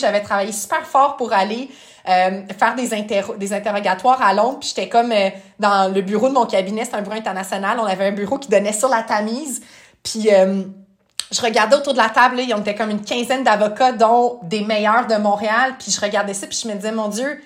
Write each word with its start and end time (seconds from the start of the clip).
J'avais 0.00 0.22
travaillé 0.22 0.52
super 0.52 0.86
fort 0.86 1.16
pour 1.16 1.32
aller 1.32 1.68
euh, 2.08 2.42
faire 2.56 2.76
des, 2.76 2.88
des 3.36 3.52
interrogatoires 3.52 4.22
à 4.22 4.32
Londres. 4.32 4.60
Puis 4.60 4.68
j'étais 4.68 4.88
comme 4.88 5.10
euh, 5.10 5.30
dans 5.58 5.92
le 5.92 6.02
bureau 6.02 6.28
de 6.28 6.34
mon 6.34 6.46
cabinet, 6.46 6.84
c'est 6.84 6.94
un 6.94 7.02
bureau 7.02 7.16
international. 7.16 7.80
On 7.80 7.84
avait 7.84 8.06
un 8.06 8.12
bureau 8.12 8.38
qui 8.38 8.48
donnait 8.48 8.72
sur 8.72 8.88
la 8.88 9.02
Tamise. 9.02 9.60
Puis 10.04 10.32
euh, 10.32 10.62
je 11.32 11.42
regardais 11.42 11.74
autour 11.74 11.94
de 11.94 11.98
la 11.98 12.10
table, 12.10 12.36
il 12.38 12.48
y 12.48 12.54
en 12.54 12.60
était 12.60 12.76
comme 12.76 12.90
une 12.90 13.04
quinzaine 13.04 13.42
d'avocats, 13.42 13.90
dont 13.90 14.38
des 14.44 14.60
meilleurs 14.60 15.08
de 15.08 15.16
Montréal. 15.16 15.74
Puis 15.80 15.90
je 15.90 16.00
regardais 16.00 16.32
ça, 16.32 16.46
puis 16.46 16.60
je 16.62 16.68
me 16.68 16.74
disais, 16.74 16.92
mon 16.92 17.08
Dieu, 17.08 17.42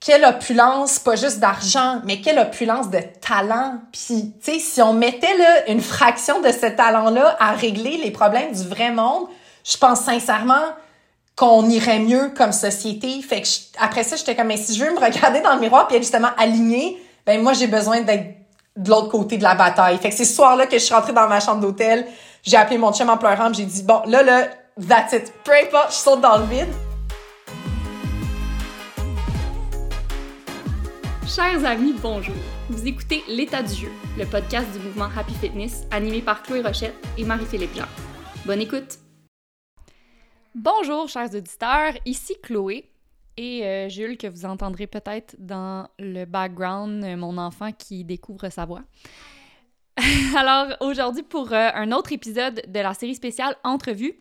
quelle 0.00 0.24
opulence, 0.24 0.98
pas 0.98 1.16
juste 1.16 1.40
d'argent, 1.40 2.00
mais 2.04 2.22
quelle 2.22 2.38
opulence 2.38 2.88
de 2.88 3.00
talent. 3.20 3.74
Puis, 3.92 4.32
tu 4.42 4.52
sais, 4.52 4.58
si 4.60 4.80
on 4.80 4.94
mettait 4.94 5.36
là, 5.36 5.68
une 5.68 5.82
fraction 5.82 6.40
de 6.40 6.50
ce 6.50 6.66
talent-là 6.66 7.36
à 7.38 7.52
régler 7.52 7.98
les 7.98 8.10
problèmes 8.10 8.52
du 8.52 8.66
vrai 8.66 8.90
monde, 8.90 9.26
je 9.62 9.76
pense 9.76 10.00
sincèrement 10.00 10.64
qu'on 11.36 11.68
irait 11.68 11.98
mieux 11.98 12.32
comme 12.36 12.52
société. 12.52 13.20
Fait 13.20 13.42
que 13.42 13.48
après 13.78 14.02
ça, 14.02 14.16
j'étais 14.16 14.34
comme, 14.34 14.46
mais 14.48 14.56
si 14.56 14.74
je 14.74 14.84
veux 14.84 14.92
me 14.92 14.98
regarder 14.98 15.40
dans 15.42 15.54
le 15.54 15.60
miroir 15.60 15.86
puis 15.86 15.96
être 15.96 16.02
justement 16.02 16.30
alignée, 16.38 16.98
ben 17.26 17.42
moi, 17.42 17.52
j'ai 17.52 17.66
besoin 17.66 18.00
d'être 18.00 18.34
de 18.76 18.90
l'autre 18.90 19.08
côté 19.08 19.36
de 19.36 19.42
la 19.42 19.54
bataille. 19.54 19.98
Fait 19.98 20.10
que 20.10 20.14
c'est 20.14 20.24
ce 20.24 20.34
soir-là 20.34 20.66
que 20.66 20.78
je 20.78 20.84
suis 20.84 20.94
rentrée 20.94 21.12
dans 21.12 21.28
ma 21.28 21.40
chambre 21.40 21.60
d'hôtel. 21.60 22.06
J'ai 22.42 22.56
appelé 22.56 22.78
mon 22.78 22.92
chum 22.92 23.10
en 23.10 23.18
pleurant 23.18 23.52
j'ai 23.52 23.64
dit, 23.64 23.82
bon, 23.82 24.02
là, 24.06 24.22
là, 24.22 24.48
that's 24.88 25.12
it. 25.12 25.32
Peu 25.44 25.52
importe, 25.52 25.90
je 25.90 25.96
saute 25.96 26.20
dans 26.20 26.38
le 26.38 26.44
vide. 26.46 26.68
Chers 31.26 31.64
amis, 31.66 31.94
bonjour. 32.00 32.34
Vous 32.70 32.86
écoutez 32.86 33.22
L'état 33.28 33.62
du 33.62 33.74
jeu, 33.74 33.90
le 34.16 34.24
podcast 34.24 34.66
du 34.72 34.78
mouvement 34.78 35.08
Happy 35.16 35.34
Fitness 35.34 35.82
animé 35.90 36.22
par 36.22 36.42
Chloé 36.42 36.62
Rochette 36.62 36.94
et 37.18 37.24
Marie-Philippe 37.24 37.76
Jean. 37.76 37.86
Bonne 38.46 38.60
écoute! 38.60 39.05
Bonjour, 40.58 41.06
chers 41.06 41.34
auditeurs, 41.34 41.92
ici 42.06 42.34
Chloé 42.42 42.90
et 43.36 43.62
euh, 43.66 43.90
Jules, 43.90 44.16
que 44.16 44.26
vous 44.26 44.46
entendrez 44.46 44.86
peut-être 44.86 45.36
dans 45.38 45.86
le 45.98 46.24
background, 46.24 47.04
euh, 47.04 47.14
mon 47.14 47.36
enfant 47.36 47.72
qui 47.72 48.04
découvre 48.04 48.48
sa 48.48 48.64
voix. 48.64 48.80
Alors, 50.34 50.74
aujourd'hui, 50.80 51.24
pour 51.24 51.52
euh, 51.52 51.68
un 51.74 51.92
autre 51.92 52.10
épisode 52.12 52.62
de 52.66 52.80
la 52.80 52.94
série 52.94 53.14
spéciale 53.14 53.54
Entrevue, 53.64 54.14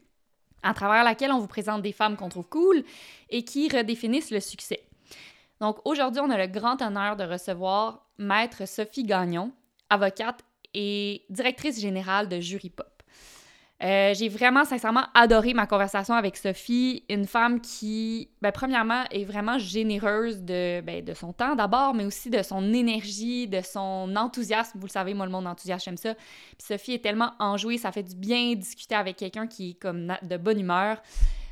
à 0.62 0.74
travers 0.74 1.06
laquelle 1.06 1.32
on 1.32 1.40
vous 1.40 1.48
présente 1.48 1.82
des 1.82 1.94
femmes 1.94 2.18
qu'on 2.18 2.28
trouve 2.28 2.50
cool 2.50 2.84
et 3.30 3.46
qui 3.46 3.70
redéfinissent 3.70 4.32
le 4.32 4.42
succès. 4.42 4.84
Donc, 5.62 5.78
aujourd'hui, 5.86 6.20
on 6.20 6.30
a 6.30 6.38
le 6.38 6.48
grand 6.48 6.82
honneur 6.82 7.16
de 7.16 7.24
recevoir 7.24 8.10
Maître 8.18 8.68
Sophie 8.68 9.06
Gagnon, 9.06 9.54
avocate 9.90 10.42
et 10.74 11.24
directrice 11.30 11.80
générale 11.80 12.28
de 12.28 12.42
Jury 12.42 12.72
Pop. 12.72 12.95
Euh, 13.84 14.14
j'ai 14.14 14.30
vraiment 14.30 14.64
sincèrement 14.64 15.04
adoré 15.14 15.54
ma 15.54 15.68
conversation 15.68 16.14
avec 16.14 16.38
Sophie, 16.38 17.04
une 17.10 17.26
femme 17.26 17.60
qui, 17.60 18.30
ben, 18.42 18.52
premièrement, 18.54 19.04
est 19.12 19.26
vraiment 19.26 19.60
généreuse 19.60 20.44
de, 20.44 20.80
ben, 20.80 21.04
de 21.04 21.14
son 21.14 21.34
temps 21.34 21.56
d'abord, 21.56 21.94
mais 21.94 22.06
aussi 22.06 22.30
de 22.30 22.42
son 22.42 22.74
énergie, 22.74 23.48
de 23.48 23.60
son 23.60 24.16
enthousiasme. 24.16 24.80
Vous 24.80 24.86
le 24.86 24.92
savez, 24.92 25.14
moi, 25.14 25.26
le 25.26 25.32
monde 25.34 25.46
enthousiaste, 25.46 25.84
j'aime 25.84 25.98
ça. 25.98 26.14
Puis 26.14 26.68
Sophie 26.68 26.94
est 26.94 27.04
tellement 27.04 27.34
enjouée, 27.38 27.78
ça 27.78 27.92
fait 27.92 28.04
du 28.04 28.16
bien 28.16 28.54
discuter 28.56 28.96
avec 28.96 29.18
quelqu'un 29.18 29.46
qui 29.46 29.72
est 29.72 29.74
comme 29.74 30.16
de 30.22 30.38
bonne 30.38 30.60
humeur. 30.60 31.02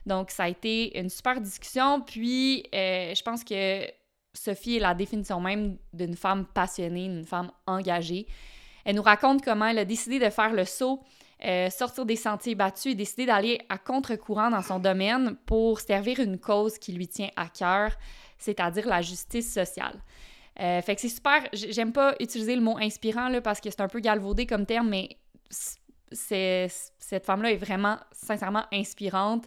Donc, 0.05 0.31
ça 0.31 0.43
a 0.43 0.49
été 0.49 0.97
une 0.97 1.09
super 1.09 1.41
discussion. 1.41 1.99
Puis, 1.99 2.63
euh, 2.73 3.13
je 3.13 3.21
pense 3.21 3.43
que 3.43 3.85
Sophie 4.33 4.77
est 4.77 4.79
la 4.79 4.93
définition 4.93 5.41
même 5.41 5.77
d'une 5.91 6.15
femme 6.15 6.45
passionnée, 6.45 7.09
d'une 7.09 7.25
femme 7.25 7.51
engagée. 7.67 8.27
Elle 8.85 8.95
nous 8.95 9.03
raconte 9.03 9.43
comment 9.43 9.65
elle 9.65 9.79
a 9.79 9.85
décidé 9.85 10.19
de 10.19 10.29
faire 10.29 10.53
le 10.53 10.63
saut 10.63 11.01
euh, 11.45 11.69
sortir 11.69 12.05
des 12.05 12.15
sentiers 12.15 12.55
battus 12.55 12.93
et 12.93 12.95
décider 12.95 13.25
d'aller 13.25 13.59
à 13.67 13.77
contre-courant 13.77 14.49
dans 14.49 14.61
son 14.61 14.79
domaine 14.79 15.35
pour 15.45 15.81
servir 15.81 16.21
une 16.21 16.39
cause 16.39 16.77
qui 16.77 16.93
lui 16.93 17.09
tient 17.09 17.29
à 17.35 17.49
cœur, 17.49 17.91
c'est-à-dire 18.37 18.87
la 18.87 19.01
justice 19.01 19.53
sociale. 19.53 20.01
Euh, 20.61 20.81
fait 20.81 20.95
que 20.95 21.01
c'est 21.01 21.09
super. 21.09 21.43
J'aime 21.51 21.91
pas 21.91 22.15
utiliser 22.21 22.55
le 22.55 22.61
mot 22.61 22.77
inspirant 22.77 23.27
là, 23.27 23.41
parce 23.41 23.59
que 23.59 23.69
c'est 23.69 23.81
un 23.81 23.89
peu 23.89 23.99
galvaudé 23.99 24.45
comme 24.45 24.65
terme, 24.65 24.87
mais 24.87 25.17
cette 26.11 27.25
femme-là 27.25 27.51
est 27.51 27.57
vraiment, 27.57 27.97
sincèrement 28.13 28.63
inspirante. 28.71 29.43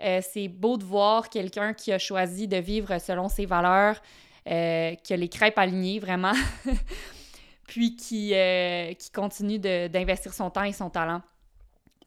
Euh, 0.00 0.20
c'est 0.22 0.46
beau 0.46 0.76
de 0.76 0.84
voir 0.84 1.30
quelqu'un 1.30 1.74
qui 1.74 1.92
a 1.92 1.98
choisi 1.98 2.46
de 2.46 2.58
vivre 2.58 2.96
selon 3.00 3.28
ses 3.28 3.46
valeurs, 3.46 4.00
qui 4.44 4.52
a 4.52 5.16
les 5.16 5.28
crêpes 5.28 5.58
alignées, 5.58 5.98
vraiment, 5.98 6.32
puis 7.66 7.96
qui 7.96 8.34
continue 9.12 9.58
d'investir 9.58 10.32
son 10.32 10.48
temps 10.50 10.62
et 10.62 10.72
son 10.72 10.90
talent 10.90 11.22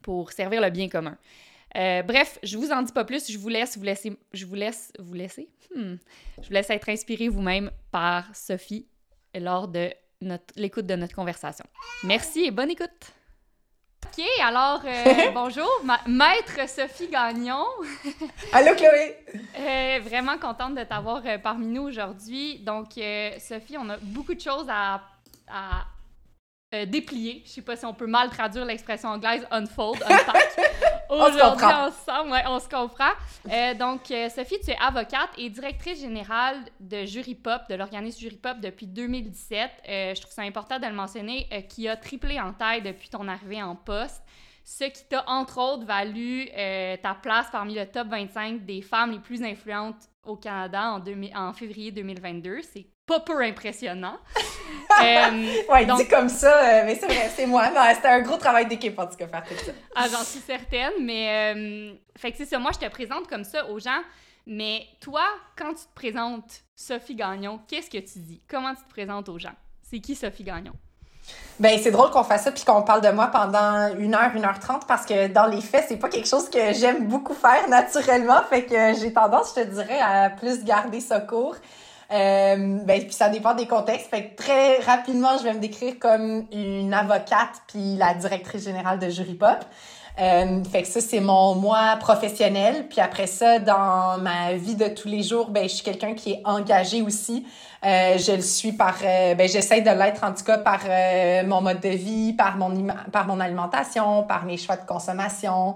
pour 0.04 0.30
servir 0.32 0.60
le 0.60 0.70
bien 0.70 0.88
commun. 0.88 1.16
Euh, 1.76 2.02
bref, 2.02 2.38
je 2.44 2.56
vous 2.56 2.70
en 2.70 2.82
dis 2.82 2.92
pas 2.92 3.04
plus, 3.04 3.32
je 3.32 3.38
vous 3.38 3.48
laisse 3.48 3.76
vous 3.76 3.82
laisser, 3.82 4.16
je 4.32 4.46
vous 4.46 4.54
laisse 4.54 4.92
vous 5.00 5.14
laisser, 5.14 5.48
hmm. 5.74 5.94
je 6.40 6.46
vous 6.46 6.52
laisse 6.52 6.70
être 6.70 6.88
inspiré 6.88 7.28
vous-même 7.28 7.72
par 7.90 8.24
Sophie 8.36 8.86
lors 9.34 9.66
de 9.66 9.90
l'écoute 10.54 10.86
de 10.86 10.94
notre 10.94 11.16
conversation. 11.16 11.64
Merci 12.04 12.44
et 12.44 12.50
bonne 12.52 12.70
écoute. 12.70 13.12
OK, 14.06 14.24
alors 14.40 14.82
euh, 14.84 15.30
bonjour, 15.34 15.68
maître 16.06 16.68
Sophie 16.68 17.08
Gagnon. 17.08 17.64
Allô 18.52 18.74
Chloé. 18.76 19.16
Euh, 19.58 20.00
vraiment 20.04 20.38
contente 20.38 20.76
de 20.76 20.84
t'avoir 20.84 21.22
parmi 21.42 21.66
nous 21.66 21.82
aujourd'hui. 21.82 22.60
Donc 22.60 22.92
Sophie, 23.38 23.78
on 23.78 23.88
a 23.88 23.96
beaucoup 23.96 24.34
de 24.34 24.40
choses 24.40 24.66
à, 24.68 25.02
à 25.48 25.86
euh, 26.74 26.86
déplier. 26.86 27.42
Je 27.44 27.50
sais 27.50 27.62
pas 27.62 27.76
si 27.76 27.86
on 27.86 27.94
peut 27.94 28.06
mal 28.06 28.30
traduire 28.30 28.64
l'expression 28.64 29.08
anglaise 29.10 29.46
unfold, 29.50 30.02
unpack. 30.02 30.58
Aujourd'hui 31.08 31.40
ensemble, 31.40 32.32
ouais, 32.32 32.42
on 32.48 32.58
se 32.58 32.68
comprend. 32.68 33.12
Euh, 33.48 33.74
donc, 33.74 34.10
euh, 34.10 34.28
Sophie, 34.28 34.58
tu 34.64 34.72
es 34.72 34.76
avocate 34.76 35.30
et 35.38 35.48
directrice 35.50 36.00
générale 36.00 36.56
de 36.80 37.04
Jury 37.04 37.36
Pop, 37.36 37.62
de 37.70 37.76
l'organisme 37.76 38.18
Jury 38.20 38.36
Pop 38.36 38.58
depuis 38.60 38.86
2017. 38.86 39.70
je 39.86 40.20
trouve 40.20 40.32
ça 40.32 40.42
important 40.42 40.80
de 40.80 40.86
le 40.86 40.94
mentionner, 40.94 41.46
qui 41.68 41.88
a 41.88 41.96
triplé 41.96 42.40
en 42.40 42.52
taille 42.52 42.82
depuis 42.82 43.08
ton 43.08 43.28
arrivée 43.28 43.62
en 43.62 43.76
poste. 43.76 44.22
Ce 44.64 44.84
qui 44.84 45.04
t'a, 45.08 45.22
entre 45.28 45.58
autres, 45.58 45.84
valu 45.84 46.48
ta 47.02 47.14
place 47.14 47.46
parmi 47.52 47.74
le 47.74 47.86
top 47.86 48.08
25 48.08 48.64
des 48.64 48.82
femmes 48.82 49.12
les 49.12 49.20
plus 49.20 49.42
influentes 49.42 50.08
au 50.24 50.36
Canada 50.36 50.94
en, 50.94 51.02
en 51.36 51.52
février 51.52 51.92
2022. 51.92 52.62
C'est 52.62 52.86
pas 53.06 53.20
peu 53.20 53.42
impressionnant. 53.42 54.18
euh, 55.02 55.62
ouais, 55.68 55.86
donc... 55.86 55.98
dit 55.98 56.08
comme 56.08 56.28
ça, 56.28 56.56
euh, 56.56 56.82
mais 56.84 56.94
c'est 56.94 57.06
vrai, 57.06 57.30
c'est 57.34 57.46
moi. 57.46 57.70
C'était 57.94 58.08
un 58.08 58.20
gros 58.20 58.36
travail 58.36 58.66
d'équipe, 58.66 58.98
en 58.98 59.06
tout 59.06 59.16
cas, 59.16 59.26
faire 59.26 59.44
tout 59.44 59.64
ça. 59.64 59.72
Ah, 59.94 60.06
j'en 60.10 60.22
suis 60.22 60.40
certaine, 60.40 60.92
mais... 61.00 61.54
Euh, 61.54 61.94
fait 62.16 62.32
que 62.32 62.38
c'est 62.38 62.46
ça, 62.46 62.58
moi, 62.58 62.70
je 62.72 62.86
te 62.86 62.90
présente 62.90 63.28
comme 63.28 63.44
ça 63.44 63.66
aux 63.66 63.78
gens, 63.78 64.00
mais 64.46 64.86
toi, 65.00 65.24
quand 65.56 65.74
tu 65.74 65.84
te 65.84 65.94
présentes 65.94 66.62
Sophie 66.76 67.14
Gagnon, 67.14 67.60
qu'est-ce 67.68 67.90
que 67.90 67.98
tu 67.98 68.18
dis? 68.20 68.42
Comment 68.48 68.74
tu 68.74 68.82
te 68.82 68.90
présentes 68.90 69.28
aux 69.28 69.38
gens? 69.38 69.54
C'est 69.82 70.00
qui 70.00 70.14
Sophie 70.14 70.44
Gagnon? 70.44 70.72
Ben, 71.58 71.78
c'est 71.80 71.90
drôle 71.90 72.10
qu'on 72.10 72.24
fasse 72.24 72.44
ça 72.44 72.52
puis 72.52 72.64
qu'on 72.64 72.82
parle 72.82 73.00
de 73.00 73.10
moi 73.10 73.28
pendant 73.28 73.94
une 73.96 74.14
heure, 74.14 74.30
une 74.34 74.44
heure 74.44 74.58
trente 74.58 74.86
parce 74.86 75.06
que 75.06 75.28
dans 75.28 75.46
les 75.46 75.60
faits, 75.60 75.86
c'est 75.88 75.96
pas 75.96 76.08
quelque 76.08 76.26
chose 76.26 76.50
que 76.50 76.72
j'aime 76.72 77.06
beaucoup 77.06 77.34
faire 77.34 77.68
naturellement. 77.68 78.42
Fait 78.50 78.64
que 78.64 78.94
j'ai 79.00 79.12
tendance, 79.12 79.54
je 79.56 79.62
te 79.62 79.66
dirais, 79.68 80.00
à 80.00 80.30
plus 80.30 80.64
garder 80.64 81.00
ça 81.00 81.20
court. 81.20 81.56
Euh, 82.12 82.78
ben, 82.84 83.00
puis 83.00 83.12
ça 83.12 83.28
dépend 83.28 83.54
des 83.54 83.66
contextes. 83.66 84.08
Fait 84.10 84.28
que 84.28 84.36
très 84.36 84.78
rapidement, 84.80 85.38
je 85.38 85.44
vais 85.44 85.54
me 85.54 85.60
décrire 85.60 85.98
comme 85.98 86.46
une 86.52 86.92
avocate 86.92 87.62
puis 87.66 87.96
la 87.96 88.14
directrice 88.14 88.64
générale 88.64 88.98
de 88.98 89.08
Jury 89.08 89.34
Pop. 89.34 89.58
Euh, 90.20 90.62
fait 90.64 90.82
que 90.82 90.88
ça, 90.88 91.00
c'est 91.00 91.20
mon 91.20 91.56
moi 91.56 91.96
professionnel. 91.98 92.86
Puis 92.88 93.00
après 93.00 93.26
ça, 93.26 93.58
dans 93.58 94.18
ma 94.18 94.52
vie 94.52 94.76
de 94.76 94.88
tous 94.88 95.08
les 95.08 95.22
jours, 95.22 95.50
ben, 95.50 95.64
je 95.64 95.74
suis 95.74 95.84
quelqu'un 95.84 96.14
qui 96.14 96.32
est 96.32 96.42
engagé 96.44 97.02
aussi. 97.02 97.44
Euh, 97.84 98.16
je 98.16 98.32
le 98.32 98.40
suis 98.40 98.72
par, 98.72 98.96
euh, 99.04 99.34
ben, 99.34 99.48
j'essaie 99.48 99.82
de 99.82 99.90
l'être 99.90 100.24
en 100.24 100.32
tout 100.32 100.44
cas 100.44 100.58
par 100.58 100.80
euh, 100.88 101.42
mon 101.44 101.60
mode 101.60 101.80
de 101.80 101.90
vie, 101.90 102.32
par 102.32 102.56
mon, 102.56 102.86
par 103.12 103.26
mon 103.26 103.40
alimentation, 103.40 104.22
par 104.22 104.44
mes 104.44 104.56
choix 104.56 104.76
de 104.76 104.86
consommation. 104.86 105.74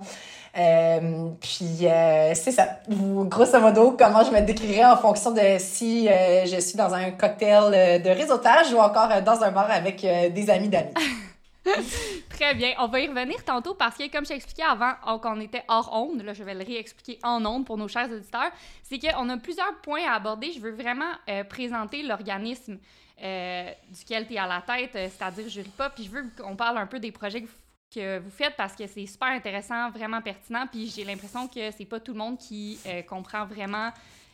Euh, 0.58 1.30
puis 1.40 1.86
euh, 1.86 2.32
c'est 2.34 2.50
ça, 2.50 2.80
grosso 2.88 3.60
modo, 3.60 3.92
comment 3.92 4.24
je 4.24 4.32
me 4.32 4.40
décrirais 4.40 4.84
en 4.84 4.96
fonction 4.96 5.30
de 5.30 5.56
si 5.58 6.08
euh, 6.08 6.46
je 6.46 6.58
suis 6.58 6.76
dans 6.76 6.92
un 6.92 7.12
cocktail 7.12 8.02
de 8.02 8.08
réseautage 8.08 8.72
ou 8.72 8.78
encore 8.78 9.22
dans 9.22 9.42
un 9.42 9.52
bar 9.52 9.70
avec 9.70 10.00
des 10.00 10.50
amis 10.50 10.68
d'amis. 10.68 10.94
Très 12.30 12.54
bien. 12.54 12.72
On 12.78 12.88
va 12.88 13.00
y 13.00 13.06
revenir 13.06 13.44
tantôt 13.44 13.74
parce 13.74 13.96
que, 13.96 14.10
comme 14.10 14.24
je 14.24 14.32
expliqué 14.32 14.62
avant 14.62 14.94
qu'on 15.20 15.38
était 15.40 15.62
hors 15.68 15.90
onde, 15.92 16.22
là, 16.22 16.32
je 16.32 16.42
vais 16.42 16.54
le 16.54 16.64
réexpliquer 16.64 17.18
en 17.22 17.44
onde 17.44 17.64
pour 17.64 17.76
nos 17.76 17.88
chers 17.88 18.10
auditeurs, 18.10 18.50
c'est 18.82 18.98
qu'on 18.98 19.28
a 19.28 19.36
plusieurs 19.36 19.74
points 19.82 20.08
à 20.08 20.14
aborder. 20.14 20.50
Je 20.52 20.60
veux 20.60 20.72
vraiment 20.72 21.12
présenter 21.48 22.02
l'organisme 22.02 22.78
duquel 23.18 24.26
tu 24.26 24.34
es 24.34 24.38
à 24.38 24.46
la 24.46 24.62
tête, 24.62 24.92
c'est-à-dire 24.92 25.48
Jury 25.48 25.70
Pop, 25.76 25.92
puis 25.94 26.04
je 26.04 26.10
veux 26.10 26.24
qu'on 26.40 26.56
parle 26.56 26.78
un 26.78 26.86
peu 26.86 26.98
des 26.98 27.12
projets 27.12 27.42
que 27.42 27.46
vous 27.46 27.67
que 27.90 28.18
vous 28.18 28.30
faites 28.30 28.56
parce 28.56 28.74
que 28.74 28.86
c'est 28.86 29.06
super 29.06 29.28
intéressant, 29.28 29.90
vraiment 29.90 30.20
pertinent. 30.20 30.66
Puis 30.70 30.92
j'ai 30.94 31.04
l'impression 31.04 31.48
que 31.48 31.70
c'est 31.70 31.84
pas 31.84 32.00
tout 32.00 32.12
le 32.12 32.18
monde 32.18 32.38
qui 32.38 32.78
euh, 32.86 33.02
comprend 33.02 33.46
vraiment 33.46 33.90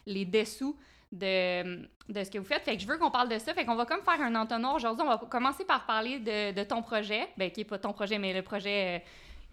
les 0.07 0.25
dessous 0.25 0.77
de, 1.13 1.83
de, 2.09 2.25
ce 2.25 2.31
que 2.31 2.39
vous 2.39 2.45
faites. 2.45 2.63
Fait 2.63 2.77
que 2.77 2.83
je 2.83 2.87
veux 2.87 2.99
qu'on 2.99 3.11
parle 3.11 3.29
de 3.29 3.39
ça. 3.39 3.55
Fait 3.55 3.65
qu'on 3.65 3.77
va 3.77 3.87
comme 3.87 4.03
faire 4.03 4.21
un 4.21 4.35
entonnoir 4.35 4.75
aujourd'hui. 4.75 5.05
On 5.07 5.11
va 5.11 5.19
commencer 5.19 5.65
par 5.65 5.87
parler 5.87 6.19
de, 6.19 6.53
de 6.53 6.65
ton 6.65 6.83
projet, 6.83 7.29
ben, 7.37 7.51
qui 7.51 7.63
est 7.63 7.65
pas 7.65 7.79
ton 7.79 7.93
projet, 7.93 8.19
mais 8.19 8.33
le 8.33 8.43
projet 8.43 9.05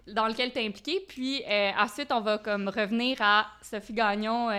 dans 0.08 0.28
lequel 0.28 0.52
tu 0.52 0.60
es 0.60 0.68
impliqué. 0.68 1.06
Puis 1.08 1.44
ensuite, 1.78 2.12
on 2.12 2.22
va 2.22 2.40
comme 2.40 2.68
revenir 2.70 3.18
à 3.22 3.48
Sophie 3.62 3.94
Gagnon 3.94 4.50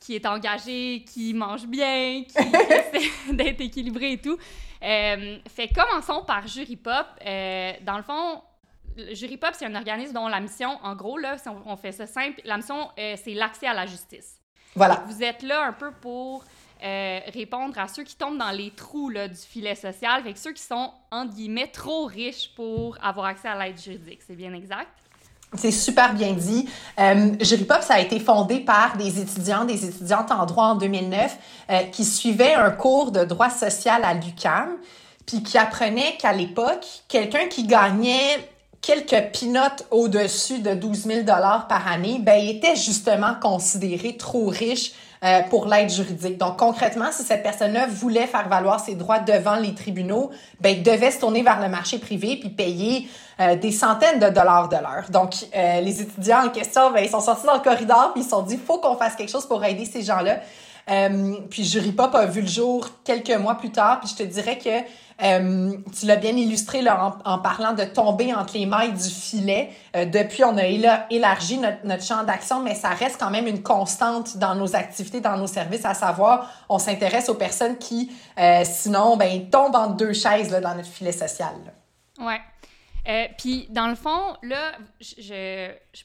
qui 0.00 0.14
est 0.14 0.26
engagée, 0.26 1.04
qui 1.06 1.34
mange 1.34 1.66
bien, 1.66 2.24
qui 2.24 2.38
essaie 2.38 3.32
d'être 3.32 3.60
équilibrée 3.60 4.12
et 4.12 4.18
tout. 4.18 4.38
fait 4.80 5.68
commençons 5.74 6.24
par 6.24 6.46
Jury 6.46 6.76
Pop. 6.76 7.06
dans 7.24 7.96
le 7.96 8.02
fond, 8.02 8.42
Jury 9.12 9.36
Pop, 9.36 9.50
c'est 9.54 9.66
un 9.66 9.74
organisme 9.74 10.12
dont 10.12 10.28
la 10.28 10.40
mission, 10.40 10.78
en 10.82 10.94
gros, 10.94 11.18
là, 11.18 11.38
si 11.38 11.48
on, 11.48 11.76
fait 11.76 11.92
ça 11.92 12.06
simple, 12.06 12.40
la 12.44 12.56
mission, 12.56 12.90
euh, 12.98 13.14
c'est 13.22 13.34
l'accès 13.34 13.66
à 13.66 13.74
la 13.74 13.86
justice. 13.86 14.40
Voilà. 14.74 15.02
vous 15.06 15.22
êtes 15.22 15.42
là 15.42 15.64
un 15.64 15.72
peu 15.72 15.90
pour 15.90 16.44
euh, 16.84 17.20
répondre 17.32 17.76
à 17.78 17.88
ceux 17.88 18.04
qui 18.04 18.14
tombent 18.16 18.38
dans 18.38 18.50
les 18.50 18.70
trous 18.70 19.08
là, 19.08 19.26
du 19.26 19.36
filet 19.36 19.74
social, 19.74 20.22
fait 20.22 20.32
que 20.32 20.38
ceux 20.38 20.52
qui 20.52 20.62
sont, 20.62 20.92
entre 21.10 21.34
guillemets, 21.34 21.68
trop 21.68 22.06
riches 22.06 22.54
pour 22.54 22.96
avoir 23.02 23.26
accès 23.26 23.48
à 23.48 23.58
l'aide 23.58 23.80
juridique. 23.80 24.20
C'est 24.22 24.36
bien 24.36 24.52
exact? 24.52 24.90
C'est 25.54 25.70
super 25.70 26.12
bien 26.12 26.32
dit. 26.32 26.68
Euh, 27.00 27.32
Jury 27.40 27.64
Pop, 27.64 27.80
ça 27.82 27.94
a 27.94 28.00
été 28.00 28.20
fondé 28.20 28.60
par 28.60 28.96
des 28.98 29.18
étudiants, 29.20 29.64
des 29.64 29.86
étudiantes 29.86 30.30
en 30.30 30.44
droit 30.44 30.66
en 30.66 30.74
2009 30.74 31.36
euh, 31.70 31.82
qui 31.84 32.04
suivaient 32.04 32.54
un 32.54 32.70
cours 32.70 33.12
de 33.12 33.24
droit 33.24 33.48
social 33.48 34.04
à 34.04 34.12
l'UQAM, 34.12 34.76
puis 35.26 35.42
qui 35.42 35.56
apprenaient 35.56 36.16
qu'à 36.18 36.34
l'époque, 36.34 36.86
quelqu'un 37.08 37.46
qui 37.48 37.64
gagnait 37.64 38.50
quelques 38.82 39.32
pinotes 39.32 39.86
au-dessus 39.90 40.60
de 40.60 40.74
12 40.74 41.04
000 41.04 41.24
par 41.24 41.88
année, 41.88 42.18
ben, 42.20 42.46
était 42.46 42.76
justement 42.76 43.34
considéré 43.40 44.16
trop 44.16 44.48
riche 44.48 44.92
euh, 45.24 45.40
pour 45.50 45.66
l'aide 45.66 45.90
juridique. 45.90 46.38
Donc, 46.38 46.58
concrètement, 46.58 47.10
si 47.10 47.24
cette 47.24 47.42
personne-là 47.42 47.86
voulait 47.88 48.26
faire 48.26 48.48
valoir 48.48 48.78
ses 48.78 48.94
droits 48.94 49.18
devant 49.18 49.56
les 49.56 49.74
tribunaux, 49.74 50.30
ben, 50.60 50.82
devait 50.82 51.10
se 51.10 51.18
tourner 51.18 51.42
vers 51.42 51.60
le 51.60 51.68
marché 51.68 51.98
privé 51.98 52.36
puis 52.36 52.50
payer 52.50 53.08
euh, 53.40 53.56
des 53.56 53.72
centaines 53.72 54.20
de 54.20 54.28
dollars 54.28 54.68
de 54.68 54.76
l'heure. 54.76 55.06
Donc, 55.10 55.34
euh, 55.56 55.80
les 55.80 56.02
étudiants 56.02 56.46
en 56.46 56.50
question, 56.50 56.92
ben, 56.92 57.02
ils 57.04 57.10
sont 57.10 57.20
sortis 57.20 57.46
dans 57.46 57.54
le 57.54 57.60
corridor 57.60 58.12
puis 58.12 58.22
ils 58.22 58.24
se 58.24 58.30
sont 58.30 58.42
dit, 58.42 58.56
faut 58.56 58.78
qu'on 58.78 58.96
fasse 58.96 59.16
quelque 59.16 59.30
chose 59.30 59.46
pour 59.46 59.64
aider 59.64 59.84
ces 59.84 60.02
gens-là. 60.02 60.38
Puis 61.50 61.64
Jury 61.64 61.92
Pop 61.92 62.14
a 62.14 62.26
vu 62.26 62.40
le 62.40 62.46
jour 62.46 62.88
quelques 63.04 63.36
mois 63.36 63.56
plus 63.56 63.70
tard, 63.70 64.00
puis 64.00 64.08
je 64.08 64.16
te 64.16 64.22
dirais 64.22 64.58
que 64.58 64.70
euh, 65.20 65.76
tu 65.98 66.06
l'as 66.06 66.16
bien 66.16 66.36
illustré 66.36 66.80
là, 66.80 67.18
en, 67.24 67.38
parlant 67.38 67.72
de 67.72 67.82
tomber 67.82 68.32
entre 68.32 68.54
les 68.54 68.66
mailles 68.66 68.92
du 68.92 69.08
filet. 69.08 69.70
Euh, 69.96 70.04
depuis, 70.04 70.44
on 70.44 70.56
a 70.56 70.66
élargi 70.66 71.58
notre, 71.58 71.84
notre 71.84 72.04
champ 72.04 72.22
d'action, 72.22 72.62
mais 72.62 72.76
ça 72.76 72.90
reste 72.90 73.18
quand 73.18 73.30
même 73.30 73.48
une 73.48 73.62
constante 73.62 74.36
dans 74.36 74.54
nos 74.54 74.76
activités, 74.76 75.20
dans 75.20 75.36
nos 75.36 75.48
services, 75.48 75.84
à 75.84 75.94
savoir, 75.94 76.48
on 76.68 76.78
s'intéresse 76.78 77.28
aux 77.28 77.34
personnes 77.34 77.78
qui, 77.78 78.12
euh, 78.38 78.62
sinon, 78.64 79.16
ben, 79.16 79.50
tombent 79.50 79.74
entre 79.74 79.96
deux 79.96 80.12
chaises 80.12 80.50
là, 80.50 80.60
dans 80.60 80.74
notre 80.76 80.88
filet 80.88 81.12
social. 81.12 81.54
Là. 81.66 82.24
Ouais. 82.26 82.40
Euh, 83.08 83.26
puis, 83.38 83.66
dans 83.70 83.88
le 83.88 83.94
fond, 83.94 84.36
là, 84.42 84.72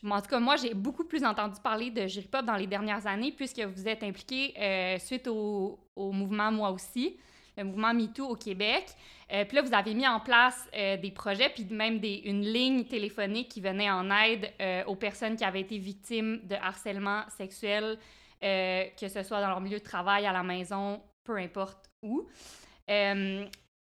en 0.09 0.21
tout 0.21 0.29
cas, 0.29 0.39
moi, 0.39 0.55
j'ai 0.55 0.73
beaucoup 0.73 1.03
plus 1.03 1.25
entendu 1.25 1.59
parler 1.61 1.91
de 1.91 2.07
Jury 2.07 2.27
Pop 2.27 2.45
dans 2.45 2.55
les 2.55 2.67
dernières 2.67 3.05
années, 3.07 3.33
puisque 3.33 3.59
vous 3.59 3.87
êtes 3.87 4.03
impliqué 4.03 4.53
euh, 4.57 4.97
suite 4.99 5.27
au, 5.27 5.79
mouvement 5.97 6.51
Moi 6.51 6.71
aussi 6.71 7.17
le 7.55 7.65
mouvement 7.65 7.93
MeToo 7.93 8.25
au 8.25 8.35
Québec. 8.35 8.85
Euh, 9.31 9.45
puis 9.45 9.57
là, 9.57 9.61
vous 9.61 9.73
avez 9.75 9.93
mis 9.93 10.07
en 10.07 10.19
place 10.19 10.67
euh, 10.75 10.97
des 10.97 11.11
projets, 11.11 11.49
puis 11.49 11.65
même 11.65 11.99
des, 11.99 12.23
une 12.25 12.41
ligne 12.41 12.85
téléphonique 12.85 13.49
qui 13.49 13.61
venait 13.61 13.91
en 13.91 14.09
aide 14.09 14.51
aux 14.87 14.95
personnes 14.95 15.35
qui 15.35 15.43
avaient 15.43 15.61
été 15.61 15.77
victimes 15.77 16.39
de 16.45 16.55
harcèlement 16.55 17.23
sexuel, 17.37 17.99
que 18.41 19.07
ce 19.07 19.21
soit 19.21 19.39
dans 19.39 19.49
leur 19.49 19.61
milieu 19.61 19.77
de 19.77 19.83
travail, 19.83 20.25
à 20.25 20.31
la 20.31 20.41
maison, 20.41 20.99
peu 21.23 21.37
importe 21.37 21.91
où. 22.01 22.27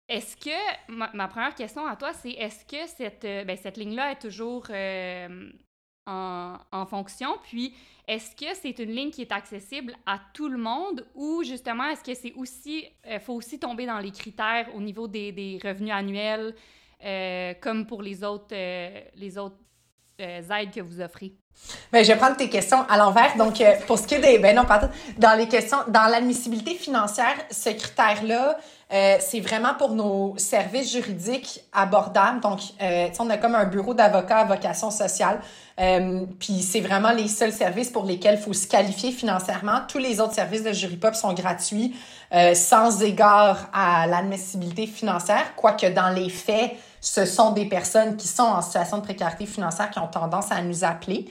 Est-ce 0.10 0.38
que, 0.38 0.92
ma, 0.92 1.28
première 1.28 1.56
question 1.56 1.86
à 1.86 1.96
toi, 1.96 2.14
c'est 2.14 2.32
est-ce 2.32 2.66
que 2.66 2.88
cette, 2.88 3.24
ben, 3.24 3.58
cette 3.58 3.78
ligne-là 3.78 4.12
est 4.12 4.20
toujours 4.20 4.68
en, 6.06 6.58
en, 6.72 6.86
fonction? 6.86 7.38
Puis, 7.44 7.74
est-ce 8.08 8.36
que 8.38 8.56
c'est 8.56 8.80
une 8.80 8.92
ligne 8.92 9.12
qui 9.12 9.22
est 9.22 9.32
accessible 9.34 9.94
à 10.06 10.20
tout 10.34 10.48
le 10.48 10.58
monde? 10.58 11.06
Ou 11.14 11.44
justement, 11.44 11.90
est-ce 11.90 12.04
que 12.04 12.14
c'est 12.14 12.34
aussi, 12.34 12.86
euh, 13.06 13.20
faut 13.20 13.34
aussi 13.34 13.60
tomber 13.60 13.86
dans 13.86 14.00
les 14.00 14.12
critères 14.12 14.74
au 14.74 14.80
niveau 14.80 15.10
des, 15.10 15.34
des 15.34 15.60
revenus 15.62 15.92
annuels 15.92 16.56
euh, 17.04 17.54
comme 17.60 17.86
pour 17.86 18.02
les 18.02 18.24
autres, 18.24 18.54
euh, 18.56 19.02
les 19.16 19.38
autres 19.38 19.58
aides 20.18 20.72
que 20.74 20.80
vous 20.80 21.02
offrez? 21.02 21.34
Bien, 21.92 22.04
je 22.04 22.08
vais 22.08 22.18
prendre 22.18 22.38
tes 22.38 22.50
questions 22.50 22.86
à 22.90 22.98
l'envers. 22.98 23.36
Donc, 23.38 23.62
pour 23.88 23.98
ce 23.98 24.08
qui 24.08 24.16
est 24.16 24.20
des, 24.20 24.40
ben 24.40 24.56
non, 24.56 24.66
pardon, 24.66 24.90
dans 25.18 25.38
les 25.38 25.48
questions, 25.48 25.78
dans 25.88 26.06
l'admissibilité 26.10 26.76
financière, 26.76 27.36
ce 27.50 27.70
critère-là, 27.70 28.58
euh, 28.94 29.18
c'est 29.20 29.42
vraiment 29.42 29.74
pour 29.74 29.92
nos 29.92 30.34
services 30.38 30.94
juridiques 30.94 31.62
abordables. 31.74 32.40
Donc, 32.40 32.60
euh, 32.82 33.08
on 33.20 33.30
a 33.30 33.38
comme 33.38 33.56
un 33.56 33.66
bureau 33.66 33.94
d'avocats 33.94 34.40
à 34.40 34.46
vocation 34.46 34.92
sociale. 34.92 35.40
Euh, 35.80 36.26
puis 36.40 36.62
c'est 36.62 36.80
vraiment 36.80 37.12
les 37.12 37.28
seuls 37.28 37.52
services 37.52 37.90
pour 37.90 38.06
lesquels 38.06 38.36
il 38.40 38.42
faut 38.42 38.54
se 38.54 38.68
qualifier 38.68 39.12
financièrement. 39.12 39.82
Tous 39.88 39.98
les 39.98 40.22
autres 40.22 40.34
services 40.34 40.64
de 40.64 40.72
jury 40.72 40.96
pop 40.96 41.16
sont 41.16 41.34
gratuits, 41.34 41.96
euh, 42.34 42.56
sans 42.56 43.04
égard 43.04 43.70
à 43.74 44.08
l'admissibilité 44.08 44.88
financière, 44.88 45.54
quoique 45.56 45.88
dans 45.88 46.10
les 46.10 46.30
faits, 46.30 46.72
ce 47.02 47.26
sont 47.26 47.52
des 47.52 47.66
personnes 47.66 48.18
qui 48.18 48.28
sont 48.28 48.44
en 48.44 48.62
situation 48.62 48.98
de 48.98 49.04
précarité 49.04 49.46
financière 49.46 49.90
qui 49.90 50.00
ont 50.00 50.08
tendance 50.08 50.52
à 50.52 50.62
nous 50.62 50.84
appeler. 50.84 51.28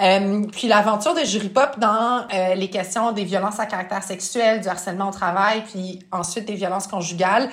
Euh, 0.00 0.46
puis 0.50 0.68
l'aventure 0.68 1.14
de 1.14 1.24
Jury 1.24 1.48
Pop 1.48 1.78
dans 1.78 2.26
euh, 2.32 2.54
les 2.54 2.70
questions 2.70 3.12
des 3.12 3.24
violences 3.24 3.60
à 3.60 3.66
caractère 3.66 4.02
sexuel, 4.02 4.60
du 4.60 4.68
harcèlement 4.68 5.08
au 5.08 5.12
travail, 5.12 5.62
puis 5.70 6.00
ensuite 6.10 6.46
des 6.46 6.54
violences 6.54 6.86
conjugales, 6.86 7.48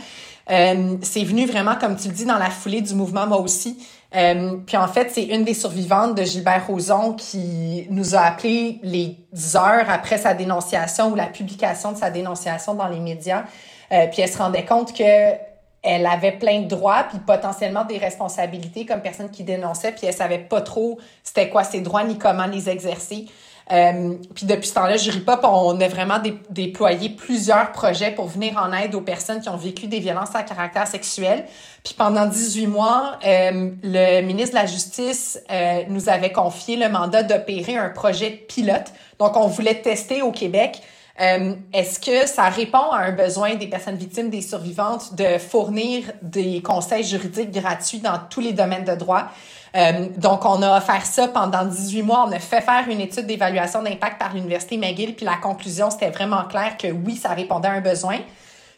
euh, 0.50 0.98
c'est 1.04 1.24
venu 1.24 1.46
vraiment, 1.46 1.76
comme 1.76 1.96
tu 1.96 2.08
le 2.08 2.14
dis, 2.14 2.26
dans 2.26 2.40
la 2.40 2.50
foulée 2.50 2.82
du 2.82 2.96
mouvement 2.96 3.28
Moi 3.28 3.40
aussi. 3.40 3.78
puis 4.12 4.78
en 4.78 4.88
fait, 4.88 5.12
c'est 5.14 5.26
une 5.26 5.44
des 5.44 5.54
survivantes 5.54 6.16
de 6.16 6.24
Gilbert 6.24 6.66
Rozon 6.66 7.14
qui 7.14 7.86
nous 7.92 8.16
a 8.16 8.22
appelé 8.22 8.80
les 8.82 9.18
heures 9.56 9.88
après 9.88 10.18
sa 10.18 10.34
dénonciation 10.34 11.12
ou 11.12 11.16
la 11.16 11.28
publication 11.28 11.92
de 11.92 11.98
sa 11.98 12.10
dénonciation 12.10 12.74
dans 12.74 12.88
les 12.88 13.00
médias. 13.00 13.44
puis 13.90 14.22
elle 14.22 14.30
se 14.30 14.40
rendait 14.40 14.66
compte 14.66 14.98
que 14.98 15.04
elle 15.82 16.06
avait 16.06 16.34
plein 16.34 16.62
de 16.62 16.68
droits 16.68 17.06
puis 17.10 17.20
potentiellement 17.20 17.86
des 17.86 17.98
responsabilités 17.98 18.86
comme 18.86 19.02
personne 19.02 19.32
qui 19.32 19.44
dénonçait 19.44 19.92
puis 19.92 20.08
elle 20.08 20.14
savait 20.14 20.40
pas 20.40 20.62
trop 20.62 21.00
c'était 21.24 21.50
quoi 21.50 21.64
ses 21.64 21.82
droits 21.82 22.04
ni 22.04 22.18
comment 22.18 22.46
les 22.46 22.70
exercer. 22.70 23.26
Euh, 23.72 24.16
puis 24.34 24.46
depuis 24.48 24.68
ce 24.68 24.74
temps-là, 24.74 24.98
Jury 24.98 25.20
Pop, 25.20 25.42
on 25.44 25.80
a 25.80 25.88
vraiment 25.88 26.20
déployé 26.50 27.10
plusieurs 27.10 27.72
projets 27.72 28.12
pour 28.12 28.26
venir 28.26 28.58
en 28.58 28.74
aide 28.74 28.96
aux 28.96 29.02
personnes 29.02 29.42
qui 29.42 29.50
ont 29.50 29.58
vécu 29.58 29.88
des 29.88 30.00
violences 30.00 30.34
à 30.34 30.42
caractère 30.42 30.88
sexuel. 30.88 31.46
Puis 31.84 31.94
pendant 31.96 32.26
18 32.26 32.68
mois, 32.68 33.20
euh, 33.26 33.70
le 33.84 34.22
ministre 34.22 34.56
de 34.56 34.62
la 34.62 34.66
Justice 34.66 35.40
euh, 35.52 35.84
nous 35.88 36.10
avait 36.10 36.32
confié 36.32 36.78
le 36.78 36.90
mandat 36.90 37.22
d'opérer 37.22 37.78
un 37.78 37.90
projet 37.90 38.32
pilote. 38.32 38.92
Donc, 39.20 39.38
on 39.38 39.48
voulait 39.48 39.82
tester 39.82 40.22
au 40.24 40.32
Québec 40.32 40.82
euh, 41.22 41.54
est-ce 41.74 42.00
que 42.00 42.28
ça 42.28 42.44
répond 42.50 42.92
à 42.92 43.00
un 43.00 43.12
besoin 43.12 43.56
des 43.56 43.68
personnes 43.68 43.98
victimes, 43.98 44.30
des 44.30 44.42
survivantes, 44.42 45.16
de 45.16 45.38
fournir 45.38 46.04
des 46.22 46.62
conseils 46.62 47.04
juridiques 47.04 47.52
gratuits 47.52 48.00
dans 48.00 48.20
tous 48.30 48.40
les 48.40 48.54
domaines 48.54 48.86
de 48.86 48.96
droit? 48.96 49.26
Euh, 49.76 50.08
donc, 50.18 50.46
on 50.46 50.62
a 50.62 50.78
offert 50.78 51.06
ça 51.06 51.28
pendant 51.28 51.66
18 51.66 52.02
mois. 52.04 52.26
On 52.28 52.32
a 52.32 52.40
fait 52.40 52.62
faire 52.62 52.86
une 52.90 53.02
étude 53.02 53.28
d'évaluation 53.28 53.84
d'impact 53.84 54.18
par 54.20 54.34
l'Université 54.34 54.78
McGill, 54.78 55.16
puis 55.16 55.26
la 55.26 55.36
conclusion, 55.36 55.90
c'était 55.90 56.10
vraiment 56.10 56.46
clair 56.46 56.78
que 56.78 56.88
oui, 56.88 57.16
ça 57.16 57.30
répondait 57.30 57.68
à 57.68 57.74
un 57.74 57.82
besoin. 57.82 58.20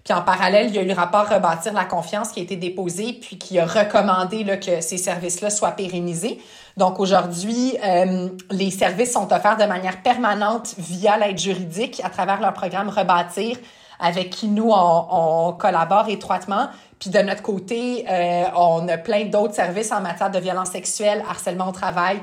Puis 0.04 0.14
en 0.14 0.22
parallèle, 0.22 0.68
il 0.70 0.76
y 0.76 0.80
a 0.80 0.82
eu 0.82 0.88
le 0.88 0.94
rapport 0.94 1.30
Rebâtir 1.30 1.74
la 1.74 1.86
confiance 1.86 2.32
qui 2.32 2.40
a 2.40 2.44
été 2.44 2.56
déposé, 2.56 3.14
puis 3.14 3.38
qui 3.38 3.60
a 3.60 3.66
recommandé 3.66 4.44
là, 4.44 4.58
que 4.58 4.82
ces 4.82 4.98
services-là 4.98 5.50
soient 5.50 5.72
pérennisés. 5.72 6.40
Donc 6.78 7.00
aujourd'hui, 7.00 7.78
euh, 7.84 8.30
les 8.50 8.72
services 8.72 9.14
sont 9.14 9.32
offerts 9.34 9.58
de 9.58 9.66
manière 9.66 10.02
permanente 10.02 10.76
via 10.78 11.18
l'aide 11.18 11.38
juridique 11.38 12.02
à 12.04 12.10
travers 12.10 12.42
leur 12.42 12.54
programme 12.54 12.90
Rebâtir, 12.90 13.58
avec 14.00 14.30
qui 14.30 14.48
nous, 14.48 14.72
on, 14.72 15.08
on 15.10 15.54
collabore 15.54 16.10
étroitement. 16.10 16.68
Puis 17.02 17.10
de 17.10 17.20
notre 17.20 17.42
côté, 17.42 18.06
euh, 18.08 18.44
on 18.56 18.88
a 18.88 18.98
plein 18.98 19.26
d'autres 19.26 19.56
services 19.56 19.92
en 19.92 20.02
matière 20.02 20.30
de 20.30 20.38
violence 20.38 20.70
sexuelle, 20.70 21.24
harcèlement 21.28 21.70
au 21.70 21.72
travail, 21.72 22.22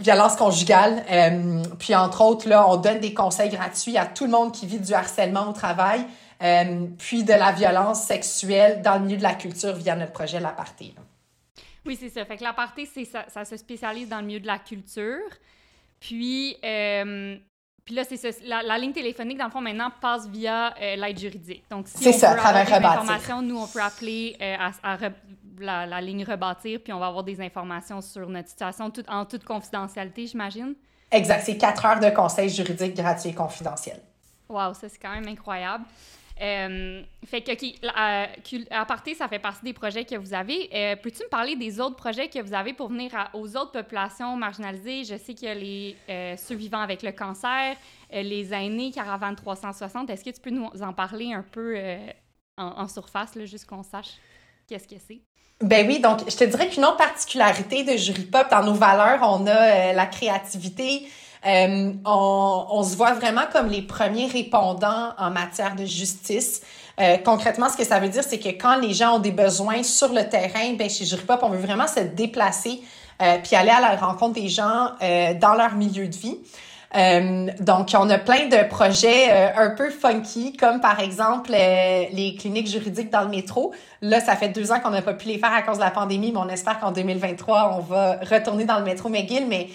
violence 0.00 0.34
conjugale. 0.34 1.04
Euh, 1.10 1.62
puis 1.78 1.94
entre 1.94 2.22
autres, 2.22 2.48
là, 2.48 2.68
on 2.68 2.76
donne 2.76 2.98
des 2.98 3.14
conseils 3.14 3.50
gratuits 3.50 3.96
à 3.96 4.04
tout 4.04 4.24
le 4.24 4.32
monde 4.32 4.52
qui 4.52 4.66
vit 4.66 4.80
du 4.80 4.92
harcèlement 4.92 5.48
au 5.48 5.52
travail, 5.52 6.04
euh, 6.42 6.86
puis 6.98 7.22
de 7.22 7.32
la 7.32 7.52
violence 7.52 8.02
sexuelle 8.02 8.82
dans 8.82 8.94
le 8.94 9.06
milieu 9.06 9.16
de 9.16 9.22
la 9.22 9.34
culture 9.34 9.74
via 9.74 9.94
notre 9.94 10.12
projet 10.12 10.40
L'Aparté. 10.40 10.92
Oui, 11.86 11.96
c'est 11.98 12.08
ça. 12.08 12.24
Fait 12.24 12.36
que 12.36 12.42
l'aparté, 12.42 12.86
c'est 12.86 13.04
ça, 13.04 13.24
ça, 13.28 13.44
se 13.44 13.56
spécialise 13.56 14.08
dans 14.08 14.20
le 14.20 14.26
milieu 14.26 14.40
de 14.40 14.46
la 14.46 14.58
culture. 14.58 15.30
Puis, 16.00 16.56
euh, 16.64 17.36
puis 17.84 17.94
là, 17.94 18.02
c'est 18.04 18.16
ça. 18.16 18.28
La, 18.44 18.78
ligne 18.78 18.92
téléphonique, 18.92 19.38
dans 19.38 19.46
le 19.46 19.50
fond, 19.50 19.60
maintenant, 19.60 19.90
passe 20.00 20.28
via 20.28 20.74
euh, 20.80 20.96
l'aide 20.96 21.18
juridique. 21.18 21.64
Donc, 21.70 21.86
si 21.88 22.08
on 22.08 22.12
ça, 22.12 22.34
veut 22.34 22.40
avoir 22.40 22.64
des 22.66 22.72
informations, 22.72 23.42
nous, 23.42 23.58
on 23.58 23.66
peut 23.66 23.80
appeler 23.80 24.36
euh, 24.40 24.56
à, 24.82 24.98
la, 25.86 26.00
ligne 26.00 26.24
rebâtir, 26.24 26.80
puis 26.82 26.92
on 26.92 26.98
va 26.98 27.06
avoir 27.06 27.24
des 27.24 27.40
informations 27.40 28.00
sur 28.00 28.28
notre 28.28 28.48
situation 28.48 28.90
tout, 28.90 29.04
en 29.08 29.24
toute 29.24 29.44
confidentialité, 29.44 30.26
j'imagine. 30.26 30.74
Exact. 31.12 31.44
C'est 31.44 31.56
quatre 31.56 31.86
heures 31.86 32.00
de 32.00 32.10
conseils 32.10 32.50
juridiques 32.50 32.94
gratuits 32.94 33.30
et 33.30 33.34
confidentiels. 33.34 34.00
Wow, 34.48 34.74
ça, 34.74 34.88
c'est 34.88 34.98
quand 34.98 35.14
même 35.14 35.28
incroyable. 35.28 35.84
Euh, 36.40 37.02
fait 37.24 37.40
que, 37.40 37.52
OK, 37.52 37.74
à, 38.70 38.84
partir, 38.84 39.16
ça 39.16 39.26
fait 39.26 39.38
partie 39.38 39.64
des 39.64 39.72
projets 39.72 40.04
que 40.04 40.16
vous 40.16 40.34
avez. 40.34 40.68
Euh, 40.74 40.96
peux-tu 40.96 41.22
me 41.22 41.28
parler 41.28 41.56
des 41.56 41.80
autres 41.80 41.96
projets 41.96 42.28
que 42.28 42.40
vous 42.40 42.52
avez 42.52 42.74
pour 42.74 42.88
venir 42.88 43.10
aux 43.32 43.56
autres 43.56 43.72
populations 43.72 44.36
marginalisées? 44.36 45.04
Je 45.04 45.16
sais 45.16 45.32
qu'il 45.32 45.48
y 45.48 45.50
a 45.50 45.54
les 45.54 45.96
euh, 46.10 46.36
survivants 46.36 46.80
avec 46.80 47.02
le 47.02 47.12
cancer, 47.12 47.76
les 48.12 48.52
aînés, 48.52 48.92
Caravane 48.92 49.34
360. 49.34 50.10
Est-ce 50.10 50.24
que 50.24 50.30
tu 50.30 50.40
peux 50.40 50.50
nous 50.50 50.68
en 50.82 50.92
parler 50.92 51.32
un 51.32 51.42
peu 51.42 51.76
en, 52.58 52.88
surface, 52.88 53.38
juste 53.44 53.66
qu'on 53.66 53.82
sache 53.82 54.18
qu'est-ce 54.68 54.86
que 54.88 54.96
c'est? 55.06 55.20
Ben 55.62 55.86
oui, 55.86 56.00
donc 56.00 56.20
je 56.30 56.36
te 56.36 56.44
dirais 56.44 56.68
qu'une 56.68 56.84
autre 56.84 56.98
particularité 56.98 57.82
de 57.82 57.96
Jury 57.96 58.24
Pop, 58.24 58.46
dans 58.50 58.62
nos 58.62 58.74
valeurs, 58.74 59.20
on 59.22 59.46
a 59.46 59.92
la 59.94 60.06
créativité, 60.06 61.08
euh, 61.44 61.92
on, 62.04 62.66
on, 62.70 62.82
se 62.82 62.96
voit 62.96 63.12
vraiment 63.12 63.44
comme 63.52 63.68
les 63.68 63.82
premiers 63.82 64.26
répondants 64.26 65.12
en 65.18 65.30
matière 65.30 65.76
de 65.76 65.84
justice. 65.84 66.62
Euh, 66.98 67.18
concrètement, 67.18 67.68
ce 67.68 67.76
que 67.76 67.84
ça 67.84 68.00
veut 68.00 68.08
dire, 68.08 68.24
c'est 68.24 68.38
que 68.38 68.48
quand 68.48 68.76
les 68.76 68.94
gens 68.94 69.16
ont 69.16 69.18
des 69.18 69.32
besoins 69.32 69.82
sur 69.82 70.12
le 70.12 70.28
terrain, 70.28 70.74
ben 70.78 70.88
chez 70.88 71.04
Juripop, 71.04 71.40
on 71.42 71.50
veut 71.50 71.58
vraiment 71.58 71.86
se 71.86 72.00
déplacer 72.00 72.80
euh, 73.22 73.38
puis 73.42 73.56
aller 73.56 73.70
à 73.70 73.80
la 73.80 73.96
rencontre 73.96 74.34
des 74.34 74.48
gens 74.48 74.90
euh, 75.02 75.34
dans 75.34 75.54
leur 75.54 75.74
milieu 75.74 76.08
de 76.08 76.16
vie. 76.16 76.38
Euh, 76.96 77.48
donc, 77.60 77.90
on 77.98 78.08
a 78.08 78.18
plein 78.18 78.46
de 78.46 78.66
projets 78.68 79.28
euh, 79.30 79.48
un 79.56 79.70
peu 79.70 79.90
funky, 79.90 80.56
comme 80.56 80.80
par 80.80 81.00
exemple 81.00 81.50
euh, 81.52 82.04
les 82.10 82.34
cliniques 82.36 82.68
juridiques 82.68 83.10
dans 83.10 83.22
le 83.22 83.28
métro. 83.28 83.72
Là, 84.00 84.20
ça 84.20 84.34
fait 84.34 84.48
deux 84.48 84.72
ans 84.72 84.80
qu'on 84.80 84.90
n'a 84.90 85.02
pas 85.02 85.12
pu 85.12 85.28
les 85.28 85.38
faire 85.38 85.52
à 85.52 85.62
cause 85.62 85.76
de 85.76 85.82
la 85.82 85.90
pandémie, 85.90 86.32
mais 86.32 86.38
on 86.38 86.48
espère 86.48 86.80
qu'en 86.80 86.92
2023, 86.92 87.76
on 87.78 87.80
va 87.80 88.16
retourner 88.30 88.64
dans 88.64 88.78
le 88.78 88.84
métro 88.84 89.08
McGill. 89.08 89.46
Mais 89.46 89.68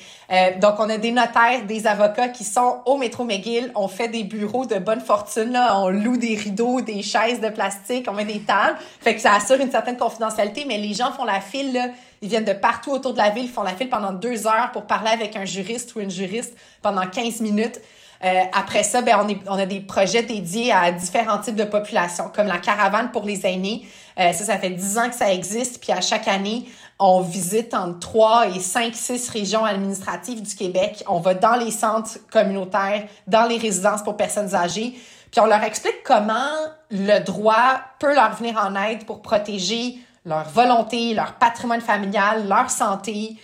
donc, 0.60 0.76
on 0.80 0.90
a 0.90 0.98
des 0.98 1.12
notaires, 1.12 1.66
des 1.68 1.88
avocats 1.88 2.30
qui 2.30 2.44
sont 2.44 2.78
au 2.86 2.98
métro 2.98 3.26
McGill. 3.26 3.72
On 3.76 3.88
fait 3.88 4.08
des 4.08 4.24
bureaux 4.24 4.66
de 4.66 4.78
bonne 4.78 5.02
fortune. 5.02 5.52
Là. 5.52 5.78
On 5.80 5.90
loue 5.90 6.18
des 6.18 6.36
rideaux, 6.36 6.82
des 6.82 7.02
chaises 7.02 7.42
de 7.42 7.50
plastique, 7.50 8.06
on 8.08 8.14
met 8.14 8.26
des 8.26 8.40
tables. 8.40 8.78
Fait 9.02 9.16
que 9.16 9.22
ça 9.22 9.34
assure 9.34 9.60
une 9.60 9.72
certaine 9.72 9.98
confidentialité, 9.98 10.66
mais 10.68 10.78
les 10.78 10.94
gens 10.94 11.12
font 11.12 11.26
la 11.26 11.42
file 11.42 11.74
là, 11.74 11.88
ils 12.22 12.30
viennent 12.30 12.46
de 12.46 12.54
partout 12.54 12.92
autour 12.92 13.14
de 13.14 13.18
la 13.18 13.30
ville, 13.30 13.50
font 13.50 13.64
la 13.64 13.76
file 13.76 13.90
pendant 13.90 14.14
deux 14.14 14.48
heures 14.48 14.72
pour 14.72 14.84
parler 14.84 15.10
avec 15.10 15.36
un 15.36 15.46
juriste 15.46 15.96
ou 15.96 16.00
une 16.00 16.12
juriste 16.12 16.56
pendant 16.82 17.06
15 17.08 17.42
minutes. 17.42 17.82
Euh, 18.24 18.44
après 18.54 18.84
ça, 18.84 19.02
ben, 19.02 19.18
on, 19.24 19.28
est, 19.28 19.40
on 19.48 19.58
a 19.58 19.66
des 19.66 19.80
projets 19.80 20.22
dédiés 20.22 20.72
à 20.72 20.92
différents 20.92 21.40
types 21.40 21.56
de 21.56 21.64
populations, 21.64 22.32
comme 22.34 22.46
la 22.46 22.60
caravane 22.60 23.10
pour 23.12 23.24
les 23.24 23.46
aînés. 23.48 23.88
Euh, 24.20 24.32
ça, 24.32 24.46
ça 24.46 24.58
fait 24.60 24.70
dix 24.70 25.00
ans 25.00 25.10
que 25.10 25.16
ça 25.16 25.34
existe. 25.34 25.82
Puis 25.82 25.92
à 25.92 26.02
chaque 26.02 26.28
année, 26.28 26.66
on 27.00 27.22
visite 27.22 27.74
entre 27.74 27.98
trois 27.98 28.48
et 28.48 28.60
cinq, 28.60 28.94
six 28.94 29.28
régions 29.30 29.66
administratives 29.66 30.44
du 30.44 30.56
Québec. 30.56 31.04
On 31.08 31.20
va 31.20 31.34
dans 31.34 31.56
les 31.56 31.72
centres 31.72 32.20
communautaires, 32.32 33.08
dans 33.26 33.46
les 33.46 33.58
résidences 33.58 34.04
pour 34.04 34.16
personnes 34.16 34.54
âgées. 34.54 34.94
Puis 35.32 35.40
on 35.42 35.48
leur 35.48 35.64
explique 35.64 36.04
comment 36.04 36.52
le 36.92 37.20
droit 37.24 37.82
peut 38.00 38.14
leur 38.14 38.36
venir 38.36 38.62
en 38.64 38.76
aide 38.76 39.06
pour 39.06 39.24
protéger 39.24 39.98
leur 40.26 40.48
volonté, 40.50 41.14
leur 41.14 41.34
patrimoine 41.34 41.82
familial, 41.82 42.48
leur 42.48 42.70
santé. 42.70 43.36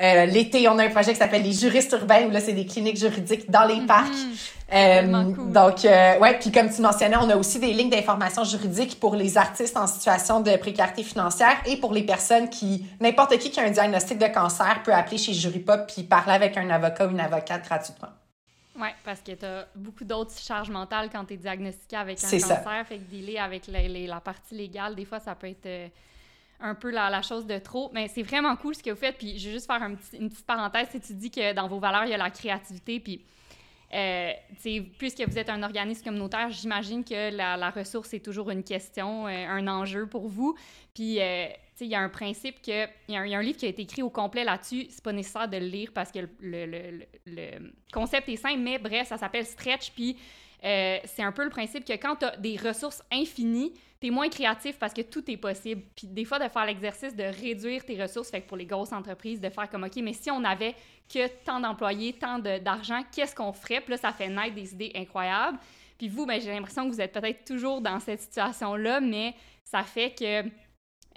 Euh, 0.00 0.24
L'été, 0.24 0.66
on 0.68 0.78
a 0.78 0.84
un 0.84 0.88
projet 0.88 1.12
qui 1.12 1.18
s'appelle 1.18 1.42
les 1.42 1.52
juristes 1.52 1.92
urbains, 1.92 2.26
où 2.26 2.30
là, 2.30 2.40
c'est 2.40 2.54
des 2.54 2.64
cliniques 2.64 2.96
juridiques 2.96 3.50
dans 3.50 3.64
les 3.64 3.84
parcs. 3.86 4.08
Mm-hmm. 4.08 4.60
Euh, 4.72 5.34
cool. 5.34 5.52
Donc, 5.52 5.84
euh, 5.84 6.18
ouais, 6.20 6.38
puis 6.38 6.52
comme 6.52 6.70
tu 6.72 6.80
mentionnais, 6.80 7.16
on 7.16 7.28
a 7.28 7.36
aussi 7.36 7.58
des 7.58 7.72
lignes 7.72 7.90
d'information 7.90 8.44
juridique 8.44 8.98
pour 9.00 9.16
les 9.16 9.36
artistes 9.36 9.76
en 9.76 9.86
situation 9.86 10.40
de 10.40 10.56
précarité 10.56 11.02
financière 11.02 11.56
et 11.66 11.76
pour 11.76 11.92
les 11.92 12.04
personnes 12.04 12.48
qui, 12.48 12.86
n'importe 13.00 13.36
qui 13.38 13.50
qui 13.50 13.60
a 13.60 13.64
un 13.64 13.70
diagnostic 13.70 14.18
de 14.18 14.28
cancer 14.28 14.82
peut 14.84 14.94
appeler 14.94 15.18
chez 15.18 15.34
Juripop 15.34 15.92
puis 15.92 16.04
parler 16.04 16.32
avec 16.32 16.56
un 16.56 16.70
avocat 16.70 17.06
ou 17.06 17.10
une 17.10 17.20
avocate 17.20 17.64
gratuitement. 17.64 18.10
Oui, 18.80 18.88
parce 19.04 19.20
que 19.20 19.32
tu 19.32 19.44
as 19.44 19.66
beaucoup 19.74 20.04
d'autres 20.04 20.38
charges 20.38 20.70
mentales 20.70 21.10
quand 21.12 21.24
tu 21.24 21.34
es 21.34 21.36
diagnostiqué 21.36 21.96
avec 21.96 22.18
un 22.18 22.30
cancer. 22.30 22.40
Ça. 22.40 22.84
Fait 22.84 22.96
que 22.96 23.10
dealer 23.10 23.38
avec 23.38 23.64
la 23.66 24.20
partie 24.20 24.54
légale, 24.54 24.94
des 24.94 25.04
fois, 25.04 25.20
ça 25.20 25.34
peut 25.34 25.48
être 25.48 25.66
euh, 25.66 25.88
un 26.60 26.74
peu 26.74 26.90
la, 26.90 27.22
chose 27.22 27.46
de 27.46 27.58
trop. 27.58 27.90
Mais 27.92 28.08
c'est 28.08 28.22
vraiment 28.22 28.56
cool 28.56 28.74
ce 28.74 28.82
que 28.82 28.90
vous 28.90 28.96
faites. 28.96 29.18
Puis 29.18 29.38
je 29.38 29.48
vais 29.48 29.54
juste 29.54 29.66
faire 29.66 29.82
une 29.82 29.96
petite 30.28 30.46
parenthèse. 30.46 30.88
Si 30.90 31.00
tu 31.00 31.14
dis 31.14 31.30
que 31.30 31.52
dans 31.52 31.68
vos 31.68 31.78
valeurs, 31.78 32.04
il 32.04 32.10
y 32.10 32.14
a 32.14 32.18
la 32.18 32.30
créativité. 32.30 33.00
Puis, 33.00 33.24
euh, 33.92 34.32
puisque 34.98 35.22
vous 35.26 35.38
êtes 35.38 35.50
un 35.50 35.62
organisme 35.62 36.04
communautaire, 36.04 36.50
j'imagine 36.50 37.04
que 37.04 37.34
la, 37.34 37.70
ressource 37.70 38.14
est 38.14 38.24
toujours 38.24 38.50
une 38.50 38.62
question, 38.62 39.26
euh, 39.26 39.46
un 39.48 39.66
enjeu 39.66 40.06
pour 40.06 40.28
vous. 40.28 40.56
Puis, 40.94 41.20
euh, 41.20 41.46
il 41.80 41.86
y 41.86 41.94
a 41.94 42.00
un 42.00 42.10
principe 42.10 42.60
que. 42.60 42.86
Il 43.08 43.14
y, 43.14 43.16
a 43.16 43.38
un 43.38 43.42
livre 43.42 43.58
qui 43.58 43.66
a 43.66 43.68
été 43.70 43.82
écrit 43.82 44.02
au 44.02 44.10
complet 44.10 44.44
là-dessus. 44.44 44.86
C'est 44.90 45.02
pas 45.02 45.12
nécessaire 45.12 45.48
de 45.48 45.56
le 45.56 45.66
lire 45.66 45.90
parce 45.94 46.12
que 46.12 46.18
le, 46.40 46.66
le, 46.66 47.06
le 47.26 47.72
concept 47.92 48.28
est 48.28 48.36
simple, 48.36 48.58
mais 48.58 48.78
bref, 48.78 49.08
ça 49.08 49.16
s'appelle 49.16 49.46
Stretch. 49.46 49.90
Puis, 49.92 50.16
euh, 50.64 50.98
c'est 51.04 51.22
un 51.22 51.32
peu 51.32 51.44
le 51.44 51.50
principe 51.50 51.84
que 51.84 51.92
quand 51.94 52.16
tu 52.16 52.26
as 52.26 52.36
des 52.36 52.56
ressources 52.56 53.02
infinies, 53.10 53.72
tu 54.00 54.08
es 54.08 54.10
moins 54.10 54.28
créatif 54.28 54.78
parce 54.78 54.92
que 54.92 55.02
tout 55.02 55.28
est 55.30 55.36
possible. 55.36 55.82
Puis 55.96 56.06
des 56.06 56.24
fois, 56.24 56.38
de 56.38 56.48
faire 56.48 56.66
l'exercice 56.66 57.14
de 57.14 57.24
réduire 57.24 57.84
tes 57.84 58.00
ressources, 58.00 58.30
fait 58.30 58.42
que 58.42 58.48
pour 58.48 58.56
les 58.56 58.66
grosses 58.66 58.92
entreprises, 58.92 59.40
de 59.40 59.48
faire 59.50 59.68
comme, 59.70 59.84
OK, 59.84 59.96
mais 59.96 60.12
si 60.12 60.30
on 60.30 60.44
avait 60.44 60.74
que 61.12 61.26
tant 61.44 61.60
d'employés, 61.60 62.12
tant 62.14 62.38
d'argent, 62.38 63.02
qu'est-ce 63.12 63.34
qu'on 63.34 63.52
ferait? 63.52 63.80
Puis 63.80 63.92
là, 63.92 63.96
ça 63.96 64.12
fait 64.12 64.28
naître 64.28 64.54
des 64.54 64.72
idées 64.72 64.92
incroyables. 64.94 65.58
Puis 65.98 66.08
vous, 66.08 66.24
ben, 66.24 66.40
j'ai 66.40 66.50
l'impression 66.50 66.88
que 66.88 66.94
vous 66.94 67.00
êtes 67.00 67.12
peut-être 67.12 67.44
toujours 67.44 67.80
dans 67.80 68.00
cette 68.00 68.20
situation-là, 68.20 69.00
mais 69.00 69.34
ça 69.64 69.82
fait 69.82 70.14
que 70.18 70.48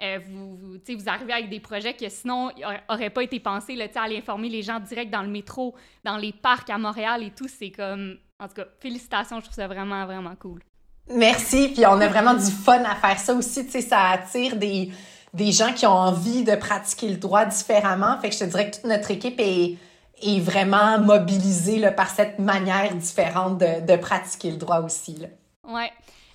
euh, 0.02 0.18
vous, 0.26 0.56
vous, 0.56 1.08
arrivez 1.08 1.32
avec 1.32 1.48
des 1.48 1.60
projets 1.60 1.94
que 1.94 2.08
sinon 2.08 2.50
n'auraient 2.88 3.10
pas 3.10 3.22
été 3.22 3.40
pensés, 3.40 3.76
là, 3.76 3.86
aller 3.94 4.18
informer 4.18 4.48
les 4.48 4.62
gens 4.62 4.80
direct 4.80 5.10
dans 5.10 5.22
le 5.22 5.28
métro, 5.28 5.74
dans 6.02 6.16
les 6.16 6.32
parcs 6.32 6.68
à 6.68 6.78
Montréal 6.78 7.22
et 7.22 7.30
tout, 7.30 7.48
c'est 7.48 7.70
comme 7.70 8.18
en 8.40 8.48
tout 8.48 8.54
cas, 8.54 8.64
félicitations, 8.80 9.38
je 9.38 9.44
trouve 9.44 9.54
ça 9.54 9.66
vraiment, 9.66 10.04
vraiment 10.06 10.34
cool. 10.36 10.60
Merci, 11.08 11.68
puis 11.68 11.84
on 11.86 12.00
a 12.00 12.08
vraiment 12.08 12.34
du 12.34 12.50
fun 12.50 12.82
à 12.84 12.94
faire 12.94 13.18
ça 13.18 13.34
aussi, 13.34 13.66
tu 13.66 13.72
sais, 13.72 13.80
ça 13.82 14.00
attire 14.10 14.56
des, 14.56 14.90
des 15.34 15.52
gens 15.52 15.72
qui 15.72 15.86
ont 15.86 15.92
envie 15.92 16.44
de 16.44 16.54
pratiquer 16.54 17.08
le 17.08 17.16
droit 17.16 17.44
différemment. 17.44 18.18
Fait 18.20 18.30
que 18.30 18.34
je 18.34 18.40
te 18.40 18.44
dirais 18.44 18.70
que 18.70 18.76
toute 18.76 18.84
notre 18.84 19.10
équipe 19.10 19.38
est, 19.38 19.76
est 20.22 20.40
vraiment 20.40 20.98
mobilisée 20.98 21.78
là, 21.78 21.92
par 21.92 22.08
cette 22.08 22.38
manière 22.38 22.94
différente 22.94 23.58
de, 23.58 23.86
de 23.86 23.96
pratiquer 23.96 24.50
le 24.50 24.56
droit 24.56 24.80
aussi. 24.80 25.16
Là. 25.16 25.28
Ouais. 25.68 25.92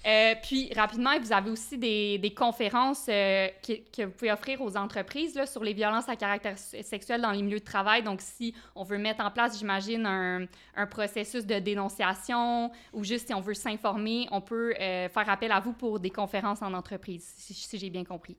Euh, 0.08 0.34
puis, 0.42 0.72
rapidement, 0.74 1.12
vous 1.20 1.34
avez 1.34 1.50
aussi 1.50 1.78
des, 1.78 2.34
conférences 2.36 3.06
euh, 3.10 3.48
que, 3.62 4.04
vous 4.04 4.12
pouvez 4.12 4.32
offrir 4.32 4.62
aux 4.62 4.78
entreprises 4.78 5.40
sur 5.52 5.64
les 5.64 5.74
violences 5.74 6.08
à 6.08 6.16
caractère 6.16 6.58
sexuel 6.58 7.22
dans 7.22 7.32
les 7.32 7.42
milieux 7.42 7.60
de 7.60 7.66
travail. 7.66 8.04
Donc, 8.04 8.22
si 8.22 8.54
on 8.76 8.84
veut 8.84 8.98
mettre 8.98 9.24
en 9.24 9.32
place, 9.32 9.58
j'imagine, 9.58 10.06
un, 10.06 10.48
processus 10.86 11.46
de 11.46 11.60
dénonciation 11.60 12.72
ou 12.94 13.04
juste 13.04 13.28
si 13.28 13.34
on 13.34 13.42
veut 13.42 13.54
s'informer, 13.54 14.28
on 14.32 14.42
peut 14.42 14.74
euh, 14.80 15.10
faire 15.10 15.30
appel 15.30 15.52
à 15.52 15.60
vous 15.60 15.74
pour 15.74 16.00
des 16.00 16.10
conférences 16.10 16.62
en 16.62 16.74
entreprise, 16.74 17.28
si, 17.38 17.78
j'ai 17.78 17.90
bien 17.90 18.06
compris. 18.06 18.38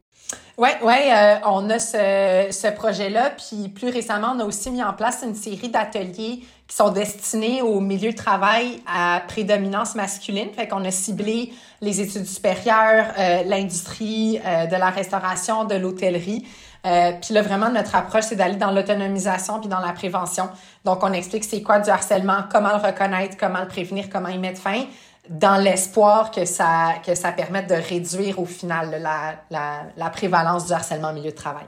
Oui, 0.56 0.70
euh, 0.82 1.36
on 1.44 1.68
a 1.68 1.78
ce, 1.78 2.48
ce 2.50 2.74
projet-là. 2.74 3.30
Puis, 3.30 3.68
plus 3.68 3.90
récemment, 3.90 4.32
on 4.34 4.40
a 4.40 4.44
aussi 4.44 4.70
mis 4.70 4.82
en 4.82 4.94
place 4.94 5.22
une 5.22 5.34
série 5.34 5.68
d'ateliers 5.68 6.42
qui 6.70 6.76
sont 6.76 6.90
destinés 6.90 7.62
au 7.62 7.80
milieu 7.80 8.12
de 8.12 8.16
travail 8.16 8.80
à 8.86 9.22
prédominance 9.26 9.96
masculine. 9.96 10.50
Fait 10.52 10.68
qu'on 10.68 10.84
a 10.84 10.92
ciblé 10.92 11.52
les 11.80 12.00
études 12.00 12.26
supérieures, 12.26 13.06
euh, 13.18 13.42
l'industrie 13.42 14.38
euh, 14.46 14.66
de 14.66 14.76
la 14.76 14.90
restauration, 14.90 15.64
de 15.64 15.74
l'hôtellerie. 15.74 16.46
Euh, 16.86 17.10
puis 17.20 17.34
là, 17.34 17.42
vraiment, 17.42 17.70
notre 17.70 17.96
approche, 17.96 18.22
c'est 18.28 18.36
d'aller 18.36 18.54
dans 18.54 18.70
l'autonomisation 18.70 19.58
puis 19.58 19.68
dans 19.68 19.80
la 19.80 19.92
prévention. 19.92 20.48
Donc, 20.84 21.02
on 21.02 21.12
explique 21.12 21.42
c'est 21.42 21.60
quoi 21.60 21.80
du 21.80 21.90
harcèlement, 21.90 22.44
comment 22.52 22.70
le 22.70 22.86
reconnaître, 22.86 23.36
comment 23.36 23.62
le 23.62 23.68
prévenir, 23.68 24.08
comment 24.08 24.28
y 24.28 24.38
mettre 24.38 24.60
fin, 24.60 24.84
dans 25.28 25.60
l'espoir 25.60 26.30
que 26.30 26.44
ça, 26.44 26.94
que 27.04 27.16
ça 27.16 27.32
permette 27.32 27.68
de 27.68 27.74
réduire 27.74 28.38
au 28.38 28.46
final 28.46 29.02
la, 29.02 29.34
la, 29.50 29.86
la 29.96 30.10
prévalence 30.10 30.66
du 30.66 30.72
harcèlement 30.72 31.10
au 31.10 31.14
milieu 31.14 31.32
de 31.32 31.36
travail. 31.36 31.66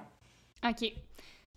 OK. 0.65 0.93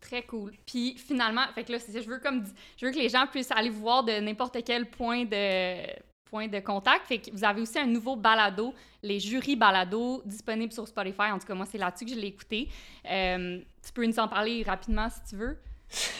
Très 0.08 0.22
cool. 0.24 0.52
Puis 0.68 0.96
finalement, 0.98 1.42
fait 1.56 1.64
que 1.64 1.72
là, 1.72 1.78
je 1.80 2.08
veux 2.08 2.20
comme 2.20 2.44
je 2.78 2.86
veux 2.86 2.92
que 2.92 2.98
les 2.98 3.10
gens 3.10 3.26
puissent 3.26 3.52
aller 3.52 3.70
vous 3.70 3.82
voir 3.82 4.04
de 4.04 4.20
n'importe 4.20 4.58
quel 4.64 4.86
point 4.86 5.26
de 5.26 5.78
point 6.26 6.48
de 6.48 6.60
contact. 6.60 7.08
Fait 7.08 7.18
que 7.18 7.32
vous 7.32 7.44
avez 7.44 7.62
aussi 7.62 7.80
un 7.80 7.88
nouveau 7.88 8.16
balado, 8.16 8.74
les 9.02 9.20
jurys 9.20 9.56
balado, 9.56 10.22
disponible 10.26 10.72
sur 10.72 10.88
Spotify. 10.88 11.32
En 11.32 11.40
tout 11.40 11.48
cas, 11.48 11.56
moi, 11.56 11.66
c'est 11.70 11.78
là-dessus 11.78 12.06
que 12.06 12.12
je 12.12 12.20
l'ai 12.20 12.28
écouté. 12.28 12.70
Euh, 13.10 13.60
tu 13.84 13.94
peux 13.94 14.06
nous 14.06 14.20
en 14.20 14.28
parler 14.28 14.64
rapidement 14.64 15.08
si 15.10 15.30
tu 15.30 15.38
veux. 15.38 15.58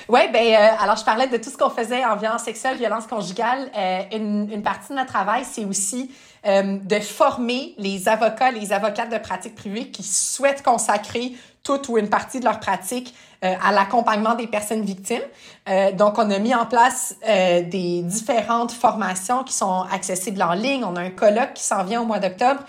Oui, 0.08 0.22
ben 0.32 0.46
euh, 0.46 0.84
alors 0.84 0.96
je 0.96 1.04
parlais 1.04 1.28
de 1.28 1.38
tout 1.38 1.50
ce 1.50 1.58
qu'on 1.58 1.72
faisait 1.72 2.06
en 2.06 2.16
violence 2.16 2.44
sexuelle, 2.44 2.78
violence 2.78 3.08
conjugale. 3.08 3.70
Euh, 3.76 4.02
une, 4.14 4.50
une, 4.52 4.64
partie 4.64 4.90
de 4.90 4.96
notre 4.96 5.12
travail, 5.12 5.44
c'est 5.44 5.66
aussi 5.66 6.12
de 6.44 7.00
former 7.00 7.74
les 7.80 8.08
avocats, 8.08 8.52
les 8.52 8.72
avocates 8.72 9.12
de 9.12 9.18
pratique 9.18 9.56
privée 9.56 9.90
qui 9.90 10.04
souhaitent 10.04 10.62
consacrer 10.62 11.34
toute 11.66 11.90
ou 11.90 11.98
une 11.98 12.10
partie 12.10 12.40
de 12.40 12.46
leur 12.46 12.62
pratique 12.62 13.14
euh, 13.44 13.54
à 13.62 13.74
l'accompagnement 13.74 14.36
des 14.36 14.48
personnes 14.48 14.84
victimes. 14.84 15.22
Euh, 15.68 15.92
donc, 15.92 16.18
on 16.18 16.30
a 16.30 16.40
mis 16.40 16.56
en 16.56 16.66
place 16.66 17.16
euh, 17.28 17.64
des 17.64 18.02
différentes 18.04 18.72
formations 18.72 19.44
qui 19.44 19.54
sont 19.54 19.84
accessibles 19.92 20.42
en 20.42 20.54
ligne. 20.54 20.86
On 20.86 20.96
a 20.96 21.02
un 21.02 21.10
colloque 21.10 21.54
qui 21.56 21.64
s'en 21.64 21.84
vient 21.84 22.02
au 22.02 22.06
mois 22.06 22.20
d'octobre. 22.20 22.62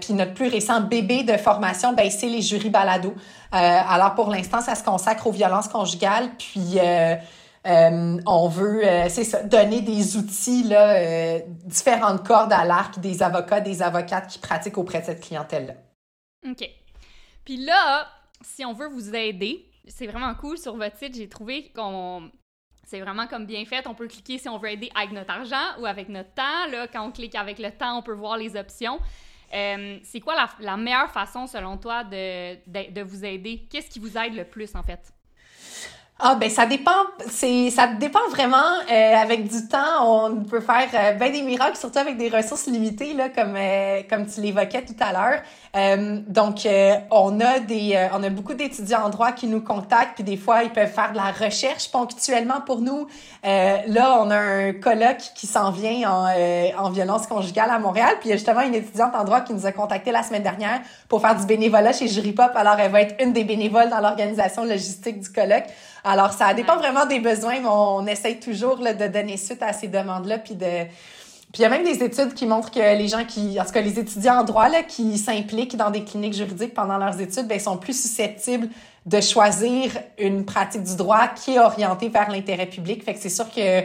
puis 0.00 0.14
notre 0.14 0.34
plus 0.34 0.48
récent 0.48 0.80
bébé 0.80 1.22
de 1.22 1.36
formation, 1.36 1.92
ben, 1.92 2.10
c'est 2.10 2.26
les 2.26 2.42
jurys 2.42 2.70
balado. 2.70 3.14
alors, 3.52 4.14
pour 4.14 4.30
l'instant, 4.30 4.60
ça 4.60 4.74
se 4.74 4.82
consacre 4.82 5.26
aux 5.26 5.32
violences 5.32 5.68
conjugales. 5.68 6.30
Puis 6.38 6.78
on 7.64 8.48
veut, 8.48 8.82
donner 9.44 9.82
des 9.82 10.16
outils, 10.16 10.74
différentes 11.64 12.26
cordes 12.26 12.52
à 12.52 12.64
l'arc 12.64 12.98
des 12.98 13.22
avocats, 13.22 13.60
des 13.60 13.82
avocates 13.82 14.26
qui 14.26 14.38
pratiquent 14.38 14.78
auprès 14.78 15.00
de 15.00 15.06
cette 15.06 15.20
clientèle-là. 15.20 15.74
OK. 16.50 16.68
Puis 17.44 17.56
là, 17.56 18.06
si 18.44 18.64
on 18.64 18.72
veut 18.72 18.88
vous 18.88 19.14
aider, 19.14 19.66
c'est 19.86 20.06
vraiment 20.06 20.34
cool 20.34 20.58
sur 20.58 20.76
votre 20.76 20.96
site. 20.96 21.16
J'ai 21.16 21.28
trouvé 21.28 21.70
qu'on 21.74 22.30
c'est 22.84 23.00
vraiment 23.00 23.26
comme 23.26 23.46
bien 23.46 23.64
fait. 23.64 23.86
On 23.86 23.94
peut 23.94 24.08
cliquer 24.08 24.38
si 24.38 24.48
on 24.48 24.58
veut 24.58 24.70
aider 24.70 24.90
avec 24.94 25.12
notre 25.12 25.30
argent 25.30 25.80
ou 25.80 25.86
avec 25.86 26.08
notre 26.08 26.34
temps. 26.34 26.66
Là, 26.70 26.88
quand 26.88 27.06
on 27.06 27.12
clique 27.12 27.34
avec 27.34 27.58
le 27.58 27.70
temps, 27.70 27.98
on 27.98 28.02
peut 28.02 28.12
voir 28.12 28.36
les 28.36 28.56
options. 28.56 28.98
c'est 29.50 30.20
quoi 30.20 30.34
la, 30.60 30.76
meilleure 30.76 31.10
façon, 31.10 31.46
selon 31.46 31.78
toi, 31.78 32.04
de, 32.04 32.90
de 32.90 33.02
vous 33.02 33.24
aider? 33.24 33.66
Qu'est-ce 33.70 33.88
qui 33.88 33.98
vous 33.98 34.18
aide 34.18 34.34
le 34.34 34.44
plus, 34.44 34.74
en 34.74 34.82
fait? 34.82 35.12
Ah 36.24 36.36
ben 36.36 36.48
ça 36.48 36.66
dépend, 36.66 36.92
c'est 37.28 37.68
ça 37.70 37.88
dépend 37.88 38.28
vraiment. 38.30 38.56
Euh, 38.92 39.14
avec 39.16 39.48
du 39.48 39.66
temps, 39.66 40.28
on 40.28 40.44
peut 40.44 40.60
faire 40.60 40.86
euh, 40.94 41.14
ben 41.14 41.32
des 41.32 41.42
miracles, 41.42 41.76
surtout 41.76 41.98
avec 41.98 42.16
des 42.16 42.28
ressources 42.28 42.66
limitées 42.66 43.12
là, 43.14 43.28
comme 43.28 43.56
euh, 43.56 44.02
comme 44.08 44.26
tu 44.26 44.40
l'évoquais 44.40 44.82
tout 44.82 44.94
à 45.00 45.12
l'heure. 45.12 45.40
Euh, 45.74 46.20
donc 46.28 46.58
on 47.10 47.40
a 47.40 47.58
des, 47.58 48.08
on 48.14 48.22
a 48.22 48.30
beaucoup 48.30 48.54
d'étudiants 48.54 49.02
en 49.02 49.08
droit 49.08 49.32
qui 49.32 49.48
nous 49.48 49.62
contactent, 49.62 50.14
puis 50.14 50.22
des 50.22 50.36
fois 50.36 50.62
ils 50.62 50.70
peuvent 50.70 50.92
faire 50.92 51.10
de 51.10 51.16
la 51.16 51.32
recherche 51.32 51.90
ponctuellement 51.90 52.60
pour 52.64 52.82
nous. 52.82 53.08
là, 53.42 54.18
on 54.20 54.30
a 54.30 54.38
un 54.38 54.72
colloque 54.74 55.32
qui 55.34 55.48
s'en 55.48 55.72
vient 55.72 56.08
en, 56.08 56.28
en 56.78 56.90
violence 56.90 57.26
conjugale 57.26 57.70
à 57.70 57.80
Montréal, 57.80 58.14
puis 58.20 58.28
il 58.28 58.30
y 58.30 58.34
a 58.34 58.36
justement 58.36 58.60
une 58.60 58.76
étudiante 58.76 59.16
en 59.16 59.24
droit 59.24 59.40
qui 59.40 59.54
nous 59.54 59.66
a 59.66 59.72
contacté 59.72 60.12
la 60.12 60.22
semaine 60.22 60.44
dernière 60.44 60.82
pour 61.08 61.20
faire 61.20 61.34
du 61.34 61.46
bénévolat 61.46 61.92
chez 61.92 62.06
Jury 62.06 62.32
Pop. 62.32 62.52
Alors 62.54 62.76
elle 62.78 62.92
va 62.92 63.00
être 63.00 63.20
une 63.20 63.32
des 63.32 63.42
bénévoles 63.42 63.88
dans 63.88 64.00
l'organisation 64.00 64.64
logistique 64.64 65.18
du 65.18 65.32
colloque. 65.32 65.64
Alors, 66.04 66.32
ça 66.32 66.52
dépend 66.54 66.76
vraiment 66.76 67.06
des 67.06 67.20
besoins, 67.20 67.60
mais 67.60 67.68
on 67.68 68.06
essaye 68.06 68.40
toujours 68.40 68.78
là, 68.78 68.92
de 68.92 69.06
donner 69.06 69.36
suite 69.36 69.62
à 69.62 69.72
ces 69.72 69.88
demandes-là, 69.88 70.38
puis 70.38 70.54
de... 70.54 70.86
Puis 71.52 71.60
il 71.60 71.62
y 71.62 71.66
a 71.66 71.68
même 71.68 71.84
des 71.84 72.02
études 72.02 72.32
qui 72.32 72.46
montrent 72.46 72.70
que 72.70 72.96
les 72.96 73.08
gens 73.08 73.26
qui, 73.26 73.60
en 73.60 73.64
tout 73.66 73.72
cas 73.72 73.82
les 73.82 73.98
étudiants 73.98 74.40
en 74.40 74.44
droit 74.44 74.70
là, 74.70 74.82
qui 74.82 75.18
s'impliquent 75.18 75.76
dans 75.76 75.90
des 75.90 76.02
cliniques 76.02 76.32
juridiques 76.32 76.72
pendant 76.72 76.96
leurs 76.96 77.20
études, 77.20 77.46
ben, 77.46 77.60
sont 77.60 77.76
plus 77.76 78.00
susceptibles 78.00 78.70
de 79.04 79.20
choisir 79.20 79.92
une 80.18 80.46
pratique 80.46 80.82
du 80.82 80.96
droit 80.96 81.28
qui 81.28 81.56
est 81.56 81.58
orientée 81.58 82.08
vers 82.08 82.30
l'intérêt 82.30 82.64
public. 82.64 83.04
Fait 83.04 83.12
que 83.12 83.20
c'est 83.20 83.28
sûr 83.28 83.50
que 83.50 83.82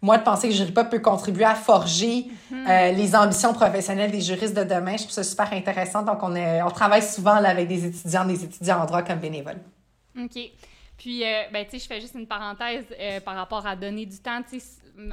moi, 0.00 0.16
de 0.18 0.22
penser 0.22 0.48
que 0.48 0.54
Juripa 0.54 0.84
peut 0.84 1.00
contribuer 1.00 1.44
à 1.44 1.56
forger 1.56 2.26
mhm. 2.52 2.66
euh, 2.68 2.92
les 2.92 3.16
ambitions 3.16 3.52
professionnelles 3.52 4.12
des 4.12 4.20
juristes 4.20 4.56
de 4.56 4.62
demain, 4.62 4.92
je 4.92 5.02
trouve 5.02 5.10
ça 5.10 5.24
super 5.24 5.52
intéressant. 5.52 6.02
Donc, 6.02 6.22
on, 6.22 6.36
est, 6.36 6.62
on 6.62 6.70
travaille 6.70 7.02
souvent 7.02 7.40
là, 7.40 7.48
avec 7.48 7.66
des 7.66 7.84
étudiants, 7.86 8.24
des 8.24 8.44
étudiants 8.44 8.80
en 8.80 8.86
droit 8.86 9.02
comme 9.02 9.18
bénévoles. 9.18 9.58
OK. 10.16 10.38
Puis, 10.98 11.24
euh, 11.24 11.44
ben, 11.52 11.64
je 11.72 11.78
fais 11.78 12.00
juste 12.00 12.16
une 12.16 12.26
parenthèse 12.26 12.84
euh, 12.98 13.20
par 13.20 13.36
rapport 13.36 13.64
à 13.66 13.76
donner 13.76 14.04
du 14.04 14.18
temps. 14.18 14.42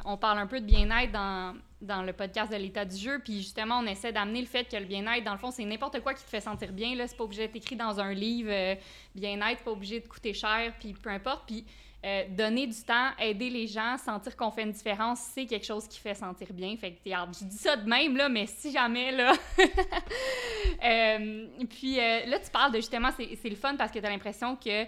On 0.04 0.16
parle 0.16 0.38
un 0.38 0.48
peu 0.48 0.60
de 0.60 0.66
bien-être 0.66 1.12
dans, 1.12 1.54
dans 1.80 2.02
le 2.02 2.12
podcast 2.12 2.50
de 2.50 2.56
l'état 2.56 2.84
du 2.84 2.96
jeu, 2.96 3.20
puis 3.24 3.36
justement, 3.36 3.78
on 3.78 3.86
essaie 3.86 4.12
d'amener 4.12 4.40
le 4.40 4.48
fait 4.48 4.64
que 4.68 4.76
le 4.76 4.84
bien-être, 4.84 5.24
dans 5.24 5.32
le 5.32 5.38
fond, 5.38 5.52
c'est 5.52 5.64
n'importe 5.64 6.00
quoi 6.00 6.12
qui 6.12 6.24
te 6.24 6.28
fait 6.28 6.40
sentir 6.40 6.72
bien. 6.72 6.96
Là, 6.96 7.06
c'est 7.06 7.16
pas 7.16 7.22
obligé 7.22 7.46
d'être 7.46 7.54
écrit 7.54 7.76
dans 7.76 8.00
un 8.00 8.12
livre. 8.12 8.50
Euh, 8.50 8.74
bien-être, 9.14 9.62
pas 9.62 9.70
obligé 9.70 10.00
de 10.00 10.08
coûter 10.08 10.34
cher, 10.34 10.74
puis 10.80 10.92
peu 10.92 11.10
importe. 11.10 11.44
Puis 11.46 11.64
euh, 12.06 12.22
donner 12.28 12.68
du 12.68 12.82
temps, 12.82 13.10
aider 13.18 13.50
les 13.50 13.66
gens, 13.66 13.96
sentir 13.98 14.36
qu'on 14.36 14.52
fait 14.52 14.62
une 14.62 14.70
différence, 14.70 15.18
c'est 15.34 15.44
quelque 15.44 15.66
chose 15.66 15.88
qui 15.88 15.98
fait 15.98 16.14
sentir 16.14 16.46
bien. 16.52 16.76
Fait 16.76 16.92
que, 16.92 16.98
je 17.04 17.44
dis 17.44 17.56
ça 17.56 17.74
de 17.74 17.88
même, 17.88 18.16
là, 18.16 18.28
mais 18.28 18.46
si 18.46 18.70
jamais, 18.70 19.10
là... 19.10 19.32
euh, 20.84 21.46
puis 21.68 21.98
euh, 21.98 22.26
là, 22.26 22.38
tu 22.38 22.48
parles 22.52 22.70
de, 22.70 22.76
justement, 22.76 23.08
c'est 23.16 23.48
le 23.48 23.56
fun 23.56 23.74
parce 23.74 23.90
que 23.90 23.98
tu 23.98 24.06
as 24.06 24.10
l'impression 24.10 24.54
que 24.54 24.84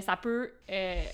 ça 0.00 0.16
peut 0.16 0.52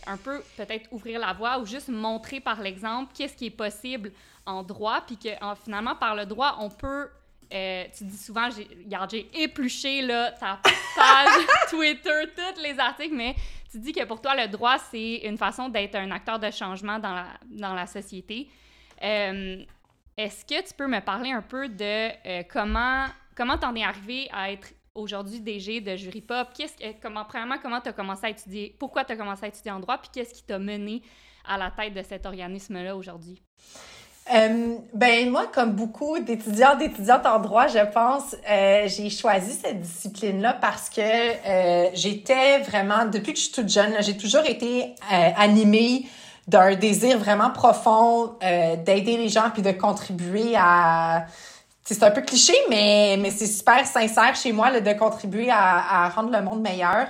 un 0.06 0.16
peu, 0.18 0.42
peut-être, 0.58 0.92
ouvrir 0.92 1.20
la 1.20 1.32
voie 1.32 1.58
ou 1.58 1.64
juste 1.64 1.88
montrer 1.88 2.40
par 2.40 2.60
l'exemple 2.60 3.14
qu'est-ce 3.16 3.34
qui 3.34 3.46
est 3.46 3.50
possible 3.50 4.12
en 4.44 4.62
droit, 4.62 5.00
puis 5.06 5.16
que 5.16 5.30
finalement, 5.64 5.94
par 5.94 6.14
le 6.16 6.26
droit, 6.26 6.58
on 6.60 6.68
peut... 6.68 7.08
tu 7.48 8.04
dis 8.04 8.18
souvent, 8.18 8.50
j'ai 8.50 9.30
épluché 9.40 10.02
là, 10.02 10.32
ta 10.32 10.60
page 10.96 11.46
Twitter, 11.70 12.24
tous 12.36 12.60
les 12.60 12.78
articles, 12.78 13.14
mais 13.14 13.34
tu 13.70 13.78
dis 13.78 13.92
que 13.92 14.04
pour 14.04 14.20
toi, 14.20 14.34
le 14.34 14.48
droit, 14.48 14.78
c'est 14.78 15.16
une 15.24 15.36
façon 15.36 15.68
d'être 15.68 15.96
un 15.96 16.10
acteur 16.10 16.38
de 16.38 16.50
changement 16.50 16.98
dans 16.98 17.14
la, 17.14 17.26
dans 17.50 17.74
la 17.74 17.86
société. 17.86 18.48
Euh, 19.02 19.64
est-ce 20.16 20.44
que 20.44 20.66
tu 20.66 20.74
peux 20.74 20.86
me 20.86 21.00
parler 21.00 21.30
un 21.30 21.42
peu 21.42 21.68
de 21.68 22.10
euh, 22.26 22.42
comment 22.50 23.06
comment 23.36 23.58
t'en 23.58 23.74
es 23.74 23.84
arrivé 23.84 24.28
à 24.32 24.50
être 24.50 24.72
aujourd'hui 24.94 25.40
DG 25.40 25.80
de 25.80 25.94
Jury 25.94 26.22
Pop? 26.22 26.48
Qu'est-ce, 26.56 26.74
comment, 27.00 27.24
premièrement, 27.24 27.58
comment 27.62 27.80
tu 27.80 27.90
as 27.90 27.92
commencé 27.92 28.26
à 28.26 28.30
étudier? 28.30 28.74
Pourquoi 28.78 29.04
tu 29.04 29.12
as 29.12 29.16
commencé 29.16 29.44
à 29.44 29.48
étudier 29.48 29.70
en 29.70 29.78
droit? 29.78 29.98
Puis 29.98 30.10
qu'est-ce 30.12 30.34
qui 30.34 30.42
t'a 30.42 30.58
mené 30.58 31.02
à 31.44 31.58
la 31.58 31.70
tête 31.70 31.94
de 31.94 32.02
cet 32.02 32.26
organisme-là 32.26 32.96
aujourd'hui? 32.96 33.40
Euh, 34.34 34.78
ben 34.92 35.30
moi, 35.30 35.46
comme 35.52 35.72
beaucoup 35.72 36.18
d'étudiants, 36.18 36.74
d'étudiantes 36.74 37.26
en 37.26 37.38
droit, 37.38 37.68
je 37.68 37.78
pense, 37.92 38.34
euh, 38.50 38.88
j'ai 38.88 39.08
choisi 39.08 39.52
cette 39.52 39.80
discipline-là 39.80 40.54
parce 40.60 40.90
que 40.90 41.00
euh, 41.00 41.90
j'étais 41.94 42.58
vraiment, 42.58 43.04
depuis 43.04 43.34
que 43.34 43.38
je 43.38 43.44
suis 43.44 43.52
toute 43.52 43.68
jeune, 43.68 43.94
j'ai 44.00 44.16
toujours 44.16 44.44
été 44.44 44.94
animée 45.10 46.06
d'un 46.48 46.74
désir 46.74 47.18
vraiment 47.18 47.50
profond 47.50 48.36
d'aider 48.84 49.16
les 49.16 49.28
gens 49.28 49.50
puis 49.52 49.62
de 49.62 49.72
contribuer 49.72 50.54
à 50.56 51.26
c'est 51.88 52.02
un 52.02 52.10
peu 52.10 52.22
cliché, 52.22 52.52
mais, 52.68 53.16
mais 53.20 53.30
c'est 53.30 53.46
super 53.46 53.86
sincère 53.86 54.34
chez 54.34 54.50
moi 54.50 54.72
là, 54.72 54.80
de 54.80 54.92
contribuer 54.92 55.50
à, 55.50 56.04
à 56.04 56.08
rendre 56.08 56.30
le 56.36 56.42
monde 56.42 56.60
meilleur. 56.60 57.06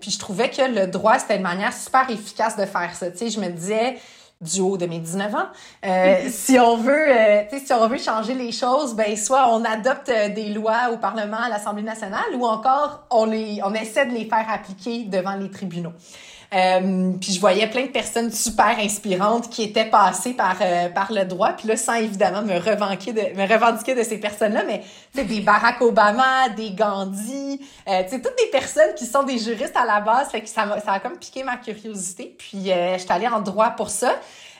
Puis 0.00 0.10
je 0.10 0.18
trouvais 0.18 0.50
que 0.50 0.62
le 0.62 0.88
droit, 0.88 1.20
c'était 1.20 1.36
une 1.36 1.42
manière 1.42 1.72
super 1.72 2.10
efficace 2.10 2.56
de 2.56 2.64
faire 2.64 2.92
ça. 2.96 3.08
Tu 3.12 3.18
sais, 3.18 3.30
je 3.30 3.38
me 3.38 3.48
disais, 3.50 3.96
du 4.44 4.60
haut 4.60 4.76
de 4.76 4.86
mes 4.86 4.98
19 4.98 5.34
ans. 5.34 5.46
Euh, 5.84 6.28
si 6.28 6.58
on 6.58 6.76
veut, 6.76 7.08
euh, 7.08 7.42
si 7.64 7.72
on 7.72 7.88
veut 7.88 7.98
changer 7.98 8.34
les 8.34 8.52
choses, 8.52 8.94
ben 8.94 9.16
soit 9.16 9.48
on 9.50 9.64
adopte 9.64 10.08
euh, 10.08 10.28
des 10.28 10.50
lois 10.50 10.90
au 10.92 10.98
Parlement, 10.98 11.38
à 11.38 11.48
l'Assemblée 11.48 11.82
nationale, 11.82 12.34
ou 12.34 12.46
encore 12.46 13.06
on 13.10 13.24
les, 13.24 13.60
on 13.64 13.74
essaie 13.74 14.06
de 14.06 14.12
les 14.12 14.26
faire 14.26 14.46
appliquer 14.48 15.04
devant 15.04 15.34
les 15.34 15.50
tribunaux. 15.50 15.92
Euh, 16.54 17.12
puis 17.20 17.32
je 17.32 17.40
voyais 17.40 17.66
plein 17.66 17.82
de 17.82 17.90
personnes 17.90 18.30
super 18.30 18.78
inspirantes 18.78 19.50
qui 19.50 19.64
étaient 19.64 19.86
passées 19.86 20.34
par 20.34 20.56
euh, 20.60 20.88
par 20.88 21.12
le 21.12 21.24
droit, 21.24 21.50
puis 21.50 21.66
là 21.66 21.76
sans 21.76 21.94
évidemment 21.94 22.42
me 22.42 22.56
revendiquer 22.58 23.12
de 23.12 23.36
me 23.36 23.52
revendiquer 23.52 23.94
de 23.96 24.04
ces 24.04 24.18
personnes-là, 24.18 24.62
mais 24.64 24.82
des 25.24 25.40
Barack 25.40 25.80
Obama, 25.80 26.48
des 26.50 26.70
Gandhi, 26.70 27.60
euh, 27.88 28.02
toutes 28.08 28.22
des 28.22 28.50
personnes 28.52 28.94
qui 28.96 29.04
sont 29.04 29.24
des 29.24 29.38
juristes 29.38 29.76
à 29.76 29.84
la 29.84 30.00
base, 30.00 30.28
fait 30.30 30.42
que 30.42 30.48
ça 30.48 30.78
ça 30.84 30.92
a 30.92 31.00
comme 31.00 31.16
piqué 31.18 31.42
ma 31.42 31.56
curiosité, 31.56 32.36
puis 32.38 32.70
euh, 32.70 32.94
je 32.94 32.98
suis 32.98 33.12
allée 33.12 33.28
en 33.28 33.40
droit 33.40 33.70
pour 33.70 33.90
ça. 33.90 34.14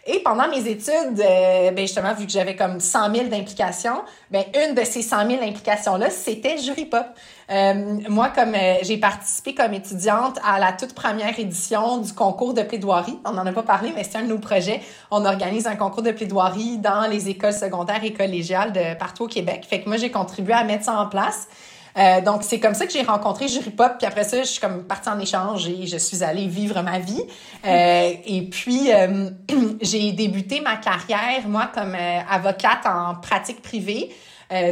Et 0.07 0.21
pendant 0.21 0.49
mes 0.49 0.69
études, 0.69 1.19
euh, 1.19 1.71
ben 1.71 1.79
justement, 1.79 2.13
vu 2.13 2.27
que 2.27 2.33
j'avais 2.33 2.57
comme 2.57 2.79
100 2.79 3.15
000 3.15 3.29
d'implications, 3.29 4.03
ben 4.31 4.45
une 4.55 4.75
de 4.75 4.85
ces 4.85 5.01
100 5.01 5.31
000 5.31 5.43
implications-là, 5.43 6.11
c'était 6.11 6.59
Jury 6.59 6.85
Pop. 6.85 7.07
Euh, 7.51 8.01
moi, 8.11 8.29
comme 8.29 8.55
euh, 8.55 8.75
j'ai 8.83 8.99
participé 8.99 9.55
comme 9.55 9.73
étudiante 9.73 10.39
à 10.45 10.59
la 10.59 10.73
toute 10.73 10.93
première 10.93 11.39
édition 11.39 11.99
du 11.99 12.13
concours 12.13 12.53
de 12.53 12.63
plaidoirie, 12.63 13.19
on 13.25 13.33
n'en 13.33 13.47
a 13.47 13.53
pas 13.53 13.63
parlé, 13.63 13.93
mais 13.97 14.05
c'est 14.05 14.19
un 14.19 14.23
de 14.23 14.29
nos 14.29 14.39
projets. 14.39 14.83
On 15.11 15.25
organise 15.25 15.67
un 15.67 15.77
concours 15.77 16.03
de 16.03 16.13
plaidoirie 16.13 16.77
dans 16.77 17.09
les 17.09 17.31
écoles 17.31 17.55
secondaires 17.55 18.05
et 18.05 18.13
collégiales 18.13 18.73
de 18.73 18.99
partout 18.99 19.25
au 19.25 19.29
Québec. 19.29 19.67
Fait 19.69 19.81
que 19.81 19.89
moi, 19.89 19.97
j'ai 19.97 20.11
contribué 20.11 20.53
à 20.53 20.65
mettre 20.65 20.85
ça 20.85 21.01
en 21.01 21.07
place. 21.07 21.49
Euh, 21.97 22.21
donc, 22.21 22.43
c'est 22.43 22.59
comme 22.59 22.75
ça 22.75 22.87
que 22.87 22.93
j'ai 22.93 23.03
rencontré 23.03 23.49
Jury 23.49 23.71
Pop. 23.71 23.93
Puis 23.99 24.07
après 24.07 24.25
ça, 24.25 24.39
je 24.39 24.49
suis 24.49 24.61
comme 24.61 24.85
partie 24.85 25.09
en 25.09 25.19
échange 25.19 25.69
et 25.69 25.87
je 25.87 25.97
suis 25.97 26.25
allée 26.25 26.47
vivre 26.47 26.81
ma 26.83 26.99
vie. 26.99 27.23
Euh, 27.65 28.13
et 28.27 28.43
puis, 28.43 28.93
euh, 28.93 29.31
j'ai 29.81 30.13
débuté 30.13 30.61
ma 30.61 30.77
carrière, 30.77 31.47
moi, 31.47 31.71
comme 31.73 31.95
euh, 31.95 32.21
avocate 32.29 32.87
en 32.87 33.15
pratique 33.17 33.63
privée. 33.63 34.11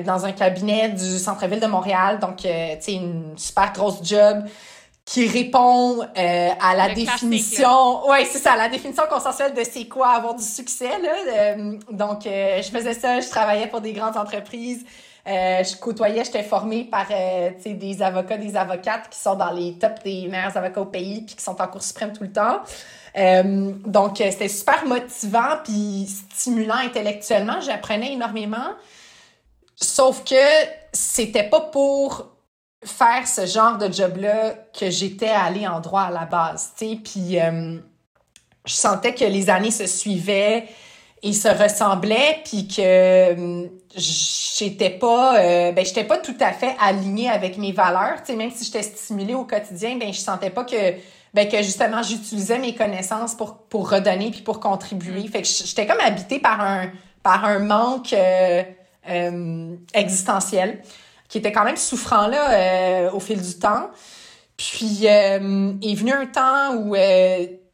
dans 0.04 0.26
un 0.26 0.32
cabinet 0.32 0.90
du 0.90 1.18
centre-ville 1.18 1.58
de 1.58 1.66
Montréal. 1.66 2.18
Donc, 2.20 2.36
tu 2.36 2.48
sais, 2.48 2.92
une 2.92 3.32
super 3.36 3.72
grosse 3.72 4.00
job 4.04 4.44
qui 5.04 5.26
répond 5.26 6.02
à 6.14 6.76
la 6.76 6.94
définition, 6.94 8.06
ouais, 8.08 8.24
c'est 8.30 8.38
ça, 8.38 8.54
la 8.54 8.68
définition 8.68 9.04
consensuelle 9.10 9.54
de 9.54 9.64
c'est 9.64 9.86
quoi 9.86 10.10
avoir 10.10 10.36
du 10.36 10.44
succès 10.44 10.90
là. 11.02 11.56
donc, 11.90 12.20
je 12.24 12.68
faisais 12.70 12.94
ça, 12.94 13.20
je 13.20 13.28
travaillais 13.28 13.66
pour 13.66 13.80
des 13.80 13.92
grandes 13.92 14.16
entreprises. 14.16 14.84
Euh, 15.26 15.62
je 15.62 15.76
côtoyais, 15.76 16.24
j'étais 16.24 16.42
formée 16.42 16.82
par 16.82 17.06
euh, 17.10 17.50
des 17.64 18.02
avocats, 18.02 18.36
des 18.36 18.56
avocates 18.56 19.08
qui 19.08 19.18
sont 19.18 19.36
dans 19.36 19.52
les 19.52 19.78
tops 19.78 20.02
des 20.02 20.26
meilleurs 20.26 20.56
avocats 20.56 20.80
au 20.80 20.86
pays 20.86 21.22
puis 21.22 21.36
qui 21.36 21.44
sont 21.44 21.60
en 21.60 21.68
cours 21.68 21.82
suprême 21.82 22.12
tout 22.12 22.24
le 22.24 22.32
temps. 22.32 22.60
Euh, 23.16 23.72
donc, 23.86 24.16
c'était 24.16 24.48
super 24.48 24.84
motivant 24.84 25.58
puis 25.62 26.08
stimulant 26.32 26.76
intellectuellement. 26.76 27.60
J'apprenais 27.60 28.14
énormément. 28.14 28.74
Sauf 29.76 30.24
que 30.24 30.34
c'était 30.92 31.48
pas 31.48 31.60
pour 31.60 32.28
faire 32.84 33.28
ce 33.28 33.46
genre 33.46 33.78
de 33.78 33.92
job-là 33.92 34.54
que 34.76 34.90
j'étais 34.90 35.28
allée 35.28 35.68
en 35.68 35.78
droit 35.78 36.02
à 36.02 36.10
la 36.10 36.24
base. 36.24 36.72
Puis, 36.76 37.38
je 38.64 38.72
sentais 38.72 39.14
que 39.14 39.24
les 39.24 39.50
années 39.50 39.70
se 39.70 39.86
suivaient 39.86 40.66
et 41.22 41.32
se 41.32 41.48
ressemblaient 41.48 42.40
puis 42.44 42.66
que 42.66 43.68
j'étais 43.96 44.90
pas 44.90 45.38
euh, 45.38 45.72
ben 45.72 45.84
j'étais 45.84 46.04
pas 46.04 46.18
tout 46.18 46.34
à 46.40 46.52
fait 46.52 46.74
alignée 46.80 47.30
avec 47.30 47.58
mes 47.58 47.72
valeurs 47.72 48.22
tu 48.24 48.32
sais 48.32 48.36
même 48.36 48.50
si 48.50 48.64
j'étais 48.64 48.82
stimulée 48.82 49.34
au 49.34 49.44
quotidien 49.44 49.96
ben 49.96 50.12
je 50.12 50.18
sentais 50.18 50.50
pas 50.50 50.64
que 50.64 50.94
ben 51.34 51.48
que 51.48 51.62
justement 51.62 52.02
j'utilisais 52.02 52.58
mes 52.58 52.74
connaissances 52.74 53.34
pour 53.34 53.58
pour 53.68 53.90
redonner 53.90 54.30
puis 54.30 54.42
pour 54.42 54.60
contribuer. 54.60 55.24
Mm. 55.24 55.28
Fait 55.28 55.42
que 55.42 55.48
j'étais 55.48 55.86
comme 55.86 56.00
habitée 56.00 56.38
par 56.38 56.60
un 56.60 56.90
par 57.22 57.44
un 57.44 57.60
manque 57.60 58.12
euh, 58.12 58.62
euh, 59.08 59.76
existentiel 59.94 60.82
qui 61.28 61.38
était 61.38 61.52
quand 61.52 61.64
même 61.64 61.76
souffrant 61.76 62.26
là 62.26 62.50
euh, 62.50 63.10
au 63.12 63.20
fil 63.20 63.40
du 63.40 63.58
temps. 63.58 63.90
Puis 64.56 65.06
est 65.06 65.38
venu 65.38 66.12
un 66.12 66.26
temps 66.26 66.76
où 66.76 66.94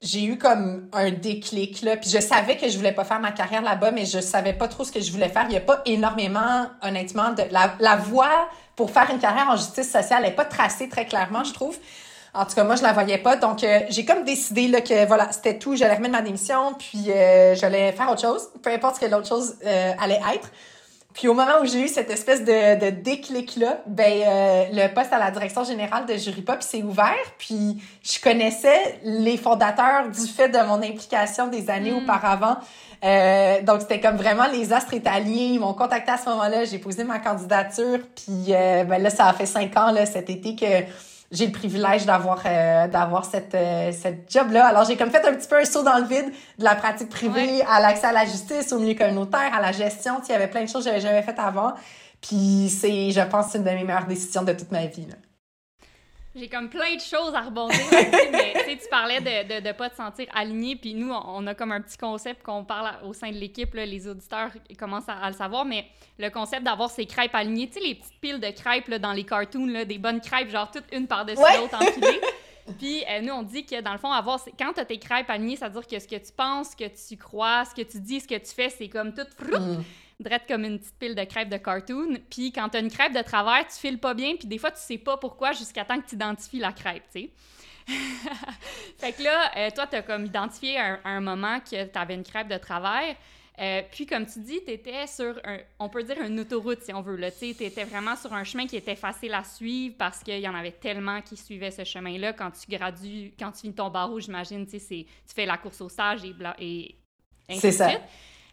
j'ai 0.00 0.24
eu 0.24 0.38
comme 0.38 0.88
un 0.92 1.10
déclic 1.10 1.82
là, 1.82 1.96
puis 1.96 2.08
je 2.08 2.20
savais 2.20 2.56
que 2.56 2.68
je 2.68 2.76
voulais 2.76 2.92
pas 2.92 3.04
faire 3.04 3.20
ma 3.20 3.32
carrière 3.32 3.62
là-bas, 3.62 3.90
mais 3.90 4.04
je 4.04 4.20
savais 4.20 4.52
pas 4.52 4.68
trop 4.68 4.84
ce 4.84 4.92
que 4.92 5.00
je 5.00 5.10
voulais 5.10 5.28
faire. 5.28 5.46
Il 5.48 5.54
y 5.54 5.56
a 5.56 5.60
pas 5.60 5.82
énormément, 5.86 6.66
honnêtement, 6.82 7.32
de 7.32 7.42
la, 7.50 7.74
la 7.80 7.96
voie 7.96 8.48
pour 8.76 8.92
faire 8.92 9.10
une 9.10 9.18
carrière 9.18 9.48
en 9.50 9.56
justice 9.56 9.90
sociale 9.90 10.22
n'est 10.22 10.30
pas 10.30 10.44
tracée 10.44 10.88
très 10.88 11.04
clairement, 11.04 11.42
je 11.42 11.52
trouve. 11.52 11.76
En 12.34 12.44
tout 12.44 12.54
cas, 12.54 12.62
moi, 12.62 12.76
je 12.76 12.82
la 12.82 12.92
voyais 12.92 13.18
pas. 13.18 13.36
Donc, 13.36 13.64
euh, 13.64 13.80
j'ai 13.88 14.04
comme 14.04 14.24
décidé 14.24 14.68
là, 14.68 14.80
que 14.80 15.06
voilà, 15.06 15.32
c'était 15.32 15.58
tout. 15.58 15.74
J'allais 15.74 15.96
remettre 15.96 16.12
ma 16.12 16.22
démission, 16.22 16.74
puis 16.74 17.10
euh, 17.10 17.56
j'allais 17.56 17.90
faire 17.92 18.08
autre 18.10 18.20
chose, 18.20 18.48
peu 18.62 18.70
importe 18.70 18.96
ce 18.96 19.00
que 19.00 19.06
l'autre 19.06 19.26
chose 19.26 19.56
euh, 19.66 19.92
allait 19.98 20.20
être. 20.34 20.48
Puis 21.18 21.26
au 21.26 21.34
moment 21.34 21.60
où 21.60 21.66
j'ai 21.66 21.82
eu 21.82 21.88
cette 21.88 22.10
espèce 22.10 22.44
de, 22.44 22.78
de 22.78 22.90
déclic-là, 22.90 23.80
ben 23.86 24.68
le 24.72 24.86
poste 24.94 25.12
à 25.12 25.18
la 25.18 25.32
direction 25.32 25.64
générale 25.64 26.06
de 26.06 26.14
Jury 26.14 26.42
Pop 26.42 26.62
s'est 26.62 26.84
ouvert. 26.84 27.16
Puis 27.38 27.82
je 28.04 28.20
connaissais 28.20 29.00
les 29.02 29.36
fondateurs 29.36 30.08
du 30.10 30.28
fait 30.28 30.48
de 30.48 30.58
mon 30.58 30.80
implication 30.80 31.48
des 31.48 31.70
années 31.70 31.90
hmm. 31.90 32.04
auparavant. 32.04 32.56
donc 33.64 33.80
c'était 33.80 33.98
comme 33.98 34.14
vraiment 34.14 34.46
les 34.46 34.72
astres 34.72 34.94
étaient 34.94 35.10
alignés. 35.10 35.54
Ils 35.54 35.58
m'ont 35.58 35.74
contacté 35.74 36.12
à 36.12 36.18
ce 36.18 36.28
moment-là. 36.28 36.64
J'ai 36.66 36.78
posé 36.78 37.02
ma 37.02 37.18
candidature. 37.18 37.98
Puis 38.14 38.52
ben 38.52 39.02
là, 39.02 39.10
ça 39.10 39.26
a 39.26 39.32
fait 39.32 39.46
cinq 39.46 39.76
ans 39.76 39.90
là, 39.90 40.06
cet 40.06 40.30
été 40.30 40.54
que 40.54 40.84
j'ai 41.30 41.46
le 41.46 41.52
privilège 41.52 42.06
d'avoir 42.06 42.42
euh, 42.46 42.88
d'avoir 42.88 43.24
cette 43.24 43.54
euh, 43.54 43.92
cette 43.92 44.30
job 44.32 44.50
là. 44.50 44.66
Alors 44.66 44.84
j'ai 44.84 44.96
comme 44.96 45.10
fait 45.10 45.26
un 45.26 45.34
petit 45.34 45.48
peu 45.48 45.58
un 45.58 45.64
saut 45.64 45.82
dans 45.82 45.98
le 45.98 46.04
vide 46.04 46.32
de 46.58 46.64
la 46.64 46.74
pratique 46.74 47.10
privée 47.10 47.62
à 47.68 47.80
l'accès 47.80 48.06
à 48.06 48.12
la 48.12 48.24
justice, 48.24 48.72
au 48.72 48.78
milieu 48.78 48.94
communautaire, 48.94 49.52
à 49.54 49.60
la 49.60 49.72
gestion, 49.72 50.20
il 50.26 50.32
y 50.32 50.34
avait 50.34 50.48
plein 50.48 50.64
de 50.64 50.68
choses 50.68 50.84
que 50.84 50.90
j'avais 50.90 51.00
jamais 51.00 51.22
faites 51.22 51.38
avant. 51.38 51.74
Puis 52.20 52.68
c'est 52.70 53.10
je 53.10 53.20
pense 53.20 53.54
une 53.54 53.64
de 53.64 53.70
mes 53.70 53.84
meilleures 53.84 54.06
décisions 54.06 54.42
de 54.42 54.52
toute 54.52 54.72
ma 54.72 54.86
vie 54.86 55.06
là. 55.06 55.14
J'ai 56.38 56.48
comme 56.48 56.68
plein 56.68 56.94
de 56.94 57.00
choses 57.00 57.34
à 57.34 57.40
rebondir, 57.40 57.78
mais 57.90 58.54
tu 58.76 58.88
parlais 58.88 59.20
de, 59.20 59.60
de, 59.60 59.72
pas 59.72 59.90
te 59.90 59.96
sentir 59.96 60.26
aligné, 60.34 60.76
puis 60.76 60.94
nous, 60.94 61.12
on 61.12 61.46
a 61.46 61.54
comme 61.54 61.72
un 61.72 61.80
petit 61.80 61.98
concept 61.98 62.42
qu'on 62.42 62.64
parle 62.64 62.90
au 63.04 63.12
sein 63.12 63.30
de 63.30 63.36
l'équipe, 63.36 63.74
les 63.74 64.06
auditeurs 64.06 64.50
commencent 64.78 65.08
à, 65.08 65.28
le 65.28 65.34
savoir, 65.34 65.64
mais 65.64 65.86
le 66.18 66.30
concept 66.30 66.62
d'avoir 66.62 66.90
ces 66.90 67.06
crêpes 67.06 67.34
alignées, 67.34 67.68
tu 67.68 67.80
sais, 67.80 67.86
les 67.86 67.94
petites 67.96 68.20
piles 68.20 68.40
de 68.40 68.50
crêpes 68.50 68.88
là, 68.88 68.98
dans 68.98 69.12
les 69.12 69.24
cartoons, 69.24 69.66
là, 69.66 69.84
des 69.84 69.98
bonnes 69.98 70.20
crêpes, 70.20 70.50
genre 70.50 70.70
toutes 70.70 70.84
une 70.92 71.06
par-dessus 71.06 71.42
l'autre 71.58 71.74
empilées. 71.74 72.20
Puis 72.78 73.02
euh, 73.10 73.22
nous, 73.22 73.32
on 73.32 73.42
dit 73.42 73.64
que 73.64 73.80
dans 73.80 73.92
le 73.92 73.98
fond, 73.98 74.12
avoir, 74.12 74.38
quand 74.58 74.74
tu 74.74 74.80
as 74.80 74.84
tes 74.84 74.98
crêpes 74.98 75.30
alignées, 75.30 75.56
ça 75.56 75.68
veut 75.68 75.80
dire 75.80 75.86
que 75.86 75.98
ce 75.98 76.06
que 76.06 76.16
tu 76.16 76.32
penses, 76.32 76.70
ce 76.70 76.76
que 76.76 77.08
tu 77.08 77.16
crois, 77.16 77.64
ce 77.64 77.74
que 77.74 77.82
tu 77.82 77.98
dis, 77.98 78.20
ce 78.20 78.28
que 78.28 78.34
tu 78.34 78.54
fais, 78.54 78.68
c'est 78.68 78.88
comme 78.88 79.14
tout 79.14 79.26
drette 80.20 80.44
comme 80.48 80.64
une 80.64 80.78
petite 80.78 80.98
pile 80.98 81.14
de 81.14 81.24
crêpes 81.24 81.48
de 81.48 81.56
cartoon. 81.56 82.18
Puis 82.30 82.52
quand 82.52 82.68
t'as 82.68 82.80
une 82.80 82.90
crêpe 82.90 83.14
de 83.14 83.22
travers, 83.22 83.66
tu 83.66 83.74
files 83.74 83.98
pas 83.98 84.14
bien, 84.14 84.36
puis 84.36 84.48
des 84.48 84.58
fois, 84.58 84.70
tu 84.70 84.80
sais 84.80 84.98
pas 84.98 85.16
pourquoi 85.16 85.52
jusqu'à 85.52 85.84
temps 85.84 86.00
que 86.00 86.06
tu 86.08 86.14
identifies 86.14 86.58
la 86.58 86.72
crêpe, 86.72 87.04
tu 87.12 87.20
sais. 87.20 87.30
fait 88.98 89.12
que 89.12 89.22
là, 89.22 89.50
euh, 89.56 89.70
toi, 89.74 89.86
t'as 89.86 90.02
comme 90.02 90.26
identifié 90.26 90.78
à 90.78 90.98
un, 91.04 91.20
moment 91.20 91.58
que 91.60 91.84
t'avais 91.84 92.14
une 92.14 92.22
crêpe 92.22 92.48
de 92.48 92.58
travers. 92.58 93.16
Euh, 93.60 93.82
puis, 93.90 94.06
comme 94.06 94.26
tu 94.26 94.40
dis, 94.40 94.60
tu 94.64 94.70
étais 94.70 95.06
sur, 95.06 95.40
un, 95.44 95.58
on 95.78 95.88
peut 95.88 96.02
dire, 96.04 96.20
une 96.20 96.38
autoroute, 96.38 96.82
si 96.82 96.92
on 96.92 97.00
veut. 97.00 97.18
Tu 97.36 97.48
étais 97.48 97.84
vraiment 97.84 98.14
sur 98.14 98.32
un 98.32 98.44
chemin 98.44 98.66
qui 98.66 98.76
était 98.76 98.94
facile 98.94 99.34
à 99.34 99.42
suivre 99.42 99.96
parce 99.98 100.22
qu'il 100.22 100.38
y 100.38 100.48
en 100.48 100.54
avait 100.54 100.72
tellement 100.72 101.22
qui 101.22 101.36
suivaient 101.36 101.70
ce 101.70 101.82
chemin-là. 101.82 102.34
Quand 102.34 102.50
tu 102.50 102.70
gradues, 102.70 103.32
quand 103.38 103.50
tu 103.52 103.62
finis 103.62 103.74
ton 103.74 103.88
barreau, 103.88 104.20
j'imagine, 104.20 104.66
tu 104.66 104.78
fais 105.26 105.46
la 105.46 105.56
course 105.56 105.80
au 105.80 105.88
stage 105.88 106.20
et, 106.24 106.34
et 106.60 106.94
ainsi 107.48 107.66
de 107.66 107.72
suite. 107.72 108.02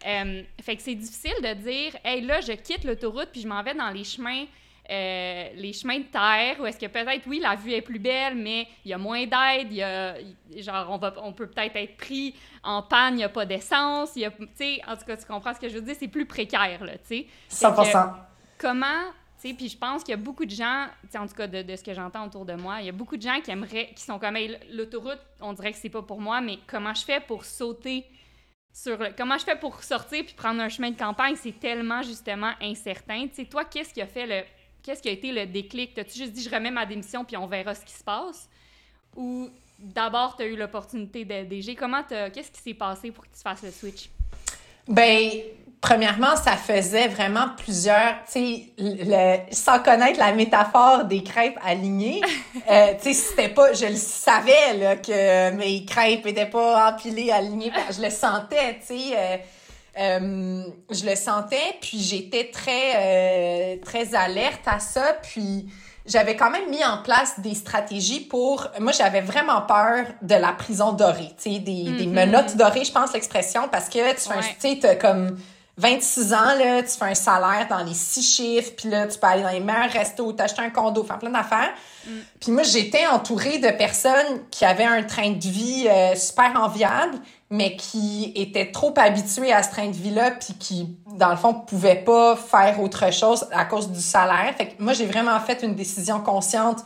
Euh, 0.05 0.43
fait 0.61 0.75
que 0.75 0.81
c'est 0.81 0.95
difficile 0.95 1.35
de 1.41 1.53
dire, 1.53 1.95
hey, 2.03 2.21
là, 2.21 2.41
je 2.41 2.51
quitte 2.53 2.83
l'autoroute 2.83 3.29
puis 3.31 3.41
je 3.41 3.47
m'en 3.47 3.61
vais 3.63 3.73
dans 3.73 3.89
les 3.89 4.03
chemins. 4.03 4.45
Euh, 4.87 5.49
les 5.55 5.73
chemins 5.73 5.97
de 5.97 6.03
terre, 6.03 6.57
où 6.59 6.65
est-ce 6.67 6.77
que 6.77 6.85
peut-être, 6.85 7.25
oui, 7.25 7.39
la 7.39 7.55
vue 7.55 7.71
est 7.71 7.81
plus 7.81 7.97
belle, 7.97 8.35
mais 8.35 8.67
il 8.83 8.91
y 8.91 8.93
a 8.93 8.99
moins 8.99 9.25
d'aide, 9.25 9.67
il 9.71 9.77
y 9.77 9.81
a, 9.81 10.15
genre, 10.57 10.91
on, 10.91 10.97
va, 10.97 11.11
on 11.23 11.33
peut 11.33 11.47
peut-être 11.47 11.75
être 11.75 11.97
pris 11.97 12.35
en 12.63 12.83
panne, 12.83 13.15
il 13.15 13.17
n'y 13.17 13.23
a 13.23 13.29
pas 13.29 13.47
d'essence, 13.47 14.11
il 14.15 14.21
y 14.21 14.25
a, 14.25 14.31
tu 14.31 14.47
sais, 14.53 14.81
en 14.87 14.95
tout 14.95 15.05
cas, 15.05 15.17
tu 15.17 15.25
comprends 15.25 15.55
ce 15.55 15.59
que 15.59 15.69
je 15.69 15.75
veux 15.75 15.81
dire, 15.81 15.95
c'est 15.97 16.07
plus 16.07 16.27
précaire, 16.27 16.83
là, 16.85 16.99
tu 16.99 17.25
sais. 17.25 17.27
100%. 17.49 18.13
comment, 18.59 19.05
tu 19.41 19.49
sais, 19.49 19.55
puis 19.55 19.69
je 19.69 19.77
pense 19.77 20.03
qu'il 20.03 20.11
y 20.11 20.13
a 20.13 20.21
beaucoup 20.21 20.45
de 20.45 20.51
gens, 20.51 20.85
en 21.17 21.25
tout 21.25 21.35
cas, 21.35 21.47
de, 21.47 21.63
de 21.63 21.75
ce 21.75 21.83
que 21.83 21.95
j'entends 21.95 22.27
autour 22.27 22.45
de 22.45 22.53
moi, 22.53 22.79
il 22.79 22.85
y 22.85 22.89
a 22.89 22.91
beaucoup 22.91 23.17
de 23.17 23.23
gens 23.23 23.41
qui 23.43 23.49
aimeraient, 23.49 23.89
qui 23.95 24.03
sont 24.03 24.19
comme, 24.19 24.37
l'autoroute, 24.71 25.21
on 25.41 25.53
dirait 25.53 25.71
que 25.71 25.79
c'est 25.79 25.89
pas 25.89 26.03
pour 26.03 26.21
moi, 26.21 26.41
mais 26.41 26.59
comment 26.67 26.93
je 26.93 27.05
fais 27.05 27.21
pour 27.21 27.43
sauter 27.43 28.05
sur 28.75 28.99
comment 29.15 29.37
je 29.37 29.45
fais 29.45 29.55
pour 29.55 29.81
sortir 29.81 30.25
puis 30.25 30.33
prendre 30.35 30.59
un 30.59 30.67
chemin 30.67 30.91
de 30.91 30.97
campagne, 30.97 31.35
c'est 31.37 31.57
tellement 31.57 32.01
justement 32.01 32.51
incertain. 32.61 33.25
Tu 33.27 33.35
sais, 33.35 33.45
toi, 33.45 33.63
qu'est-ce 33.63 33.93
qui 33.93 34.01
a 34.01 34.05
fait 34.05 34.27
le 34.27 34.41
qu'est-ce 34.83 35.01
qui 35.01 35.07
a 35.07 35.13
été 35.13 35.31
le 35.31 35.45
déclic? 35.45 35.93
T'as-tu 35.93 36.19
juste 36.19 36.33
dit 36.33 36.43
je 36.43 36.49
remets 36.49 36.71
ma 36.71 36.85
démission 36.85 37.23
puis 37.23 37.37
on 37.37 37.47
verra 37.47 37.73
ce 37.73 37.85
qui 37.85 37.93
se 37.93 38.03
passe? 38.03 38.49
Ou 39.15 39.49
d'abord 39.79 40.35
tu 40.35 40.43
as 40.43 40.47
eu 40.47 40.57
l'opportunité 40.57 41.23
DG 41.23 41.73
Comment 41.75 42.03
qu'est-ce 42.03 42.51
qui 42.51 42.61
s'est 42.61 42.73
passé 42.73 43.11
pour 43.11 43.23
que 43.23 43.33
tu 43.33 43.41
fasses 43.41 43.63
le 43.63 43.71
switch? 43.71 44.09
Ben 44.89 45.31
Premièrement, 45.85 46.35
ça 46.35 46.57
faisait 46.57 47.07
vraiment 47.09 47.45
plusieurs, 47.57 48.15
tu 48.31 48.71
sais, 48.79 49.45
sans 49.51 49.77
connaître 49.77 50.17
la 50.17 50.31
métaphore 50.31 51.05
des 51.05 51.21
crêpes 51.21 51.59
alignées, 51.63 52.21
euh, 52.71 52.93
tu 52.99 53.13
sais, 53.13 53.13
c'était 53.13 53.49
pas, 53.49 53.71
je 53.71 53.85
le 53.85 53.95
savais 53.95 54.77
là 54.79 54.95
que 54.95 55.51
mes 55.51 55.85
crêpes 55.85 56.25
étaient 56.25 56.47
pas 56.47 56.89
empilées, 56.91 57.29
alignées, 57.29 57.71
je 57.95 58.01
le 58.01 58.09
sentais, 58.09 58.79
tu 58.79 58.97
sais, 58.97 59.15
euh, 59.15 59.37
euh, 59.99 60.63
je 60.89 61.05
le 61.05 61.15
sentais, 61.15 61.77
puis 61.79 61.99
j'étais 61.99 62.49
très 62.51 63.77
très 63.85 64.15
alerte 64.15 64.65
à 64.65 64.79
ça, 64.79 65.17
puis 65.21 65.67
j'avais 66.07 66.35
quand 66.35 66.49
même 66.49 66.67
mis 66.67 66.83
en 66.83 67.03
place 67.03 67.39
des 67.39 67.53
stratégies 67.53 68.21
pour. 68.21 68.67
Moi, 68.79 68.91
j'avais 68.91 69.21
vraiment 69.21 69.61
peur 69.61 70.07
de 70.23 70.35
la 70.35 70.51
prison 70.51 70.93
dorée, 70.93 71.33
tu 71.37 71.53
sais, 71.53 71.59
des, 71.59 71.83
des 71.83 72.07
mm-hmm. 72.07 72.09
menottes 72.09 72.57
dorées, 72.57 72.85
je 72.85 72.91
pense 72.91 73.13
l'expression, 73.13 73.67
parce 73.71 73.87
que 73.87 73.99
tu 74.15 74.33
fais, 74.59 74.75
tu 74.75 74.81
sais, 74.81 74.97
comme 74.97 75.37
26 75.77 76.33
ans, 76.33 76.55
là, 76.57 76.83
tu 76.83 76.97
fais 76.97 77.05
un 77.05 77.15
salaire 77.15 77.67
dans 77.69 77.83
les 77.83 77.93
six 77.93 78.23
chiffres, 78.23 78.71
puis 78.77 78.89
là, 78.89 79.07
tu 79.07 79.19
peux 79.19 79.27
aller 79.27 79.43
dans 79.43 79.49
les 79.49 79.59
meilleurs 79.59 79.91
restos, 79.91 80.31
t'acheter 80.31 80.61
un 80.61 80.69
condo, 80.69 81.03
faire 81.03 81.19
plein 81.19 81.31
d'affaires. 81.31 81.73
Mm. 82.05 82.11
Puis 82.39 82.51
moi, 82.53 82.63
j'étais 82.63 83.05
entourée 83.07 83.57
de 83.57 83.69
personnes 83.69 84.41
qui 84.51 84.63
avaient 84.63 84.85
un 84.85 85.03
train 85.03 85.31
de 85.31 85.43
vie 85.43 85.87
euh, 85.89 86.15
super 86.15 86.53
enviable, 86.55 87.17
mais 87.49 87.75
qui 87.75 88.31
étaient 88.35 88.71
trop 88.71 88.93
habituées 88.95 89.51
à 89.51 89.63
ce 89.63 89.71
train 89.71 89.87
de 89.87 89.95
vie-là, 89.95 90.31
puis 90.31 90.53
qui, 90.53 90.97
dans 91.13 91.29
le 91.29 91.37
fond, 91.37 91.53
pouvaient 91.53 92.03
pas 92.03 92.37
faire 92.37 92.79
autre 92.79 93.11
chose 93.11 93.45
à 93.51 93.65
cause 93.65 93.91
du 93.91 94.01
salaire. 94.01 94.53
Fait 94.57 94.69
que 94.69 94.81
moi, 94.81 94.93
j'ai 94.93 95.05
vraiment 95.05 95.39
fait 95.41 95.61
une 95.61 95.75
décision 95.75 96.21
consciente 96.21 96.85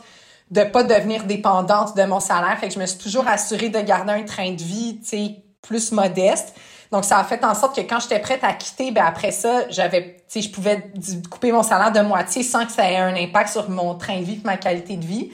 de 0.50 0.64
pas 0.64 0.82
devenir 0.82 1.24
dépendante 1.24 1.96
de 1.96 2.02
mon 2.02 2.18
salaire. 2.18 2.58
Fait 2.58 2.66
que 2.66 2.74
je 2.74 2.80
me 2.80 2.86
suis 2.86 2.98
toujours 2.98 3.28
assurée 3.28 3.68
de 3.68 3.80
garder 3.80 4.12
un 4.12 4.24
train 4.24 4.50
de 4.50 4.62
vie, 4.62 4.98
tu 5.00 5.08
sais, 5.08 5.36
plus 5.62 5.92
modeste. 5.92 6.54
Donc, 6.92 7.04
ça 7.04 7.18
a 7.18 7.24
fait 7.24 7.44
en 7.44 7.54
sorte 7.54 7.76
que 7.76 7.82
quand 7.82 8.00
j'étais 8.00 8.18
prête 8.18 8.42
à 8.42 8.52
quitter, 8.52 8.90
ben 8.90 9.04
après 9.04 9.30
ça, 9.30 9.68
j'avais, 9.68 10.16
tu 10.16 10.22
sais, 10.26 10.42
je 10.42 10.50
pouvais 10.50 10.90
couper 11.30 11.52
mon 11.52 11.62
salaire 11.62 11.92
de 11.92 12.00
moitié 12.00 12.42
sans 12.42 12.66
que 12.66 12.72
ça 12.72 12.90
ait 12.90 12.96
un 12.96 13.14
impact 13.14 13.50
sur 13.50 13.70
mon 13.70 13.94
train 13.94 14.18
de 14.18 14.24
vie, 14.24 14.40
ma 14.44 14.56
qualité 14.56 14.96
de 14.96 15.04
vie. 15.04 15.30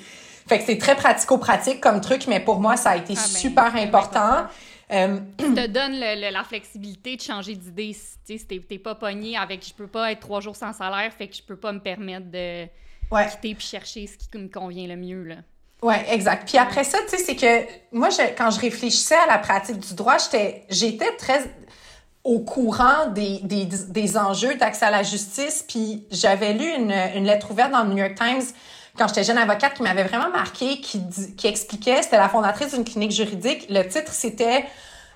Fait 0.46 0.58
que 0.58 0.64
c'est 0.64 0.78
très 0.78 0.94
pratico-pratique 0.94 1.80
comme 1.80 2.00
truc, 2.00 2.26
mais 2.28 2.40
pour 2.40 2.60
moi, 2.60 2.76
ça 2.76 2.90
a 2.90 2.96
été 2.96 3.14
ah, 3.16 3.20
ben, 3.20 3.38
super 3.38 3.76
important. 3.76 4.46
Euh, 4.92 5.18
te 5.38 5.66
donne 5.66 5.98
la 5.98 6.44
flexibilité 6.44 7.16
de 7.16 7.22
changer 7.22 7.56
d'idée. 7.56 7.96
Tu 8.24 8.38
sais, 8.38 8.46
t'es 8.46 8.78
pas 8.78 8.94
pogné 8.94 9.36
avec 9.36 9.66
je 9.66 9.74
peux 9.74 9.88
pas 9.88 10.12
être 10.12 10.20
trois 10.20 10.40
jours 10.40 10.54
sans 10.54 10.72
salaire, 10.72 11.12
fait 11.12 11.26
que 11.26 11.34
je 11.34 11.42
peux 11.42 11.56
pas 11.56 11.72
me 11.72 11.80
permettre 11.80 12.30
de 12.30 12.66
quitter 13.10 13.54
puis 13.54 13.66
chercher 13.66 14.06
ce 14.06 14.16
qui 14.16 14.38
me 14.38 14.48
convient 14.48 14.86
le 14.86 14.96
mieux. 14.96 15.24
Là. 15.24 15.36
Oui, 15.82 15.94
exact. 16.10 16.48
Puis 16.48 16.58
après 16.58 16.84
ça, 16.84 16.98
tu 17.08 17.16
sais, 17.16 17.22
c'est 17.22 17.36
que 17.36 17.66
moi, 17.92 18.08
quand 18.36 18.50
je 18.50 18.60
réfléchissais 18.60 19.16
à 19.16 19.26
la 19.26 19.38
pratique 19.38 19.78
du 19.78 19.94
droit, 19.94 20.16
j'étais, 20.18 20.64
j'étais 20.70 21.14
très 21.16 21.44
au 22.24 22.40
courant 22.40 23.06
des, 23.14 23.40
des, 23.44 23.66
des 23.66 24.16
enjeux 24.16 24.54
d'accès 24.56 24.86
à 24.86 24.90
la 24.90 25.02
justice. 25.02 25.64
Puis 25.68 26.06
j'avais 26.10 26.54
lu 26.54 26.66
une, 26.66 26.92
une 27.14 27.24
lettre 27.24 27.50
ouverte 27.50 27.70
dans 27.70 27.84
le 27.84 27.90
New 27.90 27.98
York 27.98 28.14
Times 28.16 28.42
quand 28.98 29.08
j'étais 29.08 29.24
jeune 29.24 29.38
avocate 29.38 29.74
qui 29.74 29.82
m'avait 29.82 30.04
vraiment 30.04 30.30
marqué, 30.30 30.80
qui, 30.80 31.02
qui 31.36 31.46
expliquait, 31.46 32.02
c'était 32.02 32.16
la 32.16 32.28
fondatrice 32.28 32.72
d'une 32.72 32.84
clinique 32.84 33.12
juridique. 33.12 33.66
Le 33.68 33.82
titre, 33.82 34.12
c'était 34.12 34.64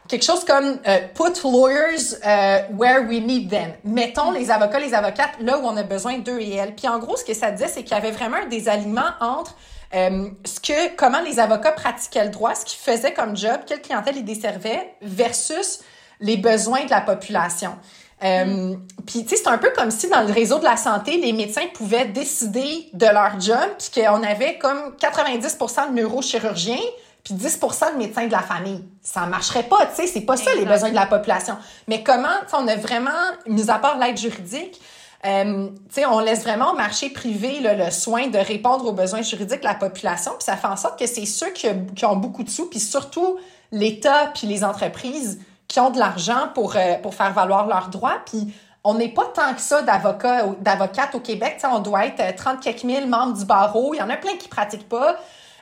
quelque 0.06 0.24
chose 0.24 0.44
comme 0.44 0.78
euh, 0.86 0.98
Put 1.14 1.42
lawyers 1.44 2.14
uh, 2.22 2.72
where 2.76 3.06
we 3.08 3.20
need 3.20 3.48
them. 3.48 3.72
Mettons 3.84 4.32
les 4.32 4.50
avocats, 4.50 4.78
les 4.80 4.92
avocates 4.92 5.32
là 5.40 5.58
où 5.58 5.62
on 5.64 5.76
a 5.76 5.82
besoin 5.82 6.18
d'eux 6.18 6.40
et 6.40 6.56
elles. 6.56 6.74
Puis 6.74 6.88
en 6.88 6.98
gros, 6.98 7.16
ce 7.16 7.24
que 7.24 7.32
ça 7.34 7.50
disait, 7.50 7.68
c'est 7.68 7.82
qu'il 7.82 7.92
y 7.92 7.98
avait 7.98 8.10
vraiment 8.10 8.36
un 8.36 8.48
désalignement 8.48 9.10
entre 9.20 9.56
euh, 9.94 10.28
ce 10.44 10.60
que, 10.60 10.94
comment 10.96 11.20
les 11.20 11.40
avocats 11.40 11.72
pratiquaient 11.72 12.24
le 12.24 12.30
droit, 12.30 12.54
ce 12.54 12.64
qu'ils 12.64 12.78
faisaient 12.78 13.12
comme 13.12 13.36
job, 13.36 13.60
quelle 13.66 13.82
clientèle 13.82 14.16
ils 14.16 14.24
desservaient 14.24 14.94
versus 15.02 15.80
les 16.20 16.36
besoins 16.36 16.84
de 16.84 16.90
la 16.90 17.00
population. 17.00 17.76
Euh, 18.22 18.44
mm. 18.44 18.86
Puis, 19.06 19.24
tu 19.24 19.30
sais, 19.30 19.36
c'est 19.36 19.48
un 19.48 19.58
peu 19.58 19.70
comme 19.74 19.90
si 19.90 20.08
dans 20.08 20.20
le 20.20 20.32
réseau 20.32 20.58
de 20.58 20.64
la 20.64 20.76
santé, 20.76 21.16
les 21.16 21.32
médecins 21.32 21.66
pouvaient 21.74 22.04
décider 22.04 22.88
de 22.92 23.06
leur 23.06 23.40
job, 23.40 23.56
puis 23.78 24.02
qu'on 24.02 24.22
avait 24.22 24.58
comme 24.58 24.94
90% 25.00 25.90
de 25.90 25.94
neurochirurgiens, 25.94 26.76
puis 27.24 27.34
10 27.34 27.60
de 27.60 27.98
médecins 27.98 28.26
de 28.26 28.32
la 28.32 28.40
famille. 28.40 28.84
Ça 29.02 29.26
marcherait 29.26 29.64
pas, 29.64 29.86
tu 29.86 29.96
sais, 29.96 30.06
c'est 30.06 30.22
pas 30.22 30.36
ça 30.36 30.54
les 30.54 30.64
besoins 30.64 30.90
de 30.90 30.94
la 30.94 31.06
population. 31.06 31.56
Mais 31.88 32.02
comment, 32.02 32.28
on 32.52 32.66
a 32.68 32.76
vraiment, 32.76 33.10
mis 33.46 33.70
à 33.70 33.78
part 33.78 33.98
l'aide 33.98 34.16
juridique, 34.16 34.80
euh, 35.26 35.68
on 36.08 36.18
laisse 36.20 36.42
vraiment 36.42 36.72
au 36.72 36.76
marché 36.76 37.10
privé 37.10 37.60
là, 37.60 37.74
le 37.74 37.90
soin 37.90 38.28
de 38.28 38.38
répondre 38.38 38.86
aux 38.86 38.92
besoins 38.92 39.22
juridiques 39.22 39.60
de 39.60 39.66
la 39.66 39.74
population, 39.74 40.32
puis 40.32 40.44
ça 40.44 40.56
fait 40.56 40.66
en 40.66 40.76
sorte 40.76 40.98
que 40.98 41.06
c'est 41.06 41.26
ceux 41.26 41.50
qui, 41.50 41.68
ont 42.04 42.16
beaucoup 42.16 42.42
de 42.42 42.50
sous, 42.50 42.66
puis 42.66 42.80
surtout 42.80 43.38
l'État 43.70 44.32
puis 44.34 44.46
les 44.46 44.64
entreprises 44.64 45.40
qui 45.68 45.78
ont 45.78 45.90
de 45.90 45.98
l'argent 45.98 46.48
pour, 46.54 46.76
euh, 46.76 46.94
pour 47.02 47.14
faire 47.14 47.32
valoir 47.32 47.66
leurs 47.66 47.88
droits, 47.88 48.18
puis 48.24 48.52
on 48.82 48.94
n'est 48.94 49.10
pas 49.10 49.26
tant 49.26 49.54
que 49.54 49.60
ça 49.60 49.82
d'avocats 49.82 50.46
d'avocates 50.60 51.14
au 51.14 51.20
Québec. 51.20 51.54
Tu 51.56 51.60
sais, 51.60 51.66
on 51.66 51.80
doit 51.80 52.06
être 52.06 52.20
euh, 52.20 52.32
30 52.34 52.60
quelques 52.60 52.84
mille 52.84 53.08
membres 53.08 53.36
du 53.36 53.44
barreau. 53.44 53.92
Il 53.94 53.98
y 53.98 54.02
en 54.02 54.08
a 54.08 54.16
plein 54.16 54.36
qui 54.36 54.48
pratiquent 54.48 54.88
pas. 54.88 55.16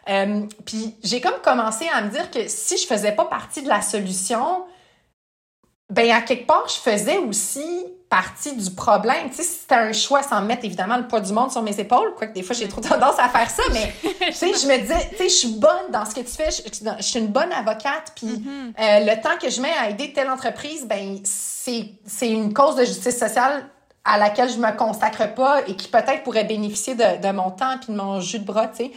Euh, 0.08 0.42
puis 0.64 0.94
j'ai 1.02 1.20
comme 1.20 1.40
commencé 1.42 1.86
à 1.92 2.00
me 2.00 2.10
dire 2.10 2.30
que 2.30 2.48
si 2.48 2.78
je 2.78 2.86
faisais 2.86 3.12
pas 3.12 3.24
partie 3.24 3.62
de 3.62 3.68
la 3.68 3.82
solution, 3.82 4.64
ben 5.90 6.10
à 6.10 6.20
quelque 6.20 6.46
part, 6.46 6.66
je 6.68 6.74
faisais 6.74 7.16
aussi 7.16 7.86
partie 8.10 8.54
du 8.56 8.70
problème. 8.70 9.30
Tu 9.30 9.36
sais, 9.36 9.42
c'était 9.42 9.74
un 9.74 9.92
choix 9.92 10.22
sans 10.22 10.40
mettre 10.42 10.64
évidemment 10.64 10.96
le 10.96 11.06
poids 11.06 11.20
du 11.20 11.32
monde 11.32 11.50
sur 11.50 11.62
mes 11.62 11.78
épaules, 11.78 12.14
quoique 12.16 12.32
des 12.32 12.42
fois 12.42 12.54
j'ai 12.54 12.68
trop 12.68 12.80
tendance 12.80 13.18
à 13.18 13.28
faire 13.28 13.50
ça, 13.50 13.62
mais 13.72 13.92
tu 14.02 14.32
sais, 14.32 14.48
je 14.54 14.66
me 14.66 14.78
disais, 14.78 15.08
tu 15.10 15.16
sais, 15.16 15.28
je 15.28 15.34
suis 15.34 15.52
bonne 15.54 15.90
dans 15.90 16.04
ce 16.04 16.14
que 16.14 16.20
tu 16.20 16.32
fais, 16.32 16.50
je, 16.50 16.62
je 16.98 17.02
suis 17.02 17.18
une 17.18 17.28
bonne 17.28 17.52
avocate, 17.52 18.12
puis 18.14 18.28
euh, 18.28 19.00
le 19.00 19.20
temps 19.22 19.36
que 19.40 19.50
je 19.50 19.60
mets 19.60 19.72
à 19.72 19.90
aider 19.90 20.12
telle 20.12 20.30
entreprise, 20.30 20.86
ben 20.86 21.18
c'est 21.24 21.90
c'est 22.06 22.30
une 22.30 22.52
cause 22.54 22.76
de 22.76 22.84
justice 22.84 23.18
sociale 23.18 23.64
à 24.04 24.16
laquelle 24.16 24.50
je 24.50 24.58
me 24.58 24.74
consacre 24.76 25.34
pas 25.34 25.60
et 25.66 25.76
qui 25.76 25.88
peut-être 25.88 26.22
pourrait 26.22 26.44
bénéficier 26.44 26.94
de, 26.94 27.20
de 27.20 27.32
mon 27.32 27.50
temps 27.50 27.76
puis 27.78 27.92
de 27.92 27.98
mon 27.98 28.20
jus 28.20 28.38
de 28.38 28.44
bras, 28.44 28.68
tu 28.68 28.84
sais. 28.84 28.92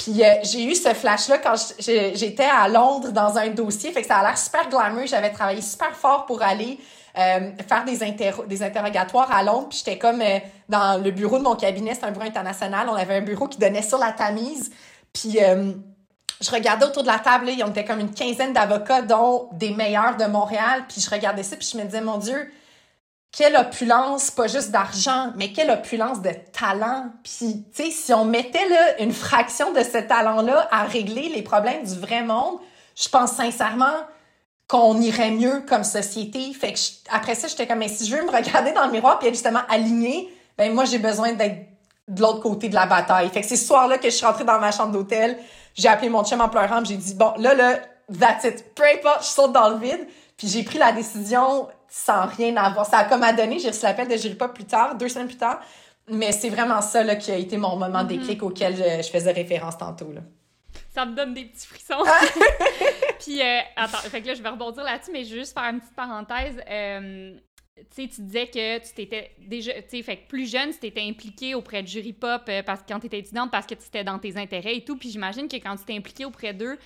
Puis 0.00 0.24
euh, 0.24 0.32
j'ai 0.42 0.64
eu 0.64 0.74
ce 0.74 0.94
flash-là 0.94 1.38
quand 1.38 1.54
j'étais 1.78 2.48
à 2.50 2.66
Londres 2.68 3.12
dans 3.12 3.36
un 3.36 3.48
dossier. 3.48 3.92
Fait 3.92 4.00
que 4.00 4.08
ça 4.08 4.16
a 4.16 4.22
l'air 4.22 4.38
super 4.38 4.66
glamour. 4.70 5.06
J'avais 5.06 5.30
travaillé 5.30 5.60
super 5.60 5.94
fort 5.94 6.24
pour 6.24 6.42
aller 6.42 6.78
euh, 7.18 7.50
faire 7.68 7.84
des, 7.84 7.98
des 8.48 8.62
interrogatoires 8.62 9.30
à 9.30 9.42
Londres. 9.42 9.68
Puis 9.68 9.82
j'étais 9.84 9.98
comme 9.98 10.22
euh, 10.22 10.38
dans 10.70 11.02
le 11.02 11.10
bureau 11.10 11.38
de 11.38 11.44
mon 11.44 11.54
cabinet. 11.54 11.94
C'est 11.94 12.06
un 12.06 12.12
bureau 12.12 12.24
international. 12.24 12.88
On 12.88 12.94
avait 12.94 13.16
un 13.16 13.20
bureau 13.20 13.46
qui 13.46 13.58
donnait 13.58 13.82
sur 13.82 13.98
la 13.98 14.12
Tamise. 14.12 14.70
Puis 15.12 15.38
euh, 15.42 15.72
je 16.40 16.50
regardais 16.50 16.86
autour 16.86 17.02
de 17.02 17.08
la 17.08 17.18
table. 17.18 17.46
Là, 17.46 17.52
on 17.66 17.70
était 17.70 17.84
comme 17.84 18.00
une 18.00 18.14
quinzaine 18.14 18.54
d'avocats, 18.54 19.02
dont 19.02 19.50
des 19.52 19.72
meilleurs 19.72 20.16
de 20.16 20.24
Montréal. 20.24 20.84
Puis 20.88 21.02
je 21.02 21.10
regardais 21.10 21.42
ça. 21.42 21.56
Puis 21.56 21.68
je 21.74 21.76
me 21.76 21.84
disais, 21.84 22.00
mon 22.00 22.16
Dieu, 22.16 22.50
quelle 23.32 23.56
opulence, 23.56 24.30
pas 24.30 24.48
juste 24.48 24.70
d'argent, 24.70 25.32
mais 25.36 25.52
quelle 25.52 25.70
opulence 25.70 26.20
de 26.20 26.30
talent. 26.52 27.06
Puis, 27.22 27.64
tu 27.74 27.84
sais, 27.84 27.90
si 27.90 28.12
on 28.12 28.24
mettait 28.24 28.68
là, 28.68 29.00
une 29.00 29.12
fraction 29.12 29.72
de 29.72 29.82
ce 29.82 29.98
talent-là 29.98 30.68
à 30.72 30.84
régler 30.84 31.28
les 31.28 31.42
problèmes 31.42 31.84
du 31.84 31.98
vrai 31.98 32.22
monde, 32.22 32.58
je 32.96 33.08
pense 33.08 33.32
sincèrement 33.32 34.04
qu'on 34.66 35.00
irait 35.00 35.30
mieux 35.30 35.62
comme 35.68 35.84
société. 35.84 36.52
Fait 36.52 36.72
que 36.72 36.78
après 37.10 37.34
ça, 37.34 37.48
j'étais 37.48 37.66
comme, 37.66 37.78
mais 37.78 37.88
si 37.88 38.06
je 38.06 38.16
veux 38.16 38.22
me 38.22 38.30
regarder 38.30 38.72
dans 38.72 38.86
le 38.86 38.92
miroir 38.92 39.18
puis 39.18 39.28
être 39.28 39.34
justement 39.34 39.62
alignée, 39.68 40.32
ben 40.58 40.72
moi, 40.72 40.84
j'ai 40.84 40.98
besoin 40.98 41.32
d'être 41.32 41.66
de 42.08 42.20
l'autre 42.20 42.40
côté 42.40 42.68
de 42.68 42.74
la 42.74 42.86
bataille. 42.86 43.28
Fait 43.30 43.42
que 43.42 43.46
c'est 43.46 43.56
ce 43.56 43.66
soir-là 43.66 43.98
que 43.98 44.10
je 44.10 44.14
suis 44.14 44.26
rentrée 44.26 44.44
dans 44.44 44.58
ma 44.58 44.72
chambre 44.72 44.92
d'hôtel, 44.92 45.38
j'ai 45.74 45.88
appelé 45.88 46.08
mon 46.08 46.24
chum 46.24 46.40
en 46.40 46.48
pleurant, 46.48 46.84
j'ai 46.84 46.96
dit, 46.96 47.14
bon, 47.14 47.32
là, 47.38 47.54
là, 47.54 47.78
that's 48.18 48.44
it. 48.44 48.74
Peu 48.74 48.82
importe, 48.84 49.22
je 49.22 49.28
saute 49.28 49.52
dans 49.52 49.68
le 49.68 49.78
vide. 49.78 50.06
Puis 50.36 50.48
j'ai 50.48 50.62
pris 50.62 50.78
la 50.78 50.92
décision 50.92 51.68
sans 51.90 52.26
rien 52.26 52.56
avoir. 52.56 52.86
Ça 52.86 52.98
a 52.98 53.04
comme 53.04 53.22
à 53.22 53.32
donner, 53.32 53.58
j'ai 53.58 53.68
reçu 53.68 53.82
l'appel 53.82 54.08
de 54.08 54.16
Jury 54.16 54.36
Pop 54.36 54.54
plus 54.54 54.64
tard, 54.64 54.94
deux 54.94 55.08
semaines 55.08 55.26
plus 55.26 55.36
tard. 55.36 55.60
Mais 56.08 56.32
c'est 56.32 56.48
vraiment 56.48 56.80
ça 56.80 57.02
là, 57.02 57.16
qui 57.16 57.30
a 57.30 57.36
été 57.36 57.56
mon 57.56 57.76
moment 57.76 58.04
déclic 58.04 58.42
auquel 58.42 58.76
je, 58.76 59.02
je 59.02 59.10
faisais 59.10 59.32
référence 59.32 59.76
tantôt. 59.76 60.10
Là. 60.12 60.22
Ça 60.90 61.04
me 61.04 61.14
donne 61.14 61.34
des 61.34 61.44
petits 61.44 61.66
frissons. 61.66 62.02
Puis, 63.20 63.40
euh, 63.40 63.60
attends, 63.76 63.98
fait 63.98 64.22
que 64.22 64.28
là, 64.28 64.34
je 64.34 64.42
vais 64.42 64.48
rebondir 64.48 64.82
là-dessus, 64.82 65.10
mais 65.12 65.24
je 65.24 65.34
vais 65.34 65.40
juste 65.40 65.52
faire 65.52 65.64
une 65.64 65.80
petite 65.80 65.94
parenthèse. 65.94 66.60
Euh, 66.68 67.36
tu 67.76 67.84
sais, 67.90 68.08
tu 68.08 68.22
disais 68.22 68.46
que 68.46 68.78
tu 68.78 68.94
t'étais 68.94 69.30
déjà, 69.38 69.72
tu 69.74 69.82
sais, 69.88 70.02
fait 70.02 70.16
que 70.16 70.28
plus 70.28 70.50
jeune, 70.50 70.70
tu 70.70 70.78
t'étais 70.78 71.02
impliqué 71.02 71.54
auprès 71.54 71.82
de 71.82 71.88
Jury 71.88 72.12
Pop 72.12 72.42
euh, 72.48 72.62
parce, 72.62 72.80
quand 72.88 72.98
tu 72.98 73.06
étais 73.06 73.18
étudiante 73.20 73.50
parce 73.50 73.66
que 73.66 73.74
tu 73.74 73.86
étais 73.86 74.04
dans 74.04 74.18
tes 74.18 74.36
intérêts 74.36 74.76
et 74.76 74.84
tout. 74.84 74.96
Puis 74.96 75.10
j'imagine 75.10 75.48
que 75.48 75.56
quand 75.56 75.76
tu 75.76 75.84
t'es 75.84 75.96
impliqué 75.96 76.24
auprès 76.24 76.52
d'eux, 76.52 76.76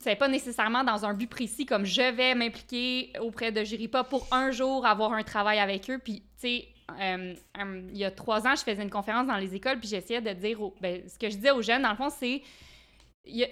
c'est 0.00 0.16
pas 0.16 0.28
nécessairement 0.28 0.82
dans 0.82 1.04
un 1.04 1.14
but 1.14 1.28
précis 1.28 1.66
comme 1.66 1.84
je 1.84 2.00
vais 2.14 2.34
m'impliquer 2.34 3.12
auprès 3.20 3.52
de 3.52 3.86
Pop 3.86 4.08
pour 4.08 4.26
un 4.32 4.50
jour 4.50 4.86
avoir 4.86 5.12
un 5.12 5.22
travail 5.22 5.58
avec 5.58 5.88
eux. 5.90 5.98
Puis, 6.02 6.20
tu 6.20 6.26
sais, 6.38 6.68
euh, 7.00 7.34
euh, 7.58 7.82
il 7.92 7.98
y 7.98 8.04
a 8.04 8.10
trois 8.10 8.46
ans, 8.46 8.54
je 8.56 8.62
faisais 8.62 8.82
une 8.82 8.90
conférence 8.90 9.26
dans 9.26 9.36
les 9.36 9.54
écoles, 9.54 9.78
puis 9.78 9.88
j'essayais 9.88 10.20
de 10.20 10.32
dire, 10.32 10.60
aux- 10.60 10.74
ben, 10.80 11.02
ce 11.08 11.18
que 11.18 11.28
je 11.30 11.36
disais 11.36 11.50
aux 11.50 11.62
jeunes, 11.62 11.82
dans 11.82 11.90
le 11.90 11.96
fond, 11.96 12.10
c'est 12.10 12.42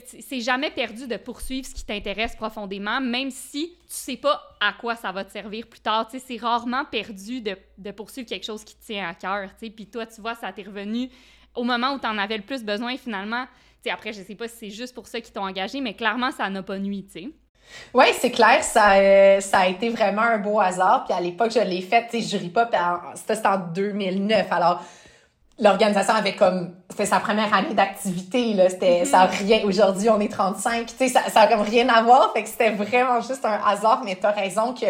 c'est 0.06 0.40
jamais 0.40 0.70
perdu 0.70 1.06
de 1.06 1.16
poursuivre 1.18 1.66
ce 1.66 1.74
qui 1.74 1.84
t'intéresse 1.84 2.34
profondément, 2.34 3.00
même 3.02 3.30
si 3.30 3.74
tu 3.82 3.84
sais 3.88 4.16
pas 4.16 4.42
à 4.60 4.72
quoi 4.72 4.96
ça 4.96 5.12
va 5.12 5.24
te 5.24 5.30
servir 5.30 5.66
plus 5.66 5.80
tard. 5.80 6.10
C'est 6.10 6.36
rarement 6.38 6.86
perdu 6.86 7.42
de, 7.42 7.54
de 7.76 7.90
poursuivre 7.90 8.26
quelque 8.26 8.46
chose 8.46 8.64
qui 8.64 8.74
te 8.76 8.84
tient 8.86 9.06
à 9.06 9.14
cœur. 9.14 9.50
Puis 9.60 9.86
toi, 9.86 10.06
tu 10.06 10.22
vois, 10.22 10.34
ça 10.34 10.52
t'est 10.52 10.62
revenu 10.62 11.10
au 11.54 11.64
moment 11.64 11.92
où 11.92 11.98
tu 11.98 12.06
en 12.06 12.16
avais 12.16 12.38
le 12.38 12.42
plus 12.44 12.64
besoin, 12.64 12.96
finalement. 12.96 13.46
Après, 13.90 14.12
je 14.12 14.22
sais 14.22 14.34
pas 14.34 14.48
si 14.48 14.54
c'est 14.60 14.70
juste 14.70 14.94
pour 14.94 15.06
ça 15.06 15.20
qu'ils 15.20 15.32
t'ont 15.32 15.46
engagé, 15.46 15.80
mais 15.80 15.94
clairement, 15.94 16.30
ça 16.30 16.48
n'a 16.50 16.62
pas 16.62 16.78
nuit, 16.78 17.06
tu 17.06 17.20
sais. 17.22 17.28
Oui, 17.94 18.06
c'est 18.18 18.30
clair, 18.30 18.62
ça, 18.62 18.94
euh, 18.94 19.40
ça 19.40 19.58
a 19.60 19.66
été 19.68 19.88
vraiment 19.90 20.22
un 20.22 20.38
beau 20.38 20.58
hasard. 20.60 21.04
Puis 21.04 21.14
à 21.16 21.20
l'époque, 21.20 21.52
je 21.54 21.60
l'ai 21.60 21.80
fait, 21.82 22.06
tu 22.10 22.20
sais, 22.20 22.28
Jury 22.28 22.48
Pop, 22.48 22.68
en- 22.74 23.14
c'était 23.14 23.34
c'était 23.36 23.48
en 23.48 23.58
2009. 23.58 24.46
Alors, 24.50 24.82
l'organisation 25.58 26.14
avait 26.14 26.34
comme, 26.34 26.74
c'était 26.90 27.06
sa 27.06 27.20
première 27.20 27.52
année 27.54 27.74
d'activité, 27.74 28.54
là. 28.54 28.68
C'était, 28.70 29.04
ça 29.04 29.20
a 29.22 29.26
rien, 29.26 29.60
aujourd'hui, 29.64 30.08
on 30.08 30.20
est 30.20 30.30
35, 30.30 30.86
tu 30.86 30.94
sais, 30.96 31.08
ça, 31.08 31.22
ça 31.30 31.40
a 31.42 31.46
comme 31.46 31.60
rien 31.62 31.88
à 31.88 32.02
voir. 32.02 32.32
Fait 32.32 32.42
que 32.42 32.48
c'était 32.48 32.70
vraiment 32.70 33.20
juste 33.20 33.44
un 33.44 33.60
hasard, 33.66 34.02
mais 34.04 34.16
t'as 34.16 34.32
raison 34.32 34.72
que 34.74 34.86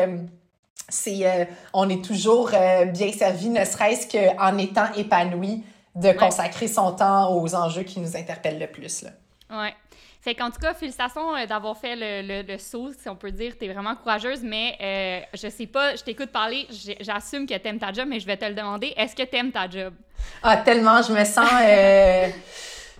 c'est, 0.89 1.27
euh, 1.27 1.45
on 1.73 1.89
est 1.89 2.05
toujours 2.05 2.51
euh, 2.55 2.85
bien 2.87 3.13
servi, 3.13 3.49
ne 3.49 3.65
serait-ce 3.65 4.07
qu'en 4.09 4.57
étant 4.59 4.87
épanoui 4.97 5.63
de 6.01 6.13
consacrer 6.13 6.69
son 6.69 6.93
temps 6.93 7.35
aux 7.35 7.55
enjeux 7.55 7.83
qui 7.83 8.01
nous 8.01 8.17
interpellent 8.17 8.59
le 8.59 8.67
plus, 8.67 9.03
là. 9.03 9.11
Ouais. 9.51 9.75
Fait 10.21 10.35
qu'en 10.35 10.51
tout 10.51 10.59
cas, 10.61 10.75
félicitations 10.75 11.35
euh, 11.37 11.47
d'avoir 11.47 11.77
fait 11.77 11.95
le, 11.97 12.27
le, 12.27 12.43
le 12.53 12.59
saut, 12.59 12.91
si 13.01 13.09
on 13.09 13.15
peut 13.17 13.31
dire. 13.31 13.55
T'es 13.59 13.73
vraiment 13.73 13.95
courageuse, 13.95 14.41
mais 14.43 14.77
euh, 14.81 15.21
je 15.33 15.49
sais 15.49 15.67
pas, 15.67 15.95
je 15.97 16.03
t'écoute 16.03 16.31
parler, 16.31 16.67
j'assume 17.01 17.47
que 17.47 17.57
t'aimes 17.57 17.79
ta 17.79 17.93
job, 17.93 18.07
mais 18.09 18.19
je 18.21 18.27
vais 18.27 18.37
te 18.37 18.45
le 18.45 18.55
demander. 18.55 18.93
Est-ce 18.97 19.15
que 19.15 19.23
t'aimes 19.23 19.53
ta 19.53 19.71
job? 19.71 19.95
Ah, 20.43 20.57
tellement, 20.59 21.01
je 21.03 21.13
me 21.13 21.25
sens. 21.25 21.49
euh, 21.63 22.29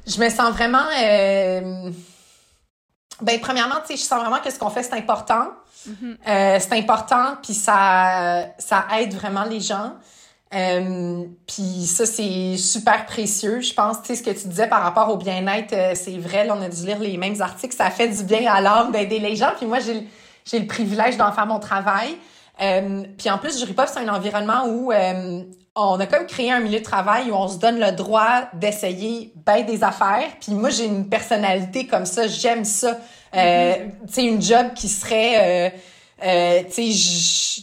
je 0.07 0.21
me 0.21 0.31
sens 0.31 0.51
vraiment. 0.53 0.87
euh, 1.03 1.91
ben, 3.21 3.41
premièrement, 3.41 3.81
tu 3.81 3.89
sais, 3.89 3.97
je 3.97 4.03
sens 4.03 4.21
vraiment 4.21 4.41
que 4.41 4.51
ce 4.51 4.59
qu'on 4.59 4.71
fait, 4.71 4.85
c'est 4.85 4.95
important. 4.95 5.49
Euh, 5.89 6.59
c'est 6.61 6.73
important, 6.73 7.37
puis 7.43 7.53
ça, 7.55 8.47
ça 8.59 8.87
aide 9.01 9.13
vraiment 9.15 9.45
les 9.45 9.61
gens. 9.61 9.95
Euh, 10.55 11.25
puis 11.47 11.85
ça, 11.87 12.07
c'est 12.07 12.57
super 12.57 13.05
précieux. 13.07 13.61
Je 13.61 13.75
pense, 13.75 14.01
tu 14.03 14.09
sais, 14.09 14.15
ce 14.17 14.23
que 14.23 14.31
tu 14.31 14.49
disais 14.49 14.67
par 14.67 14.83
rapport 14.83 15.11
au 15.11 15.17
bien-être, 15.17 15.73
euh, 15.75 15.93
c'est 15.95 16.17
vrai, 16.19 16.47
là, 16.47 16.57
on 16.59 16.63
a 16.63 16.69
dû 16.69 16.87
lire 16.87 16.99
les 17.01 17.17
mêmes 17.19 17.41
articles. 17.43 17.75
Ça 17.77 17.91
fait 17.91 18.09
du 18.09 18.25
bien 18.25 18.51
à 18.51 18.61
l'âme 18.61 18.91
d'aider 18.93 19.19
les 19.19 19.37
gens. 19.37 19.51
Puis 19.57 19.67
moi, 19.67 19.79
j'ai 19.81 19.95
le- 19.95 20.07
j'ai 20.45 20.59
le 20.59 20.67
privilège 20.67 21.17
d'en 21.19 21.33
faire 21.33 21.47
mon 21.47 21.59
travail. 21.59 22.17
Euh, 22.63 23.05
puis 23.19 23.31
en 23.31 23.39
plus, 23.39 23.59
Jury 23.59 23.75
Pop, 23.75 23.87
c'est 23.93 24.01
un 24.01 24.09
environnement 24.13 24.65
où 24.67 24.91
euh, 24.91 25.43
on 25.77 26.01
a 26.01 26.07
comme 26.07 26.27
créé 26.27 26.51
un 26.51 26.61
milieu 26.61 26.79
de 26.81 26.85
travail 26.85 27.31
où 27.31 27.35
on 27.35 27.47
se 27.47 27.59
donne 27.59 27.79
le 27.79 27.93
droit 27.93 28.49
d'essayer 28.55 29.33
ben 29.47 29.65
des 29.67 29.85
affaires. 29.85 30.29
Puis 30.41 30.53
moi, 30.55 30.71
j'ai 30.71 30.87
une 30.87 31.09
personnalité 31.09 31.87
comme 31.87 32.07
ça, 32.07 32.27
j'aime 32.27 32.65
ça. 32.65 32.99
Euh, 33.37 33.75
Tu 34.07 34.13
sais, 34.15 34.25
une 34.25 34.41
job 34.41 34.69
qui 34.75 34.89
serait... 34.89 35.75
Euh, 36.25 36.63
tu 36.75 36.93
sais, 36.93 37.63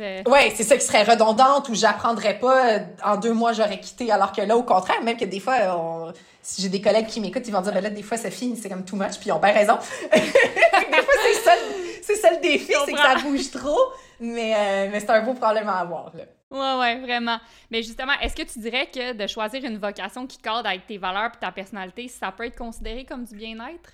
euh. 0.00 0.22
Ouais, 0.26 0.52
c'est 0.56 0.62
ça 0.64 0.76
qui 0.76 0.84
serait 0.84 1.02
redondante 1.02 1.68
ou 1.68 1.74
j'apprendrais 1.74 2.38
pas 2.38 2.72
euh, 2.74 2.78
en 3.04 3.16
deux 3.18 3.32
mois 3.34 3.52
j'aurais 3.52 3.78
quitté 3.78 4.10
alors 4.10 4.32
que 4.32 4.40
là 4.40 4.56
au 4.56 4.62
contraire 4.62 5.02
même 5.02 5.16
que 5.18 5.24
des 5.26 5.40
fois 5.40 5.54
euh, 5.60 5.72
on- 5.74 6.12
si 6.42 6.62
j'ai 6.62 6.68
des 6.70 6.80
collègues 6.80 7.06
qui 7.06 7.20
m'écoutent 7.20 7.46
ils 7.46 7.52
vont 7.52 7.60
dire 7.60 7.72
ben 7.74 7.82
là 7.82 7.90
des 7.90 8.02
fois 8.02 8.16
Sophie 8.16 8.56
c'est 8.56 8.68
comme 8.70 8.84
too 8.84 8.96
much 8.96 9.18
puis 9.18 9.26
ils 9.28 9.32
ont 9.32 9.38
bien 9.38 9.52
raison 9.52 9.76
des 10.14 10.18
fois 10.22 11.14
c'est 11.24 11.40
ça 11.42 11.54
le- 11.56 12.02
c'est 12.02 12.14
ça 12.16 12.30
le 12.30 12.40
défi 12.40 12.72
c'est 12.86 12.92
que 12.92 12.98
ça 12.98 13.16
bouge 13.22 13.50
trop 13.50 13.78
mais 14.20 14.54
euh, 14.56 14.88
mais 14.92 15.00
c'est 15.00 15.10
un 15.10 15.22
beau 15.22 15.34
problème 15.34 15.68
à 15.68 15.80
avoir 15.80 16.16
là 16.16 16.24
Ouais, 16.48 16.78
ouais, 16.78 17.00
vraiment. 17.00 17.38
Mais 17.72 17.82
justement, 17.82 18.12
est-ce 18.22 18.36
que 18.36 18.44
tu 18.44 18.60
dirais 18.60 18.86
que 18.94 19.14
de 19.14 19.26
choisir 19.26 19.64
une 19.64 19.78
vocation 19.78 20.28
qui 20.28 20.38
cadre 20.38 20.68
avec 20.68 20.86
tes 20.86 20.96
valeurs 20.96 21.32
et 21.34 21.38
ta 21.40 21.50
personnalité, 21.50 22.06
ça 22.06 22.30
peut 22.30 22.44
être 22.46 22.56
considéré 22.56 23.04
comme 23.04 23.24
du 23.24 23.34
bien-être? 23.34 23.90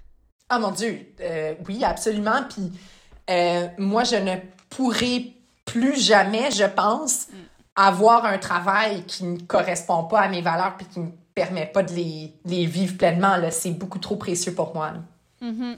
Ah 0.51 0.59
mon 0.59 0.71
Dieu, 0.71 1.15
euh, 1.23 1.55
oui, 1.67 1.83
absolument. 1.83 2.43
Puis 2.51 2.71
euh, 3.33 3.69
moi, 3.79 4.05
je 4.05 4.17
ne 4.17 4.37
pourrai 4.71 5.33
plus 5.65 6.01
jamais, 6.01 6.51
je 6.51 6.65
pense, 6.65 7.29
avoir 7.75 8.25
un 8.25 8.39
travail 8.39 9.05
qui 9.05 9.25
ne 9.25 9.39
correspond 9.41 10.05
pas 10.05 10.21
à 10.21 10.29
mes 10.29 10.43
valeurs 10.43 10.77
puis 10.77 10.87
qui 10.87 11.01
ne 11.01 11.07
me 11.07 11.13
permet 11.35 11.67
pas 11.67 11.83
de 11.83 11.93
les, 11.93 12.33
les 12.45 12.67
vivre 12.67 12.97
pleinement. 12.97 13.37
Là. 13.37 13.51
C'est 13.51 13.71
beaucoup 13.71 13.99
trop 13.99 14.17
précieux 14.17 14.55
pour 14.55 14.75
moi. 14.75 14.93
Mhm. 15.41 15.77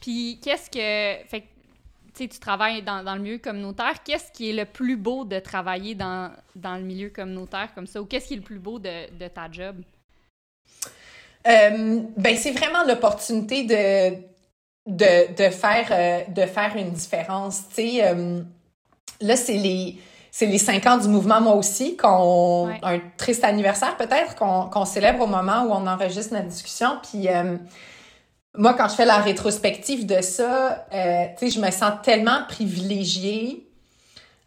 Puis 0.00 0.38
qu'est-ce 0.42 0.70
que. 0.70 1.28
Fait 1.28 1.40
que, 1.40 1.46
tu 2.14 2.24
sais, 2.24 2.28
tu 2.28 2.38
travailles 2.38 2.82
dans, 2.82 3.02
dans 3.02 3.14
le 3.14 3.20
milieu 3.20 3.38
communautaire. 3.38 4.02
Qu'est-ce 4.04 4.30
qui 4.32 4.50
est 4.50 4.52
le 4.52 4.64
plus 4.64 4.96
beau 4.96 5.24
de 5.24 5.38
travailler 5.38 5.94
dans, 5.94 6.30
dans 6.54 6.76
le 6.76 6.82
milieu 6.82 7.10
communautaire 7.10 7.70
comme 7.74 7.86
ça? 7.86 8.00
Ou 8.00 8.04
qu'est-ce 8.04 8.28
qui 8.28 8.34
est 8.34 8.38
le 8.38 8.42
plus 8.42 8.58
beau 8.58 8.78
de, 8.78 9.10
de 9.18 9.28
ta 9.28 9.50
job? 9.50 9.76
Euh, 11.46 12.02
ben, 12.16 12.36
c'est 12.36 12.52
vraiment 12.52 12.84
l'opportunité 12.84 13.64
de, 13.64 14.16
de, 14.86 15.34
de, 15.34 15.50
faire, 15.50 15.86
euh, 15.90 16.20
de 16.28 16.46
faire 16.46 16.72
une 16.76 16.90
différence. 16.90 17.62
Tu 17.68 17.74
sais, 17.74 18.04
euh, 18.04 18.40
là, 19.20 19.36
c'est 19.36 19.54
les, 19.54 19.98
c'est 20.30 20.46
les 20.46 20.58
cinq 20.58 20.86
ans 20.86 20.96
du 20.96 21.08
mouvement, 21.08 21.40
moi 21.40 21.54
aussi, 21.54 21.96
qu'on, 21.96 22.70
un 22.82 23.00
triste 23.16 23.44
anniversaire 23.44 23.96
peut-être, 23.96 24.36
qu'on, 24.36 24.66
qu'on 24.66 24.84
célèbre 24.84 25.22
au 25.22 25.26
moment 25.26 25.64
où 25.64 25.72
on 25.72 25.86
enregistre 25.86 26.34
notre 26.34 26.48
discussion. 26.48 26.98
Puis, 27.10 27.28
moi, 28.54 28.74
quand 28.74 28.88
je 28.88 28.94
fais 28.94 29.04
la 29.04 29.18
rétrospective 29.18 30.06
de 30.06 30.20
ça, 30.20 30.86
tu 30.90 30.98
sais, 30.98 31.50
je 31.50 31.60
me 31.60 31.70
sens 31.70 31.92
tellement 32.02 32.40
privilégiée 32.48 33.66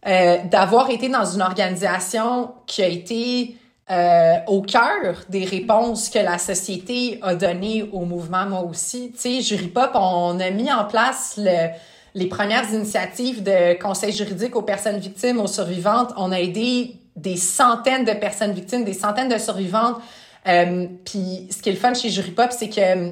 d'avoir 0.05 0.89
été 0.89 1.09
dans 1.09 1.25
une 1.25 1.41
organisation 1.41 2.53
qui 2.65 2.81
a 2.81 2.87
été 2.87 3.57
euh, 3.91 4.35
au 4.47 4.61
cœur 4.61 5.23
des 5.29 5.45
réponses 5.45 6.09
que 6.09 6.19
la 6.19 6.37
société 6.37 7.19
a 7.23 7.33
données 7.33 7.89
au 7.91 8.01
mouvement, 8.01 8.45
moi 8.45 8.61
aussi. 8.61 9.11
Tu 9.13 9.19
sais, 9.19 9.41
Jury 9.41 9.67
Pop, 9.67 9.91
on 9.95 10.39
a 10.39 10.49
mis 10.51 10.71
en 10.71 10.85
place 10.85 11.35
le, 11.37 11.69
les 12.13 12.27
premières 12.27 12.71
initiatives 12.71 13.41
de 13.41 13.81
conseil 13.81 14.11
juridique 14.11 14.55
aux 14.55 14.61
personnes 14.61 14.99
victimes, 14.99 15.39
aux 15.39 15.47
survivantes. 15.47 16.11
On 16.17 16.31
a 16.31 16.39
aidé 16.39 16.97
des 17.15 17.35
centaines 17.35 18.05
de 18.05 18.13
personnes 18.13 18.53
victimes, 18.53 18.83
des 18.83 18.93
centaines 18.93 19.29
de 19.29 19.37
survivantes. 19.39 19.97
Euh, 20.47 20.87
Puis 21.03 21.47
ce 21.49 21.61
qui 21.61 21.69
est 21.69 21.73
le 21.73 21.79
fun 21.79 21.93
chez 21.93 22.09
Jury 22.09 22.31
Pop, 22.31 22.51
c'est 22.51 22.69
que 22.69 23.11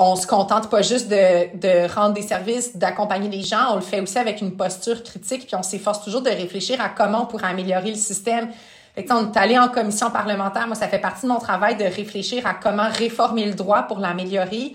on 0.00 0.14
se 0.14 0.28
contente 0.28 0.70
pas 0.70 0.80
juste 0.80 1.08
de, 1.08 1.56
de 1.58 1.92
rendre 1.92 2.14
des 2.14 2.22
services, 2.22 2.76
d'accompagner 2.76 3.28
les 3.28 3.42
gens, 3.42 3.72
on 3.72 3.74
le 3.74 3.80
fait 3.80 4.00
aussi 4.00 4.16
avec 4.16 4.40
une 4.40 4.56
posture 4.56 5.02
critique, 5.02 5.46
puis 5.46 5.56
on 5.56 5.64
s'efforce 5.64 6.04
toujours 6.04 6.22
de 6.22 6.30
réfléchir 6.30 6.80
à 6.80 6.88
comment 6.88 7.24
on 7.24 7.26
pourrait 7.26 7.48
améliorer 7.48 7.90
le 7.90 7.96
système, 7.96 8.48
fait 8.98 9.04
que, 9.04 9.12
on 9.12 9.32
est 9.32 9.36
allé 9.36 9.56
en 9.56 9.68
commission 9.68 10.10
parlementaire. 10.10 10.66
Moi, 10.66 10.74
ça 10.74 10.88
fait 10.88 10.98
partie 10.98 11.22
de 11.22 11.28
mon 11.28 11.38
travail 11.38 11.76
de 11.76 11.84
réfléchir 11.84 12.44
à 12.48 12.54
comment 12.54 12.88
réformer 12.90 13.46
le 13.46 13.54
droit 13.54 13.82
pour 13.82 14.00
l'améliorer. 14.00 14.74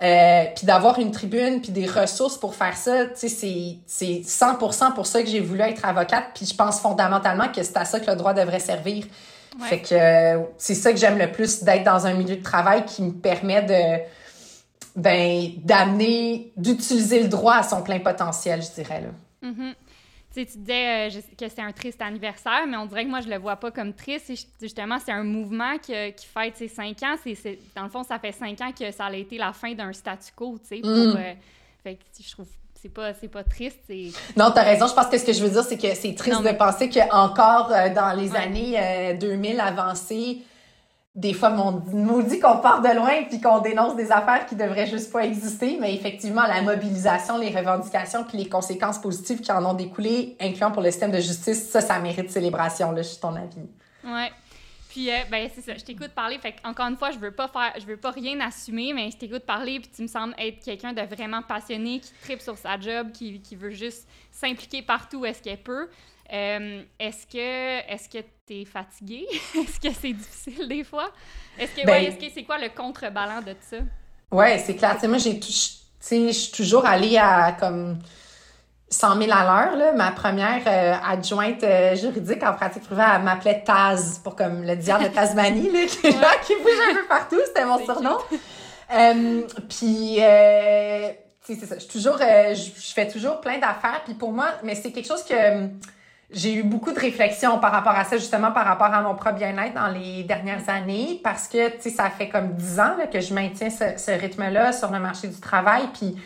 Euh, 0.00 0.44
puis 0.56 0.64
d'avoir 0.64 0.98
une 0.98 1.10
tribune, 1.10 1.60
puis 1.60 1.70
des 1.70 1.84
ressources 1.84 2.38
pour 2.38 2.54
faire 2.54 2.78
ça, 2.78 3.04
tu 3.06 3.28
sais, 3.28 3.76
c'est 3.86 4.22
100% 4.22 4.94
pour 4.94 5.04
ça 5.04 5.22
que 5.22 5.28
j'ai 5.28 5.40
voulu 5.40 5.60
être 5.60 5.84
avocate. 5.84 6.28
Puis 6.34 6.46
je 6.46 6.54
pense 6.54 6.80
fondamentalement 6.80 7.48
que 7.48 7.62
c'est 7.62 7.76
à 7.76 7.84
ça 7.84 8.00
que 8.00 8.10
le 8.10 8.16
droit 8.16 8.32
devrait 8.32 8.58
servir. 8.58 9.04
Fait 9.60 9.80
que 9.80 9.94
euh, 9.94 10.44
c'est 10.56 10.74
ça 10.74 10.90
que 10.90 10.98
j'aime 10.98 11.18
le 11.18 11.30
plus, 11.30 11.62
d'être 11.62 11.84
dans 11.84 12.06
un 12.06 12.14
milieu 12.14 12.36
de 12.36 12.42
travail 12.42 12.86
qui 12.86 13.02
me 13.02 13.12
permet 13.12 13.62
de 13.62 14.02
ben 14.96 15.50
d'amener, 15.62 16.52
d'utiliser 16.56 17.22
le 17.22 17.28
droit 17.28 17.56
à 17.56 17.62
son 17.64 17.82
plein 17.82 17.98
potentiel, 17.98 18.62
je 18.62 18.82
dirais 18.82 19.02
là. 19.02 19.50
Tu 20.44 20.58
disais 20.58 21.08
euh, 21.08 21.20
que 21.38 21.48
c'était 21.48 21.62
un 21.62 21.72
triste 21.72 22.00
anniversaire, 22.00 22.66
mais 22.66 22.76
on 22.76 22.86
dirait 22.86 23.04
que 23.04 23.10
moi, 23.10 23.20
je 23.20 23.28
le 23.28 23.38
vois 23.38 23.56
pas 23.56 23.70
comme 23.70 23.92
triste. 23.92 24.32
justement, 24.60 24.98
c'est 25.04 25.12
un 25.12 25.24
mouvement 25.24 25.78
qui, 25.78 25.92
qui 26.12 26.26
fête 26.26 26.56
ses 26.56 26.68
cinq 26.68 27.02
ans. 27.02 27.16
C'est, 27.22 27.58
dans 27.74 27.84
le 27.84 27.90
fond, 27.90 28.02
ça 28.04 28.18
fait 28.18 28.32
cinq 28.32 28.60
ans 28.60 28.72
que 28.78 28.90
ça 28.90 29.06
a 29.06 29.14
été 29.14 29.38
la 29.38 29.52
fin 29.52 29.72
d'un 29.74 29.92
statu 29.92 30.32
quo, 30.34 30.58
tu 30.58 30.76
sais. 30.76 30.80
Mm. 30.82 31.16
Euh, 31.16 31.34
fait 31.82 31.94
que 31.94 32.00
je 32.20 32.30
trouve 32.32 32.46
c'est 32.80 32.88
pas 32.88 33.12
c'est 33.12 33.28
pas 33.28 33.42
triste 33.42 33.78
c'est 33.88 34.10
non 34.36 34.52
t'as 34.54 34.62
raison 34.62 34.86
je 34.86 34.94
pense 34.94 35.06
que 35.06 35.18
ce 35.18 35.24
que 35.24 35.32
je 35.32 35.42
veux 35.42 35.50
dire 35.50 35.64
c'est 35.64 35.76
que 35.76 35.94
c'est 35.94 36.14
triste 36.14 36.42
de 36.42 36.56
penser 36.56 36.88
que 36.88 37.00
encore 37.12 37.72
euh, 37.72 37.92
dans 37.92 38.12
les 38.16 38.34
années 38.36 39.16
2000 39.20 39.58
avancées 39.58 40.42
des 41.18 41.32
fois, 41.32 41.50
on 41.50 41.82
nous 41.92 42.22
dit 42.22 42.38
qu'on 42.38 42.58
part 42.58 42.80
de 42.80 42.94
loin 42.94 43.24
puis 43.28 43.40
qu'on 43.40 43.58
dénonce 43.58 43.96
des 43.96 44.12
affaires 44.12 44.46
qui 44.46 44.54
devraient 44.54 44.86
juste 44.86 45.12
pas 45.12 45.24
exister, 45.24 45.76
mais 45.80 45.92
effectivement, 45.92 46.42
la 46.42 46.62
mobilisation, 46.62 47.38
les 47.38 47.50
revendications 47.50 48.22
puis 48.22 48.38
les 48.38 48.48
conséquences 48.48 49.00
positives 49.00 49.40
qui 49.40 49.50
en 49.50 49.64
ont 49.64 49.74
découlé, 49.74 50.36
incluant 50.40 50.70
pour 50.70 50.80
le 50.80 50.92
système 50.92 51.10
de 51.10 51.18
justice, 51.18 51.70
ça, 51.70 51.80
ça 51.80 51.98
mérite 51.98 52.30
célébration, 52.30 52.92
là, 52.92 53.02
je 53.02 53.08
suis 53.08 53.18
ton 53.18 53.34
avis. 53.34 53.56
Ouais. 54.04 54.30
Puis, 54.90 55.10
euh, 55.10 55.16
ben, 55.28 55.50
c'est 55.52 55.60
ça, 55.60 55.74
je 55.74 55.84
t'écoute 55.84 56.12
parler. 56.14 56.38
Encore 56.62 56.86
une 56.86 56.96
fois, 56.96 57.10
je 57.10 57.18
veux 57.18 57.32
pas 57.32 57.48
faire, 57.48 57.72
je 57.80 57.84
veux 57.84 57.96
pas 57.96 58.12
rien 58.12 58.38
assumer, 58.38 58.92
mais 58.94 59.10
je 59.10 59.16
t'écoute 59.16 59.42
parler, 59.42 59.80
puis 59.80 59.90
tu 59.94 60.02
me 60.02 60.06
sembles 60.06 60.36
être 60.38 60.64
quelqu'un 60.64 60.92
de 60.92 61.02
vraiment 61.02 61.42
passionné, 61.42 61.98
qui 61.98 62.12
tripe 62.22 62.40
sur 62.40 62.56
sa 62.56 62.78
job, 62.78 63.10
qui, 63.10 63.40
qui 63.40 63.56
veut 63.56 63.70
juste 63.70 64.06
s'impliquer 64.30 64.82
partout 64.82 65.18
où 65.18 65.26
est-ce 65.26 65.42
qu'elle 65.42 65.60
peut. 65.60 65.88
Euh, 66.32 66.82
est-ce 66.98 67.26
que 67.26 67.92
est-ce 67.92 68.08
que 68.08 68.22
tu 68.46 68.60
es 68.60 68.64
fatigué? 68.64 69.26
est-ce 69.54 69.80
que 69.80 69.94
c'est 69.98 70.12
difficile 70.12 70.68
des 70.68 70.84
fois? 70.84 71.10
Est-ce 71.58 71.74
que, 71.74 71.86
ben 71.86 72.04
est-ce 72.04 72.16
que 72.16 72.30
c'est 72.32 72.44
quoi 72.44 72.58
le 72.58 72.68
contrebalan 72.68 73.40
de 73.40 73.54
ça? 73.60 73.78
Ouais, 74.30 74.58
c'est 74.58 74.76
clair. 74.76 74.96
moi, 75.04 75.18
j'ai 75.18 75.40
je 75.40 76.32
suis 76.32 76.52
toujours 76.52 76.86
allée 76.86 77.16
à 77.16 77.52
comme 77.58 77.98
100 78.90 79.22
000 79.22 79.30
à 79.32 79.44
l'heure. 79.44 79.94
Ma 79.96 80.10
première 80.12 80.62
euh, 80.66 80.94
adjointe 81.02 81.64
euh, 81.64 81.96
juridique 81.96 82.42
en 82.42 82.52
pratique 82.52 82.82
privée, 82.84 83.04
elle 83.16 83.22
m'appelait 83.22 83.62
Taz 83.64 84.20
pour 84.22 84.36
comme 84.36 84.64
le 84.64 84.76
diable 84.76 85.04
de 85.04 85.08
Tasmanie, 85.08 85.70
là, 85.70 85.86
qui, 85.86 85.96
qui 86.46 86.62
bouge 86.62 86.90
un 86.90 86.94
peu 86.94 87.06
partout. 87.08 87.40
C'était 87.46 87.64
mon 87.64 87.82
surnom. 87.84 88.18
puis, 89.68 90.18
c'est 91.42 91.66
ça. 91.66 91.78
Je 91.78 91.86
toujours, 91.86 92.18
je 92.18 92.92
fais 92.94 93.08
toujours 93.08 93.40
plein 93.40 93.58
d'affaires. 93.58 94.02
Puis 94.04 94.14
pour 94.14 94.30
moi, 94.30 94.48
mais 94.62 94.74
c'est 94.74 94.92
quelque 94.92 95.08
chose 95.08 95.24
que 95.24 95.34
j'ai 96.30 96.54
eu 96.54 96.62
beaucoup 96.62 96.92
de 96.92 96.98
réflexions 96.98 97.58
par 97.58 97.72
rapport 97.72 97.94
à 97.94 98.04
ça, 98.04 98.18
justement 98.18 98.52
par 98.52 98.66
rapport 98.66 98.92
à 98.92 99.00
mon 99.00 99.14
propre 99.14 99.36
bien-être 99.36 99.74
dans 99.74 99.88
les 99.88 100.24
dernières 100.24 100.68
années, 100.68 101.20
parce 101.24 101.48
que, 101.48 101.70
tu 101.70 101.82
sais, 101.82 101.90
ça 101.90 102.10
fait 102.10 102.28
comme 102.28 102.52
dix 102.52 102.78
ans 102.78 102.96
là, 102.98 103.06
que 103.06 103.20
je 103.20 103.32
maintiens 103.32 103.70
ce, 103.70 104.10
rythme-là 104.10 104.72
sur 104.72 104.90
le 104.90 104.98
marché 104.98 105.28
du 105.28 105.40
travail. 105.40 105.84
Puis, 105.94 106.16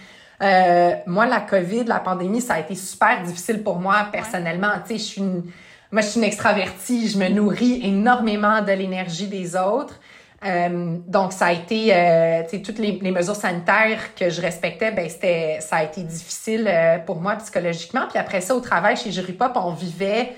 euh, 0.43 0.95
moi, 1.07 1.27
la 1.27 1.41
COVID, 1.41 1.85
la 1.85 2.01
pandémie, 2.01 2.41
ça 2.41 2.55
a 2.55 2.61
été 2.61 2.75
super 2.75 3.23
difficile 3.23 3.63
pour 3.63 3.79
moi 3.79 4.09
personnellement. 4.11 4.73
Tu 4.85 4.95
sais, 4.95 4.99
je 4.99 5.05
suis 5.05 5.21
une, 5.21 5.45
moi, 5.93 6.03
je 6.03 6.09
suis 6.09 6.19
une 6.19 6.27
extravertie, 6.27 7.09
je 7.09 7.19
me 7.19 7.29
nourris 7.29 7.81
énormément 7.85 8.61
de 8.61 8.73
l'énergie 8.73 9.29
des 9.29 9.55
autres. 9.55 10.01
Euh, 10.45 10.99
donc, 11.07 11.33
ça 11.33 11.47
a 11.47 11.53
été, 11.53 11.95
euh, 11.95 12.43
tu 12.45 12.57
sais, 12.57 12.63
toutes 12.63 12.79
les, 12.79 13.01
mesures 13.13 13.37
sanitaires 13.37 14.15
que 14.15 14.29
je 14.29 14.41
respectais, 14.41 14.91
ben 14.91 15.09
c'était, 15.09 15.59
ça 15.61 15.77
a 15.77 15.85
été 15.85 16.03
difficile 16.03 16.69
euh, 16.69 16.99
pour 16.99 17.21
moi 17.21 17.37
psychologiquement. 17.37 18.07
Puis 18.09 18.19
après 18.19 18.41
ça, 18.41 18.55
au 18.55 18.61
travail 18.61 18.97
chez 18.97 19.13
Jury 19.13 19.35
Pop, 19.35 19.53
on 19.55 19.73
vivait, 19.73 20.33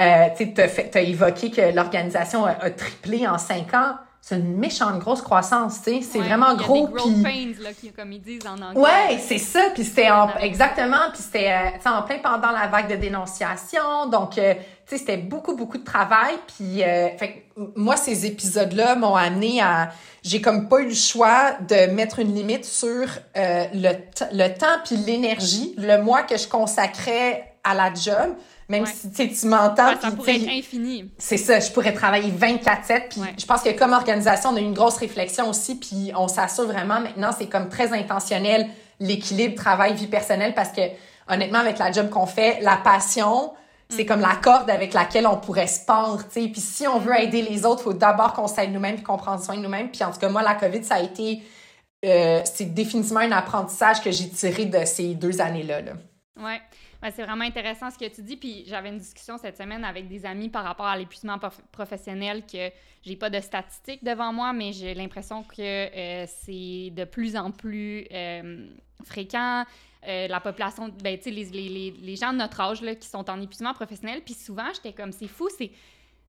euh, 0.00 0.26
tu 0.36 0.54
sais, 0.54 0.90
as 0.94 1.00
évoqué 1.00 1.50
que 1.50 1.74
l'organisation 1.74 2.44
a, 2.44 2.70
triplé 2.70 3.26
en 3.26 3.38
cinq 3.38 3.74
ans 3.74 3.94
c'est 4.28 4.36
une 4.36 4.58
méchante 4.58 4.98
grosse 4.98 5.22
croissance, 5.22 5.80
tu 5.82 5.90
sais. 5.90 6.00
C'est 6.02 6.18
vraiment 6.18 6.54
gros. 6.54 6.90
Il 7.06 7.22
y 7.22 7.24
a 7.24 7.54
des 7.54 7.62
là, 7.62 7.70
comme 7.96 8.12
ils 8.12 8.20
disent 8.20 8.46
en 8.46 8.60
anglais. 8.60 8.78
Ouais, 8.78 9.18
c'est 9.26 9.38
ça. 9.38 9.70
Puis 9.72 9.84
c'était 9.84 10.10
en, 10.10 10.28
exactement. 10.36 11.10
Puis 11.14 11.22
c'était, 11.22 11.50
euh, 11.50 11.90
en 11.90 12.02
plein 12.02 12.18
pendant 12.18 12.50
la 12.50 12.66
vague 12.66 12.90
de 12.90 12.96
dénonciation. 12.96 14.06
Donc, 14.12 14.36
euh, 14.36 14.52
tu 14.54 14.60
sais, 14.84 14.98
c'était 14.98 15.16
beaucoup, 15.16 15.56
beaucoup 15.56 15.78
de 15.78 15.84
travail. 15.84 16.34
Puis, 16.46 16.82
euh, 16.82 17.08
fait 17.16 17.46
moi, 17.74 17.96
ces 17.96 18.26
épisodes-là 18.26 18.96
m'ont 18.96 19.16
amené 19.16 19.62
à, 19.62 19.92
j'ai 20.22 20.42
comme 20.42 20.68
pas 20.68 20.80
eu 20.80 20.88
le 20.88 20.94
choix 20.94 21.52
de 21.66 21.90
mettre 21.90 22.18
une 22.18 22.34
limite 22.34 22.66
sur 22.66 23.08
le, 23.34 23.92
le 24.32 24.58
temps 24.58 24.66
puis 24.84 24.96
l'énergie, 24.96 25.74
le 25.78 26.02
mois 26.02 26.22
que 26.24 26.36
je 26.36 26.46
consacrais 26.46 27.54
à 27.64 27.72
la 27.72 27.94
job 27.94 28.36
même 28.68 28.84
si 28.86 29.10
tu 29.10 29.46
m'entends. 29.46 29.98
ça 30.00 30.10
pourrait 30.10 30.36
être 30.36 30.48
infini. 30.48 31.10
C'est 31.16 31.38
ça, 31.38 31.58
je 31.58 31.70
pourrais 31.72 31.94
travailler 31.94 32.30
24-7. 32.30 33.08
Puis 33.08 33.20
je 33.38 33.46
pense 33.46 33.62
que 33.62 33.70
comme 33.70 33.92
organisation, 33.92 34.50
on 34.50 34.56
a 34.56 34.60
eu 34.60 34.64
une 34.64 34.74
grosse 34.74 34.98
réflexion 34.98 35.48
aussi. 35.48 35.76
Puis 35.76 36.12
on 36.14 36.28
s'assure 36.28 36.66
vraiment 36.66 37.00
maintenant, 37.00 37.30
c'est 37.36 37.48
comme 37.48 37.68
très 37.68 37.92
intentionnel 37.92 38.68
l'équilibre 39.00 39.54
travail-vie 39.54 40.08
personnelle 40.08 40.54
parce 40.54 40.70
que 40.70 40.82
honnêtement, 41.28 41.60
avec 41.60 41.78
la 41.78 41.92
job 41.92 42.10
qu'on 42.10 42.26
fait, 42.26 42.60
la 42.60 42.76
passion, 42.76 43.52
c'est 43.88 44.04
comme 44.04 44.20
la 44.20 44.36
corde 44.42 44.68
avec 44.68 44.92
laquelle 44.92 45.26
on 45.26 45.36
pourrait 45.36 45.66
se 45.66 45.80
pendre, 45.86 46.22
tu. 46.30 46.50
Puis 46.50 46.60
si 46.60 46.86
on 46.86 46.98
veut 46.98 47.18
aider 47.18 47.40
les 47.40 47.64
autres, 47.64 47.80
il 47.80 47.84
faut 47.84 47.92
d'abord 47.94 48.34
qu'on 48.34 48.46
s'aide 48.46 48.72
nous-mêmes 48.72 48.96
puis 48.96 49.04
qu'on 49.04 49.16
prenne 49.16 49.38
soin 49.38 49.56
de 49.56 49.62
nous-mêmes. 49.62 49.90
Puis 49.90 50.04
en 50.04 50.10
tout 50.10 50.18
cas, 50.18 50.28
moi, 50.28 50.42
la 50.42 50.54
COVID, 50.54 50.84
ça 50.84 50.96
a 50.96 51.00
été... 51.00 51.42
Euh, 52.04 52.42
c'est 52.44 52.72
définitivement 52.74 53.20
un 53.20 53.32
apprentissage 53.32 54.02
que 54.02 54.10
j'ai 54.10 54.28
tiré 54.28 54.66
de 54.66 54.84
ces 54.84 55.14
deux 55.14 55.40
années-là. 55.40 55.80
Là. 55.80 55.92
Ouais 56.40 56.60
c'est 57.02 57.22
vraiment 57.22 57.44
intéressant 57.44 57.90
ce 57.90 57.98
que 57.98 58.12
tu 58.12 58.22
dis. 58.22 58.36
Puis 58.36 58.64
j'avais 58.66 58.88
une 58.88 58.98
discussion 58.98 59.38
cette 59.38 59.56
semaine 59.56 59.84
avec 59.84 60.08
des 60.08 60.26
amis 60.26 60.48
par 60.48 60.64
rapport 60.64 60.86
à 60.86 60.96
l'épuisement 60.96 61.38
professionnel 61.70 62.44
que 62.44 62.70
j'ai 63.02 63.16
pas 63.16 63.30
de 63.30 63.40
statistiques 63.40 64.02
devant 64.02 64.32
moi, 64.32 64.52
mais 64.52 64.72
j'ai 64.72 64.94
l'impression 64.94 65.44
que 65.44 65.54
euh, 65.60 66.26
c'est 66.26 66.90
de 66.90 67.04
plus 67.04 67.36
en 67.36 67.50
plus 67.50 68.06
euh, 68.12 68.66
fréquent. 69.04 69.64
Euh, 70.06 70.28
la 70.28 70.40
population, 70.40 70.88
ben, 71.02 71.18
les, 71.24 71.44
les, 71.44 71.94
les, 72.00 72.16
gens 72.16 72.32
de 72.32 72.38
notre 72.38 72.60
âge 72.60 72.82
là, 72.82 72.94
qui 72.94 73.08
sont 73.08 73.28
en 73.28 73.40
épuisement 73.40 73.74
professionnel. 73.74 74.22
Puis 74.24 74.34
souvent, 74.34 74.68
j'étais 74.74 74.92
comme, 74.92 75.12
c'est 75.12 75.26
fou, 75.26 75.48
c'est 75.56 75.70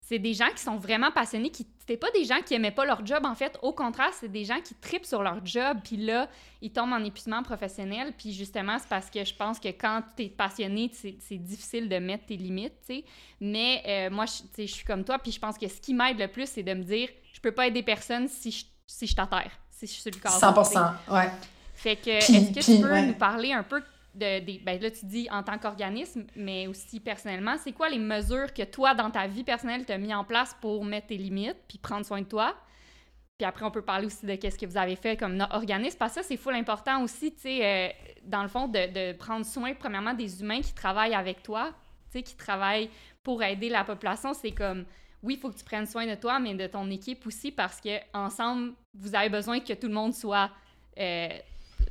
c'est 0.09 0.17
des 0.17 0.33
gens 0.33 0.49
qui 0.55 0.63
sont 0.63 0.77
vraiment 0.77 1.11
passionnés, 1.11 1.51
qui 1.51 1.67
c'était 1.77 1.95
pas 1.95 2.09
des 2.09 2.25
gens 2.25 2.41
qui 2.43 2.55
aimaient 2.55 2.71
pas 2.71 2.83
leur 2.83 3.05
job 3.05 3.25
en 3.25 3.35
fait, 3.35 3.59
au 3.61 3.73
contraire, 3.73 4.09
c'est 4.19 4.27
des 4.27 4.43
gens 4.43 4.59
qui 4.59 4.73
tripent 4.73 5.05
sur 5.05 5.21
leur 5.21 5.45
job, 5.45 5.77
puis 5.83 5.97
là, 5.97 6.27
ils 6.63 6.71
tombent 6.71 6.93
en 6.93 7.03
épuisement 7.03 7.43
professionnel, 7.43 8.11
puis 8.17 8.33
justement, 8.33 8.79
c'est 8.79 8.87
parce 8.87 9.11
que 9.11 9.23
je 9.23 9.35
pense 9.35 9.59
que 9.59 9.67
quand 9.67 10.01
tu 10.17 10.23
es 10.23 10.29
passionné, 10.29 10.89
c'est 10.93 11.37
difficile 11.37 11.87
de 11.87 11.97
mettre 11.99 12.25
tes 12.25 12.37
limites, 12.37 12.73
tu 12.87 12.95
sais. 12.95 13.05
Mais 13.39 13.83
euh, 13.87 14.09
moi, 14.09 14.25
je 14.25 14.65
suis 14.65 14.83
comme 14.83 15.03
toi, 15.03 15.19
puis 15.19 15.31
je 15.31 15.39
pense 15.39 15.59
que 15.59 15.67
ce 15.67 15.79
qui 15.79 15.93
m'aide 15.93 16.17
le 16.17 16.27
plus, 16.27 16.49
c'est 16.49 16.63
de 16.63 16.73
me 16.73 16.83
dire, 16.83 17.09
je 17.31 17.39
peux 17.39 17.51
pas 17.51 17.67
aider 17.67 17.83
personne 17.83 18.27
si 18.27 18.49
je, 18.49 18.65
si 18.87 19.05
je 19.05 19.15
t'atterre, 19.15 19.51
si 19.69 19.85
je 19.85 19.91
suis 19.91 20.09
le 20.09 20.19
cas. 20.19 20.29
100 20.29 20.55
ouais. 21.11 21.29
Fait 21.75 21.95
que, 21.95 22.09
est-ce 22.09 22.51
que 22.51 22.77
tu 22.77 22.81
peux 22.81 22.99
nous 23.01 23.13
parler 23.13 23.53
un 23.53 23.63
peu 23.63 23.83
ben 24.19 24.81
là, 24.81 24.91
tu 24.91 25.05
dis 25.05 25.27
en 25.31 25.43
tant 25.43 25.57
qu'organisme, 25.57 26.25
mais 26.35 26.67
aussi 26.67 26.99
personnellement, 26.99 27.55
c'est 27.57 27.71
quoi 27.71 27.89
les 27.89 27.99
mesures 27.99 28.53
que 28.53 28.63
toi, 28.63 28.93
dans 28.93 29.09
ta 29.09 29.27
vie 29.27 29.43
personnelle, 29.43 29.85
tu 29.85 29.91
as 29.91 29.97
mis 29.97 30.13
en 30.13 30.23
place 30.23 30.55
pour 30.61 30.83
mettre 30.85 31.07
tes 31.07 31.17
limites 31.17 31.57
puis 31.67 31.77
prendre 31.77 32.05
soin 32.05 32.21
de 32.21 32.27
toi? 32.27 32.55
puis 33.39 33.45
après, 33.45 33.63
on 33.63 33.71
peut 33.71 33.81
parler 33.81 34.05
aussi 34.05 34.25
de 34.25 34.35
qu'est-ce 34.35 34.59
que 34.59 34.65
vous 34.65 34.75
avez 34.75 34.97
fait 34.97 35.15
comme 35.15 35.47
organisme. 35.51 35.97
Parce 35.97 36.13
que 36.13 36.21
ça, 36.21 36.27
c'est 36.27 36.35
full 36.35 36.55
important 36.55 37.01
aussi, 37.01 37.33
tu 37.33 37.39
sais, 37.39 37.65
euh, 37.65 37.87
dans 38.25 38.43
le 38.43 38.49
fond, 38.49 38.67
de, 38.67 38.91
de, 38.91 39.17
prendre 39.17 39.45
soin, 39.45 39.73
premièrement, 39.73 40.13
des 40.13 40.41
humains 40.41 40.59
qui 40.59 40.73
travaillent 40.73 41.15
avec 41.15 41.41
toi, 41.41 41.71
tu 42.11 42.17
sais, 42.17 42.21
qui 42.21 42.35
travaillent 42.35 42.89
pour 43.23 43.41
aider 43.41 43.69
la 43.69 43.85
population. 43.85 44.33
C'est 44.33 44.51
comme, 44.51 44.83
oui, 45.23 45.35
il 45.35 45.39
faut 45.39 45.49
que 45.49 45.57
tu 45.57 45.63
prennes 45.63 45.85
soin 45.85 46.05
de 46.05 46.15
toi, 46.15 46.37
mais 46.39 46.53
de 46.53 46.67
ton 46.67 46.89
équipe 46.89 47.25
aussi, 47.25 47.49
parce 47.49 47.79
que 47.79 47.97
ensemble, 48.13 48.73
vous 48.93 49.15
avez 49.15 49.29
besoin 49.29 49.61
que 49.61 49.71
tout 49.71 49.87
le 49.87 49.93
monde 49.93 50.13
soit 50.13 50.51
euh, 50.99 51.29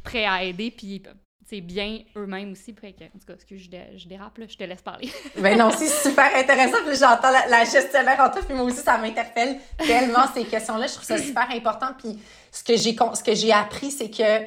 prêt 0.04 0.26
à 0.26 0.44
aider, 0.44 0.70
puis 0.70 1.02
c'est 1.48 1.60
bien 1.60 2.00
eux-mêmes 2.16 2.52
aussi. 2.52 2.72
Puis, 2.72 2.88
en 2.88 3.18
tout 3.18 3.26
cas, 3.26 3.34
excuse, 3.34 3.68
je, 3.70 3.98
je 3.98 4.06
dérape, 4.06 4.36
là, 4.38 4.46
je 4.48 4.56
te 4.56 4.64
laisse 4.64 4.82
parler. 4.82 5.10
ben 5.38 5.56
non, 5.56 5.70
c'est 5.76 5.88
super 5.88 6.34
intéressant. 6.36 6.78
Puis 6.86 6.96
j'entends 6.98 7.30
la, 7.48 7.64
gestionnaire 7.64 8.20
en 8.20 8.30
toi, 8.30 8.42
puis 8.46 8.54
moi 8.54 8.64
aussi, 8.64 8.80
ça 8.80 8.98
m'interpelle 8.98 9.58
tellement 9.78 10.26
ces 10.34 10.44
questions-là. 10.44 10.86
Je 10.86 10.94
trouve 10.94 11.06
ça 11.06 11.18
super 11.18 11.48
important. 11.50 11.88
Puis 11.98 12.18
ce 12.52 12.62
que 12.62 12.76
j'ai, 12.76 12.94
ce 13.14 13.22
que 13.22 13.34
j'ai 13.34 13.52
appris, 13.52 13.90
c'est 13.90 14.10
que, 14.10 14.40
tu 14.40 14.46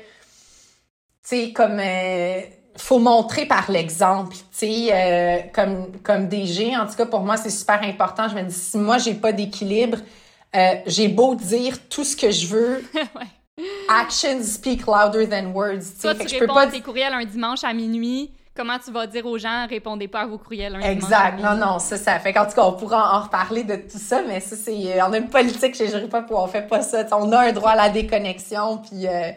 sais, 1.24 1.52
comme. 1.54 1.80
Euh, 1.80 2.41
faut 2.78 2.99
montrer 2.99 3.45
par 3.45 3.70
l'exemple, 3.70 4.34
tu 4.34 4.43
sais, 4.52 4.88
euh, 4.93 5.39
comme, 5.54 5.91
comme 6.04 6.30
DG, 6.30 6.76
en 6.78 6.88
tout 6.88 6.95
cas, 6.95 7.06
pour 7.06 7.20
moi, 7.20 7.36
c'est 7.36 7.49
super 7.49 7.84
important. 7.84 8.30
Je 8.30 8.36
me 8.36 8.43
dis, 8.43 8.56
si 8.56 8.78
moi, 8.78 8.97
j'ai 8.97 9.14
pas 9.14 9.34
d'équilibre, 9.34 9.97
euh, 10.56 10.76
j'ai 10.86 11.10
beau 11.10 11.36
dire 11.36 11.78
tout 11.89 12.06
ce 12.06 12.16
que 12.16 12.32
je 12.32 12.47
veux, 12.47 12.84
ouais. 12.93 13.28
Actions 13.89 14.43
speak 14.43 14.86
louder 14.88 15.28
than 15.28 15.51
words. 15.53 15.99
Toi, 16.01 16.16
tu 16.16 16.39
réponds 16.39 16.55
à 16.55 16.68
tes 16.68 16.82
courriels 16.82 17.14
un 17.14 17.26
dimanche 17.26 17.64
à 17.64 17.74
minuit. 17.74 18.32
Comment 18.55 18.78
tu 18.84 18.91
vas 18.91 19.07
dire 19.07 19.26
aux 19.26 19.38
gens, 19.38 19.66
répondez 19.68 20.09
pas 20.09 20.22
à 20.22 20.26
vos 20.26 20.38
courriels 20.38 20.76
un 20.76 20.80
exact. 20.80 20.95
dimanche 20.95 21.34
Exact. 21.34 21.41
Non, 21.41 21.66
non, 21.66 21.80
ça, 21.80 21.97
ça 21.97 22.20
fait 22.20 22.34
qu'en 22.34 22.45
tout 22.45 22.53
cas, 22.53 22.64
on 22.64 22.74
pourra 22.74 23.18
en 23.18 23.24
reparler 23.24 23.64
de 23.64 23.76
tout 23.76 23.97
ça, 23.97 24.22
mais 24.28 24.41
ça, 24.41 24.55
c'est. 24.55 24.99
Euh, 24.99 25.05
on 25.07 25.14
a 25.14 25.18
une 25.18 25.30
politique 25.30 25.76
chez 25.76 25.89
pas 26.09 26.22
pour 26.22 26.43
on 26.43 26.47
fait 26.47 26.68
pas 26.68 26.82
ça. 26.82 27.05
on 27.14 27.32
a 27.32 27.47
un 27.47 27.51
droit 27.53 27.72
à 27.72 27.76
la 27.76 27.89
déconnexion, 27.89 28.78
puis. 28.78 29.07
Euh, 29.07 29.32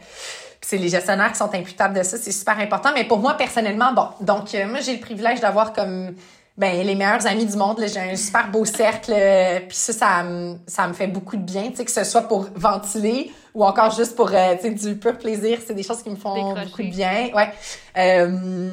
c'est 0.64 0.78
les 0.78 0.88
gestionnaires 0.88 1.30
qui 1.30 1.38
sont 1.38 1.54
imputables 1.54 1.96
de 1.96 2.02
ça, 2.02 2.16
c'est 2.16 2.32
super 2.32 2.58
important. 2.58 2.90
Mais 2.94 3.04
pour 3.04 3.18
moi, 3.18 3.34
personnellement, 3.34 3.92
bon, 3.92 4.08
donc 4.20 4.54
euh, 4.54 4.66
moi, 4.66 4.80
j'ai 4.80 4.94
le 4.94 5.00
privilège 5.00 5.40
d'avoir 5.40 5.72
comme 5.72 6.14
ben 6.56 6.86
les 6.86 6.94
meilleurs 6.94 7.26
amis 7.26 7.46
du 7.46 7.56
monde. 7.56 7.82
J'ai 7.86 8.00
un 8.00 8.16
super 8.16 8.50
beau 8.50 8.64
cercle. 8.64 9.12
Euh, 9.12 9.60
puis 9.60 9.76
ça, 9.76 9.92
ça, 9.92 10.22
me, 10.22 10.56
ça 10.66 10.86
me 10.86 10.92
fait 10.92 11.08
beaucoup 11.08 11.36
de 11.36 11.42
bien, 11.42 11.70
tu 11.70 11.76
sais, 11.76 11.84
que 11.84 11.90
ce 11.90 12.04
soit 12.04 12.22
pour 12.22 12.46
ventiler 12.54 13.32
ou 13.54 13.64
encore 13.64 13.90
juste 13.90 14.14
pour 14.14 14.30
euh, 14.32 14.54
tu 14.56 14.62
sais, 14.62 14.70
du 14.70 14.96
pur 14.96 15.18
plaisir. 15.18 15.58
C'est 15.66 15.74
des 15.74 15.82
choses 15.82 16.02
qui 16.02 16.10
me 16.10 16.16
font 16.16 16.54
beaucoup 16.54 16.82
de 16.82 16.90
bien. 16.90 17.30
Ouais. 17.34 17.52
Euh, 17.96 18.70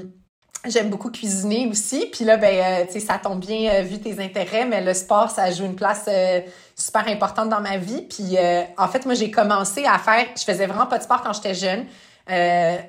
J'aime 0.68 0.92
beaucoup 0.92 1.10
cuisiner 1.10 1.68
aussi. 1.72 2.06
Puis 2.14 2.24
là, 2.24 2.38
ben, 2.38 2.86
tu 2.86 2.94
sais, 2.94 3.00
ça 3.00 3.18
tombe 3.18 3.40
bien 3.40 3.82
vu 3.82 3.98
tes 3.98 4.24
intérêts, 4.24 4.64
mais 4.64 4.80
le 4.82 4.94
sport, 4.94 5.32
ça 5.32 5.50
joue 5.50 5.66
une 5.66 5.76
place 5.76 6.08
super 6.76 7.08
importante 7.08 7.50
dans 7.50 7.62
ma 7.62 7.78
vie. 7.78 8.04
Puis 8.04 8.38
en 8.78 8.88
fait, 8.88 9.04
moi, 9.08 9.16
j'ai 9.16 9.32
commencé 9.32 9.86
à 9.86 9.98
faire... 9.98 10.28
Je 10.38 10.44
faisais 10.44 10.68
vraiment 10.68 10.86
pas 10.86 11.00
de 11.00 11.04
sport 11.04 11.24
quand 11.24 11.34
j'étais 11.34 11.56
jeune. 11.56 11.88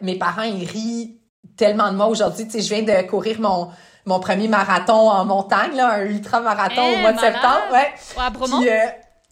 mes 0.02 0.18
parents, 0.18 0.42
ils 0.42 0.68
rient 0.68 1.18
tellement 1.56 1.90
de 1.90 1.96
moi 1.96 2.08
aujourd'hui. 2.08 2.44
Tu 2.44 2.50
sais, 2.50 2.60
je 2.60 2.74
viens 2.74 2.82
de 2.82 3.08
courir 3.08 3.40
mon 3.40 3.70
mon 4.06 4.20
premier 4.20 4.48
marathon 4.48 5.10
en 5.10 5.24
montagne, 5.24 5.76
là, 5.76 5.92
un 5.92 6.06
ultra-marathon 6.06 6.82
au 6.82 6.94
eh, 6.94 7.00
mois 7.00 7.12
de 7.12 7.20
septembre. 7.20 7.62
Ouais. 7.72 7.94
à 8.18 8.30
Bromont? 8.30 8.60
Puis, 8.60 8.68
euh, 8.68 8.86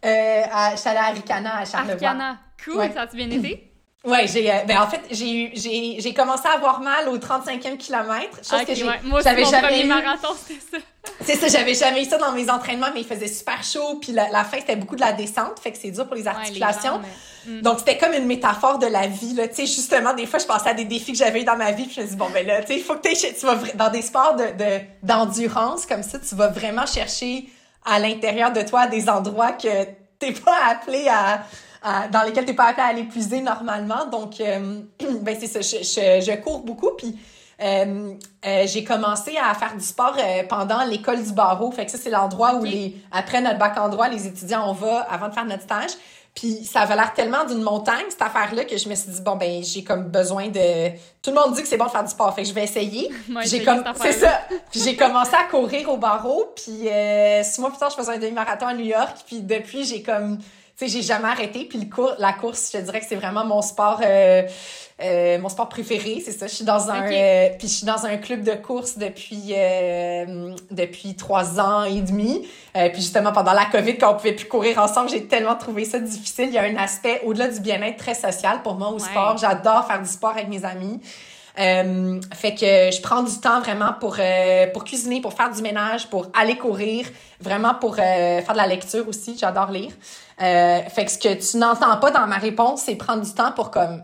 euh, 0.05 0.43
à, 0.53 0.77
j'étais 0.77 0.89
allée 0.91 0.99
à 0.99 1.11
Ricana, 1.11 1.57
à 1.59 1.65
Charlevoix. 1.65 2.09
Aricana. 2.09 2.39
Cool, 2.65 2.91
ça 2.93 3.03
a 3.03 3.07
bien 3.07 3.31
été? 3.31 3.67
Ouais, 4.03 4.27
j'ai 4.27 4.51
euh, 4.51 4.65
ben 4.67 4.81
en 4.81 4.87
fait, 4.87 5.03
j'ai 5.11 5.53
j'ai 5.55 6.01
j'ai 6.01 6.15
commencé 6.15 6.49
à 6.49 6.53
avoir 6.53 6.81
mal 6.81 7.07
au 7.11 7.19
35e 7.19 7.77
kilomètre, 7.77 8.39
chose 8.43 8.65
que 8.65 8.75
j'ai 8.75 8.85
moi 8.85 8.95
aussi, 8.95 9.05
mon 9.05 9.21
jamais 9.21 9.43
premier 9.43 9.85
marathon, 9.85 10.29
c'était 10.35 10.59
ça. 10.59 10.79
C'est 11.25 11.37
ça, 11.37 11.49
j'avais 11.49 11.75
jamais 11.75 12.03
eu 12.03 12.05
ça 12.05 12.19
dans 12.19 12.33
mes 12.33 12.51
entraînements, 12.51 12.89
mais 12.93 13.01
il 13.01 13.07
faisait 13.07 13.29
super 13.29 13.63
chaud, 13.63 13.99
puis 14.01 14.13
la, 14.13 14.29
la 14.31 14.45
fin 14.45 14.59
c'était 14.59 14.77
beaucoup 14.77 14.97
de 14.97 15.01
la 15.01 15.13
descente, 15.13 15.59
fait 15.61 15.73
que 15.73 15.79
c'est 15.79 15.91
dur 15.91 16.07
pour 16.07 16.15
les 16.15 16.27
articulations. 16.29 17.01
Mm. 17.47 17.61
Donc 17.63 17.79
c'était 17.79 17.97
comme 17.97 18.13
une 18.13 18.27
métaphore 18.27 18.79
de 18.79 18.87
la 18.87 19.07
vie 19.07 19.33
là, 19.33 19.49
tu 19.49 19.55
sais 19.55 19.67
justement 19.67 20.13
des 20.13 20.27
fois 20.27 20.39
je 20.39 20.45
pensais 20.45 20.69
à 20.69 20.75
des 20.75 20.85
défis 20.85 21.13
que 21.13 21.19
j'avais 21.19 21.41
eu 21.41 21.45
dans 21.45 21.57
ma 21.57 21.73
vie, 21.73 21.85
puis 21.85 21.95
je 21.97 22.01
me 22.03 22.07
dis 22.07 22.17
bon 22.17 22.29
ben 22.31 22.47
là, 22.47 22.61
tu 22.61 22.69
sais, 22.69 22.77
il 22.77 22.83
faut 22.83 22.97
que 22.97 23.09
tu 23.09 23.47
vas 23.47 23.57
dans 23.75 23.91
des 23.91 24.03
sports 24.03 24.37
de 24.37 24.81
d'endurance 25.03 25.87
comme 25.87 26.03
ça, 26.03 26.19
tu 26.19 26.35
vas 26.35 26.49
vraiment 26.49 26.87
chercher 26.87 27.49
à 27.85 27.99
l'intérieur 27.99 28.53
de 28.53 28.61
toi 28.61 28.87
des 28.87 29.09
endroits 29.09 29.53
que 29.53 29.85
t'es 30.19 30.33
pas 30.33 30.59
appelé 30.69 31.09
à 31.09 31.43
dans 32.13 32.23
lesquels 32.23 32.45
tu 32.45 32.51
n'es 32.51 32.57
pas 32.57 32.67
appelé 32.67 32.83
à 32.83 32.93
l'épuiser 32.93 33.41
normalement. 33.41 34.07
Donc, 34.07 34.41
euh, 34.41 34.81
ben 35.23 35.37
c'est 35.39 35.47
ça, 35.47 35.61
je, 35.61 35.83
je, 35.83 36.37
cours 36.37 36.61
beaucoup. 36.61 36.91
Puis, 36.97 37.19
euh, 37.63 38.15
euh, 38.47 38.67
j'ai 38.67 38.85
commencé 38.85 39.37
à 39.37 39.55
faire 39.55 39.75
du 39.75 39.85
sport 39.85 40.17
pendant 40.49 40.83
l'école 40.85 41.23
du 41.23 41.33
barreau. 41.33 41.71
Fait 41.71 41.85
que 41.85 41.91
ça, 41.91 41.99
c'est 41.99 42.11
l'endroit 42.11 42.55
où, 42.55 42.65
les, 42.65 42.97
après 43.13 43.41
notre 43.41 43.59
bac 43.59 43.77
en 43.79 43.89
droit, 43.89 44.09
les 44.09 44.27
étudiants, 44.27 44.69
on 44.69 44.73
va 44.73 45.01
avant 45.01 45.29
de 45.29 45.35
faire 45.35 45.45
notre 45.45 45.63
stage. 45.63 45.91
Puis 46.35 46.65
ça 46.65 46.83
avait 46.83 46.95
l'air 46.95 47.13
tellement 47.13 47.45
d'une 47.45 47.61
montagne, 47.61 48.05
cette 48.09 48.23
affaire-là, 48.23 48.65
que 48.65 48.77
je 48.77 48.89
me 48.89 48.95
suis 48.95 49.11
dit, 49.11 49.21
bon, 49.21 49.35
ben, 49.35 49.65
j'ai 49.65 49.83
comme 49.83 50.05
besoin 50.05 50.49
de. 50.49 50.91
Tout 51.23 51.31
le 51.31 51.35
monde 51.35 51.55
dit 51.55 51.63
que 51.63 51.69
c'est 51.69 51.77
bon 51.77 51.87
de 51.87 51.91
faire 51.91 52.05
du 52.05 52.11
sport, 52.11 52.33
fait 52.35 52.43
que 52.43 52.49
je 52.49 52.55
vais 52.55 52.63
essayer. 52.63 53.11
j'ai 53.45 53.65
comme. 53.65 53.83
C'est 54.01 54.13
ça. 54.13 54.41
Puis 54.71 54.81
j'ai 54.81 54.97
commencé 54.97 55.35
à 55.35 55.45
courir 55.51 55.91
au 55.91 55.97
barreau, 55.97 56.53
puis 56.55 56.89
six 57.43 57.61
mois 57.61 57.71
plus 57.71 57.79
tard, 57.79 57.91
je 57.91 57.97
faisais 57.97 58.13
un 58.13 58.19
demi-marathon 58.19 58.69
à 58.69 58.75
New 58.75 58.85
York, 58.85 59.17
puis 59.27 59.41
depuis, 59.41 59.85
j'ai 59.85 60.03
comme 60.03 60.39
sais, 60.81 60.89
j'ai 60.89 61.03
jamais 61.03 61.29
arrêté. 61.29 61.65
Puis 61.65 61.79
le 61.79 61.87
cours, 61.87 62.13
la 62.19 62.33
course, 62.33 62.71
je 62.73 62.79
te 62.79 62.83
dirais 62.85 63.01
que 63.01 63.07
c'est 63.07 63.17
vraiment 63.17 63.45
mon 63.45 63.63
sport, 63.63 64.01
euh, 64.03 64.43
euh, 65.03 65.39
mon 65.39 65.49
sport 65.49 65.69
préféré. 65.69 66.23
C'est 66.25 66.33
ça. 66.33 66.47
Je 66.47 66.55
suis 66.55 66.65
dans 66.65 66.91
un, 66.91 67.11
euh, 67.11 67.49
puis 67.59 67.69
je 67.69 67.73
suis 67.73 67.87
dans 67.87 68.07
un 68.07 68.17
club 68.17 68.43
de 68.43 68.55
course 68.55 68.99
depuis 68.99 69.55
depuis 70.71 71.15
trois 71.15 71.61
ans 71.61 71.85
et 71.85 72.01
demi. 72.01 72.47
puis 72.75 72.97
justement 72.97 73.33
pendant 73.33 73.53
la 73.53 73.67
COVID, 73.67 73.99
quand 73.99 74.13
on 74.13 74.17
pouvait 74.17 74.33
plus 74.33 74.49
courir 74.49 74.79
ensemble, 74.79 75.11
j'ai 75.11 75.27
tellement 75.27 75.57
trouvé 75.57 75.85
ça 75.85 75.99
difficile. 75.99 76.47
Il 76.49 76.55
y 76.55 76.59
a 76.59 76.63
un 76.63 76.77
aspect 76.77 77.21
au-delà 77.25 77.49
du 77.49 77.61
bien-être 77.61 77.99
très 77.99 78.15
social 78.15 78.63
pour 78.63 78.75
moi 78.75 78.91
au 78.91 78.99
sport. 78.99 79.37
J'adore 79.39 79.87
faire 79.87 80.01
du 80.01 80.09
sport 80.09 80.31
avec 80.31 80.49
mes 80.49 80.65
amis. 80.65 81.01
Euh, 81.59 82.21
fait 82.33 82.55
que 82.55 82.95
je 82.95 83.01
prends 83.01 83.23
du 83.23 83.39
temps 83.41 83.61
vraiment 83.61 83.93
pour, 83.99 84.17
euh, 84.19 84.67
pour 84.69 84.85
cuisiner, 84.85 85.21
pour 85.21 85.33
faire 85.35 85.51
du 85.51 85.63
ménage, 85.63 86.09
pour 86.09 86.29
aller 86.39 86.57
courir, 86.57 87.07
vraiment 87.41 87.75
pour 87.75 87.95
euh, 87.95 88.41
faire 88.41 88.53
de 88.53 88.57
la 88.57 88.67
lecture 88.67 89.07
aussi. 89.09 89.37
J'adore 89.39 89.71
lire. 89.71 89.93
fait 90.39 91.05
que 91.05 91.11
ce 91.11 91.19
que 91.19 91.51
tu 91.51 91.57
n'entends 91.59 91.97
pas 91.99 92.11
dans 92.11 92.27
ma 92.27 92.39
réponse, 92.39 92.83
c'est 92.83 92.97
prendre 92.97 93.23
du 93.23 93.33
temps 93.33 93.53
pour 93.53 93.71
comme 93.71 94.03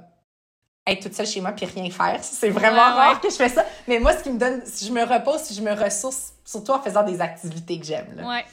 être 0.86 1.02
toute 1.02 1.14
seule 1.14 1.26
chez 1.26 1.40
moi 1.40 1.52
puis 1.52 1.66
rien 1.66 1.90
faire. 1.90 2.18
C'est 2.22 2.50
vraiment 2.50 2.94
rare 2.94 3.20
que 3.20 3.30
je 3.30 3.36
fais 3.36 3.48
ça. 3.48 3.64
Mais 3.88 3.98
moi, 3.98 4.12
ce 4.16 4.22
qui 4.22 4.30
me 4.30 4.38
donne, 4.38 4.62
si 4.64 4.86
je 4.86 4.92
me 4.92 5.02
repose, 5.02 5.40
si 5.40 5.54
je 5.54 5.62
me 5.62 5.72
ressource, 5.72 6.32
surtout 6.44 6.72
en 6.72 6.80
faisant 6.80 7.02
des 7.02 7.20
activités 7.20 7.78
que 7.78 7.86
j'aime. 7.86 8.24
Ouais 8.24 8.44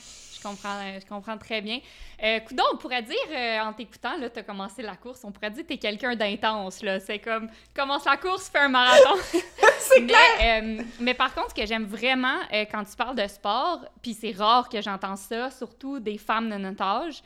comprends, 0.43 0.77
euh, 0.81 0.99
je 0.99 1.07
comprends 1.07 1.37
très 1.37 1.61
bien. 1.61 1.79
Euh, 2.23 2.39
Coudon, 2.39 2.63
on 2.73 2.77
pourrait 2.77 3.01
dire, 3.01 3.15
euh, 3.31 3.59
en 3.59 3.73
t'écoutant, 3.73 4.17
là, 4.17 4.29
t'as 4.29 4.43
commencé 4.43 4.81
la 4.81 4.95
course, 4.95 5.25
on 5.25 5.31
pourrait 5.31 5.51
dire 5.51 5.63
que 5.63 5.67
t'es 5.67 5.77
quelqu'un 5.77 6.15
d'intense, 6.15 6.81
là. 6.81 7.01
C'est 7.01 7.19
comme, 7.19 7.49
commence 7.75 8.05
la 8.05 8.15
course, 8.15 8.49
fais 8.49 8.59
un 8.59 8.69
marathon. 8.69 9.19
c'est 9.79 10.05
clair! 10.05 10.63
Euh, 10.63 10.81
mais 11.01 11.13
par 11.13 11.35
contre, 11.35 11.49
ce 11.49 11.55
que 11.55 11.65
j'aime 11.65 11.83
vraiment 11.83 12.39
quand 12.71 12.85
tu 12.85 12.95
parles 12.95 13.17
de 13.17 13.27
sport, 13.27 13.85
puis 14.01 14.13
c'est 14.13 14.31
rare 14.31 14.69
que 14.69 14.81
j'entends 14.81 15.17
ça, 15.17 15.51
surtout 15.51 15.99
des 15.99 16.17
femmes 16.17 16.49
de 16.49 16.55
notre 16.55 16.81
âge, 16.81 17.21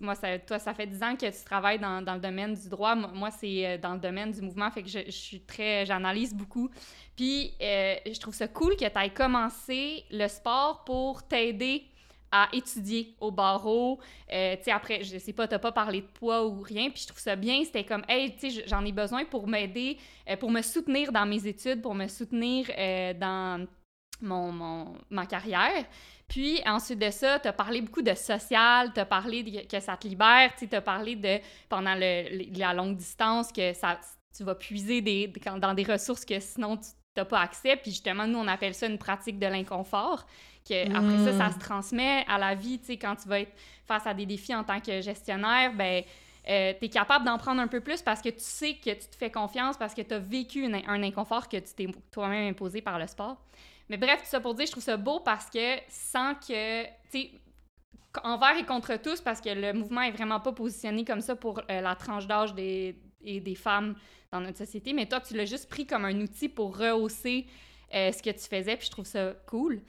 moi, 0.00 0.14
ça, 0.14 0.38
toi, 0.38 0.60
ça 0.60 0.74
fait 0.74 0.86
10 0.86 1.02
ans 1.02 1.16
que 1.16 1.26
tu 1.26 1.44
travailles 1.44 1.80
dans, 1.80 2.00
dans 2.00 2.14
le 2.14 2.20
domaine 2.20 2.54
du 2.54 2.68
droit. 2.68 2.94
Moi, 2.94 3.30
c'est 3.32 3.78
dans 3.78 3.94
le 3.94 4.00
domaine 4.00 4.30
du 4.30 4.42
mouvement, 4.42 4.70
fait 4.70 4.82
que 4.82 4.88
je, 4.88 5.00
je 5.06 5.10
suis 5.10 5.40
très... 5.40 5.86
J'analyse 5.86 6.34
beaucoup. 6.34 6.70
Puis, 7.16 7.52
je 7.60 8.18
trouve 8.20 8.34
ça 8.34 8.46
cool 8.46 8.76
que 8.76 8.84
tu 8.84 8.98
aies 8.98 9.10
commencé 9.10 10.04
le 10.12 10.28
sport 10.28 10.84
pour 10.84 11.26
t'aider 11.26 11.84
à 12.30 12.48
étudier 12.52 13.14
au 13.20 13.30
barreau. 13.30 13.98
Euh, 14.32 14.56
tu 14.56 14.64
sais, 14.64 14.70
après, 14.70 15.02
je 15.02 15.18
sais 15.18 15.32
pas, 15.32 15.48
t'as 15.48 15.58
pas 15.58 15.72
parlé 15.72 16.02
de 16.02 16.06
poids 16.06 16.46
ou 16.46 16.60
rien, 16.60 16.90
puis 16.90 17.02
je 17.02 17.08
trouve 17.08 17.20
ça 17.20 17.36
bien. 17.36 17.64
C'était 17.64 17.84
comme, 17.84 18.04
hey, 18.08 18.34
tu 18.36 18.50
sais, 18.50 18.64
j'en 18.66 18.84
ai 18.84 18.92
besoin 18.92 19.24
pour 19.24 19.46
m'aider, 19.46 19.98
euh, 20.28 20.36
pour 20.36 20.50
me 20.50 20.62
soutenir 20.62 21.12
dans 21.12 21.26
mes 21.26 21.46
études, 21.46 21.82
pour 21.82 21.94
me 21.94 22.06
soutenir 22.08 22.70
euh, 22.76 23.14
dans 23.14 23.66
mon, 24.20 24.52
mon, 24.52 24.94
ma 25.10 25.26
carrière. 25.26 25.84
Puis 26.26 26.60
ensuite 26.66 26.98
de 26.98 27.10
ça, 27.10 27.38
tu 27.38 27.48
as 27.48 27.52
parlé 27.52 27.80
beaucoup 27.80 28.02
de 28.02 28.14
social, 28.14 28.92
tu 28.92 29.00
as 29.00 29.06
parlé 29.06 29.66
que 29.66 29.80
ça 29.80 29.96
te 29.96 30.06
libère, 30.06 30.52
tu 30.56 30.68
as 30.70 30.80
parlé 30.82 31.16
de, 31.16 31.38
pendant 31.68 31.94
la 31.94 32.74
longue 32.74 32.96
distance, 32.96 33.50
que 33.50 33.72
ça, 33.72 33.98
tu 34.36 34.44
vas 34.44 34.54
puiser 34.54 35.00
dans 35.58 35.72
des 35.72 35.84
ressources 35.84 36.26
que 36.26 36.38
sinon 36.38 36.76
tu 36.76 36.90
n'as 37.16 37.24
pas 37.24 37.40
accès. 37.40 37.76
Puis 37.76 37.92
justement, 37.92 38.26
nous, 38.26 38.38
on 38.38 38.46
appelle 38.46 38.74
ça 38.74 38.86
une 38.86 38.98
pratique 38.98 39.38
de 39.38 39.46
l'inconfort 39.46 40.26
après 40.72 41.24
ça, 41.24 41.38
ça 41.38 41.52
se 41.52 41.58
transmet 41.58 42.24
à 42.28 42.38
la 42.38 42.54
vie, 42.54 42.78
tu 42.78 42.86
sais, 42.86 42.96
quand 42.96 43.16
tu 43.16 43.28
vas 43.28 43.40
être 43.40 43.52
face 43.86 44.06
à 44.06 44.14
des 44.14 44.26
défis 44.26 44.54
en 44.54 44.64
tant 44.64 44.80
que 44.80 45.00
gestionnaire, 45.00 45.72
ben 45.74 46.02
euh, 46.48 46.72
tu 46.78 46.86
es 46.86 46.88
capable 46.88 47.24
d'en 47.24 47.36
prendre 47.36 47.60
un 47.60 47.68
peu 47.68 47.80
plus 47.80 48.00
parce 48.00 48.22
que 48.22 48.30
tu 48.30 48.40
sais 48.40 48.74
que 48.74 48.90
tu 48.90 49.06
te 49.08 49.16
fais 49.16 49.30
confiance, 49.30 49.76
parce 49.76 49.94
que 49.94 50.02
tu 50.02 50.14
as 50.14 50.18
vécu 50.18 50.64
un 50.64 51.02
inconfort 51.02 51.48
que 51.48 51.58
tu 51.58 51.74
t'es 51.74 51.88
toi-même 52.10 52.50
imposé 52.50 52.80
par 52.80 52.98
le 52.98 53.06
sport. 53.06 53.36
Mais 53.88 53.96
bref, 53.96 54.22
tout 54.22 54.28
ça 54.28 54.40
pour 54.40 54.54
dire, 54.54 54.66
je 54.66 54.72
trouve 54.72 54.84
ça 54.84 54.96
beau 54.96 55.20
parce 55.20 55.50
que 55.50 55.76
sans 55.88 56.34
que, 56.34 56.84
tu 56.84 56.90
sais, 57.10 57.30
envers 58.22 58.56
et 58.56 58.64
contre 58.64 58.96
tous, 58.96 59.20
parce 59.20 59.40
que 59.40 59.50
le 59.50 59.72
mouvement 59.72 60.02
est 60.02 60.10
vraiment 60.10 60.40
pas 60.40 60.52
positionné 60.52 61.04
comme 61.04 61.20
ça 61.20 61.36
pour 61.36 61.60
euh, 61.70 61.80
la 61.80 61.94
tranche 61.94 62.26
d'âge 62.26 62.54
des, 62.54 62.96
et 63.22 63.40
des 63.40 63.54
femmes 63.54 63.94
dans 64.30 64.40
notre 64.40 64.58
société, 64.58 64.92
mais 64.92 65.06
toi, 65.06 65.20
tu 65.20 65.34
l'as 65.34 65.46
juste 65.46 65.68
pris 65.68 65.86
comme 65.86 66.04
un 66.04 66.20
outil 66.20 66.48
pour 66.48 66.76
rehausser 66.76 67.46
euh, 67.94 68.12
ce 68.12 68.22
que 68.22 68.30
tu 68.30 68.46
faisais, 68.46 68.76
puis 68.76 68.86
je 68.86 68.90
trouve 68.90 69.06
ça 69.06 69.32
cool. 69.46 69.80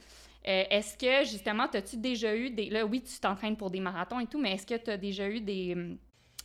Est-ce 0.44 0.96
que, 0.96 1.28
justement, 1.28 1.66
as-tu 1.72 1.96
déjà 1.96 2.34
eu 2.34 2.50
des... 2.50 2.70
Là, 2.70 2.84
oui, 2.84 3.02
tu 3.02 3.18
t'entraînes 3.20 3.56
pour 3.56 3.70
des 3.70 3.80
marathons 3.80 4.20
et 4.20 4.26
tout, 4.26 4.40
mais 4.40 4.54
est-ce 4.54 4.66
que 4.66 4.76
tu 4.76 4.90
as 4.90 4.96
déjà 4.96 5.28
eu 5.28 5.40
des, 5.40 5.76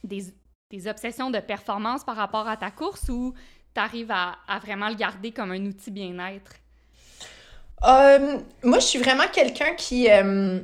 des, 0.04 0.26
des, 0.70 0.88
obsessions 0.88 1.30
de 1.32 1.40
performance 1.40 2.04
par 2.04 2.16
rapport 2.16 2.48
à 2.48 2.58
ta 2.58 2.72
course 2.72 3.08
ou 3.10 3.34
tu 3.74 3.82
arrives 3.82 4.12
à, 4.12 4.36
à, 4.48 4.60
vraiment 4.60 4.90
le 4.90 4.96
garder 4.96 5.32
comme 5.32 5.52
un 5.52 5.66
outil 5.66 5.92
bien-être? 5.92 6.52
Euh, 7.84 8.40
moi, 8.64 8.80
je 8.80 8.86
suis 8.86 9.00
vraiment 9.00 9.28
quelqu'un 9.32 9.74
qui... 9.76 10.10
Euh, 10.10 10.60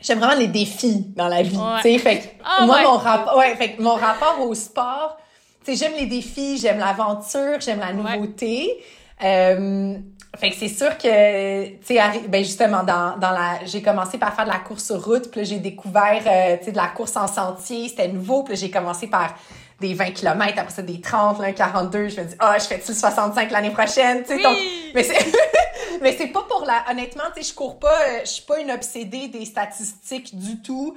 j'aime 0.00 0.18
vraiment 0.18 0.38
les 0.38 0.48
défis 0.48 1.12
dans 1.14 1.28
la 1.28 1.42
vie, 1.42 1.58
tu 1.82 1.82
sais. 1.82 1.98
Fait 1.98 2.38
ah, 2.44 2.64
moi, 2.64 2.82
mon, 2.82 2.96
rapport, 2.96 3.36
ouais, 3.36 3.54
fait 3.56 3.78
mon 3.78 3.94
rapport 3.94 4.40
au 4.40 4.54
sport, 4.54 5.18
tu 5.64 5.72
sais, 5.72 5.76
j'aime 5.76 5.98
les 5.98 6.06
défis, 6.06 6.56
j'aime 6.58 6.78
l'aventure, 6.78 7.60
j'aime 7.60 7.80
la 7.80 7.92
nouveauté. 7.92 8.82
Euh, 9.22 9.98
fait 10.36 10.50
que 10.50 10.56
c'est 10.56 10.68
sûr 10.68 10.98
que, 10.98 11.66
tu 11.66 11.76
sais, 11.84 12.00
ben 12.28 12.44
justement, 12.44 12.82
dans, 12.82 13.16
dans 13.18 13.30
la... 13.30 13.64
J'ai 13.64 13.82
commencé 13.82 14.18
par 14.18 14.34
faire 14.34 14.44
de 14.44 14.50
la 14.50 14.58
course 14.58 14.84
sur 14.84 15.02
route, 15.02 15.30
puis 15.30 15.44
j'ai 15.44 15.58
découvert, 15.58 16.22
euh, 16.26 16.56
tu 16.58 16.66
sais, 16.66 16.72
de 16.72 16.76
la 16.76 16.88
course 16.88 17.16
en 17.16 17.26
sentier, 17.26 17.88
c'était 17.88 18.08
nouveau, 18.08 18.42
puis 18.42 18.56
j'ai 18.56 18.70
commencé 18.70 19.06
par 19.06 19.34
des 19.80 19.94
20 19.94 20.10
km, 20.12 20.58
après 20.58 20.72
ça 20.72 20.82
des 20.82 21.00
30, 21.00 21.38
là, 21.40 21.52
42, 21.52 22.08
je 22.08 22.20
me 22.20 22.26
dis, 22.26 22.34
ah, 22.38 22.54
oh, 22.54 22.60
je 22.60 22.66
fais-tu 22.66 22.92
le 22.92 22.96
65 22.96 23.50
l'année 23.50 23.70
prochaine, 23.70 24.22
tu 24.22 24.36
sais, 24.36 24.46
oui! 24.46 24.92
mais 24.94 25.02
c'est... 25.02 25.32
mais 26.02 26.14
c'est 26.16 26.28
pas 26.28 26.42
pour 26.48 26.64
la... 26.66 26.84
Honnêtement, 26.90 27.24
tu 27.34 27.42
sais, 27.42 27.50
je 27.50 27.54
cours 27.54 27.78
pas, 27.78 27.88
euh, 27.88 28.20
je 28.24 28.28
suis 28.28 28.42
pas 28.42 28.60
une 28.60 28.70
obsédée 28.70 29.28
des 29.28 29.44
statistiques 29.44 30.36
du 30.36 30.60
tout, 30.60 30.94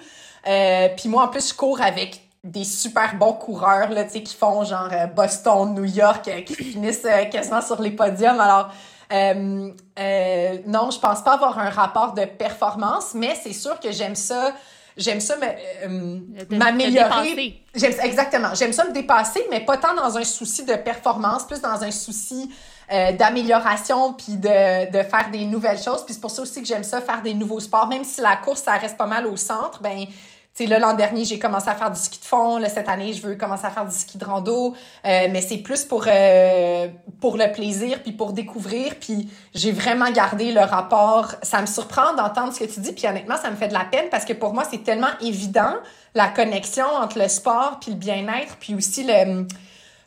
euh, 0.48 0.90
puis 0.98 1.08
moi, 1.08 1.24
en 1.24 1.28
plus, 1.30 1.50
je 1.50 1.54
cours 1.54 1.82
avec 1.82 2.22
des 2.44 2.64
super 2.64 3.16
bons 3.16 3.34
coureurs, 3.34 3.90
là, 3.90 4.06
tu 4.06 4.12
sais, 4.12 4.24
qui 4.24 4.36
font 4.36 4.64
genre 4.64 4.90
Boston, 5.16 5.74
New 5.74 5.86
York, 5.86 6.30
qui 6.46 6.56
finissent 6.56 7.08
quasiment 7.32 7.62
sur 7.62 7.82
les 7.82 7.92
podiums, 7.92 8.40
alors... 8.40 8.72
Euh, 9.12 9.72
euh, 9.99 10.57
non, 10.68 10.91
je 10.91 10.99
pense 10.99 11.24
pas 11.24 11.34
avoir 11.34 11.57
un 11.57 11.70
rapport 11.70 12.14
de 12.14 12.26
performance, 12.26 13.14
mais 13.14 13.36
c'est 13.41 13.53
sûr 13.53 13.80
que 13.80 13.91
j'aime 13.91 14.16
ça. 14.16 14.53
J'aime 14.97 15.22
ça 15.22 15.36
euh, 15.41 16.20
m'améliorer. 16.49 17.64
J'aime 17.74 17.93
exactement. 18.03 18.53
J'aime 18.53 18.74
ça 18.74 18.86
me 18.86 18.91
dépasser, 18.91 19.45
mais 19.49 19.62
pas 19.62 19.78
tant 19.78 19.95
dans 19.95 20.18
un 20.18 20.24
souci 20.26 20.66
de 20.66 20.74
performance, 20.76 21.45
plus 21.45 21.62
dans 21.62 21.82
un 21.84 21.91
souci 21.91 22.51
euh, 22.91 23.14
d'amélioration 23.14 24.14
puis 24.14 24.36
de, 24.36 24.91
de 24.91 25.03
faire 25.03 25.30
des 25.32 25.45
nouvelles 25.45 25.82
choses. 25.82 26.03
Puis 26.03 26.16
c'est 26.16 26.20
pour 26.20 26.32
ça 26.32 26.41
aussi 26.41 26.62
que 26.62 26.68
j'aime 26.68 26.84
ça 26.84 26.99
faire 26.99 27.22
des 27.22 27.34
nouveaux 27.34 27.62
sports, 27.62 27.88
même 27.88 28.03
si 28.03 28.20
la 28.20 28.36
course 28.36 28.64
ça 28.64 28.74
reste 28.74 28.97
pas 28.97 29.05
mal 29.05 29.26
au 29.26 29.38
centre. 29.38 29.82
Ben 29.82 30.05
sais, 30.54 30.66
là, 30.66 30.80
l'an 30.80 30.93
dernier, 30.93 31.24
j'ai 31.26 31.39
commencé 31.39 31.70
à 31.70 31.76
faire 31.76 31.91
du 31.91 32.00
ski 32.00 32.20
de 32.20 32.26
fond. 32.26 32.58
Là, 32.58 32.70
cette 32.70 32.89
année, 32.89 33.14
je 33.14 33.22
veux 33.26 33.36
commencer 33.36 33.66
à 33.66 33.70
faire 33.70 33.86
du 33.86 33.95
ski 33.95 34.18
de 34.18 34.26
rando. 34.26 34.74
Euh, 35.06 35.28
mais 35.32 35.41
c'est 35.41 35.58
plus 35.58 35.86
pour, 35.86 36.06
euh, 36.08 36.88
pour 37.22 37.38
le 37.38 37.52
plaisir, 37.52 38.02
puis 38.04 38.12
pour 38.12 38.34
découvrir. 38.34 38.95
Puis 39.00 39.30
j'ai 39.54 39.72
vraiment 39.72 40.12
gardé 40.12 40.52
le 40.52 40.62
rapport. 40.62 41.36
Ça 41.43 41.62
me 41.62 41.66
surprend 41.66 42.14
d'entendre 42.16 42.54
ce 42.54 42.60
que 42.60 42.66
tu 42.66 42.80
dis. 42.80 42.91
Puis 42.91 43.08
honnêtement, 43.08 43.38
ça 43.38 43.50
me 43.50 43.56
fait 43.56 43.70
de 43.70 43.74
la 43.74 43.86
peine 43.86 44.10
parce 44.12 44.26
que 44.26 44.34
pour 44.34 44.54
moi, 44.54 44.64
c'est 44.70 44.84
tellement 44.84 45.08
évident, 45.22 45.76
la 46.16 46.28
connexion 46.28 46.86
entre 46.86 47.20
le 47.20 47.28
sport 47.28 47.80
puis 47.80 47.91
le 47.91 47.97
bien-être, 47.97 48.58
puis 48.60 48.76
aussi 48.76 49.04
le 49.04 49.45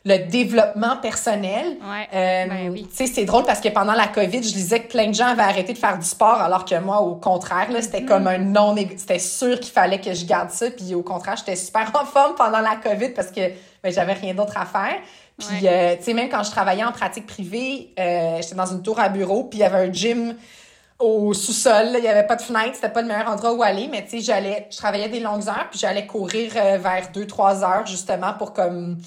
le 0.05 0.17
développement 0.17 0.97
personnel. 0.97 1.77
Ouais, 1.81 2.07
euh, 2.13 2.47
ben 2.47 2.69
oui. 2.69 2.85
Tu 2.89 2.95
sais, 2.95 3.07
c'est 3.07 3.23
drôle 3.23 3.45
parce 3.45 3.61
que 3.61 3.69
pendant 3.69 3.93
la 3.93 4.07
COVID, 4.07 4.43
je 4.43 4.53
disais 4.53 4.81
que 4.81 4.91
plein 4.91 5.07
de 5.07 5.13
gens 5.13 5.27
avaient 5.27 5.43
arrêté 5.43 5.71
de 5.71 5.77
faire 5.77 5.97
du 5.97 6.05
sport, 6.05 6.41
alors 6.41 6.65
que 6.65 6.77
moi, 6.79 6.99
au 6.99 7.15
contraire, 7.15 7.71
là, 7.71 7.81
c'était 7.81 8.03
comme 8.03 8.27
un 8.27 8.37
non... 8.37 8.75
C'était 8.97 9.19
sûr 9.19 9.59
qu'il 9.59 9.71
fallait 9.71 10.01
que 10.01 10.13
je 10.13 10.25
garde 10.25 10.51
ça, 10.51 10.69
puis 10.71 10.93
au 10.93 11.03
contraire, 11.03 11.37
j'étais 11.37 11.55
super 11.55 11.89
en 11.99 12.05
forme 12.05 12.35
pendant 12.35 12.59
la 12.59 12.75
COVID 12.75 13.09
parce 13.09 13.29
que 13.29 13.41
ben, 13.81 13.93
j'avais 13.93 14.13
rien 14.13 14.33
d'autre 14.33 14.57
à 14.57 14.65
faire. 14.65 14.99
Puis, 15.37 15.67
euh, 15.67 15.95
tu 15.95 16.03
sais, 16.03 16.13
même 16.13 16.29
quand 16.29 16.43
je 16.43 16.51
travaillais 16.51 16.83
en 16.83 16.91
pratique 16.91 17.25
privée, 17.25 17.93
euh, 17.97 18.37
j'étais 18.41 18.55
dans 18.55 18.65
une 18.65 18.83
tour 18.83 18.99
à 18.99 19.09
bureau, 19.09 19.45
puis 19.45 19.59
il 19.59 19.61
y 19.61 19.65
avait 19.65 19.87
un 19.87 19.91
gym 19.91 20.35
au 20.99 21.33
sous-sol. 21.33 21.95
Il 21.97 22.03
y 22.03 22.07
avait 22.07 22.27
pas 22.27 22.35
de 22.35 22.41
fenêtre, 22.41 22.75
c'était 22.75 22.89
pas 22.89 23.01
le 23.01 23.07
meilleur 23.07 23.29
endroit 23.29 23.53
où 23.53 23.63
aller, 23.63 23.87
mais 23.89 24.03
tu 24.03 24.11
sais, 24.11 24.19
j'allais... 24.19 24.67
Je 24.69 24.77
travaillais 24.77 25.09
des 25.09 25.21
longues 25.21 25.47
heures, 25.47 25.67
puis 25.71 25.79
j'allais 25.79 26.05
courir 26.05 26.51
euh, 26.57 26.77
vers 26.77 27.09
2-3 27.13 27.63
heures, 27.63 27.85
justement, 27.85 28.33
pour 28.33 28.51
comme 28.53 28.97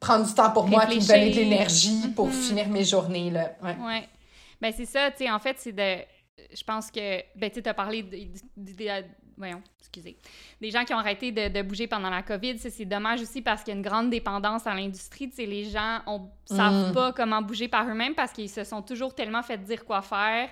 prendre 0.00 0.26
du 0.26 0.34
temps 0.34 0.50
pour 0.50 0.66
moi 0.66 0.86
puis 0.86 0.96
me 0.96 1.06
donner 1.06 1.30
de 1.30 1.36
l'énergie 1.36 2.08
pour 2.14 2.28
mm-hmm. 2.28 2.48
finir 2.48 2.68
mes 2.68 2.84
journées. 2.84 3.30
Là. 3.30 3.52
Ouais. 3.62 3.76
ouais. 3.76 4.08
Ben, 4.60 4.72
c'est 4.76 4.86
ça, 4.86 5.10
tu 5.10 5.18
sais, 5.18 5.30
en 5.30 5.38
fait, 5.38 5.56
c'est 5.58 5.72
de. 5.72 5.98
Je 6.52 6.64
pense 6.64 6.90
que. 6.90 7.22
Ben, 7.36 7.50
tu 7.50 7.62
as 7.64 7.74
parlé 7.74 8.02
de, 8.02 9.04
voyons, 9.36 9.62
excusez, 9.78 10.16
des 10.60 10.70
gens 10.70 10.84
qui 10.84 10.92
ont 10.92 10.98
arrêté 10.98 11.30
de, 11.30 11.48
de 11.48 11.62
bouger 11.62 11.86
pendant 11.86 12.10
la 12.10 12.22
COVID. 12.22 12.58
C'est 12.58 12.84
dommage 12.84 13.22
aussi 13.22 13.40
parce 13.40 13.62
qu'il 13.62 13.72
y 13.72 13.76
a 13.76 13.78
une 13.78 13.86
grande 13.86 14.10
dépendance 14.10 14.66
à 14.66 14.74
l'industrie. 14.74 15.28
Tu 15.30 15.36
sais, 15.36 15.46
les 15.46 15.64
gens 15.64 16.00
ne 16.06 16.56
savent 16.56 16.90
mm. 16.90 16.94
pas 16.94 17.12
comment 17.12 17.42
bouger 17.42 17.68
par 17.68 17.88
eux-mêmes 17.88 18.14
parce 18.14 18.32
qu'ils 18.32 18.50
se 18.50 18.64
sont 18.64 18.82
toujours 18.82 19.14
tellement 19.14 19.42
fait 19.42 19.58
dire 19.58 19.84
quoi 19.84 20.02
faire. 20.02 20.50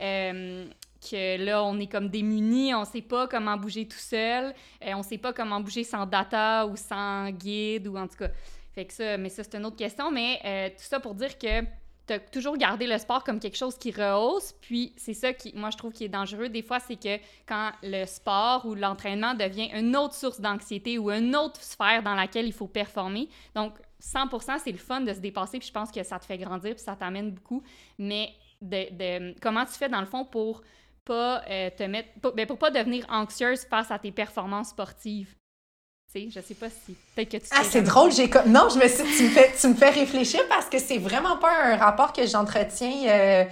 Euh, 0.00 0.66
que 1.00 1.44
là, 1.44 1.62
on 1.64 1.78
est 1.78 1.86
comme 1.86 2.08
démunis, 2.08 2.74
on 2.74 2.84
sait 2.84 3.02
pas 3.02 3.28
comment 3.28 3.56
bouger 3.56 3.86
tout 3.86 3.98
seul, 3.98 4.52
euh, 4.84 4.92
on 4.94 5.02
sait 5.02 5.18
pas 5.18 5.32
comment 5.32 5.60
bouger 5.60 5.84
sans 5.84 6.06
data 6.06 6.66
ou 6.66 6.76
sans 6.76 7.30
guide, 7.30 7.86
ou 7.86 7.96
en 7.96 8.08
tout 8.08 8.16
cas, 8.16 8.28
ça, 8.88 9.16
mais 9.16 9.28
ça, 9.28 9.42
c'est 9.44 9.56
une 9.56 9.66
autre 9.66 9.76
question. 9.76 10.10
Mais 10.10 10.40
euh, 10.44 10.68
tout 10.70 10.84
ça 10.84 11.00
pour 11.00 11.14
dire 11.14 11.38
que 11.38 11.62
tu 12.06 12.14
as 12.14 12.18
toujours 12.18 12.56
gardé 12.56 12.86
le 12.86 12.98
sport 12.98 13.22
comme 13.22 13.38
quelque 13.38 13.56
chose 13.56 13.76
qui 13.76 13.90
rehausse. 13.90 14.54
Puis 14.60 14.92
c'est 14.96 15.14
ça 15.14 15.32
qui, 15.32 15.52
moi, 15.54 15.70
je 15.70 15.76
trouve 15.76 15.92
qui 15.92 16.04
est 16.04 16.08
dangereux 16.08 16.48
des 16.48 16.62
fois, 16.62 16.80
c'est 16.80 16.96
que 16.96 17.22
quand 17.46 17.72
le 17.82 18.06
sport 18.06 18.64
ou 18.66 18.74
l'entraînement 18.74 19.34
devient 19.34 19.70
une 19.74 19.96
autre 19.96 20.14
source 20.14 20.40
d'anxiété 20.40 20.98
ou 20.98 21.10
une 21.10 21.36
autre 21.36 21.62
sphère 21.62 22.02
dans 22.02 22.14
laquelle 22.14 22.46
il 22.46 22.52
faut 22.52 22.68
performer. 22.68 23.28
Donc, 23.54 23.74
100%, 24.02 24.58
c'est 24.62 24.72
le 24.72 24.78
fun 24.78 25.02
de 25.02 25.12
se 25.12 25.20
dépasser. 25.20 25.58
Puis 25.58 25.68
je 25.68 25.72
pense 25.72 25.90
que 25.90 26.02
ça 26.02 26.18
te 26.18 26.24
fait 26.24 26.38
grandir 26.38 26.74
puis 26.74 26.82
ça 26.82 26.96
t'amène 26.96 27.30
beaucoup. 27.30 27.62
Mais 27.98 28.32
de, 28.62 29.38
comment 29.40 29.64
tu 29.64 29.72
fais 29.72 29.88
dans 29.88 30.00
le 30.00 30.06
fond 30.06 30.24
pour 30.24 30.62
pas 31.04 31.42
euh, 31.48 31.70
te 31.70 31.84
mettre, 31.84 32.08
ben, 32.34 32.46
pour 32.46 32.58
pas 32.58 32.70
devenir 32.70 33.06
anxieuse 33.08 33.64
face 33.64 33.90
à 33.90 33.98
tes 33.98 34.12
performances 34.12 34.70
sportives? 34.70 35.37
Sais, 36.12 36.28
je 36.34 36.40
sais 36.40 36.54
pas 36.54 36.68
si. 36.68 36.96
Peut-être 37.14 37.30
que 37.30 37.36
tu 37.36 37.44
Ah, 37.50 37.62
c'est 37.62 37.82
drôle. 37.82 38.12
J'ai... 38.12 38.30
Non, 38.46 38.68
je 38.68 38.78
me 38.78 38.88
suis... 38.88 39.16
tu, 39.16 39.24
me 39.24 39.28
fais... 39.30 39.52
tu 39.58 39.68
me 39.68 39.74
fais 39.74 39.90
réfléchir 39.90 40.40
parce 40.48 40.66
que 40.66 40.78
c'est 40.78 40.98
vraiment 40.98 41.36
pas 41.36 41.52
un 41.64 41.76
rapport 41.76 42.12
que 42.12 42.26
j'entretiens 42.26 43.08
euh, 43.08 43.44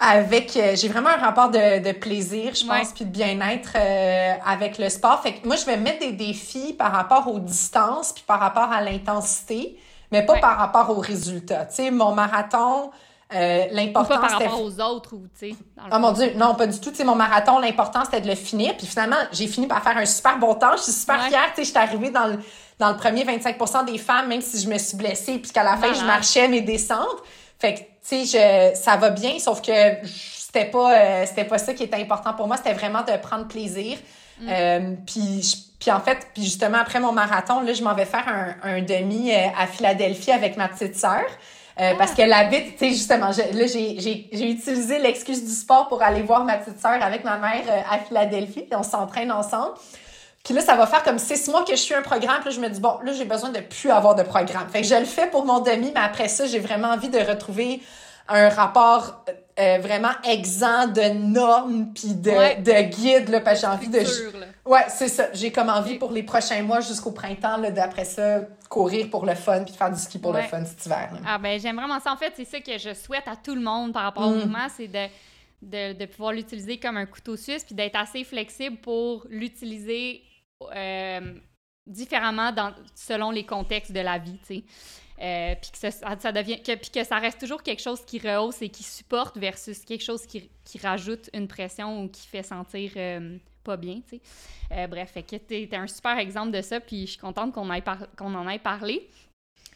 avec. 0.00 0.56
Euh, 0.56 0.76
j'ai 0.76 0.88
vraiment 0.88 1.10
un 1.10 1.18
rapport 1.18 1.50
de, 1.50 1.82
de 1.82 1.92
plaisir, 1.92 2.54
je 2.54 2.66
pense, 2.66 2.92
puis 2.92 3.04
de 3.04 3.10
bien-être 3.10 3.72
euh, 3.76 4.34
avec 4.46 4.78
le 4.78 4.88
sport. 4.88 5.20
Fait 5.22 5.34
que 5.34 5.46
moi, 5.46 5.56
je 5.56 5.66
vais 5.66 5.76
mettre 5.76 6.00
des 6.00 6.12
défis 6.12 6.72
par 6.72 6.92
rapport 6.92 7.28
aux 7.28 7.40
distances 7.40 8.12
puis 8.12 8.24
par 8.26 8.40
rapport 8.40 8.72
à 8.72 8.80
l'intensité, 8.80 9.78
mais 10.10 10.24
pas 10.24 10.38
par 10.38 10.56
rapport 10.56 10.90
aux 10.90 11.00
résultats. 11.00 11.66
Tu 11.66 11.76
sais, 11.76 11.90
mon 11.90 12.12
marathon. 12.12 12.90
Euh, 13.34 13.66
l'important 13.72 14.20
par 14.20 14.30
rapport 14.30 14.62
aux 14.62 14.80
autres 14.80 15.14
ou 15.14 15.26
tu 15.38 15.50
sais 15.50 15.56
oh 15.92 15.98
mon 15.98 16.12
dieu 16.12 16.32
non 16.36 16.54
pas 16.54 16.66
du 16.66 16.78
tout. 16.78 16.90
Tu 16.90 16.98
sais 16.98 17.04
mon 17.04 17.16
marathon 17.16 17.58
l'important 17.58 18.04
c'était 18.04 18.20
de 18.20 18.28
le 18.28 18.36
finir. 18.36 18.76
Puis 18.76 18.86
finalement 18.86 19.16
j'ai 19.32 19.48
fini 19.48 19.66
par 19.66 19.82
faire 19.82 19.96
un 19.96 20.06
super 20.06 20.38
bon 20.38 20.54
temps. 20.54 20.76
Je 20.76 20.82
suis 20.82 20.92
super 20.92 21.24
fière. 21.24 21.46
Tu 21.54 21.56
sais 21.56 21.64
j'étais 21.64 21.78
arrivée 21.78 22.10
dans 22.10 22.26
le 22.26 22.38
dans 22.78 22.90
le 22.90 22.96
premier 22.96 23.24
25 23.24 23.86
des 23.86 23.98
femmes 23.98 24.28
même 24.28 24.40
si 24.40 24.60
je 24.60 24.68
me 24.68 24.78
suis 24.78 24.96
blessée 24.96 25.38
puis 25.38 25.50
qu'à 25.50 25.64
la 25.64 25.76
fin 25.76 25.92
je 25.92 26.04
marchais 26.04 26.46
mes 26.46 26.60
descentes. 26.60 27.22
Fait 27.58 27.74
que 27.74 27.78
tu 27.80 28.24
sais 28.24 28.72
je 28.72 28.78
ça 28.78 28.96
va 28.96 29.10
bien 29.10 29.38
sauf 29.40 29.60
que 29.60 29.72
c'était 30.04 30.66
pas 30.66 30.92
euh, 30.92 31.26
c'était 31.26 31.44
pas 31.44 31.58
ça 31.58 31.74
qui 31.74 31.82
était 31.82 32.00
important 32.00 32.34
pour 32.34 32.46
moi. 32.46 32.56
C'était 32.56 32.74
vraiment 32.74 33.02
de 33.02 33.16
prendre 33.16 33.48
plaisir. 33.48 33.98
Mm. 34.40 34.48
euh, 34.48 34.94
puis 35.06 35.66
puis 35.80 35.90
en 35.90 36.00
fait 36.00 36.28
puis 36.34 36.44
justement 36.44 36.78
après 36.78 36.98
mon 36.98 37.12
marathon 37.12 37.60
là 37.60 37.72
je 37.72 37.82
m'en 37.82 37.94
vais 37.94 38.04
faire 38.04 38.26
un, 38.28 38.54
un 38.62 38.82
demi 38.82 39.32
à 39.32 39.66
Philadelphie 39.66 40.32
avec 40.32 40.56
ma 40.56 40.68
petite 40.68 40.96
sœur 40.96 41.22
euh, 41.80 41.94
parce 41.98 42.12
qu'elle 42.12 42.32
habite, 42.32 42.76
tu 42.76 42.86
sais, 42.86 42.90
justement, 42.90 43.30
là, 43.30 43.66
j'ai 43.66 44.50
utilisé 44.50 44.98
l'excuse 44.98 45.44
du 45.44 45.50
sport 45.50 45.88
pour 45.88 46.02
aller 46.02 46.22
voir 46.22 46.44
ma 46.44 46.56
petite 46.56 46.80
sœur 46.80 47.02
avec 47.02 47.24
ma 47.24 47.36
mère 47.38 47.62
euh, 47.68 47.80
à 47.90 47.98
Philadelphie, 47.98 48.62
puis 48.62 48.76
on 48.78 48.84
s'entraîne 48.84 49.32
ensemble. 49.32 49.74
Puis 50.44 50.54
là, 50.54 50.60
ça 50.60 50.76
va 50.76 50.86
faire 50.86 51.02
comme 51.02 51.18
six 51.18 51.48
mois 51.48 51.64
que 51.64 51.72
je 51.72 51.80
suis 51.80 51.94
un 51.94 52.02
programme. 52.02 52.36
Puis 52.42 52.50
là, 52.50 52.56
je 52.56 52.60
me 52.60 52.68
dis, 52.68 52.80
bon, 52.80 52.98
là, 53.02 53.12
j'ai 53.12 53.24
besoin 53.24 53.50
de 53.50 53.60
plus 53.60 53.90
avoir 53.90 54.14
de 54.14 54.22
programme. 54.22 54.68
Fait 54.68 54.82
que 54.82 54.86
je 54.86 54.94
le 54.94 55.06
fais 55.06 55.26
pour 55.26 55.46
mon 55.46 55.60
demi, 55.60 55.90
mais 55.94 56.00
après 56.00 56.28
ça, 56.28 56.46
j'ai 56.46 56.60
vraiment 56.60 56.88
envie 56.88 57.08
de 57.08 57.18
retrouver 57.18 57.80
un 58.28 58.50
rapport 58.50 59.24
euh, 59.58 59.78
vraiment 59.80 60.12
exempt 60.28 60.88
de 60.88 61.08
normes 61.14 61.88
puis 61.94 62.14
de, 62.14 62.62
de 62.62 62.82
guides, 62.82 63.30
là, 63.30 63.40
parce 63.40 63.60
que 63.60 63.66
j'ai 63.66 63.72
envie 63.72 63.88
de... 63.88 64.00
Ouais, 64.66 64.84
c'est 64.88 65.08
ça. 65.08 65.28
J'ai 65.34 65.52
comme 65.52 65.68
envie 65.68 65.98
pour 65.98 66.10
les 66.10 66.22
prochains 66.22 66.62
mois 66.62 66.80
jusqu'au 66.80 67.12
printemps, 67.12 67.58
là, 67.58 67.70
d'après 67.70 68.06
ça, 68.06 68.40
courir 68.70 69.10
pour 69.10 69.26
le 69.26 69.34
fun 69.34 69.62
puis 69.64 69.74
faire 69.74 69.90
du 69.90 70.00
ski 70.00 70.18
pour 70.18 70.32
le 70.32 70.40
fun 70.42 70.64
cet 70.64 70.86
hiver. 70.86 71.10
Ah 71.26 71.38
ben 71.38 71.60
j'aime 71.60 71.76
vraiment 71.76 72.00
ça. 72.00 72.12
En 72.12 72.16
fait, 72.16 72.32
c'est 72.34 72.46
ça 72.46 72.60
que 72.60 72.78
je 72.78 72.94
souhaite 72.94 73.28
à 73.28 73.36
tout 73.36 73.54
le 73.54 73.60
monde 73.60 73.92
par 73.92 74.04
rapport 74.04 74.26
au 74.28 74.34
mm. 74.34 74.38
mouvement, 74.38 74.66
c'est 74.74 74.88
de, 74.88 75.06
de, 75.60 75.92
de, 75.92 76.06
pouvoir 76.06 76.32
l'utiliser 76.32 76.78
comme 76.78 76.96
un 76.96 77.06
couteau 77.06 77.36
suisse 77.36 77.64
puis 77.64 77.74
d'être 77.74 77.96
assez 77.96 78.24
flexible 78.24 78.78
pour 78.78 79.26
l'utiliser 79.28 80.22
euh, 80.74 81.34
différemment 81.86 82.50
dans, 82.50 82.72
selon 82.94 83.30
les 83.30 83.44
contextes 83.44 83.92
de 83.92 84.00
la 84.00 84.18
vie, 84.18 84.38
tu 84.46 84.56
sais. 84.56 84.64
Euh, 85.22 85.54
puis 85.60 85.70
que 85.70 85.90
ça, 85.90 86.32
devient 86.32 86.60
que, 86.60 86.74
puis 86.74 86.90
que 86.90 87.04
ça 87.04 87.18
reste 87.18 87.38
toujours 87.38 87.62
quelque 87.62 87.82
chose 87.82 88.04
qui 88.04 88.18
rehausse 88.18 88.60
et 88.62 88.68
qui 88.68 88.82
supporte 88.82 89.38
versus 89.38 89.84
quelque 89.84 90.02
chose 90.02 90.26
qui, 90.26 90.50
qui 90.64 90.78
rajoute 90.78 91.30
une 91.32 91.46
pression 91.46 92.02
ou 92.02 92.08
qui 92.08 92.26
fait 92.26 92.42
sentir 92.42 92.90
euh, 92.96 93.38
pas 93.64 93.76
bien, 93.76 93.96
tu 94.08 94.16
sais. 94.16 94.20
Euh, 94.72 94.86
bref, 94.86 95.12
fait 95.12 95.22
que 95.22 95.36
t'es 95.36 95.68
un 95.74 95.86
super 95.86 96.18
exemple 96.18 96.52
de 96.52 96.62
ça, 96.62 96.80
puis 96.80 97.06
je 97.06 97.12
suis 97.12 97.20
contente 97.20 97.52
qu'on 97.52 97.68
qu'on 98.16 98.34
en 98.34 98.48
ait 98.48 98.58
parlé. 98.58 99.08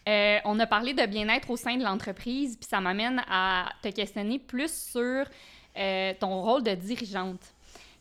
Euh, 0.08 0.38
on 0.44 0.58
a 0.58 0.66
parlé 0.66 0.94
de 0.94 1.04
bien-être 1.04 1.50
au 1.50 1.56
sein 1.56 1.76
de 1.76 1.84
l'entreprise, 1.84 2.56
puis 2.56 2.68
ça 2.68 2.80
m'amène 2.80 3.22
à 3.28 3.68
te 3.82 3.88
questionner 3.88 4.38
plus 4.38 4.72
sur 4.72 5.26
euh, 5.76 6.14
ton 6.18 6.40
rôle 6.42 6.62
de 6.62 6.74
dirigeante. 6.74 7.42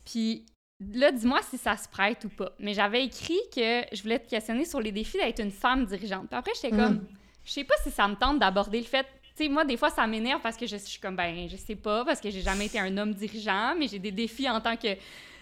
Puis 0.05 0.45
là, 0.93 1.11
dis-moi 1.11 1.41
si 1.49 1.57
ça 1.57 1.75
se 1.75 1.89
prête 1.89 2.23
ou 2.23 2.29
pas. 2.29 2.53
Mais 2.59 2.73
j'avais 2.73 3.03
écrit 3.03 3.39
que 3.53 3.83
je 3.91 4.01
voulais 4.03 4.19
te 4.19 4.29
questionner 4.29 4.63
sur 4.63 4.79
les 4.79 4.93
défis 4.93 5.17
d'être 5.17 5.41
une 5.41 5.51
femme 5.51 5.85
dirigeante. 5.85 6.27
Puis 6.27 6.37
après, 6.37 6.51
j'étais 6.55 6.75
comme, 6.75 6.95
mm. 6.95 7.07
je 7.43 7.51
sais 7.51 7.65
pas 7.65 7.75
si 7.83 7.91
ça 7.91 8.07
me 8.07 8.15
tente 8.15 8.39
d'aborder 8.39 8.79
le 8.79 8.85
fait. 8.85 9.05
Tu 9.35 9.43
sais, 9.43 9.49
moi, 9.49 9.65
des 9.65 9.75
fois, 9.75 9.89
ça 9.89 10.07
m'énerve 10.07 10.41
parce 10.41 10.55
que 10.55 10.65
je, 10.65 10.77
suis 10.77 10.99
comme, 11.01 11.17
ben, 11.17 11.47
je 11.49 11.57
sais 11.57 11.75
pas, 11.75 12.05
parce 12.05 12.21
que 12.21 12.29
j'ai 12.29 12.41
jamais 12.41 12.67
été 12.67 12.79
un 12.79 12.97
homme 12.97 13.13
dirigeant, 13.13 13.75
mais 13.77 13.87
j'ai 13.87 13.99
des 13.99 14.11
défis 14.11 14.49
en 14.49 14.61
tant 14.61 14.77
que 14.77 14.95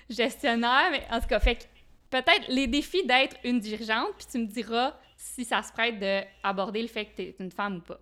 gestionnaire. 0.10 0.90
Mais 0.92 1.04
en 1.12 1.20
tout 1.20 1.28
cas, 1.28 1.40
fait 1.40 1.70
peut-être 2.10 2.46
les 2.50 2.68
défis 2.68 3.06
d'être 3.06 3.36
une 3.44 3.60
dirigeante, 3.60 4.10
puis 4.18 4.28
tu 4.32 4.38
me 4.40 4.46
diras 4.46 4.94
si 5.18 5.46
ça 5.46 5.62
se 5.64 5.72
prête 5.72 6.00
d'aborder 6.00 6.82
le 6.82 6.88
fait 6.88 7.06
que 7.06 7.16
tu 7.16 7.22
es 7.24 7.36
une 7.40 7.52
femme 7.52 7.78
ou 7.78 7.82
pas. 7.82 8.00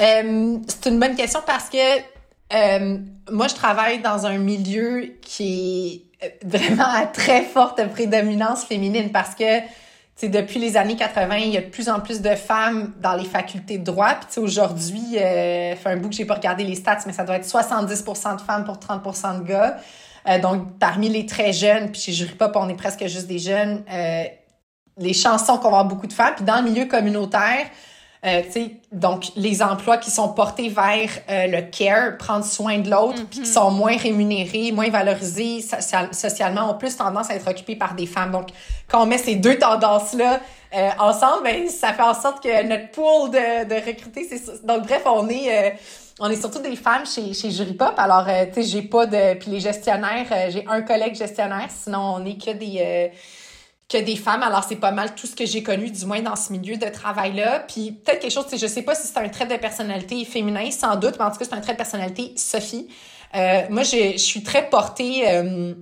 Euh, 0.00 0.58
c'est 0.68 0.88
une 0.88 0.98
bonne 0.98 1.16
question 1.16 1.40
parce 1.46 1.68
que 1.68 2.00
euh, 2.52 2.98
moi, 3.30 3.48
je 3.48 3.54
travaille 3.54 4.00
dans 4.00 4.26
un 4.26 4.38
milieu 4.38 5.14
qui 5.22 6.04
est 6.20 6.44
vraiment 6.44 6.88
à 6.88 7.06
très 7.06 7.42
forte 7.42 7.86
prédominance 7.90 8.64
féminine 8.64 9.10
parce 9.10 9.34
que 9.34 9.60
depuis 10.22 10.60
les 10.60 10.76
années 10.76 10.96
80, 10.96 11.36
il 11.36 11.48
y 11.48 11.56
a 11.56 11.62
de 11.62 11.66
plus 11.66 11.88
en 11.88 12.00
plus 12.00 12.20
de 12.20 12.34
femmes 12.34 12.92
dans 13.00 13.14
les 13.14 13.24
facultés 13.24 13.78
de 13.78 13.84
droit. 13.84 14.14
Puis 14.14 14.40
aujourd'hui, 14.40 15.18
euh, 15.18 15.74
fait 15.74 15.88
un 15.88 15.96
bout 15.96 16.10
que 16.10 16.14
j'ai 16.14 16.24
pas 16.24 16.34
regardé 16.34 16.64
les 16.64 16.76
stats, 16.76 17.00
mais 17.06 17.12
ça 17.12 17.24
doit 17.24 17.36
être 17.36 17.48
70 17.48 18.04
de 18.04 18.40
femmes 18.40 18.64
pour 18.64 18.78
30 18.78 19.40
de 19.40 19.48
gars. 19.48 19.78
Euh, 20.28 20.38
donc, 20.38 20.78
parmi 20.78 21.08
les 21.08 21.26
très 21.26 21.52
jeunes, 21.52 21.90
puis 21.90 22.00
chez 22.00 22.12
Jury 22.12 22.34
Pop, 22.34 22.52
on 22.54 22.68
est 22.68 22.74
presque 22.76 23.06
juste 23.06 23.26
des 23.26 23.38
jeunes, 23.38 23.84
euh, 23.90 24.24
les 24.98 25.14
chansons 25.14 25.56
qu'on 25.56 25.70
va 25.70 25.78
avoir 25.78 25.84
beaucoup 25.86 26.06
de 26.06 26.12
femmes. 26.12 26.34
Puis 26.36 26.44
dans 26.44 26.56
le 26.56 26.70
milieu 26.70 26.86
communautaire, 26.86 27.66
euh, 28.24 28.42
donc 28.92 29.32
les 29.34 29.62
emplois 29.62 29.96
qui 29.96 30.12
sont 30.12 30.28
portés 30.28 30.68
vers 30.68 31.10
euh, 31.28 31.48
le 31.48 31.62
care, 31.62 32.16
prendre 32.18 32.44
soin 32.44 32.78
de 32.78 32.88
l'autre, 32.88 33.16
puis 33.16 33.26
qui 33.26 33.40
mm-hmm. 33.40 33.52
sont 33.52 33.70
moins 33.72 33.96
rémunérés, 33.96 34.70
moins 34.70 34.90
valorisés 34.90 35.60
socialement, 36.12 36.70
ont 36.70 36.78
plus 36.78 36.96
tendance 36.96 37.30
à 37.30 37.34
être 37.34 37.50
occupés 37.50 37.74
par 37.74 37.94
des 37.94 38.06
femmes. 38.06 38.30
Donc, 38.30 38.50
quand 38.86 39.02
on 39.02 39.06
met 39.06 39.18
ces 39.18 39.34
deux 39.34 39.58
tendances-là 39.58 40.38
euh, 40.74 40.90
ensemble, 41.00 41.42
ben, 41.42 41.68
ça 41.68 41.92
fait 41.92 42.02
en 42.02 42.14
sorte 42.14 42.40
que 42.42 42.62
notre 42.64 42.92
pool 42.92 43.30
de, 43.30 43.64
de 43.64 43.86
recruter, 43.86 44.28
c'est 44.30 44.64
donc 44.64 44.84
bref, 44.84 45.02
on 45.04 45.28
est 45.28 45.48
euh, 45.48 45.70
on 46.20 46.30
est 46.30 46.40
surtout 46.40 46.60
des 46.60 46.76
femmes 46.76 47.06
chez, 47.06 47.32
chez 47.34 47.50
Jury 47.50 47.74
Pop. 47.74 47.94
Alors, 47.96 48.26
euh, 48.28 48.46
tu 48.46 48.62
sais, 48.62 48.62
j'ai 48.62 48.82
pas 48.82 49.06
de. 49.06 49.34
Puis 49.34 49.50
les 49.50 49.60
gestionnaires, 49.60 50.26
j'ai 50.50 50.64
un 50.68 50.82
collègue 50.82 51.14
gestionnaire, 51.14 51.68
sinon 51.70 52.16
on 52.16 52.24
est 52.24 52.42
que 52.42 52.50
des 52.52 53.10
que 53.92 53.98
des 53.98 54.16
femmes. 54.16 54.42
Alors, 54.42 54.64
c'est 54.64 54.76
pas 54.76 54.90
mal 54.90 55.14
tout 55.14 55.26
ce 55.26 55.36
que 55.36 55.44
j'ai 55.44 55.62
connu, 55.62 55.90
du 55.90 56.06
moins 56.06 56.22
dans 56.22 56.36
ce 56.36 56.52
milieu 56.52 56.76
de 56.76 56.86
travail-là. 56.86 57.60
Puis 57.68 57.92
peut-être 57.92 58.20
quelque 58.20 58.32
chose, 58.32 58.46
je 58.50 58.66
sais 58.66 58.82
pas 58.82 58.94
si 58.94 59.06
c'est 59.06 59.18
un 59.18 59.28
trait 59.28 59.46
de 59.46 59.56
personnalité 59.56 60.24
féminin, 60.24 60.70
sans 60.70 60.96
doute, 60.96 61.16
mais 61.18 61.24
en 61.26 61.30
tout 61.30 61.38
cas, 61.38 61.44
c'est 61.44 61.54
un 61.54 61.60
trait 61.60 61.72
de 61.72 61.78
personnalité 61.78 62.32
Sophie. 62.36 62.88
Euh, 63.34 63.62
moi, 63.70 63.82
je 63.82 64.16
suis 64.16 64.42
très 64.42 64.68
portée, 64.68 65.28
euh, 65.28 65.74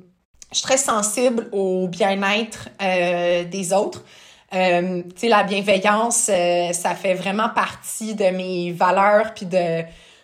je 0.51 0.57
suis 0.57 0.65
très 0.65 0.77
sensible 0.77 1.49
au 1.53 1.89
bien-être 1.89 2.69
euh, 2.83 3.45
des 3.45 3.73
autres. 3.73 4.05
Euh, 4.53 5.03
tu 5.03 5.21
sais, 5.21 5.29
la 5.29 5.45
bienveillance, 5.45 6.29
euh, 6.29 6.73
ça 6.73 6.97
fait 6.97 7.15
vraiment 7.15 7.49
partie 7.49 8.15
de 8.15 8.31
mes 8.31 8.73
valeurs, 8.73 9.35
puis 9.35 9.47
de... 9.47 9.83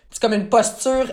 C'est 0.09 0.21
comme 0.21 0.33
une 0.33 0.49
posture 0.49 1.07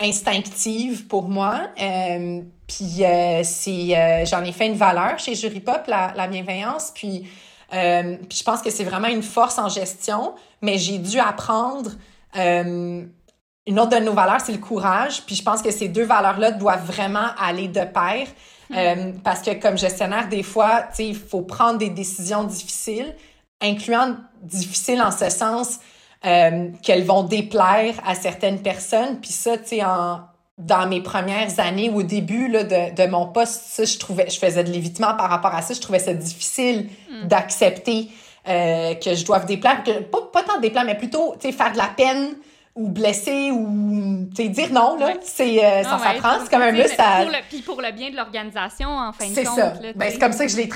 instinctive 0.00 1.06
pour 1.06 1.28
moi. 1.28 1.68
Euh, 1.80 2.40
puis 2.66 3.04
euh, 3.04 3.42
c'est, 3.44 3.96
euh, 3.96 4.24
j'en 4.24 4.42
ai 4.42 4.52
fait 4.52 4.66
une 4.66 4.76
valeur 4.76 5.18
chez 5.18 5.34
Jury 5.34 5.60
Pop, 5.60 5.82
la, 5.86 6.12
la 6.16 6.26
bienveillance. 6.26 6.92
Puis, 6.94 7.28
puis 7.70 8.38
je 8.38 8.42
pense 8.42 8.62
que 8.62 8.70
c'est 8.70 8.84
vraiment 8.84 9.08
une 9.08 9.22
force 9.22 9.58
en 9.58 9.68
gestion, 9.68 10.34
mais 10.60 10.76
j'ai 10.78 10.98
dû 10.98 11.20
apprendre. 11.20 11.92
une 12.34 13.78
autre 13.78 13.90
de 13.90 14.04
nos 14.04 14.12
valeurs, 14.12 14.40
c'est 14.40 14.52
le 14.52 14.58
courage. 14.58 15.22
Puis 15.24 15.36
je 15.36 15.42
pense 15.42 15.62
que 15.62 15.70
ces 15.70 15.88
deux 15.88 16.04
valeurs-là 16.04 16.50
doivent 16.52 16.84
vraiment 16.84 17.28
aller 17.38 17.68
de 17.68 17.84
pair. 17.84 18.26
Hmm. 18.72 19.18
parce 19.24 19.42
que 19.42 19.60
comme 19.60 19.76
gestionnaire, 19.76 20.28
des 20.28 20.44
fois, 20.44 20.82
tu 20.82 20.96
sais, 20.96 21.06
il 21.08 21.16
faut 21.16 21.42
prendre 21.42 21.78
des 21.78 21.90
décisions 21.90 22.44
difficiles, 22.44 23.16
incluant 23.60 24.14
difficiles 24.42 25.02
en 25.02 25.10
ce 25.10 25.28
sens 25.28 25.80
qu'elles 26.22 27.04
vont 27.04 27.22
déplaire 27.22 27.94
à 28.06 28.14
certaines 28.14 28.60
personnes. 28.60 29.20
Puis 29.20 29.32
ça, 29.32 29.56
tu 29.56 29.66
sais, 29.66 29.84
en, 29.84 30.20
dans 30.58 30.86
mes 30.86 31.00
premières 31.00 31.58
années, 31.58 31.90
au 31.90 32.02
début 32.02 32.48
là, 32.48 32.64
de, 32.64 32.94
de 32.94 33.10
mon 33.10 33.26
poste, 33.26 33.62
ça, 33.66 33.84
je 33.84 33.98
trouvais, 33.98 34.28
je 34.28 34.38
faisais 34.38 34.62
de 34.62 34.70
l'évitement 34.70 35.14
par 35.16 35.30
rapport 35.30 35.54
à 35.54 35.62
ça. 35.62 35.74
Je 35.74 35.80
trouvais 35.80 35.98
ça 35.98 36.12
difficile 36.12 36.90
mm. 37.10 37.28
d'accepter 37.28 38.08
euh, 38.48 38.94
que 38.94 39.14
je 39.14 39.24
doive 39.24 39.46
déplaire, 39.46 39.82
que, 39.82 40.00
pas, 40.00 40.22
pas 40.32 40.42
tant 40.42 40.60
déplaire, 40.60 40.84
mais 40.84 40.96
plutôt 40.96 41.34
faire 41.40 41.72
de 41.72 41.78
la 41.78 41.90
peine 41.96 42.34
ou 42.80 42.88
blesser 42.88 43.50
ou 43.50 44.28
dire 44.32 44.72
non 44.72 44.96
là 44.96 45.14
c'est 45.22 45.64
euh, 45.64 45.82
ça 45.82 45.98
s'apprend 45.98 46.40
c'est 46.42 46.50
comme 46.50 46.62
un 46.62 46.72
muscle 46.72 46.96
ça... 46.96 47.24
puis 47.48 47.60
pour 47.62 47.80
le 47.80 47.92
bien 47.92 48.10
de 48.10 48.16
l'organisation 48.16 48.88
en 48.88 49.12
fin 49.12 49.28
de 49.28 49.34
compte 49.34 49.44
c'est 49.44 49.44
ça 49.44 49.74
ben, 49.94 50.10
c'est 50.10 50.18
comme 50.18 50.32
ça 50.32 50.46
que 50.46 50.50
je 50.50 50.56
l'ai 50.56 50.68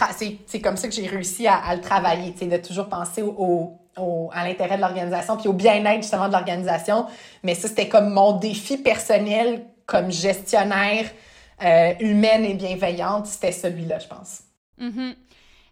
c'est 0.46 0.61
comme 0.61 0.76
ça 0.76 0.88
que 0.88 0.94
j'ai 0.94 1.07
réussi 1.07 1.46
à, 1.46 1.57
à, 1.57 1.74
le 1.74 1.80
travailler 1.80 2.32
de 2.32 2.57
toujours 2.59 2.88
penser 2.88 3.22
au 3.22 3.78
à 4.32 4.46
l'intérêt 4.46 4.76
de 4.76 4.80
l'organisation, 4.80 5.36
puis 5.36 5.48
au 5.48 5.52
bien-être 5.52 6.02
justement 6.02 6.28
de 6.28 6.32
l'organisation. 6.32 7.07
Mais 7.42 7.55
ça, 7.55 7.68
c'était 7.68 7.88
comme 7.88 8.11
mon 8.11 8.32
défi 8.32 8.76
personnel 8.76 9.64
comme 9.86 10.11
gestionnaire 10.11 11.07
euh, 11.62 11.92
humaine 12.00 12.44
et 12.44 12.55
bienveillante, 12.55 13.26
c'était 13.26 13.52
celui-là, 13.52 13.98
je 13.98 14.09
pense. 14.09 14.40
Mm-hmm. 14.80 15.14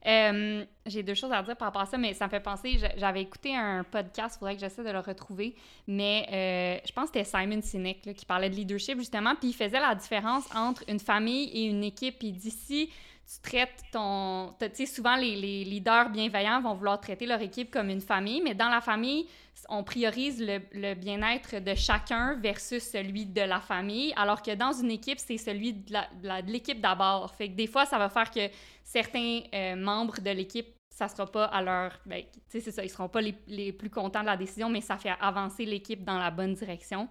Euh, 0.07 0.65
j'ai 0.87 1.03
deux 1.03 1.15
choses 1.15 1.33
à 1.33 1.43
dire 1.43 1.57
par 1.57 1.69
rapport 1.69 1.83
à 1.83 1.87
ça, 1.87 1.99
mais 1.99 2.15
ça 2.15 2.27
me 2.27 2.31
fait 2.31 2.41
penser, 2.41 2.79
j'avais 2.97 3.23
écouté 3.23 3.55
un 3.55 3.85
podcast, 3.85 4.37
il 4.37 4.39
faudrait 4.39 4.55
que 4.55 4.61
j'essaie 4.61 4.83
de 4.83 4.91
le 4.91 4.99
retrouver, 4.99 5.55
mais 5.87 6.27
euh, 6.33 6.87
je 6.87 6.93
pense 6.93 7.11
que 7.11 7.19
c'était 7.19 7.39
Simon 7.39 7.63
Sinek 7.63 8.15
qui 8.15 8.27
parlait 8.27 8.51
de 8.51 8.55
leadership 8.55 8.99
justement, 8.99 9.35
puis 9.37 9.51
il 9.51 9.55
faisait 9.55 9.81
la 9.81 9.95
différence 9.95 10.45
entre 10.55 10.83
une 10.89 11.01
famille 11.01 11.51
et 11.51 11.67
une 11.67 11.85
équipe. 11.85 12.19
Dit 12.23 12.51
si 12.51 12.91
tu 13.27 13.41
traites 13.51 13.83
ton. 13.93 14.55
Tu 14.59 14.69
sais, 14.75 14.87
souvent, 14.87 15.17
les, 15.17 15.65
leaders 15.65 16.11
bienveillants 16.11 16.61
vont 16.61 16.75
vouloir 16.75 17.01
traiter 17.01 17.27
leur 17.27 17.41
équipe 17.41 17.71
comme 17.71 17.89
une 17.89 18.01
famille, 18.01 18.43
mais 18.43 18.55
dans 18.55 18.69
la 18.69 18.81
famille, 18.81 19.27
on 19.69 19.85
priorise 19.85 20.41
le, 20.41 20.61
le 20.73 20.95
bien-être 20.95 21.59
de 21.59 21.75
chacun 21.75 22.35
versus 22.35 22.83
celui 22.83 23.27
de 23.27 23.41
la 23.41 23.61
famille, 23.61 24.13
alors 24.17 24.43
que 24.43 24.55
dans 24.55 24.73
une 24.73 24.91
équipe, 24.91 25.19
c'est 25.19 25.39
celui 25.39 25.73
de 25.73 26.51
l'équipe 26.51 26.81
d'abord. 26.81 27.35
Fait 27.35 27.49
que 27.49 27.55
des 27.55 27.67
fois, 27.67 27.87
ça 27.87 27.99
va 27.99 28.09
faire 28.09 28.31
que 28.31 28.49
certains 28.83 29.41
euh, 29.55 29.77
membres 29.77 30.21
de 30.21 30.31
l'équipe 30.31 30.67
ça 30.93 31.09
sera 31.09 31.27
pas 31.27 31.47
à 31.47 31.63
leur. 31.63 31.99
Ben, 32.05 32.23
tu 32.23 32.41
sais, 32.49 32.61
c'est 32.61 32.71
ça, 32.71 32.85
ils 32.85 32.91
seront 32.91 33.09
pas 33.09 33.23
les, 33.23 33.35
les, 33.49 33.73
plus 33.73 33.89
contents 33.89 34.21
de 34.21 34.27
la 34.27 34.37
décision, 34.37 34.69
mais 34.69 34.83
ça 34.83 34.99
fait 34.99 35.15
avancer 35.21 35.65
l'équipe 35.65 36.05
dans 36.05 36.19
la 36.19 36.31
bonne 36.31 36.53
direction. 36.53 37.09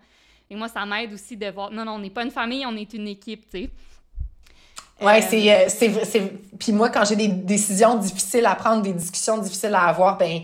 Et 0.50 0.56
moi, 0.56 0.68
ça 0.68 0.86
m'aide 0.86 1.14
aussi 1.14 1.36
de 1.36 1.50
voir. 1.50 1.72
Non, 1.72 1.84
non, 1.84 1.94
on 1.94 2.00
n'est 2.00 2.12
pas 2.12 2.24
une 2.24 2.32
famille, 2.32 2.66
on 2.66 2.76
est 2.76 2.94
une 2.94 3.08
équipe, 3.08 3.46
tu 3.46 3.64
sais. 3.64 3.70
Ouais, 5.02 5.20
euh, 5.24 5.66
c'est, 5.68 6.06
c'est, 6.06 6.32
Puis 6.60 6.72
moi, 6.72 6.90
quand 6.90 7.04
j'ai 7.06 7.16
des 7.16 7.28
décisions 7.28 7.96
difficiles 7.96 8.46
à 8.46 8.56
prendre, 8.56 8.84
des 8.84 8.94
discussions 8.94 9.38
difficiles 9.40 9.74
à 9.74 9.86
avoir, 9.86 10.18
ben, 10.18 10.42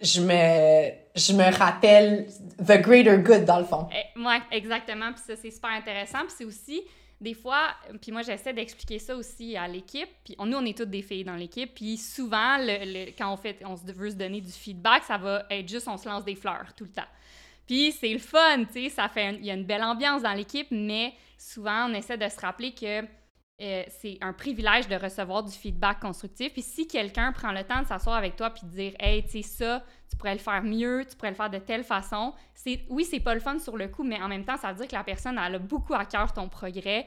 je 0.00 0.20
me, 0.22 0.90
je 1.14 1.32
me 1.34 1.56
rappelle 1.56 2.26
the 2.58 2.80
greater 2.80 3.18
good, 3.18 3.44
dans 3.44 3.58
le 3.58 3.64
fond. 3.64 3.88
Eh, 3.92 4.18
ouais, 4.18 4.40
exactement. 4.50 5.12
Puis 5.12 5.22
ça, 5.26 5.34
c'est 5.36 5.50
super 5.50 5.70
intéressant. 5.70 6.20
Puis 6.20 6.34
c'est 6.38 6.44
aussi, 6.46 6.82
des 7.20 7.34
fois, 7.34 7.68
puis 8.00 8.10
moi, 8.10 8.22
j'essaie 8.22 8.54
d'expliquer 8.54 8.98
ça 8.98 9.14
aussi 9.14 9.54
à 9.56 9.68
l'équipe. 9.68 10.08
Puis 10.24 10.34
nous, 10.42 10.56
on 10.56 10.64
est 10.64 10.76
toutes 10.76 10.90
des 10.90 11.02
filles 11.02 11.24
dans 11.24 11.36
l'équipe. 11.36 11.74
Puis 11.74 11.98
souvent, 11.98 12.56
le, 12.58 13.10
quand 13.10 13.30
on, 13.30 13.36
fait, 13.36 13.58
on 13.66 13.74
veut 13.74 14.10
se 14.10 14.16
donner 14.16 14.40
du 14.40 14.52
feedback, 14.52 15.02
ça 15.04 15.18
va 15.18 15.44
être 15.50 15.68
juste, 15.68 15.86
on 15.88 15.98
se 15.98 16.08
lance 16.08 16.24
des 16.24 16.36
fleurs 16.36 16.72
tout 16.74 16.84
le 16.84 16.90
temps. 16.92 17.08
Puis 17.66 17.92
c'est 17.92 18.08
le 18.08 18.18
fun, 18.18 18.64
tu 18.64 18.84
sais, 18.84 18.88
ça 18.88 19.08
fait, 19.08 19.34
il 19.34 19.44
y 19.44 19.50
a 19.50 19.54
une 19.54 19.64
belle 19.64 19.84
ambiance 19.84 20.22
dans 20.22 20.32
l'équipe, 20.32 20.66
mais 20.70 21.12
souvent, 21.38 21.88
on 21.88 21.94
essaie 21.94 22.16
de 22.16 22.28
se 22.28 22.40
rappeler 22.40 22.72
que 22.72 23.04
euh, 23.60 23.82
c'est 23.88 24.16
un 24.22 24.32
privilège 24.32 24.88
de 24.88 24.96
recevoir 24.96 25.42
du 25.42 25.52
feedback 25.52 26.00
constructif. 26.00 26.52
Puis 26.52 26.62
si 26.62 26.86
quelqu'un 26.86 27.30
prend 27.32 27.52
le 27.52 27.62
temps 27.62 27.82
de 27.82 27.86
s'asseoir 27.86 28.16
avec 28.16 28.36
toi 28.36 28.50
puis 28.50 28.62
de 28.64 28.70
dire 28.70 28.92
Hey, 28.98 29.22
tu 29.24 29.30
sais, 29.30 29.42
ça, 29.42 29.84
tu 30.08 30.16
pourrais 30.16 30.32
le 30.32 30.40
faire 30.40 30.62
mieux, 30.62 31.04
tu 31.08 31.14
pourrais 31.16 31.30
le 31.30 31.36
faire 31.36 31.50
de 31.50 31.58
telle 31.58 31.84
façon, 31.84 32.32
c'est 32.54 32.80
oui, 32.88 33.04
c'est 33.04 33.20
pas 33.20 33.34
le 33.34 33.40
fun 33.40 33.58
sur 33.58 33.76
le 33.76 33.88
coup, 33.88 34.02
mais 34.02 34.20
en 34.20 34.28
même 34.28 34.44
temps, 34.44 34.56
ça 34.56 34.72
veut 34.72 34.78
dire 34.78 34.88
que 34.88 34.94
la 34.94 35.04
personne 35.04 35.38
elle 35.38 35.54
a 35.54 35.58
beaucoup 35.58 35.94
à 35.94 36.06
cœur 36.06 36.32
ton 36.32 36.48
progrès. 36.48 37.06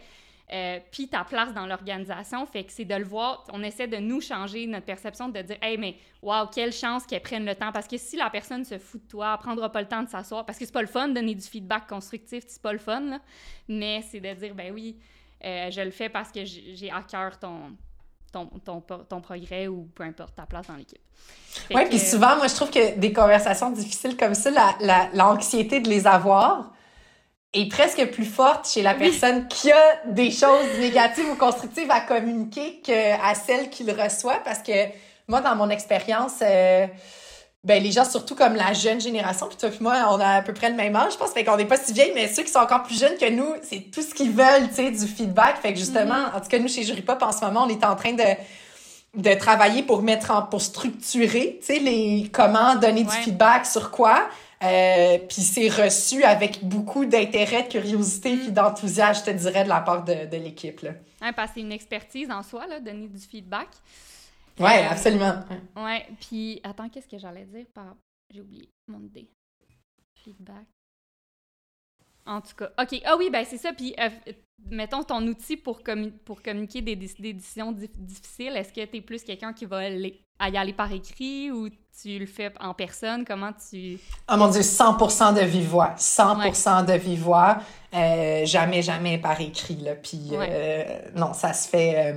Euh, 0.51 0.79
puis 0.91 1.07
ta 1.07 1.23
place 1.23 1.53
dans 1.53 1.65
l'organisation, 1.65 2.45
fait 2.45 2.65
que 2.65 2.71
c'est 2.71 2.85
de 2.85 2.93
le 2.93 3.05
voir, 3.05 3.43
on 3.51 3.63
essaie 3.63 3.87
de 3.87 3.97
nous 3.97 4.21
changer 4.21 4.67
notre 4.67 4.85
perception, 4.85 5.29
de 5.29 5.41
dire, 5.41 5.57
hey, 5.61 5.77
mais 5.77 5.95
waouh, 6.21 6.47
quelle 6.47 6.73
chance 6.73 7.07
qu'elle 7.07 7.21
prenne 7.21 7.45
le 7.45 7.55
temps, 7.55 7.71
parce 7.71 7.87
que 7.87 7.97
si 7.97 8.17
la 8.17 8.29
personne 8.29 8.63
se 8.65 8.77
fout 8.77 9.01
de 9.01 9.07
toi, 9.07 9.33
elle 9.33 9.39
prendra 9.39 9.71
pas 9.71 9.81
le 9.81 9.87
temps 9.87 10.03
de 10.03 10.09
s'asseoir, 10.09 10.45
parce 10.45 10.59
que 10.59 10.65
c'est 10.65 10.73
pas 10.73 10.81
le 10.81 10.87
fun 10.87 11.07
de 11.07 11.13
donner 11.13 11.33
du 11.33 11.41
feedback 11.41 11.87
constructif, 11.87 12.43
c'est 12.45 12.61
pas 12.61 12.73
le 12.73 12.77
fun, 12.77 13.19
mais 13.69 14.03
c'est 14.03 14.19
de 14.19 14.31
dire, 14.33 14.53
ben 14.53 14.71
oui, 14.73 14.97
euh, 15.45 15.71
je 15.71 15.81
le 15.81 15.91
fais 15.91 16.09
parce 16.09 16.31
que 16.31 16.45
j'ai 16.45 16.91
à 16.91 17.01
cœur 17.01 17.37
ton, 17.39 17.75
ton, 18.31 18.45
ton, 18.45 18.81
ton, 18.81 19.21
progrès 19.21 19.67
ou 19.67 19.89
peu 19.95 20.03
importe 20.03 20.35
ta 20.35 20.45
place 20.45 20.67
dans 20.67 20.75
l'équipe. 20.75 21.01
Oui, 21.73 21.85
puis 21.87 21.99
souvent, 21.99 22.35
moi, 22.37 22.47
je 22.47 22.55
trouve 22.55 22.71
que 22.71 22.97
des 22.97 23.13
conversations 23.13 23.69
difficiles 23.69 24.17
comme 24.17 24.33
ça, 24.33 24.49
l'anxiété 25.13 25.77
la, 25.77 25.81
de 25.83 25.89
les 25.89 26.07
avoir 26.07 26.71
est 27.53 27.69
presque 27.69 28.03
plus 28.11 28.25
forte 28.25 28.67
chez 28.67 28.81
la 28.81 28.95
personne 28.95 29.47
qui 29.47 29.71
a 29.71 30.01
des 30.07 30.31
choses 30.31 30.79
négatives 30.79 31.29
ou 31.29 31.35
constructives 31.35 31.91
à 31.91 32.01
communiquer 32.01 32.81
qu'à 32.81 33.35
celle 33.35 33.69
qui 33.69 33.83
le 33.83 33.93
reçoit 33.93 34.41
parce 34.43 34.63
que 34.63 34.71
moi, 35.27 35.41
dans 35.41 35.55
mon 35.55 35.69
expérience, 35.69 36.39
euh, 36.41 36.87
ben 37.63 37.81
les 37.81 37.91
gens 37.91 38.03
surtout 38.03 38.35
comme 38.35 38.55
la 38.55 38.73
jeune 38.73 38.99
génération 38.99 39.47
puis 39.47 39.57
toi 39.57 39.69
puis 39.69 39.79
moi 39.81 39.95
on 40.09 40.19
a 40.19 40.27
à 40.27 40.41
peu 40.41 40.53
près 40.53 40.69
le 40.69 40.75
même 40.75 40.95
âge 40.95 41.13
je 41.13 41.17
pense 41.17 41.31
fait 41.31 41.43
qu'on 41.43 41.55
n'est 41.55 41.65
pas 41.65 41.77
si 41.77 41.93
vieilles 41.93 42.11
mais 42.13 42.27
ceux 42.27 42.43
qui 42.43 42.51
sont 42.51 42.59
encore 42.59 42.83
plus 42.83 42.99
jeunes 42.99 43.17
que 43.17 43.29
nous 43.29 43.53
c'est 43.61 43.89
tout 43.91 44.01
ce 44.01 44.13
qu'ils 44.13 44.31
veulent 44.31 44.67
tu 44.69 44.75
sais 44.75 44.91
du 44.91 45.07
feedback 45.07 45.57
fait 45.61 45.73
que 45.73 45.79
justement 45.79 46.15
mm-hmm. 46.15 46.37
en 46.37 46.41
tout 46.41 46.47
cas 46.49 46.59
nous 46.59 46.67
chez 46.67 46.83
Jury 46.83 47.01
Pop 47.01 47.21
en 47.23 47.31
ce 47.31 47.45
moment 47.45 47.63
on 47.65 47.69
est 47.69 47.85
en 47.85 47.95
train 47.95 48.13
de 48.13 48.23
de 49.15 49.33
travailler 49.35 49.83
pour 49.83 50.01
mettre 50.01 50.31
en 50.31 50.41
pour 50.41 50.61
structurer 50.61 51.59
tu 51.59 51.65
sais 51.67 51.79
les 51.79 52.29
comment 52.33 52.75
donner 52.75 53.03
du 53.03 53.11
feedback 53.11 53.65
sur 53.65 53.91
quoi 53.91 54.27
euh, 54.63 55.17
puis 55.17 55.41
c'est 55.41 55.67
reçu 55.67 56.23
avec 56.23 56.63
beaucoup 56.63 57.03
d'intérêt, 57.05 57.63
de 57.63 57.67
curiosité, 57.67 58.37
puis 58.37 58.49
mm. 58.49 58.53
d'enthousiasme, 58.53 59.25
je 59.25 59.31
te 59.31 59.37
dirais, 59.37 59.65
de 59.65 59.69
la 59.69 59.81
part 59.81 60.05
de, 60.05 60.25
de 60.25 60.37
l'équipe. 60.37 60.81
Ouais, 60.83 61.31
parce 61.35 61.49
que 61.49 61.55
c'est 61.55 61.61
une 61.61 61.73
expertise 61.73 62.31
en 62.31 62.43
soi, 62.43 62.65
là, 62.67 62.79
donner 62.79 63.07
du 63.07 63.19
feedback. 63.19 63.67
Oui, 64.59 64.65
euh, 64.65 64.89
absolument. 64.89 65.43
Ouais, 65.75 66.07
puis 66.19 66.59
attends, 66.63 66.89
qu'est-ce 66.89 67.07
que 67.07 67.17
j'allais 67.17 67.45
dire 67.45 67.65
par. 67.73 67.95
J'ai 68.29 68.41
oublié 68.41 68.69
mon 68.87 69.01
idée. 69.01 69.29
Feedback. 70.15 70.67
En 72.25 72.41
tout 72.41 72.55
cas, 72.57 72.69
OK. 72.81 73.01
Ah 73.05 73.15
oui, 73.17 73.29
ben 73.31 73.45
c'est 73.47 73.57
ça. 73.57 73.73
Puis, 73.73 73.93
euh, 73.99 74.09
mettons 74.69 75.03
ton 75.03 75.21
outil 75.27 75.57
pour, 75.57 75.81
pour 76.25 76.41
communiquer 76.41 76.81
des, 76.81 76.95
décisions 76.95 77.71
difficiles. 77.71 78.55
Est-ce 78.55 78.71
que 78.71 78.85
tu 78.85 78.97
es 78.97 79.01
plus 79.01 79.23
quelqu'un 79.23 79.53
qui 79.53 79.65
va 79.65 79.89
y 79.89 80.13
aller 80.39 80.73
par 80.73 80.91
écrit 80.91 81.51
ou 81.51 81.69
tu 82.01 82.17
le 82.19 82.25
fais 82.25 82.53
en 82.61 82.73
personne? 82.73 83.25
Comment 83.25 83.51
tu... 83.69 83.99
Oh 84.31 84.37
mon 84.37 84.47
Dieu, 84.47 84.61
100% 84.61 85.35
de 85.35 85.41
vive 85.41 85.67
voix. 85.67 85.93
100 85.97 86.85
de 86.85 86.93
vive 86.93 87.23
voix. 87.23 87.57
Euh, 87.93 88.45
jamais, 88.45 88.81
jamais 88.81 89.17
par 89.17 89.39
écrit. 89.41 89.77
Là. 89.81 89.95
Puis 89.95 90.29
euh, 90.31 90.83
non, 91.15 91.33
ça 91.33 91.51
se 91.51 91.67
fait... 91.67 92.15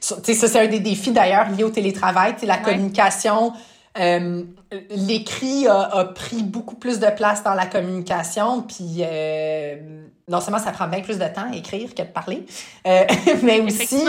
tu 0.00 0.14
sais, 0.22 0.34
ça, 0.34 0.48
c'est 0.48 0.60
un 0.60 0.68
des 0.68 0.80
défis 0.80 1.12
d'ailleurs 1.12 1.50
liés 1.50 1.64
au 1.64 1.70
télétravail. 1.70 2.34
Tu 2.36 2.46
la 2.46 2.58
communication 2.58 3.52
euh, 3.96 4.42
l'écrit 4.90 5.68
a, 5.68 6.04
pris 6.06 6.42
beaucoup 6.42 6.74
plus 6.74 6.98
de 6.98 7.06
place 7.14 7.44
dans 7.44 7.54
la 7.54 7.66
communication, 7.66 8.62
puis 8.62 8.98
euh, 9.00 10.06
non 10.28 10.40
seulement 10.40 10.58
ça 10.58 10.72
prend 10.72 10.88
bien 10.88 11.00
plus 11.00 11.18
de 11.18 11.26
temps 11.26 11.50
à 11.52 11.56
écrire 11.56 11.94
que 11.94 12.02
de 12.02 12.08
parler, 12.08 12.44
euh, 12.86 13.04
mais 13.42 13.60
aussi 13.60 14.04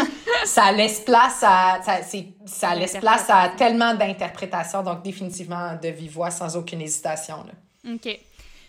ça 0.45 0.71
laisse 0.71 1.01
place 1.01 1.43
à 1.43 1.79
ça, 1.83 1.99
ça 2.45 2.73
laisse 2.73 2.97
place 2.97 3.25
à 3.29 3.49
tellement 3.57 3.93
d'interprétations, 3.93 4.81
donc 4.81 5.03
définitivement 5.03 5.77
de 5.81 5.89
vive 5.89 6.13
voix 6.13 6.31
sans 6.31 6.57
aucune 6.57 6.81
hésitation. 6.81 7.38
Là. 7.38 7.93
OK. 7.93 8.19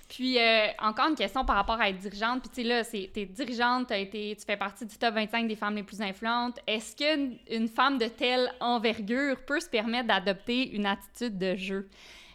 Puis, 0.08 0.38
euh, 0.38 0.68
encore 0.80 1.08
une 1.08 1.16
question 1.16 1.44
par 1.44 1.56
rapport 1.56 1.80
à 1.80 1.88
être 1.88 1.98
dirigeante. 1.98 2.40
Puis, 2.40 2.50
tu 2.50 2.62
sais, 2.62 2.68
là, 2.68 2.84
t'es 2.84 3.26
dirigeante, 3.26 3.90
as 3.90 3.98
été, 3.98 4.36
tu 4.38 4.44
fais 4.44 4.56
partie 4.56 4.86
du 4.86 4.96
top 4.96 5.14
25 5.14 5.48
des 5.48 5.56
femmes 5.56 5.74
les 5.74 5.82
plus 5.82 6.00
influentes. 6.00 6.58
Est-ce 6.66 6.94
qu'une 6.96 7.38
une 7.50 7.68
femme 7.68 7.98
de 7.98 8.06
telle 8.06 8.52
envergure 8.60 9.36
peut 9.44 9.60
se 9.60 9.68
permettre 9.68 10.08
d'adopter 10.08 10.70
une 10.70 10.86
attitude 10.86 11.38
de 11.38 11.56
jeu? 11.56 11.88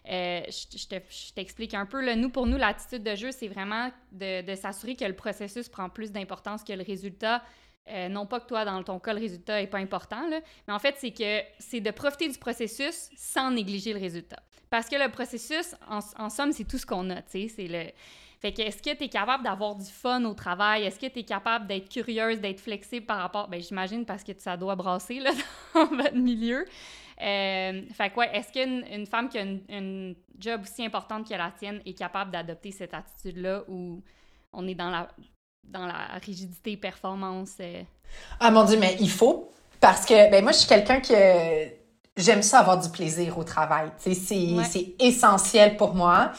Euh, 0.09 0.41
je, 0.49 1.32
t'explique 1.34 1.74
un 1.74 1.86
peu. 1.86 2.01
Là. 2.01 2.15
Nous, 2.15 2.30
pour 2.30 2.45
nous, 2.45 2.57
l'attitude 2.57 3.03
de 3.03 3.15
jeu, 3.15 3.32
c'est 3.32 3.47
vraiment 3.47 3.89
de, 4.11 4.41
de 4.41 4.55
s'assurer 4.55 4.95
que 4.95 5.05
le 5.05 5.15
processus 5.15 5.69
prend 5.69 5.89
plus 5.89 6.11
d'importance 6.11 6.63
que 6.63 6.74
le 6.74 6.84
résultat. 6.84 7.41
Euh, 7.89 8.09
non 8.09 8.26
pas 8.26 8.39
que 8.39 8.47
toi, 8.47 8.63
dans 8.63 8.84
ton 8.84 8.99
cas, 8.99 9.13
le 9.13 9.19
résultat 9.19 9.59
n'est 9.59 9.67
pas 9.67 9.80
important, 9.80 10.28
là, 10.30 10.39
mais 10.67 10.74
en 10.74 10.80
fait, 10.80 10.95
c'est 10.97 11.11
que 11.11 11.41
c'est 11.57 11.82
de 11.82 11.89
profiter 11.89 12.30
du 12.30 12.38
processus 12.38 13.09
sans 13.15 13.49
négliger 13.49 13.93
le 13.93 13.99
résultat. 13.99 14.41
Parce 14.72 14.88
que 14.88 14.95
le 14.95 15.11
processus, 15.11 15.76
en, 15.89 16.30
somme, 16.30 16.53
c'est 16.53 16.63
tout 16.63 16.78
ce 16.78 16.86
qu'on 16.86 17.09
a, 17.09 17.17
tu 17.17 17.41
sais, 17.41 17.47
c'est 17.53 17.67
le... 17.67 17.91
Fait 18.39 18.53
que 18.53 18.61
est-ce 18.63 18.82
que 18.82 18.95
tu 18.95 19.03
es 19.03 19.09
capable 19.09 19.43
d'avoir 19.43 19.76
du 19.76 19.86
fun 19.86 20.24
au 20.24 20.34
travail? 20.34 20.84
Est-ce 20.84 20.97
que 20.97 21.07
tu 21.07 21.19
es 21.19 21.24
capable 21.24 21.67
d'être 21.67 21.89
curieuse, 21.89 22.39
d'être 22.39 22.61
flexible 22.61 23.05
par 23.05 23.17
rapport... 23.17 23.49
Ben 23.49 23.61
j'imagine 23.61 24.05
parce 24.05 24.24
que 24.24 24.32
ça 24.38 24.55
doit 24.57 24.76
brasser, 24.76 25.19
là, 25.19 25.32
dans 25.76 25.86
votre 25.88 26.15
milieu. 26.15 26.65
Euh, 27.22 27.82
fait 27.93 28.09
quoi, 28.11 28.34
est-ce 28.34 28.51
qu'une 28.53 28.84
une 28.91 29.05
femme 29.05 29.28
qui 29.28 29.38
a 29.38 29.41
une, 29.41 30.15
job 30.39 30.61
aussi 30.63 30.84
importante 30.84 31.30
que 31.30 31.36
la 31.36 31.51
tienne 31.51 31.82
est 31.86 31.93
capable 31.93 32.32
d'adopter 32.32 32.72
cette 32.72 32.95
attitude-là 32.95 33.63
où 33.67 34.01
on 34.53 34.67
est 34.67 34.74
dans 34.74 34.89
la, 34.89 35.09
dans 35.65 35.86
la 35.86 36.17
rigidité 36.26 36.78
performance? 36.78 37.57
Euh? 37.59 37.84
Ah 38.39 38.49
mon 38.49 38.63
Dieu, 38.63 38.80
mais 38.80 38.95
il 39.01 39.11
faut. 39.11 39.51
Parce 39.82 40.05
que, 40.05 40.32
ben 40.32 40.41
moi, 40.41 40.53
je 40.53 40.59
suis 40.59 40.67
quelqu'un 40.67 41.01
que 41.01 41.80
j'aime 42.18 42.41
ça 42.41 42.59
avoir 42.59 42.80
du 42.80 42.89
plaisir 42.89 43.38
au 43.38 43.43
travail. 43.43 43.89
C'est 43.97 44.95
essentiel 44.99 45.78
pour 45.78 45.95
moi. 45.95 46.32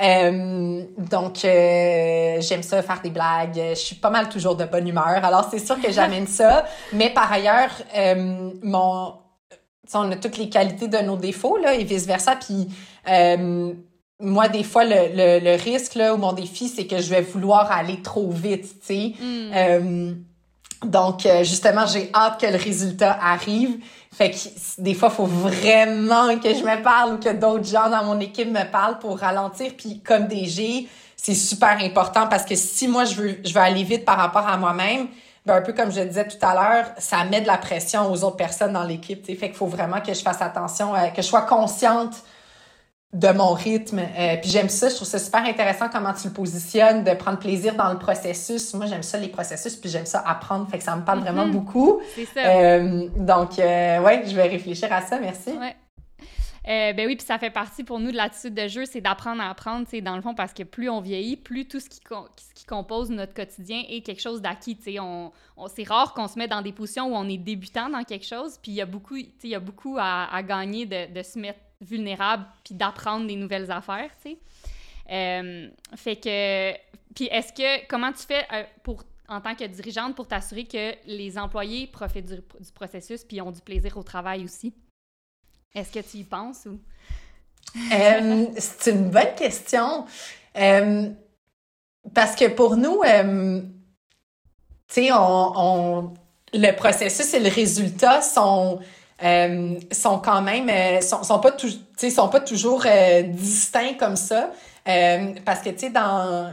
Euh, 0.00 0.84
donc, 0.96 1.44
euh, 1.44 2.40
j'aime 2.40 2.62
ça 2.62 2.82
faire 2.82 3.00
des 3.02 3.10
blagues. 3.10 3.60
Je 3.70 3.74
suis 3.74 3.96
pas 3.96 4.10
mal 4.10 4.28
toujours 4.28 4.54
de 4.54 4.64
bonne 4.64 4.86
humeur. 4.86 5.24
Alors, 5.24 5.48
c'est 5.50 5.58
sûr 5.58 5.80
que 5.80 5.90
j'amène 5.90 6.26
ça. 6.28 6.64
Mais 6.92 7.10
par 7.10 7.32
ailleurs, 7.32 7.70
euh, 7.96 8.50
mon, 8.62 9.14
on 9.94 10.12
a 10.12 10.16
toutes 10.16 10.38
les 10.38 10.48
qualités 10.48 10.88
de 10.88 10.98
nos 10.98 11.16
défauts 11.16 11.56
là, 11.56 11.74
et 11.74 11.84
vice-versa. 11.84 12.36
Puis, 12.36 12.68
moi, 14.20 14.48
des 14.48 14.64
fois, 14.64 14.84
le, 14.84 15.14
le, 15.14 15.38
le, 15.38 15.62
risque 15.62 15.94
là, 15.94 16.12
ou 16.12 16.16
mon 16.16 16.32
défi, 16.32 16.68
c'est 16.68 16.88
que 16.88 17.00
je 17.00 17.08
vais 17.08 17.20
vouloir 17.20 17.70
aller 17.70 18.02
trop 18.02 18.30
vite. 18.30 18.80
tu 18.80 18.86
sais. 18.86 19.12
Mm. 19.20 20.24
Donc, 20.84 21.26
justement, 21.42 21.86
j'ai 21.86 22.10
hâte 22.14 22.40
que 22.40 22.46
le 22.46 22.56
résultat 22.56 23.18
arrive. 23.20 23.78
Fait 24.18 24.32
que 24.32 24.36
des 24.78 24.94
fois, 24.94 25.10
faut 25.10 25.26
vraiment 25.26 26.36
que 26.40 26.52
je 26.52 26.64
me 26.64 26.82
parle 26.82 27.14
ou 27.14 27.18
que 27.18 27.28
d'autres 27.28 27.66
gens 27.66 27.88
dans 27.88 28.02
mon 28.02 28.18
équipe 28.18 28.50
me 28.50 28.68
parlent 28.68 28.98
pour 28.98 29.16
ralentir. 29.16 29.74
Puis 29.78 30.00
comme 30.00 30.26
DG, 30.26 30.88
c'est 31.16 31.36
super 31.36 31.78
important 31.80 32.26
parce 32.26 32.44
que 32.44 32.56
si 32.56 32.88
moi, 32.88 33.04
je 33.04 33.14
veux, 33.14 33.36
je 33.44 33.54
veux 33.54 33.60
aller 33.60 33.84
vite 33.84 34.04
par 34.04 34.16
rapport 34.16 34.44
à 34.44 34.56
moi-même, 34.56 35.06
ben, 35.46 35.54
un 35.54 35.62
peu 35.62 35.72
comme 35.72 35.92
je 35.92 36.00
disais 36.00 36.26
tout 36.26 36.44
à 36.44 36.52
l'heure, 36.52 36.86
ça 36.98 37.22
met 37.26 37.42
de 37.42 37.46
la 37.46 37.58
pression 37.58 38.10
aux 38.10 38.24
autres 38.24 38.34
personnes 38.34 38.72
dans 38.72 38.82
l'équipe. 38.82 39.24
Fait 39.24 39.36
qu'il 39.36 39.54
faut 39.54 39.68
vraiment 39.68 40.00
que 40.00 40.12
je 40.12 40.20
fasse 40.20 40.42
attention, 40.42 40.94
que 41.14 41.22
je 41.22 41.26
sois 41.26 41.42
consciente 41.42 42.14
de 43.12 43.28
mon 43.28 43.54
rythme. 43.54 44.00
Euh, 44.00 44.36
puis 44.36 44.50
j'aime 44.50 44.68
ça, 44.68 44.88
je 44.88 44.94
trouve 44.94 45.08
ça 45.08 45.18
super 45.18 45.44
intéressant 45.44 45.88
comment 45.88 46.12
tu 46.12 46.28
le 46.28 46.34
positionnes, 46.34 47.04
de 47.04 47.14
prendre 47.14 47.38
plaisir 47.38 47.74
dans 47.74 47.90
le 47.90 47.98
processus. 47.98 48.74
Moi, 48.74 48.86
j'aime 48.86 49.02
ça 49.02 49.18
les 49.18 49.28
processus, 49.28 49.76
puis 49.76 49.88
j'aime 49.88 50.06
ça 50.06 50.22
apprendre, 50.26 50.68
fait 50.68 50.78
que 50.78 50.84
ça 50.84 50.94
me 50.94 51.04
parle 51.04 51.20
vraiment 51.20 51.46
mhm. 51.46 51.52
beaucoup. 51.52 52.00
C'est 52.14 52.26
ça. 52.26 52.40
Euh, 52.40 53.08
donc, 53.16 53.58
euh, 53.58 54.00
ouais, 54.00 54.24
je 54.26 54.34
vais 54.34 54.48
réfléchir 54.48 54.92
à 54.92 55.00
ça, 55.00 55.18
merci. 55.18 55.50
Ouais. 55.50 55.74
Euh, 56.68 56.92
ben 56.92 57.06
oui, 57.06 57.16
puis 57.16 57.24
ça 57.24 57.38
fait 57.38 57.48
partie 57.48 57.82
pour 57.82 57.98
nous 57.98 58.12
de 58.12 58.16
l'attitude 58.16 58.52
de 58.52 58.68
jeu, 58.68 58.84
c'est 58.84 59.00
d'apprendre 59.00 59.40
à 59.40 59.48
apprendre, 59.48 59.86
c'est 59.88 60.02
dans 60.02 60.16
le 60.16 60.20
fond, 60.20 60.34
parce 60.34 60.52
que 60.52 60.64
plus 60.64 60.90
on 60.90 61.00
vieillit, 61.00 61.36
plus 61.36 61.66
tout 61.66 61.80
ce 61.80 61.88
qui, 61.88 62.00
ce 62.06 62.54
qui 62.54 62.66
compose 62.66 63.08
notre 63.08 63.32
quotidien 63.32 63.84
est 63.88 64.02
quelque 64.02 64.20
chose 64.20 64.42
d'acquis. 64.42 64.78
On, 65.00 65.32
on 65.56 65.68
c'est 65.68 65.88
rare 65.88 66.12
qu'on 66.12 66.28
se 66.28 66.38
met 66.38 66.46
dans 66.46 66.60
des 66.60 66.72
positions 66.72 67.06
où 67.06 67.16
on 67.16 67.26
est 67.26 67.38
débutant 67.38 67.88
dans 67.88 68.04
quelque 68.04 68.26
chose, 68.26 68.58
puis 68.62 68.72
il 68.72 68.74
y 68.74 68.82
a 68.82 68.86
beaucoup, 68.86 69.16
y 69.16 69.54
a 69.54 69.60
beaucoup 69.60 69.96
à, 69.98 70.28
à 70.30 70.42
gagner 70.42 70.84
de, 70.84 71.10
de 71.10 71.22
se 71.22 71.38
mettre 71.38 71.60
vulnérable 71.80 72.46
puis 72.64 72.74
d'apprendre 72.74 73.26
des 73.26 73.36
nouvelles 73.36 73.70
affaires, 73.70 74.10
tu 74.22 74.30
sais. 74.30 74.38
Euh, 75.10 75.68
fait 75.96 76.16
que, 76.16 76.72
puis 77.14 77.26
est-ce 77.30 77.52
que, 77.52 77.86
comment 77.86 78.12
tu 78.12 78.24
fais 78.26 78.44
euh, 78.52 78.64
pour, 78.82 79.04
en 79.28 79.40
tant 79.40 79.54
que 79.54 79.64
dirigeante 79.64 80.14
pour 80.14 80.28
t'assurer 80.28 80.64
que 80.64 80.94
les 81.06 81.38
employés 81.38 81.86
profitent 81.86 82.26
du, 82.26 82.42
processus 82.74 83.24
puis 83.24 83.40
ont 83.40 83.50
du 83.50 83.60
plaisir 83.60 83.96
au 83.96 84.02
travail 84.02 84.44
aussi? 84.44 84.74
Est-ce 85.74 85.92
que 85.92 86.00
tu 86.00 86.18
y 86.18 86.24
penses 86.24 86.66
ou? 86.66 86.78
Euh, 87.92 88.46
c'est 88.56 88.92
une 88.92 89.10
bonne 89.10 89.34
question. 89.36 90.06
parce 90.54 92.34
que 92.36 92.48
pour 92.48 92.76
nous, 92.76 93.02
tu 94.88 94.94
sais, 94.94 95.12
on, 95.12 95.52
on, 95.56 96.14
le 96.52 96.72
processus 96.72 97.32
et 97.34 97.40
le 97.40 97.50
résultat 97.50 98.22
sont 98.22 98.80
euh, 99.22 99.74
sont 99.92 100.18
quand 100.18 100.42
même 100.42 100.68
euh, 100.68 101.00
sont, 101.00 101.22
sont 101.22 101.38
pas 101.38 101.52
tout, 101.52 101.68
sont 101.96 102.28
pas 102.28 102.40
toujours 102.40 102.84
euh, 102.86 103.22
distincts 103.22 103.94
comme 103.98 104.16
ça. 104.16 104.50
Euh, 104.88 105.34
parce 105.44 105.60
que, 105.60 105.68
tu 105.70 105.80
sais, 105.80 105.90
dans, 105.90 106.50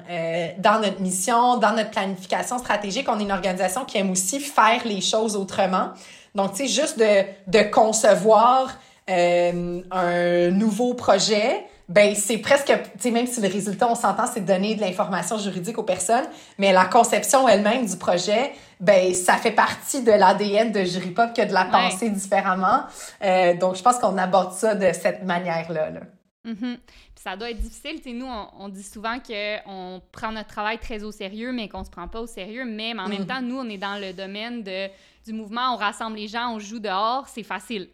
dans 0.58 0.82
notre 0.82 1.00
mission, 1.00 1.58
dans 1.58 1.72
notre 1.72 1.92
planification 1.92 2.58
stratégique, 2.58 3.08
on 3.10 3.18
est 3.20 3.24
une 3.24 3.32
organisation 3.32 3.86
qui 3.86 3.98
aime 3.98 4.12
aussi 4.12 4.42
faire 4.42 4.82
les 4.84 5.00
choses 5.00 5.38
autrement. 5.38 5.92
Donc, 6.34 6.52
tu 6.52 6.68
sais, 6.68 6.82
juste 6.82 7.00
de, 7.00 7.24
de 7.48 7.64
concevoir 7.70 8.78
un 9.08 10.50
nouveau 10.52 10.96
projet, 10.96 11.64
ben 11.88 12.14
c'est 12.16 12.40
presque, 12.40 12.66
tu 12.66 12.74
sais, 13.00 13.12
même 13.12 13.28
si 13.28 13.40
le 13.40 13.48
résultat, 13.48 13.88
on 13.90 13.96
s'entend, 13.96 14.26
c'est 14.26 14.42
de 14.42 14.48
donner 14.48 14.76
de 14.76 14.82
l'information 14.82 15.38
juridique 15.38 15.78
aux 15.78 15.84
personnes, 15.84 16.26
mais 16.58 16.74
la 16.74 16.86
conception 16.86 17.48
elle-même 17.48 17.86
du 17.86 17.96
projet, 17.96 18.52
ben 18.80 19.14
ça 19.14 19.36
fait 19.38 19.52
partie 19.52 20.04
de 20.04 20.12
l'ADN 20.12 20.72
de 20.72 20.84
Jury 20.84 21.12
Pop 21.12 21.34
que 21.36 21.46
de 21.46 21.54
la 21.54 21.66
penser 21.66 22.10
différemment. 22.10 22.84
Euh, 23.24 23.56
donc, 23.56 23.76
je 23.76 23.84
pense 23.84 23.98
qu'on 24.00 24.18
aborde 24.18 24.54
ça 24.54 24.76
de 24.76 24.92
cette 24.94 25.24
manière-là. 25.24 25.92
Là. 25.92 26.02
Mm-hmm. 26.46 26.78
ça 27.16 27.36
doit 27.36 27.50
être 27.50 27.60
difficile. 27.60 28.00
sais 28.04 28.14
nous, 28.14 28.28
on, 28.28 28.70
dit 28.70 28.84
souvent 28.84 29.18
qu'on 29.20 30.02
prend 30.12 30.32
notre 30.32 30.50
travail 30.50 30.78
très 30.78 31.04
au 31.04 31.12
sérieux, 31.12 31.52
mais 31.52 31.68
qu'on 31.68 31.84
se 31.84 31.90
prend 31.90 32.08
pas 32.08 32.22
au 32.22 32.28
sérieux. 32.28 32.66
Mais, 32.66 32.94
en 32.98 33.08
même 33.08 33.24
mm. 33.24 33.28
temps, 33.28 33.42
nous, 33.42 33.58
on 33.58 33.68
est 33.70 33.78
dans 33.78 34.00
le 34.00 34.14
domaine 34.14 34.62
de, 34.62 34.88
du 35.26 35.34
mouvement, 35.34 35.74
on 35.74 35.78
rassemble 35.78 36.18
les 36.18 36.28
gens, 36.28 36.54
on 36.54 36.60
joue 36.60 36.80
dehors, 36.80 37.28
c'est 37.28 37.44
facile. 37.44 37.90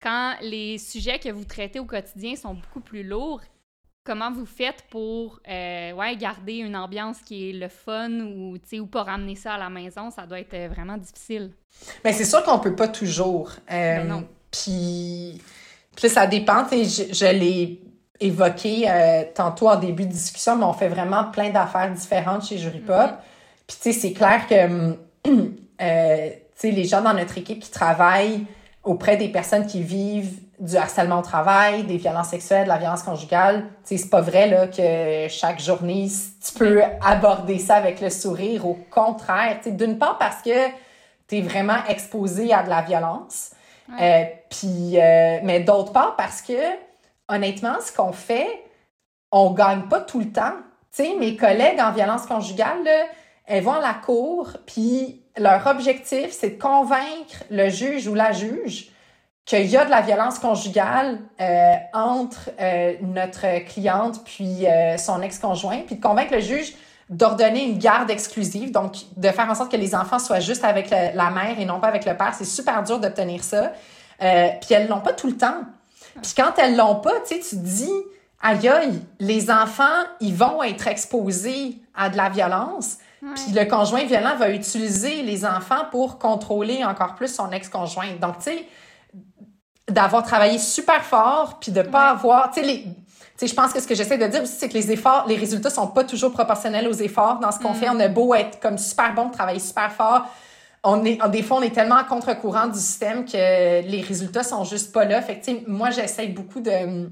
Quand 0.00 0.34
les 0.42 0.78
sujets 0.78 1.18
que 1.18 1.28
vous 1.28 1.44
traitez 1.44 1.80
au 1.80 1.84
quotidien 1.84 2.36
sont 2.36 2.54
beaucoup 2.54 2.80
plus 2.80 3.02
lourds, 3.02 3.40
comment 4.08 4.32
vous 4.32 4.46
faites 4.46 4.84
pour 4.88 5.38
euh, 5.46 5.92
ouais, 5.92 6.16
garder 6.16 6.54
une 6.54 6.74
ambiance 6.74 7.18
qui 7.22 7.50
est 7.50 7.52
le 7.52 7.68
fun 7.68 8.10
ou, 8.20 8.56
ou 8.56 8.86
pas 8.86 9.02
ramener 9.02 9.36
ça 9.36 9.52
à 9.52 9.58
la 9.58 9.68
maison? 9.68 10.10
Ça 10.10 10.24
doit 10.24 10.40
être 10.40 10.54
euh, 10.54 10.68
vraiment 10.68 10.96
difficile. 10.96 11.50
Mais 12.02 12.14
c'est 12.14 12.24
sûr 12.24 12.42
qu'on 12.42 12.58
peut 12.58 12.74
pas 12.74 12.88
toujours. 12.88 13.50
Euh, 13.70 14.04
ben. 14.04 14.24
Puis, 14.50 15.42
Puis 15.94 16.08
ça 16.08 16.26
dépend, 16.26 16.66
je, 16.70 17.12
je 17.12 17.26
l'ai 17.26 17.82
évoqué 18.18 18.88
euh, 18.88 19.24
tantôt 19.34 19.68
en 19.68 19.76
début 19.76 20.06
de 20.06 20.12
discussion, 20.12 20.56
mais 20.56 20.64
on 20.64 20.72
fait 20.72 20.88
vraiment 20.88 21.24
plein 21.24 21.50
d'affaires 21.50 21.92
différentes 21.92 22.46
chez 22.46 22.56
Jury 22.56 22.80
Pop. 22.80 22.96
Mm-hmm. 22.96 23.16
Puis 23.66 23.76
tu 23.82 23.92
sais, 23.92 24.00
c'est 24.00 24.12
clair 24.14 24.46
que 24.48 24.96
les 26.64 26.84
gens 26.84 27.02
dans 27.02 27.12
notre 27.12 27.36
équipe 27.36 27.60
qui 27.60 27.70
travaillent 27.70 28.46
auprès 28.88 29.18
des 29.18 29.28
personnes 29.28 29.66
qui 29.66 29.82
vivent 29.82 30.40
du 30.58 30.76
harcèlement 30.76 31.18
au 31.18 31.22
travail, 31.22 31.84
des 31.84 31.98
violences 31.98 32.30
sexuelles, 32.30 32.64
de 32.64 32.68
la 32.68 32.78
violence 32.78 33.02
conjugale. 33.02 33.66
C'est 33.84 34.08
pas 34.10 34.22
vrai 34.22 34.48
là, 34.48 34.66
que 34.66 35.28
chaque 35.28 35.60
journée, 35.60 36.08
tu 36.44 36.58
peux 36.58 36.82
aborder 37.04 37.58
ça 37.58 37.76
avec 37.76 38.00
le 38.00 38.08
sourire. 38.08 38.66
Au 38.66 38.78
contraire, 38.90 39.60
d'une 39.66 39.98
part 39.98 40.16
parce 40.16 40.42
que 40.42 40.68
tu 41.28 41.36
es 41.36 41.40
vraiment 41.42 41.76
exposé 41.88 42.52
à 42.52 42.62
de 42.62 42.70
la 42.70 42.80
violence. 42.80 43.50
Euh, 44.00 44.24
puis, 44.48 44.98
euh, 44.98 45.38
mais 45.42 45.60
d'autre 45.60 45.92
part 45.92 46.16
parce 46.16 46.40
que, 46.40 46.52
honnêtement, 47.28 47.76
ce 47.80 47.92
qu'on 47.92 48.12
fait, 48.12 48.64
on 49.30 49.52
gagne 49.52 49.82
pas 49.82 50.00
tout 50.00 50.18
le 50.18 50.32
temps. 50.32 50.54
Tu 50.94 51.04
sais, 51.04 51.14
mes 51.18 51.36
collègues 51.36 51.80
en 51.80 51.92
violence 51.92 52.26
conjugale, 52.26 52.82
là, 52.84 53.04
elles 53.48 53.64
vont 53.64 53.72
à 53.72 53.80
la 53.80 53.94
cour, 53.94 54.50
puis 54.66 55.22
leur 55.38 55.66
objectif, 55.66 56.30
c'est 56.30 56.50
de 56.50 56.62
convaincre 56.62 57.44
le 57.50 57.70
juge 57.70 58.06
ou 58.06 58.14
la 58.14 58.32
juge 58.32 58.90
qu'il 59.46 59.64
y 59.64 59.78
a 59.78 59.86
de 59.86 59.90
la 59.90 60.02
violence 60.02 60.38
conjugale 60.38 61.18
euh, 61.40 61.74
entre 61.94 62.50
euh, 62.60 62.92
notre 63.00 63.64
cliente 63.64 64.22
puis 64.22 64.66
euh, 64.66 64.98
son 64.98 65.22
ex-conjoint, 65.22 65.78
puis 65.86 65.96
de 65.96 66.02
convaincre 66.02 66.34
le 66.34 66.40
juge 66.40 66.74
d'ordonner 67.08 67.64
une 67.64 67.78
garde 67.78 68.10
exclusive, 68.10 68.70
donc 68.70 68.96
de 69.16 69.28
faire 69.28 69.48
en 69.48 69.54
sorte 69.54 69.72
que 69.72 69.78
les 69.78 69.94
enfants 69.94 70.18
soient 70.18 70.40
juste 70.40 70.62
avec 70.62 70.90
la 70.90 71.30
mère 71.30 71.58
et 71.58 71.64
non 71.64 71.80
pas 71.80 71.86
avec 71.88 72.04
le 72.04 72.14
père. 72.14 72.34
C'est 72.36 72.44
super 72.44 72.82
dur 72.82 73.00
d'obtenir 73.00 73.42
ça. 73.42 73.72
puis 74.18 74.74
elles 74.74 74.88
l'ont 74.88 75.00
pas 75.00 75.14
tout 75.14 75.28
le 75.28 75.38
temps. 75.38 75.62
Puis 76.20 76.34
quand 76.36 76.52
elles 76.58 76.76
l'ont 76.76 76.96
pas, 76.96 77.14
tu 77.26 77.40
tu 77.40 77.56
te 77.56 77.56
dis, 77.56 77.94
aïe 78.42 78.68
aïe, 78.68 79.00
les 79.20 79.50
enfants, 79.50 80.04
ils 80.20 80.34
vont 80.34 80.62
être 80.62 80.86
exposés 80.86 81.78
à 81.94 82.10
de 82.10 82.18
la 82.18 82.28
violence. 82.28 82.98
Puis 83.20 83.52
le 83.52 83.64
conjoint 83.64 84.04
violent 84.04 84.36
va 84.36 84.50
utiliser 84.50 85.22
les 85.22 85.44
enfants 85.44 85.86
pour 85.90 86.18
contrôler 86.18 86.84
encore 86.84 87.14
plus 87.14 87.34
son 87.34 87.50
ex-conjoint. 87.50 88.12
Donc, 88.20 88.38
tu 88.38 88.44
sais, 88.44 88.66
d'avoir 89.90 90.22
travaillé 90.22 90.58
super 90.58 91.02
fort, 91.02 91.58
puis 91.60 91.72
de 91.72 91.82
pas 91.82 92.10
avoir, 92.10 92.50
tu 92.50 92.60
sais, 92.60 92.66
les... 92.66 92.84
Je 93.40 93.54
pense 93.54 93.72
que 93.72 93.80
ce 93.80 93.86
que 93.86 93.94
j'essaie 93.94 94.18
de 94.18 94.26
dire 94.26 94.42
aussi, 94.42 94.54
c'est 94.58 94.68
que 94.68 94.74
les 94.74 94.90
efforts, 94.90 95.26
les 95.28 95.36
résultats 95.36 95.70
sont 95.70 95.86
pas 95.86 96.02
toujours 96.02 96.32
proportionnels 96.32 96.88
aux 96.88 96.92
efforts. 96.92 97.38
Dans 97.38 97.52
ce 97.52 97.60
qu'on 97.60 97.70
mm. 97.70 97.76
fait, 97.76 97.88
on 97.88 98.00
a 98.00 98.08
beau 98.08 98.34
être 98.34 98.58
comme 98.58 98.78
super 98.78 99.14
bon, 99.14 99.30
travailler 99.30 99.60
super 99.60 99.92
fort. 99.92 100.26
On 100.82 101.04
est, 101.04 101.18
des 101.30 101.42
fois, 101.44 101.58
on 101.58 101.62
est 101.62 101.72
tellement 101.72 101.96
à 101.96 102.04
contre-courant 102.04 102.66
du 102.66 102.78
système 102.78 103.24
que 103.24 103.36
les 103.82 104.00
résultats 104.00 104.42
sont 104.42 104.64
juste 104.64 104.92
pas 104.92 105.04
là. 105.04 105.22
Fait 105.22 105.38
que, 105.38 105.70
moi, 105.70 105.90
j'essaie 105.90 106.26
beaucoup 106.26 106.60
de, 106.60 107.08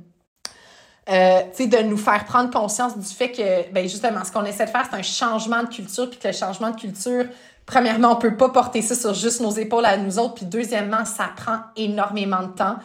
euh, 1.08 1.40
de 1.58 1.82
nous 1.82 1.96
faire 1.96 2.24
prendre 2.24 2.50
conscience 2.50 2.98
du 2.98 3.06
fait 3.06 3.30
que, 3.30 3.72
ben 3.72 3.88
justement, 3.88 4.24
ce 4.24 4.32
qu'on 4.32 4.44
essaie 4.44 4.66
de 4.66 4.70
faire, 4.70 4.86
c'est 4.90 4.96
un 4.96 5.02
changement 5.02 5.62
de 5.62 5.68
culture, 5.68 6.10
puis 6.10 6.18
que 6.18 6.28
le 6.28 6.34
changement 6.34 6.70
de 6.70 6.76
culture, 6.76 7.26
premièrement, 7.64 8.12
on 8.12 8.16
peut 8.16 8.36
pas 8.36 8.48
porter 8.48 8.82
ça 8.82 8.94
sur 8.94 9.14
juste 9.14 9.40
nos 9.40 9.52
épaules 9.52 9.86
à 9.86 9.96
nous 9.96 10.18
autres, 10.18 10.34
puis 10.34 10.46
deuxièmement, 10.46 11.04
ça 11.04 11.30
prend 11.36 11.58
énormément 11.76 12.42
de 12.42 12.52
temps. 12.52 12.76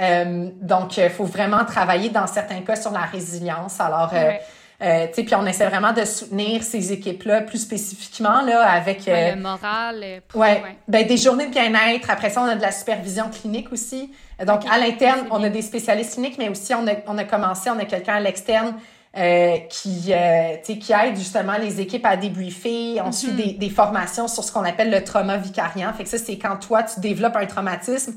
Euh, 0.00 0.48
donc, 0.60 0.96
il 0.96 1.10
faut 1.10 1.24
vraiment 1.24 1.64
travailler 1.64 2.08
dans 2.08 2.26
certains 2.26 2.62
cas 2.62 2.76
sur 2.76 2.92
la 2.92 3.00
résilience. 3.00 3.80
Alors, 3.80 4.10
euh, 4.12 4.32
euh, 4.80 5.06
puis 5.12 5.34
on 5.34 5.44
essaie 5.44 5.66
vraiment 5.66 5.92
de 5.92 6.04
soutenir 6.04 6.62
ces 6.62 6.92
équipes-là 6.92 7.40
plus 7.40 7.58
spécifiquement 7.58 8.42
là 8.42 8.62
avec 8.62 9.08
euh, 9.08 9.34
le 9.34 9.40
moral. 9.40 10.04
ouais, 10.34 10.62
Ben, 10.86 11.04
des 11.04 11.16
journées 11.16 11.46
de 11.46 11.50
bien-être. 11.50 12.08
Après 12.10 12.30
ça, 12.30 12.42
on 12.42 12.46
a 12.46 12.54
de 12.54 12.62
la 12.62 12.70
supervision 12.70 13.28
clinique 13.28 13.72
aussi. 13.72 14.12
Donc 14.46 14.60
à 14.70 14.78
l'interne, 14.78 15.26
on 15.32 15.42
a 15.42 15.48
des 15.48 15.62
spécialistes 15.62 16.12
cliniques, 16.12 16.38
mais 16.38 16.48
aussi 16.48 16.74
on 16.74 16.86
a 16.86 16.92
on 17.08 17.18
a 17.18 17.24
commencé, 17.24 17.70
on 17.70 17.78
a 17.78 17.86
quelqu'un 17.86 18.14
à 18.14 18.20
l'externe 18.20 18.74
euh, 19.16 19.56
qui 19.68 20.12
euh, 20.12 20.56
qui 20.58 20.92
aide 20.92 21.16
justement 21.16 21.58
les 21.58 21.80
équipes 21.80 22.06
à 22.06 22.16
débriefer. 22.16 23.00
On 23.04 23.10
suit 23.10 23.32
mhm. 23.32 23.36
des, 23.36 23.52
des 23.54 23.70
formations 23.70 24.28
sur 24.28 24.44
ce 24.44 24.52
qu'on 24.52 24.64
appelle 24.64 24.90
le 24.90 25.02
trauma 25.02 25.38
vicariant. 25.38 25.92
Fait 25.92 26.04
que 26.04 26.08
ça, 26.08 26.18
c'est 26.18 26.38
quand 26.38 26.56
toi 26.56 26.84
tu 26.84 27.00
développes 27.00 27.36
un 27.36 27.46
traumatisme 27.46 28.14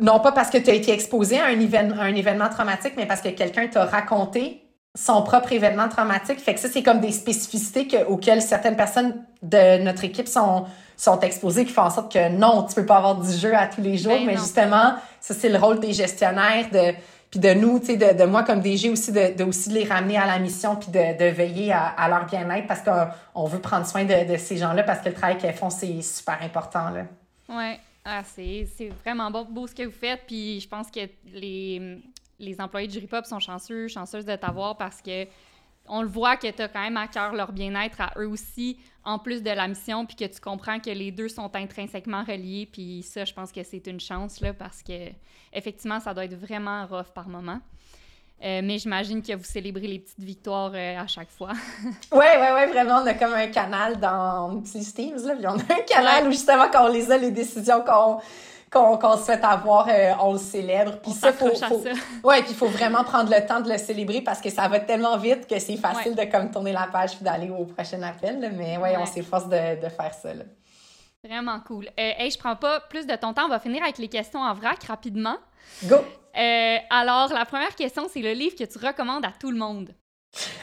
non 0.00 0.20
pas 0.20 0.32
parce 0.32 0.50
que 0.50 0.58
tu 0.58 0.70
as 0.70 0.74
été 0.74 0.92
exposé 0.92 1.38
à 1.38 1.46
un, 1.46 1.58
événement, 1.60 1.96
un 1.98 2.14
événement 2.14 2.48
traumatique, 2.48 2.94
mais 2.96 3.06
parce 3.06 3.20
que 3.20 3.28
quelqu'un 3.28 3.66
t'a 3.68 3.84
raconté 3.84 4.65
son 4.96 5.22
propre 5.22 5.52
événement 5.52 5.88
traumatique. 5.88 6.40
Fait 6.40 6.54
que 6.54 6.60
ça, 6.60 6.68
c'est 6.68 6.82
comme 6.82 7.00
des 7.00 7.12
spécificités 7.12 7.86
auxquelles 8.08 8.42
certaines 8.42 8.76
personnes 8.76 9.14
de 9.42 9.82
notre 9.82 10.04
équipe 10.04 10.26
sont, 10.26 10.64
sont 10.96 11.20
exposées, 11.20 11.66
qui 11.66 11.72
font 11.72 11.82
en 11.82 11.90
sorte 11.90 12.12
que 12.12 12.30
non, 12.30 12.64
tu 12.64 12.74
peux 12.74 12.86
pas 12.86 12.96
avoir 12.96 13.16
du 13.16 13.30
jeu 13.30 13.54
à 13.54 13.66
tous 13.66 13.82
les 13.82 13.98
jours. 13.98 14.12
Ben 14.12 14.26
mais 14.26 14.36
justement, 14.36 14.94
ça, 15.20 15.34
c'est 15.34 15.50
le 15.50 15.58
rôle 15.58 15.80
des 15.80 15.92
gestionnaires, 15.92 16.70
de, 16.72 16.94
puis 17.30 17.40
de 17.40 17.52
nous, 17.52 17.78
tu 17.78 17.86
sais, 17.86 17.96
de, 17.96 18.18
de, 18.18 18.24
moi 18.24 18.42
comme 18.42 18.60
DG 18.60 18.88
aussi, 18.88 19.12
de, 19.12 19.36
de, 19.36 19.44
aussi 19.44 19.68
les 19.68 19.84
ramener 19.84 20.16
à 20.16 20.26
la 20.26 20.38
mission, 20.38 20.76
puis 20.76 20.88
de, 20.90 21.18
de 21.18 21.30
veiller 21.30 21.72
à, 21.72 21.88
à 21.88 22.08
leur 22.08 22.24
bien-être 22.24 22.66
parce 22.66 22.80
qu'on 22.80 23.44
veut 23.44 23.60
prendre 23.60 23.86
soin 23.86 24.04
de, 24.04 24.32
de 24.32 24.38
ces 24.38 24.56
gens-là 24.56 24.82
parce 24.82 25.00
que 25.00 25.10
le 25.10 25.14
travail 25.14 25.36
qu'elles 25.36 25.54
font, 25.54 25.70
c'est 25.70 26.00
super 26.00 26.38
important. 26.42 26.88
Là. 26.88 27.02
Ouais. 27.48 27.78
Ah, 28.08 28.22
c'est 28.24 28.66
vraiment 29.04 29.32
beau, 29.32 29.44
beau 29.44 29.66
ce 29.66 29.74
que 29.74 29.82
vous 29.82 29.90
faites. 29.90 30.22
Puis 30.28 30.60
je 30.60 30.68
pense 30.68 30.90
que 30.92 31.00
les, 31.34 31.98
les 32.38 32.60
employés 32.60 32.88
de 32.88 32.92
Jury 32.92 33.06
Pop 33.06 33.24
sont 33.24 33.40
chanceux, 33.40 33.88
chanceuses 33.88 34.24
de 34.24 34.36
t'avoir 34.36 34.76
parce 34.76 35.00
que 35.00 35.26
on 35.88 36.02
le 36.02 36.08
voit 36.08 36.36
que 36.36 36.50
tu 36.50 36.62
as 36.62 36.68
quand 36.68 36.80
même 36.80 36.96
à 36.96 37.08
cœur 37.08 37.32
leur 37.32 37.52
bien-être 37.52 38.00
à 38.00 38.12
eux 38.18 38.28
aussi, 38.28 38.78
en 39.04 39.18
plus 39.18 39.42
de 39.42 39.50
la 39.50 39.68
mission, 39.68 40.04
puis 40.04 40.16
que 40.16 40.24
tu 40.24 40.40
comprends 40.40 40.80
que 40.80 40.90
les 40.90 41.12
deux 41.12 41.28
sont 41.28 41.54
intrinsèquement 41.54 42.24
reliés. 42.24 42.68
Puis 42.70 43.02
ça, 43.02 43.24
je 43.24 43.32
pense 43.32 43.52
que 43.52 43.62
c'est 43.62 43.86
une 43.86 44.00
chance, 44.00 44.40
là, 44.40 44.52
parce 44.52 44.82
que 44.82 45.10
effectivement, 45.52 46.00
ça 46.00 46.12
doit 46.12 46.24
être 46.24 46.34
vraiment 46.34 46.86
rough 46.86 47.12
par 47.14 47.28
moment. 47.28 47.60
Euh, 48.44 48.60
mais 48.62 48.78
j'imagine 48.78 49.22
que 49.22 49.32
vous 49.34 49.44
célébrez 49.44 49.86
les 49.86 49.98
petites 49.98 50.20
victoires 50.20 50.72
euh, 50.74 50.98
à 50.98 51.06
chaque 51.06 51.30
fois. 51.30 51.52
oui, 51.84 51.90
oui, 52.12 52.46
oui, 52.54 52.66
vraiment. 52.70 53.00
On 53.02 53.06
a 53.06 53.14
comme 53.14 53.32
un 53.32 53.46
canal 53.46 53.98
dans 53.98 54.62
Teams, 54.62 55.24
là. 55.24 55.36
Puis 55.36 55.46
on 55.46 55.58
a 55.58 55.78
un 55.78 55.82
canal 55.86 56.28
où 56.28 56.30
justement, 56.30 56.68
quand 56.70 56.86
on 56.86 56.92
les 56.92 57.10
a, 57.10 57.16
les 57.16 57.30
décisions 57.30 57.80
qu'on 57.80 58.20
qu'on 58.70 59.16
souhaite 59.16 59.44
avoir, 59.44 59.86
euh, 59.88 60.12
on 60.20 60.32
le 60.32 60.38
célèbre. 60.38 60.98
Puis 61.00 61.12
ça, 61.12 61.32
faut, 61.32 61.54
faut... 61.54 61.82
Ouais, 62.24 62.42
puis 62.42 62.50
il 62.50 62.56
faut 62.56 62.66
vraiment 62.66 63.04
prendre 63.04 63.30
le 63.30 63.46
temps 63.46 63.60
de 63.60 63.70
le 63.70 63.78
célébrer 63.78 64.20
parce 64.20 64.40
que 64.40 64.50
ça 64.50 64.68
va 64.68 64.80
tellement 64.80 65.16
vite 65.16 65.46
que 65.46 65.58
c'est 65.58 65.76
facile 65.76 66.14
de 66.14 66.24
comme 66.24 66.50
tourner 66.50 66.72
la 66.72 66.88
page 66.92 67.16
puis 67.16 67.24
d'aller 67.24 67.50
au 67.50 67.64
prochain 67.64 68.02
appel. 68.02 68.52
Mais 68.56 68.76
ouais, 68.76 68.96
on 68.98 69.06
s'efforce 69.06 69.48
de, 69.48 69.80
de, 69.80 69.88
faire 69.88 70.12
ça. 70.12 70.34
Là. 70.34 70.44
Vraiment 71.24 71.60
cool. 71.60 71.86
Euh, 71.86 72.12
hey, 72.18 72.30
je 72.30 72.38
prends 72.38 72.56
pas 72.56 72.80
plus 72.80 73.06
de 73.06 73.14
ton 73.16 73.32
temps. 73.32 73.46
On 73.46 73.50
va 73.50 73.58
finir 73.58 73.82
avec 73.82 73.98
les 73.98 74.08
questions 74.08 74.40
en 74.40 74.54
vrac 74.54 74.82
rapidement. 74.84 75.36
Go! 75.84 75.96
Euh, 76.36 76.76
alors, 76.90 77.32
la 77.32 77.44
première 77.46 77.74
question, 77.74 78.08
c'est 78.12 78.20
le 78.20 78.32
livre 78.32 78.56
que 78.56 78.64
tu 78.64 78.78
recommandes 78.84 79.24
à 79.24 79.32
tout 79.38 79.50
le 79.50 79.58
monde. 79.58 79.94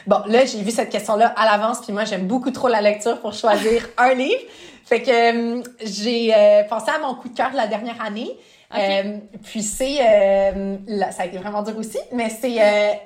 Bon, 0.06 0.22
là, 0.26 0.44
j'ai 0.44 0.62
vu 0.62 0.70
cette 0.70 0.90
question-là 0.90 1.34
à 1.36 1.46
l'avance, 1.46 1.80
puis 1.80 1.92
moi, 1.92 2.04
j'aime 2.04 2.26
beaucoup 2.26 2.50
trop 2.50 2.68
la 2.68 2.80
lecture 2.80 3.20
pour 3.20 3.32
choisir 3.32 3.88
un 3.98 4.14
livre. 4.14 4.40
Fait 4.84 5.00
que 5.00 5.10
euh, 5.10 5.62
j'ai 5.82 6.34
euh, 6.34 6.62
pensé 6.64 6.90
à 6.94 6.98
mon 6.98 7.14
coup 7.14 7.28
de 7.28 7.34
cœur 7.34 7.50
de 7.50 7.56
la 7.56 7.66
dernière 7.66 8.00
année. 8.04 8.30
Euh, 8.76 9.18
puis 9.44 9.62
c'est, 9.62 9.98
ça 9.98 11.22
a 11.22 11.26
été 11.26 11.38
vraiment 11.38 11.62
dur 11.62 11.78
aussi, 11.78 11.98
mais 12.12 12.28
c'est 12.28 12.56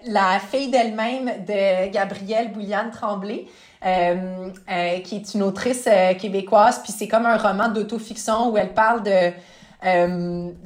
La 0.06 0.40
fille 0.50 0.70
d'elle-même 0.70 1.26
de 1.46 1.90
Gabrielle 1.90 2.52
Bouliane 2.52 2.90
Tremblay. 2.90 3.44
qui 3.82 5.16
est 5.16 5.34
une 5.34 5.42
autrice 5.42 5.86
québécoise, 6.18 6.80
puis 6.82 6.92
c'est 6.96 7.06
comme 7.06 7.26
un 7.26 7.36
roman 7.36 7.68
d'autofiction 7.68 8.50
où 8.50 8.56
elle 8.56 8.72
parle 8.72 9.02
de 9.02 9.32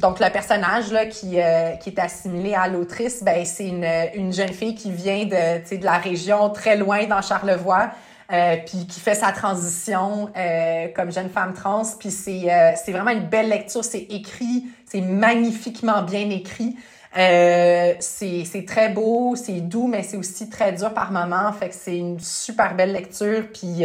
donc 0.01 0.21
le 0.21 0.31
personnage 0.31 0.93
là 0.93 1.07
qui 1.07 1.31
qui 1.31 1.91
est 1.91 1.99
assimilé 1.99 2.55
à 2.55 2.69
l'autrice, 2.69 3.25
ben 3.25 3.45
c'est 3.45 3.67
une, 3.67 3.89
une 4.15 4.33
jeune 4.33 4.53
fille 4.53 4.77
qui 4.77 4.93
vient 4.93 5.25
de 5.25 5.79
de 5.79 5.85
la 5.85 5.99
région 5.99 6.49
très 6.51 6.77
loin 6.77 7.07
dans 7.07 7.23
Charlevoix, 7.23 7.91
euh, 8.33 8.57
puis 8.65 8.87
qui 8.87 8.99
fait 8.99 9.15
sa 9.15 9.31
transition 9.31 10.31
euh, 10.37 10.89
comme 10.95 11.13
jeune 11.13 11.29
femme 11.29 11.53
trans. 11.53 11.83
Puis 11.99 12.11
c'est 12.11 12.51
euh, 12.51 12.73
c'est 12.83 12.93
vraiment 12.93 13.11
une 13.11 13.29
belle 13.29 13.51
lecture. 13.51 13.85
C'est 13.85 14.07
écrit, 14.11 14.65
c'est 14.87 15.03
magnifiquement 15.03 16.03
bien 16.03 16.31
écrit. 16.31 16.77
Euh, 17.15 17.93
c'est 18.01 18.65
très 18.67 18.89
beau, 18.89 19.37
c'est 19.37 19.61
doux, 19.61 19.87
mais 19.87 20.03
c'est 20.03 20.17
aussi 20.17 20.49
très 20.49 20.73
dur 20.73 20.95
par 20.95 21.13
moments. 21.13 21.53
Fait 21.53 21.69
que 21.69 21.75
c'est 21.75 21.99
une 21.99 22.19
super 22.21 22.75
belle 22.75 22.93
lecture. 22.93 23.45
Puis 23.53 23.85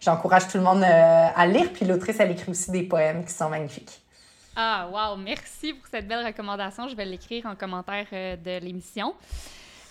j'encourage 0.00 0.48
tout 0.48 0.58
le 0.58 0.64
monde 0.64 0.84
à 0.84 1.46
lire. 1.46 1.72
Puis 1.72 1.86
l'autrice, 1.86 2.16
elle 2.20 2.32
écrit 2.32 2.50
aussi 2.50 2.70
des 2.70 2.82
poèmes 2.82 3.24
qui 3.24 3.32
sont 3.32 3.48
magnifiques. 3.48 4.02
Ah, 4.54 4.88
wow! 4.92 5.16
Merci 5.16 5.72
pour 5.72 5.86
cette 5.90 6.06
belle 6.06 6.26
recommandation. 6.26 6.88
Je 6.88 6.96
vais 6.96 7.06
l'écrire 7.06 7.46
en 7.46 7.54
commentaire 7.54 8.06
de 8.12 8.60
l'émission. 8.62 9.14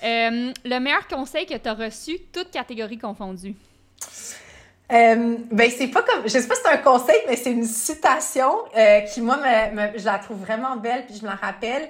le 0.04 0.80
meilleur 0.80 1.08
conseil 1.08 1.48
que 1.48 1.58
tu 1.58 1.68
as 1.68 1.74
reçu, 1.74 2.20
toutes 2.32 2.52
catégories 2.52 3.00
confondues? 3.00 3.56
Euh, 4.94 5.38
ben 5.52 5.70
c'est 5.70 5.90
pas 5.90 6.02
comme 6.02 6.24
je 6.24 6.30
sais 6.30 6.48
pas 6.48 6.56
si 6.56 6.62
c'est 6.64 6.72
un 6.72 6.78
conseil 6.78 7.18
mais 7.28 7.36
c'est 7.36 7.52
une 7.52 7.66
citation 7.66 8.54
euh, 8.78 9.02
qui 9.02 9.20
moi 9.20 9.38
je 9.98 10.06
la 10.06 10.18
trouve 10.18 10.38
vraiment 10.38 10.78
belle 10.78 11.06
puis 11.06 11.16
je 11.18 11.24
me 11.24 11.28
la 11.28 11.36
rappelle 11.36 11.90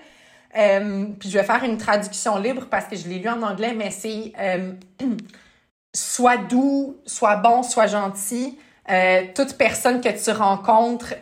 euh, 0.58 1.05
puis 1.20 1.30
je 1.30 1.38
vais 1.38 1.43
faire 1.43 1.64
une 1.64 1.78
traduction 1.78 2.39
libre 2.39 2.66
parce 2.72 2.86
que 2.86 2.95
je 2.95 3.08
l'ai 3.08 3.20
lu 3.20 3.30
en 3.30 3.43
anglais 3.43 3.76
mais 3.76 3.91
c'est 3.91 4.34
euh, 4.39 4.72
sois 5.93 6.38
doux 6.38 6.97
sois 7.05 7.36
bon 7.36 7.62
sois 7.62 7.86
gentil 7.86 8.58
toute 9.36 9.58
personne 9.58 10.01
que 10.01 10.10
tu 10.10 10.32
rencontres 10.32 11.14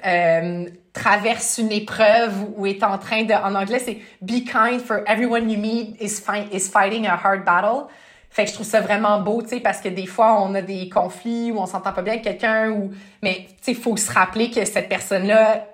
traverse 0.96 1.58
une 1.58 1.74
épreuve 1.74 2.54
ou 2.56 2.66
est 2.66 2.84
en 2.84 2.98
train 2.98 3.24
de, 3.24 3.34
en 3.34 3.54
anglais, 3.54 3.80
c'est 3.80 4.00
be 4.22 4.46
kind 4.46 4.80
for 4.80 5.04
everyone 5.08 5.50
you 5.50 5.60
meet 5.60 5.98
is 6.02 6.22
fighting 6.22 7.06
a 7.06 7.16
hard 7.16 7.44
battle. 7.44 7.90
Fait 8.36 8.44
que 8.44 8.50
je 8.50 8.56
trouve 8.56 8.68
ça 8.68 8.82
vraiment 8.82 9.22
beau, 9.22 9.42
tu 9.42 9.48
sais, 9.48 9.60
parce 9.62 9.80
que 9.80 9.88
des 9.88 10.08
fois, 10.08 10.42
on 10.42 10.54
a 10.56 10.62
des 10.62 10.90
conflits 10.90 11.54
ou 11.54 11.58
on 11.58 11.66
s'entend 11.66 11.94
pas 11.94 12.02
bien 12.02 12.16
avec 12.16 12.26
quelqu'un 12.26 12.70
ou, 12.70 12.92
mais, 13.24 13.46
tu 13.48 13.56
sais, 13.62 13.72
il 13.72 13.78
faut 13.78 13.96
se 13.96 14.12
rappeler 14.12 14.52
que 14.52 14.66
cette 14.66 14.90
personne-là, 14.90 15.66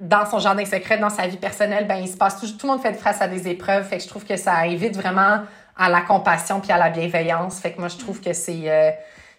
dans 0.00 0.24
son 0.24 0.38
jardin 0.38 0.64
secret, 0.64 0.96
dans 0.96 1.10
sa 1.10 1.26
vie 1.26 1.36
personnelle, 1.36 1.86
ben, 1.86 1.96
il 1.96 2.08
se 2.08 2.16
passe 2.16 2.40
tout, 2.40 2.46
tout 2.46 2.66
le 2.66 2.72
monde 2.72 2.80
fait 2.80 2.94
face 2.94 3.20
à 3.20 3.28
des 3.28 3.48
épreuves. 3.48 3.86
Fait 3.86 3.98
que 3.98 4.02
je 4.02 4.08
trouve 4.08 4.24
que 4.24 4.38
ça 4.38 4.54
invite 4.60 4.96
vraiment 4.96 5.42
à 5.76 5.90
la 5.90 6.00
compassion 6.00 6.60
puis 6.60 6.72
à 6.72 6.78
la 6.78 6.88
bienveillance. 6.88 7.60
Fait 7.60 7.72
que 7.72 7.80
moi, 7.80 7.88
je 7.88 7.98
trouve 7.98 8.18
que 8.22 8.32
c'est, 8.32 8.62
euh, 8.64 8.92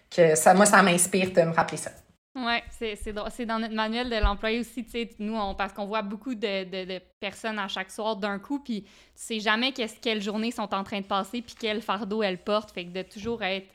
que 0.08 0.36
ça, 0.36 0.54
moi, 0.54 0.64
ça 0.64 0.80
m'inspire 0.80 1.32
de 1.32 1.42
me 1.42 1.52
rappeler 1.52 1.78
ça. 1.78 1.90
Oui, 2.38 2.54
c'est 2.70 3.46
dans 3.46 3.58
notre 3.58 3.74
manuel 3.74 4.08
de 4.08 4.16
l'employé 4.16 4.60
aussi, 4.60 4.86
nous, 5.18 5.36
parce 5.54 5.72
qu'on 5.72 5.86
voit 5.86 6.02
beaucoup 6.02 6.34
de, 6.34 6.64
de, 6.64 7.00
personnes 7.20 7.58
à 7.58 7.66
chaque 7.68 7.90
soir 7.90 8.16
d'un 8.16 8.38
coup, 8.38 8.60
puis 8.60 8.82
tu 8.82 8.88
sais 9.14 9.40
jamais 9.40 9.72
quest 9.72 9.98
quelle 10.00 10.22
journée 10.22 10.50
sont 10.50 10.72
en 10.72 10.84
train 10.84 11.00
de 11.00 11.06
passer, 11.06 11.42
puis 11.42 11.54
quel 11.58 11.82
fardeau 11.82 12.22
elles 12.22 12.38
portent, 12.38 12.70
fait 12.70 12.84
que 12.84 12.90
de 12.90 13.02
toujours 13.02 13.42
être, 13.42 13.66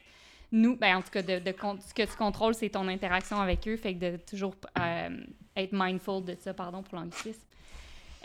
nous, 0.52 0.78
ben 0.78 0.98
en 0.98 1.02
tout 1.02 1.10
cas, 1.10 1.22
de, 1.22 1.40
de 1.40 1.54
ce 1.86 1.94
que 1.94 2.04
tu 2.04 2.16
contrôles, 2.18 2.54
c'est 2.54 2.70
ton 2.70 2.88
interaction 2.88 3.42
avec 3.42 3.68
eux, 3.68 3.76
fait 3.76 3.96
que 3.96 4.12
de 4.12 4.18
toujours 4.18 4.56
euh, 4.80 5.10
être 5.56 5.74
mindful 5.74 6.24
de 6.24 6.36
ça, 6.40 6.54
pardon 6.54 6.84
pour 6.84 6.98
l'anglicisme. 6.98 7.42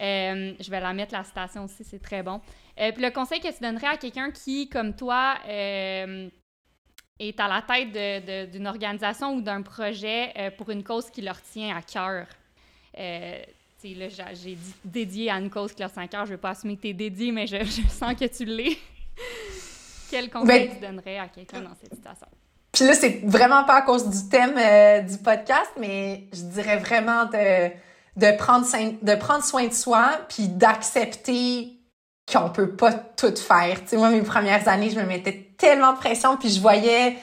Euh, 0.01 0.53
je 0.61 0.71
vais 0.71 0.81
la 0.81 0.93
mettre, 0.93 1.15
la 1.15 1.25
citation 1.25 1.65
aussi, 1.65 1.83
c'est 1.83 1.99
très 2.01 2.23
bon. 2.23 2.41
Euh, 2.79 2.93
puis 2.93 3.03
le 3.03 3.11
conseil 3.11 3.41
que 3.41 3.53
tu 3.53 3.61
donnerais 3.61 3.89
à 3.89 3.97
quelqu'un 3.97 4.31
qui, 4.31 4.69
comme 4.69 4.95
toi, 4.95 5.35
est 7.19 7.41
à 7.41 7.49
la 7.49 7.63
tête 7.63 8.51
d'une 8.51 8.67
organisation 8.67 9.35
ou 9.35 9.41
d'un 9.41 9.63
projet 9.63 10.33
euh, 10.37 10.51
pour 10.57 10.71
une 10.71 10.85
cause 10.85 11.11
qui 11.11 11.21
leur 11.21 11.41
tient 11.43 11.77
à 11.77 11.83
cœur. 11.83 12.27
Euh, 12.99 13.43
j'ai 13.83 14.55
dit 14.55 14.75
dédié 14.85 15.31
à 15.31 15.39
une 15.39 15.51
cause 15.51 15.73
qui 15.73 15.83
leur 15.83 15.93
tient 15.93 16.03
à 16.03 16.09
cœur. 16.09 16.27
Je 16.27 16.33
ne 16.33 16.37
veux 16.37 16.41
pas 16.41 16.51
assumer 16.51 16.77
que 16.77 16.83
tu 16.83 16.89
es 16.89 16.93
dédié, 16.93 17.33
mais 17.33 17.47
je, 17.47 17.57
sens 17.89 18.15
que 18.15 18.25
tu 18.27 18.45
l'es. 18.45 18.77
Quel 20.11 20.31
conseil 20.31 20.69
ben, 20.69 20.75
tu 20.75 20.81
donnerais 20.81 21.19
à 21.19 21.29
quelqu'un 21.29 21.61
dans 21.61 21.75
cette 21.81 21.95
situation? 21.95 22.27
Puis 22.73 22.85
là, 22.85 22.95
c'est 22.95 23.21
vraiment 23.25 23.65
pas 23.65 23.77
à 23.77 23.83
cause 23.83 24.09
du 24.09 24.29
thème 24.29 24.57
euh, 24.57 25.01
du 25.01 25.19
podcast, 25.19 25.73
mais 25.79 26.25
je 26.33 26.43
dirais 26.43 26.79
vraiment 26.79 27.25
de, 27.27 27.71
de, 28.17 28.37
prendre, 28.37 28.67
de 29.03 29.15
prendre 29.17 29.45
soin 29.45 29.67
de 29.67 29.73
soi, 29.73 30.21
puis 30.29 30.49
d'accepter 30.49 31.78
qu'on 32.33 32.51
peut 32.51 32.71
pas 32.71 32.93
tout 32.93 33.35
faire. 33.37 33.81
Tu 33.81 33.89
sais, 33.89 33.97
moi, 33.97 34.11
mes 34.11 34.23
premières 34.23 34.69
années, 34.69 34.91
je 34.91 34.99
me 34.99 35.05
mettais 35.05 35.51
tellement 35.57 35.93
de 35.93 35.99
pression, 35.99 36.37
puis 36.37 36.51
je 36.51 36.61
voyais 36.61 37.17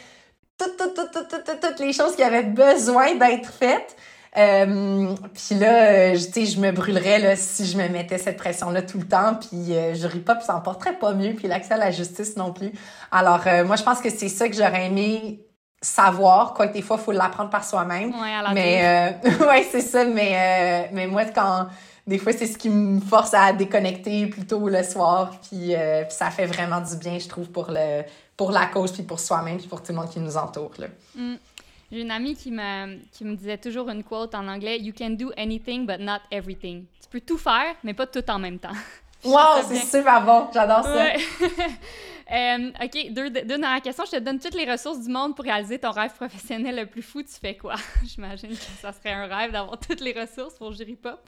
toutes, 0.58 0.78
toutes, 0.78 0.96
toutes, 0.96 1.12
toutes, 1.12 1.44
toutes, 1.46 1.60
toutes 1.60 1.80
les 1.80 1.94
choses 1.94 2.16
qui 2.16 2.24
avaient 2.24 2.44
besoin 2.44 3.16
d'être 3.16 3.50
faites. 3.52 3.96
Euh, 4.38 5.16
puis 5.34 5.56
là, 5.56 5.86
euh, 5.86 6.14
tu 6.16 6.20
sais, 6.20 6.46
je 6.46 6.60
me 6.60 6.72
brûlerais 6.72 7.20
là, 7.20 7.36
si 7.36 7.66
je 7.66 7.78
me 7.78 7.88
mettais 7.88 8.18
cette 8.18 8.36
pression-là 8.36 8.82
tout 8.82 8.98
le 8.98 9.08
temps, 9.08 9.36
puis 9.36 9.74
euh, 9.74 9.94
je 9.94 10.08
ris 10.08 10.20
pas, 10.20 10.36
puis 10.36 10.46
ça 10.46 10.54
porterait 10.56 10.98
pas 10.98 11.14
mieux, 11.14 11.34
puis 11.34 11.48
l'accès 11.48 11.76
à 11.76 11.78
la 11.78 11.92
justice 11.92 12.36
non 12.36 12.52
plus. 12.52 12.74
Alors, 13.12 13.42
moi, 13.66 13.76
je 13.76 13.84
pense 13.84 14.02
que 14.02 14.10
c'est 14.10 14.30
ça 14.30 14.50
que 14.50 14.56
j'aurais 14.56 14.88
aimé 14.88 15.46
savoir, 15.82 16.54
quoi 16.54 16.68
que 16.68 16.74
des 16.74 16.82
fois, 16.82 16.98
il 17.00 17.04
faut 17.04 17.12
l'apprendre 17.12 17.50
par 17.50 17.64
soi-même. 17.64 18.10
Ouais, 18.10 18.54
mais 18.54 19.18
ouais, 19.48 19.66
c'est 19.72 19.82
ça, 19.82 20.04
mais, 20.04 20.90
mais 20.92 21.08
moi, 21.08 21.24
quand 21.26 21.68
des 22.08 22.18
fois, 22.20 22.34
c'est 22.34 22.46
ce 22.46 22.58
qui 22.58 22.70
me 22.70 23.00
force 23.00 23.34
à 23.34 23.52
déconnecter 23.52 24.28
plutôt 24.28 24.70
le 24.70 24.84
soir. 24.84 25.34
Euh, 25.54 26.04
puis, 26.04 26.14
ça 26.14 26.30
fait 26.30 26.46
vraiment 26.46 26.82
du 26.82 26.96
bien, 26.98 27.18
je 27.18 27.28
trouve, 27.28 27.50
pour, 27.50 27.68
le, 27.70 28.04
pour 28.38 28.52
la 28.52 28.68
cause, 28.68 28.92
puis 28.92 29.04
pour 29.04 29.20
soi-même, 29.20 29.58
puis 29.58 29.68
pour 29.68 29.82
tout 29.82 29.92
le 29.92 29.98
monde 29.98 30.10
qui 30.10 30.20
nous 30.20 30.38
entoure. 30.38 30.74
Là. 30.78 30.88
Mm. 31.16 31.36
J'ai 31.92 32.02
une 32.02 32.12
amie 32.12 32.36
qui 32.36 32.52
me, 32.52 32.98
qui 33.12 33.24
me 33.24 33.36
disait 33.36 33.58
toujours 33.58 33.90
une 33.90 34.04
quote 34.04 34.36
en 34.36 34.48
anglais 34.48 34.80
You 34.80 34.94
can 34.98 35.12
do 35.12 35.32
anything, 35.38 35.86
but 35.86 36.00
not 36.00 36.20
everything. 36.32 36.86
Tu 37.02 37.08
peux 37.10 37.22
tout 37.22 37.38
faire, 37.38 37.76
mais 37.84 37.94
pas 37.94 38.08
tout 38.08 38.28
en 38.30 38.40
même 38.40 38.60
temps. 38.60 38.70
Wow, 39.24 39.64
c'est 39.68 39.78
super 39.78 40.24
bon. 40.24 40.50
J'adore 40.54 40.84
ça. 40.84 41.14
Euh, 42.32 42.72
OK, 42.84 43.12
deux, 43.12 43.30
deux 43.30 43.44
dernières 43.44 43.82
questions. 43.84 44.04
Je 44.06 44.18
te 44.18 44.20
donne 44.20 44.40
toutes 44.40 44.56
les 44.56 44.70
ressources 44.70 45.00
du 45.02 45.10
monde 45.10 45.36
pour 45.36 45.46
réaliser 45.46 45.78
ton 45.78 45.92
rêve 45.92 46.12
professionnel 46.16 46.76
le 46.76 46.86
plus 46.88 47.04
fou. 47.04 47.22
Tu 47.22 47.34
fais 47.40 47.56
quoi? 47.56 47.76
J'imagine 48.04 48.50
que 48.50 48.82
ça 48.82 48.92
serait 48.94 49.12
un 49.12 49.28
rêve 49.28 49.52
d'avoir 49.52 49.80
toutes 49.80 50.02
les 50.02 50.14
ressources 50.14 50.56
pour 50.56 50.74
Pop. 51.02 51.20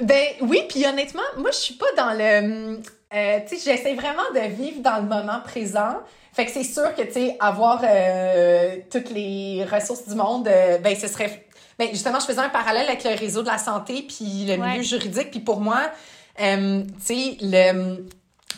Ben 0.00 0.26
oui, 0.40 0.64
puis 0.68 0.86
honnêtement, 0.86 1.22
moi 1.36 1.50
je 1.50 1.56
suis 1.56 1.74
pas 1.74 1.92
dans 1.96 2.12
le 2.12 2.80
euh, 3.12 3.40
tu 3.48 3.56
sais 3.56 3.76
j'essaie 3.76 3.94
vraiment 3.94 4.22
de 4.34 4.40
vivre 4.54 4.80
dans 4.82 4.96
le 4.98 5.02
moment 5.02 5.40
présent. 5.44 5.96
Fait 6.32 6.46
que 6.46 6.52
c'est 6.52 6.62
sûr 6.62 6.94
que 6.94 7.02
tu 7.02 7.12
sais 7.12 7.36
avoir 7.40 7.82
euh, 7.82 8.76
toutes 8.90 9.10
les 9.10 9.64
ressources 9.64 10.06
du 10.08 10.14
monde 10.14 10.46
euh, 10.46 10.78
ben 10.78 10.94
ce 10.94 11.08
serait 11.08 11.44
ben 11.76 11.88
justement 11.90 12.20
je 12.20 12.26
faisais 12.26 12.40
un 12.40 12.50
parallèle 12.50 12.86
avec 12.86 13.02
le 13.02 13.18
réseau 13.18 13.42
de 13.42 13.48
la 13.48 13.58
santé 13.58 14.06
puis 14.06 14.46
le 14.46 14.56
milieu 14.56 14.82
juridique 14.82 15.32
puis 15.32 15.40
pour 15.40 15.60
moi 15.60 15.80
tu 16.38 16.44
sais 17.00 17.36
le 17.40 18.06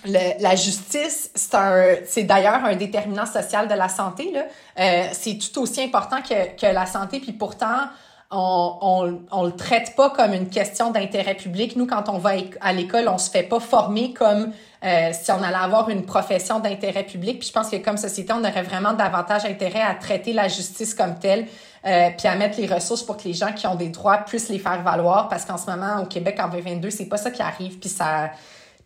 la 0.05 0.57
justice, 0.57 1.30
c'est 1.34 2.05
c'est 2.07 2.24
d'ailleurs 2.24 2.64
un 2.64 2.74
déterminant 2.74 3.24
social 3.24 3.68
de 3.68 3.74
la 3.74 3.88
santé. 3.88 4.32
Là. 4.32 5.12
c'est 5.12 5.38
tout 5.38 5.62
aussi 5.62 5.80
important 5.80 6.20
que, 6.20 6.57
que 6.61 6.66
la 6.66 6.86
santé. 6.86 7.20
Puis 7.20 7.30
pourtant, 7.30 7.86
on, 8.33 9.20
on, 9.30 9.45
le 9.45 9.53
traite 9.53 9.95
pas 9.95 10.09
comme 10.11 10.33
une 10.33 10.49
question 10.49 10.91
d'intérêt 10.91 11.35
public. 11.35 11.76
Nous, 11.76 11.87
quand 11.87 12.09
on 12.09 12.18
va 12.18 12.33
à 12.61 12.72
l'école, 12.72 13.09
on 13.09 13.18
se 13.18 13.30
fait 13.30 13.43
pas 13.43 13.61
former 13.61 14.14
comme 14.14 14.53
euh, 14.85 15.11
si 15.12 15.30
on 15.30 15.43
allait 15.43 15.55
avoir 15.55 15.91
une 15.91 16.07
profession 16.07 16.59
d'intérêt 16.59 17.05
public. 17.05 17.39
Puis 17.39 17.49
je 17.49 17.53
pense 17.53 17.68
que 17.68 17.76
comme 17.76 17.99
société, 17.99 18.33
on 18.33 18.41
aurait 18.41 18.62
vraiment 18.62 18.95
davantage 18.95 19.45
intérêt 19.45 19.83
à 19.83 19.95
traiter 19.95 20.33
la 20.33 20.49
justice 20.49 20.95
comme 20.95 21.18
telle, 21.18 21.47
euh, 21.85 22.09
puis 22.16 22.26
à 22.26 22.35
mettre 22.35 22.59
les 22.59 22.66
ressources 22.66 23.03
pour 23.03 23.18
que 23.18 23.24
les 23.24 23.35
gens 23.35 23.53
qui 23.53 23.66
ont 23.66 23.74
des 23.74 23.91
droits 23.91 24.18
puissent 24.18 24.49
les 24.49 24.59
faire 24.59 24.83
valoir. 24.83 25.28
Parce 25.28 25.45
qu'en 25.45 25.59
ce 25.59 25.70
moment, 25.70 26.03
au 26.03 26.07
Québec, 26.07 26.39
en 26.41 26.49
2022, 26.49 26.89
c'est 26.89 27.09
pas 27.09 27.18
ça 27.18 27.30
qui 27.30 27.43
arrive, 27.43 27.78
puis 27.78 27.91
ça, 27.91 28.30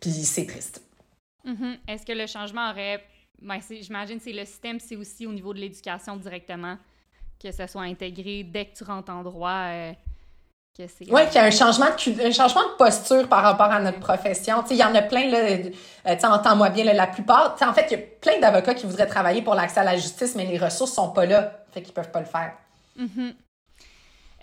puis 0.01 0.11
c'est 0.11 0.45
triste. 0.45 0.81
Mm-hmm. 1.45 1.77
Est-ce 1.87 2.05
que 2.05 2.11
le 2.11 2.27
changement 2.27 2.69
aurait, 2.69 3.01
ben, 3.41 3.59
j'imagine, 3.69 4.19
c'est 4.19 4.33
le 4.33 4.43
système, 4.43 4.79
c'est 4.81 4.97
aussi 4.97 5.25
au 5.25 5.31
niveau 5.31 5.53
de 5.53 5.59
l'éducation 5.59 6.17
directement 6.17 6.77
que 7.41 7.51
ça 7.51 7.67
soit 7.67 7.83
intégré 7.83 8.43
dès 8.43 8.65
que 8.65 8.77
tu 8.77 8.83
rentres 8.83 9.11
en 9.11 9.23
droit. 9.23 9.65
Euh, 9.67 9.93
oui, 10.79 11.25
qu'il 11.25 11.35
y 11.35 11.37
a 11.39 11.45
un 11.45 11.51
changement, 11.51 11.87
de, 11.87 12.27
un 12.27 12.31
changement 12.31 12.61
de 12.61 12.75
posture 12.77 13.27
par 13.27 13.41
rapport 13.41 13.71
à 13.71 13.79
notre 13.79 13.99
profession. 13.99 14.63
Il 14.69 14.77
y 14.77 14.83
en 14.83 14.93
a 14.93 15.01
plein, 15.01 15.27
là, 15.27 15.39
euh, 15.39 16.15
entends-moi 16.23 16.69
bien, 16.69 16.83
la 16.93 17.07
plupart. 17.07 17.57
En 17.61 17.73
fait, 17.73 17.87
il 17.89 17.97
y 17.97 18.01
a 18.01 18.05
plein 18.21 18.39
d'avocats 18.39 18.75
qui 18.75 18.85
voudraient 18.85 19.07
travailler 19.07 19.41
pour 19.41 19.55
l'accès 19.55 19.79
à 19.79 19.83
la 19.83 19.95
justice, 19.95 20.35
mais 20.35 20.45
les 20.45 20.59
ressources 20.59 20.93
sont 20.93 21.09
pas 21.09 21.25
là, 21.25 21.63
fait 21.71 21.81
qu'ils 21.81 21.93
peuvent 21.93 22.11
pas 22.11 22.19
le 22.19 22.27
faire. 22.27 22.53
Mm-hmm. 22.99 23.33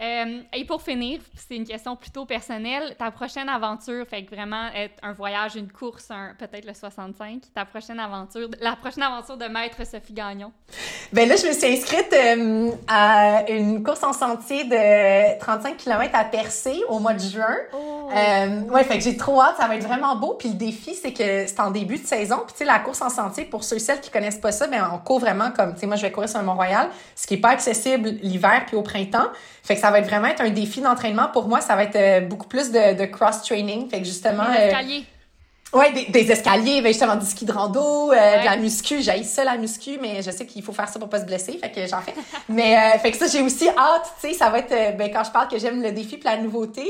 Euh, 0.00 0.40
et 0.52 0.64
pour 0.64 0.82
finir, 0.82 1.20
c'est 1.36 1.56
une 1.56 1.66
question 1.66 1.94
plutôt 1.94 2.24
personnelle. 2.26 2.96
Ta 2.98 3.10
prochaine 3.10 3.48
aventure, 3.48 4.06
fait 4.08 4.24
que 4.24 4.34
vraiment 4.34 4.68
être 4.74 4.94
un 5.02 5.12
voyage, 5.12 5.54
une 5.54 5.70
course, 5.70 6.08
peut-être 6.38 6.66
le 6.66 6.74
65, 6.74 7.42
ta 7.54 7.64
prochaine 7.64 8.00
aventure, 8.00 8.48
la 8.60 8.74
prochaine 8.74 9.04
aventure 9.04 9.36
de 9.36 9.46
Maître 9.46 9.86
Sophie 9.86 10.12
Gagnon. 10.12 10.52
Ben 11.12 11.28
là, 11.28 11.36
je 11.36 11.46
me 11.46 11.52
suis 11.52 11.66
inscrite 11.66 12.12
euh, 12.12 12.72
à 12.88 13.48
une 13.48 13.84
course 13.84 14.02
en 14.02 14.12
sentier 14.12 14.64
de 14.64 15.38
35 15.38 15.76
km 15.76 16.10
à 16.12 16.24
Percé 16.24 16.82
au 16.88 16.98
mois 16.98 17.14
de 17.14 17.20
juin. 17.20 17.56
Oh. 17.72 18.08
Euh, 18.14 18.60
ouais, 18.62 18.82
fait 18.84 18.98
que 18.98 19.04
j'ai 19.04 19.16
trop 19.16 19.40
hâte, 19.40 19.56
ça 19.58 19.68
va 19.68 19.76
être 19.76 19.86
vraiment 19.86 20.16
beau. 20.16 20.34
Puis 20.34 20.48
le 20.48 20.56
défi, 20.56 20.94
c'est 20.94 21.12
que 21.12 21.46
c'est 21.46 21.60
en 21.60 21.70
début 21.70 21.98
de 21.98 22.06
saison. 22.06 22.38
Puis 22.44 22.52
tu 22.52 22.58
sais, 22.58 22.64
la 22.64 22.80
course 22.80 23.00
en 23.00 23.10
sentier, 23.10 23.44
pour 23.44 23.62
ceux 23.62 23.76
et 23.76 23.80
celles 23.80 24.00
qui 24.00 24.10
connaissent 24.10 24.38
pas 24.38 24.50
ça, 24.50 24.66
ben 24.66 24.88
on 24.92 24.98
court 24.98 25.20
vraiment 25.20 25.52
comme, 25.52 25.74
tu 25.74 25.80
sais, 25.80 25.86
moi 25.86 25.96
je 25.96 26.02
vais 26.02 26.10
courir 26.10 26.28
sur 26.28 26.40
le 26.40 26.46
Mont-Royal, 26.46 26.88
ce 27.14 27.26
qui 27.26 27.34
est 27.34 27.38
pas 27.38 27.50
accessible 27.50 28.08
l'hiver 28.22 28.64
puis 28.66 28.76
au 28.76 28.82
printemps. 28.82 29.28
Fait 29.62 29.76
que 29.76 29.80
ça 29.84 29.90
va 29.90 29.98
être 29.98 30.06
vraiment 30.06 30.28
être 30.28 30.40
un 30.40 30.48
défi 30.48 30.80
d'entraînement 30.80 31.28
pour 31.28 31.46
moi. 31.46 31.60
Ça 31.60 31.76
va 31.76 31.82
être 31.82 31.96
euh, 31.96 32.20
beaucoup 32.22 32.48
plus 32.48 32.70
de, 32.70 32.94
de 32.98 33.04
cross-training. 33.04 33.90
Fait 33.90 33.98
que 33.98 34.06
justement... 34.06 34.50
Des 34.50 34.56
euh, 34.56 34.66
escaliers. 34.68 35.04
Ouais, 35.74 35.92
des, 35.92 36.06
des, 36.06 36.32
escaliers, 36.32 36.80
ben 36.80 36.88
justement 36.88 37.16
du 37.16 37.26
ski 37.26 37.44
de 37.44 37.52
rando, 37.52 38.10
euh, 38.10 38.40
de 38.40 38.44
la 38.46 38.56
muscu. 38.56 39.02
J'ai 39.02 39.22
ça 39.24 39.44
la 39.44 39.58
muscu, 39.58 39.98
mais 40.00 40.22
je 40.22 40.30
sais 40.30 40.46
qu'il 40.46 40.62
faut 40.62 40.72
faire 40.72 40.88
ça 40.88 40.98
pour 40.98 41.10
pas 41.10 41.20
se 41.20 41.26
blesser, 41.26 41.58
fait 41.58 41.70
que 41.70 41.86
j'en 41.86 42.00
fais. 42.00 42.14
mais 42.48 42.96
fait 43.02 43.10
que 43.10 43.18
ça 43.18 43.26
j'ai 43.26 43.42
aussi 43.42 43.68
hâte, 43.68 44.14
tu 44.20 44.28
sais, 44.28 44.34
ça 44.34 44.48
va 44.50 44.60
être 44.60 44.96
ben 44.96 45.10
quand 45.12 45.24
je 45.24 45.32
parle 45.32 45.48
que 45.48 45.58
j'aime 45.58 45.82
le 45.82 45.90
défi 45.90 46.16
puis 46.16 46.24
la 46.24 46.36
nouveauté, 46.36 46.84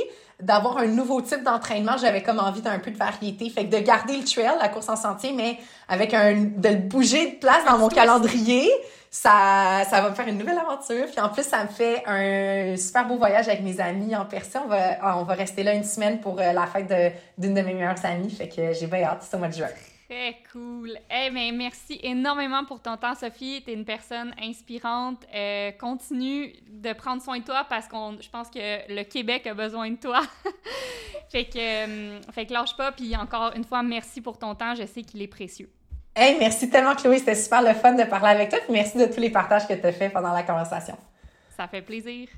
d'avoir 0.44 0.78
un 0.78 0.86
nouveau 0.86 1.20
type 1.20 1.42
d'entraînement, 1.42 1.96
j'avais 2.00 2.22
comme 2.22 2.38
envie 2.38 2.62
d'un 2.62 2.78
peu 2.78 2.90
de 2.90 2.96
variété, 2.96 3.50
fait 3.50 3.66
que 3.66 3.76
de 3.76 3.82
garder 3.82 4.16
le 4.16 4.24
trail, 4.24 4.56
la 4.60 4.68
course 4.68 4.88
en 4.88 4.96
sentier, 4.96 5.32
mais 5.32 5.58
avec 5.88 6.14
un 6.14 6.34
de 6.34 6.68
le 6.68 6.76
bouger 6.76 7.32
de 7.32 7.36
place 7.36 7.64
dans 7.66 7.78
mon 7.78 7.88
calendrier 7.88 8.70
ça, 9.14 9.84
ça 9.88 10.00
va 10.00 10.10
me 10.10 10.14
faire 10.16 10.26
une 10.26 10.38
nouvelle 10.38 10.58
aventure. 10.58 11.06
Puis 11.06 11.20
en 11.20 11.28
plus, 11.28 11.44
ça 11.44 11.62
me 11.62 11.68
fait 11.68 12.02
un 12.04 12.76
super 12.76 13.06
beau 13.06 13.16
voyage 13.16 13.46
avec 13.46 13.62
mes 13.62 13.80
amis 13.80 14.16
en 14.16 14.24
personne. 14.24 14.62
On 14.64 14.68
va, 14.68 15.18
on 15.18 15.22
va 15.22 15.34
rester 15.34 15.62
là 15.62 15.72
une 15.72 15.84
semaine 15.84 16.18
pour 16.18 16.40
euh, 16.40 16.52
la 16.52 16.66
fête 16.66 16.92
d'une 17.38 17.54
de, 17.54 17.62
mes 17.62 17.74
meilleures 17.74 18.04
amies. 18.04 18.30
Fait 18.30 18.48
que 18.48 18.72
j'ai 18.72 18.88
bien 18.88 19.04
hâte, 19.04 19.18
c'est 19.20 19.36
au 19.36 19.38
mois 19.38 19.46
de 19.46 19.54
juin. 19.54 19.68
Très 20.08 20.36
cool. 20.52 20.98
Eh 21.10 21.30
mais 21.30 21.50
merci 21.52 21.98
énormément 22.02 22.64
pour 22.64 22.80
ton 22.80 22.96
temps, 22.96 23.14
Sophie. 23.14 23.62
Tu 23.64 23.70
es 23.70 23.74
une 23.74 23.86
personne 23.86 24.34
inspirante. 24.40 25.24
Euh, 25.34 25.72
continue 25.72 26.52
de 26.68 26.92
prendre 26.92 27.22
soin 27.22 27.38
de 27.38 27.44
toi 27.44 27.64
parce 27.68 27.88
qu'on, 27.88 28.18
je 28.20 28.28
pense 28.28 28.50
que 28.50 28.92
le 28.92 29.02
Québec 29.04 29.46
a 29.46 29.54
besoin 29.54 29.90
de 29.90 29.96
toi. 29.96 30.20
fait 31.30 31.46
que, 31.46 31.58
euh, 31.58 32.20
fait 32.32 32.44
que 32.44 32.52
lâche 32.52 32.76
pas. 32.76 32.92
Puis 32.92 33.16
encore 33.16 33.52
une 33.56 33.64
fois, 33.64 33.82
merci 33.82 34.20
pour 34.20 34.38
ton 34.38 34.54
temps. 34.54 34.74
Je 34.74 34.84
sais 34.84 35.02
qu'il 35.02 35.22
est 35.22 35.28
précieux. 35.28 35.70
Hey, 36.14 36.36
merci 36.38 36.68
tellement, 36.68 36.94
Chloé. 36.94 37.18
C'était 37.18 37.34
super 37.34 37.62
le 37.62 37.72
fun 37.72 37.94
de 37.94 38.04
parler 38.04 38.28
avec 38.28 38.50
toi. 38.50 38.58
merci 38.68 38.98
de 38.98 39.06
tous 39.06 39.20
les 39.20 39.30
partages 39.30 39.66
que 39.66 39.74
tu 39.74 39.86
as 39.86 39.92
fait 39.92 40.10
pendant 40.10 40.32
la 40.32 40.42
conversation. 40.42 40.98
Ça 41.56 41.66
fait 41.66 41.82
plaisir. 41.82 42.28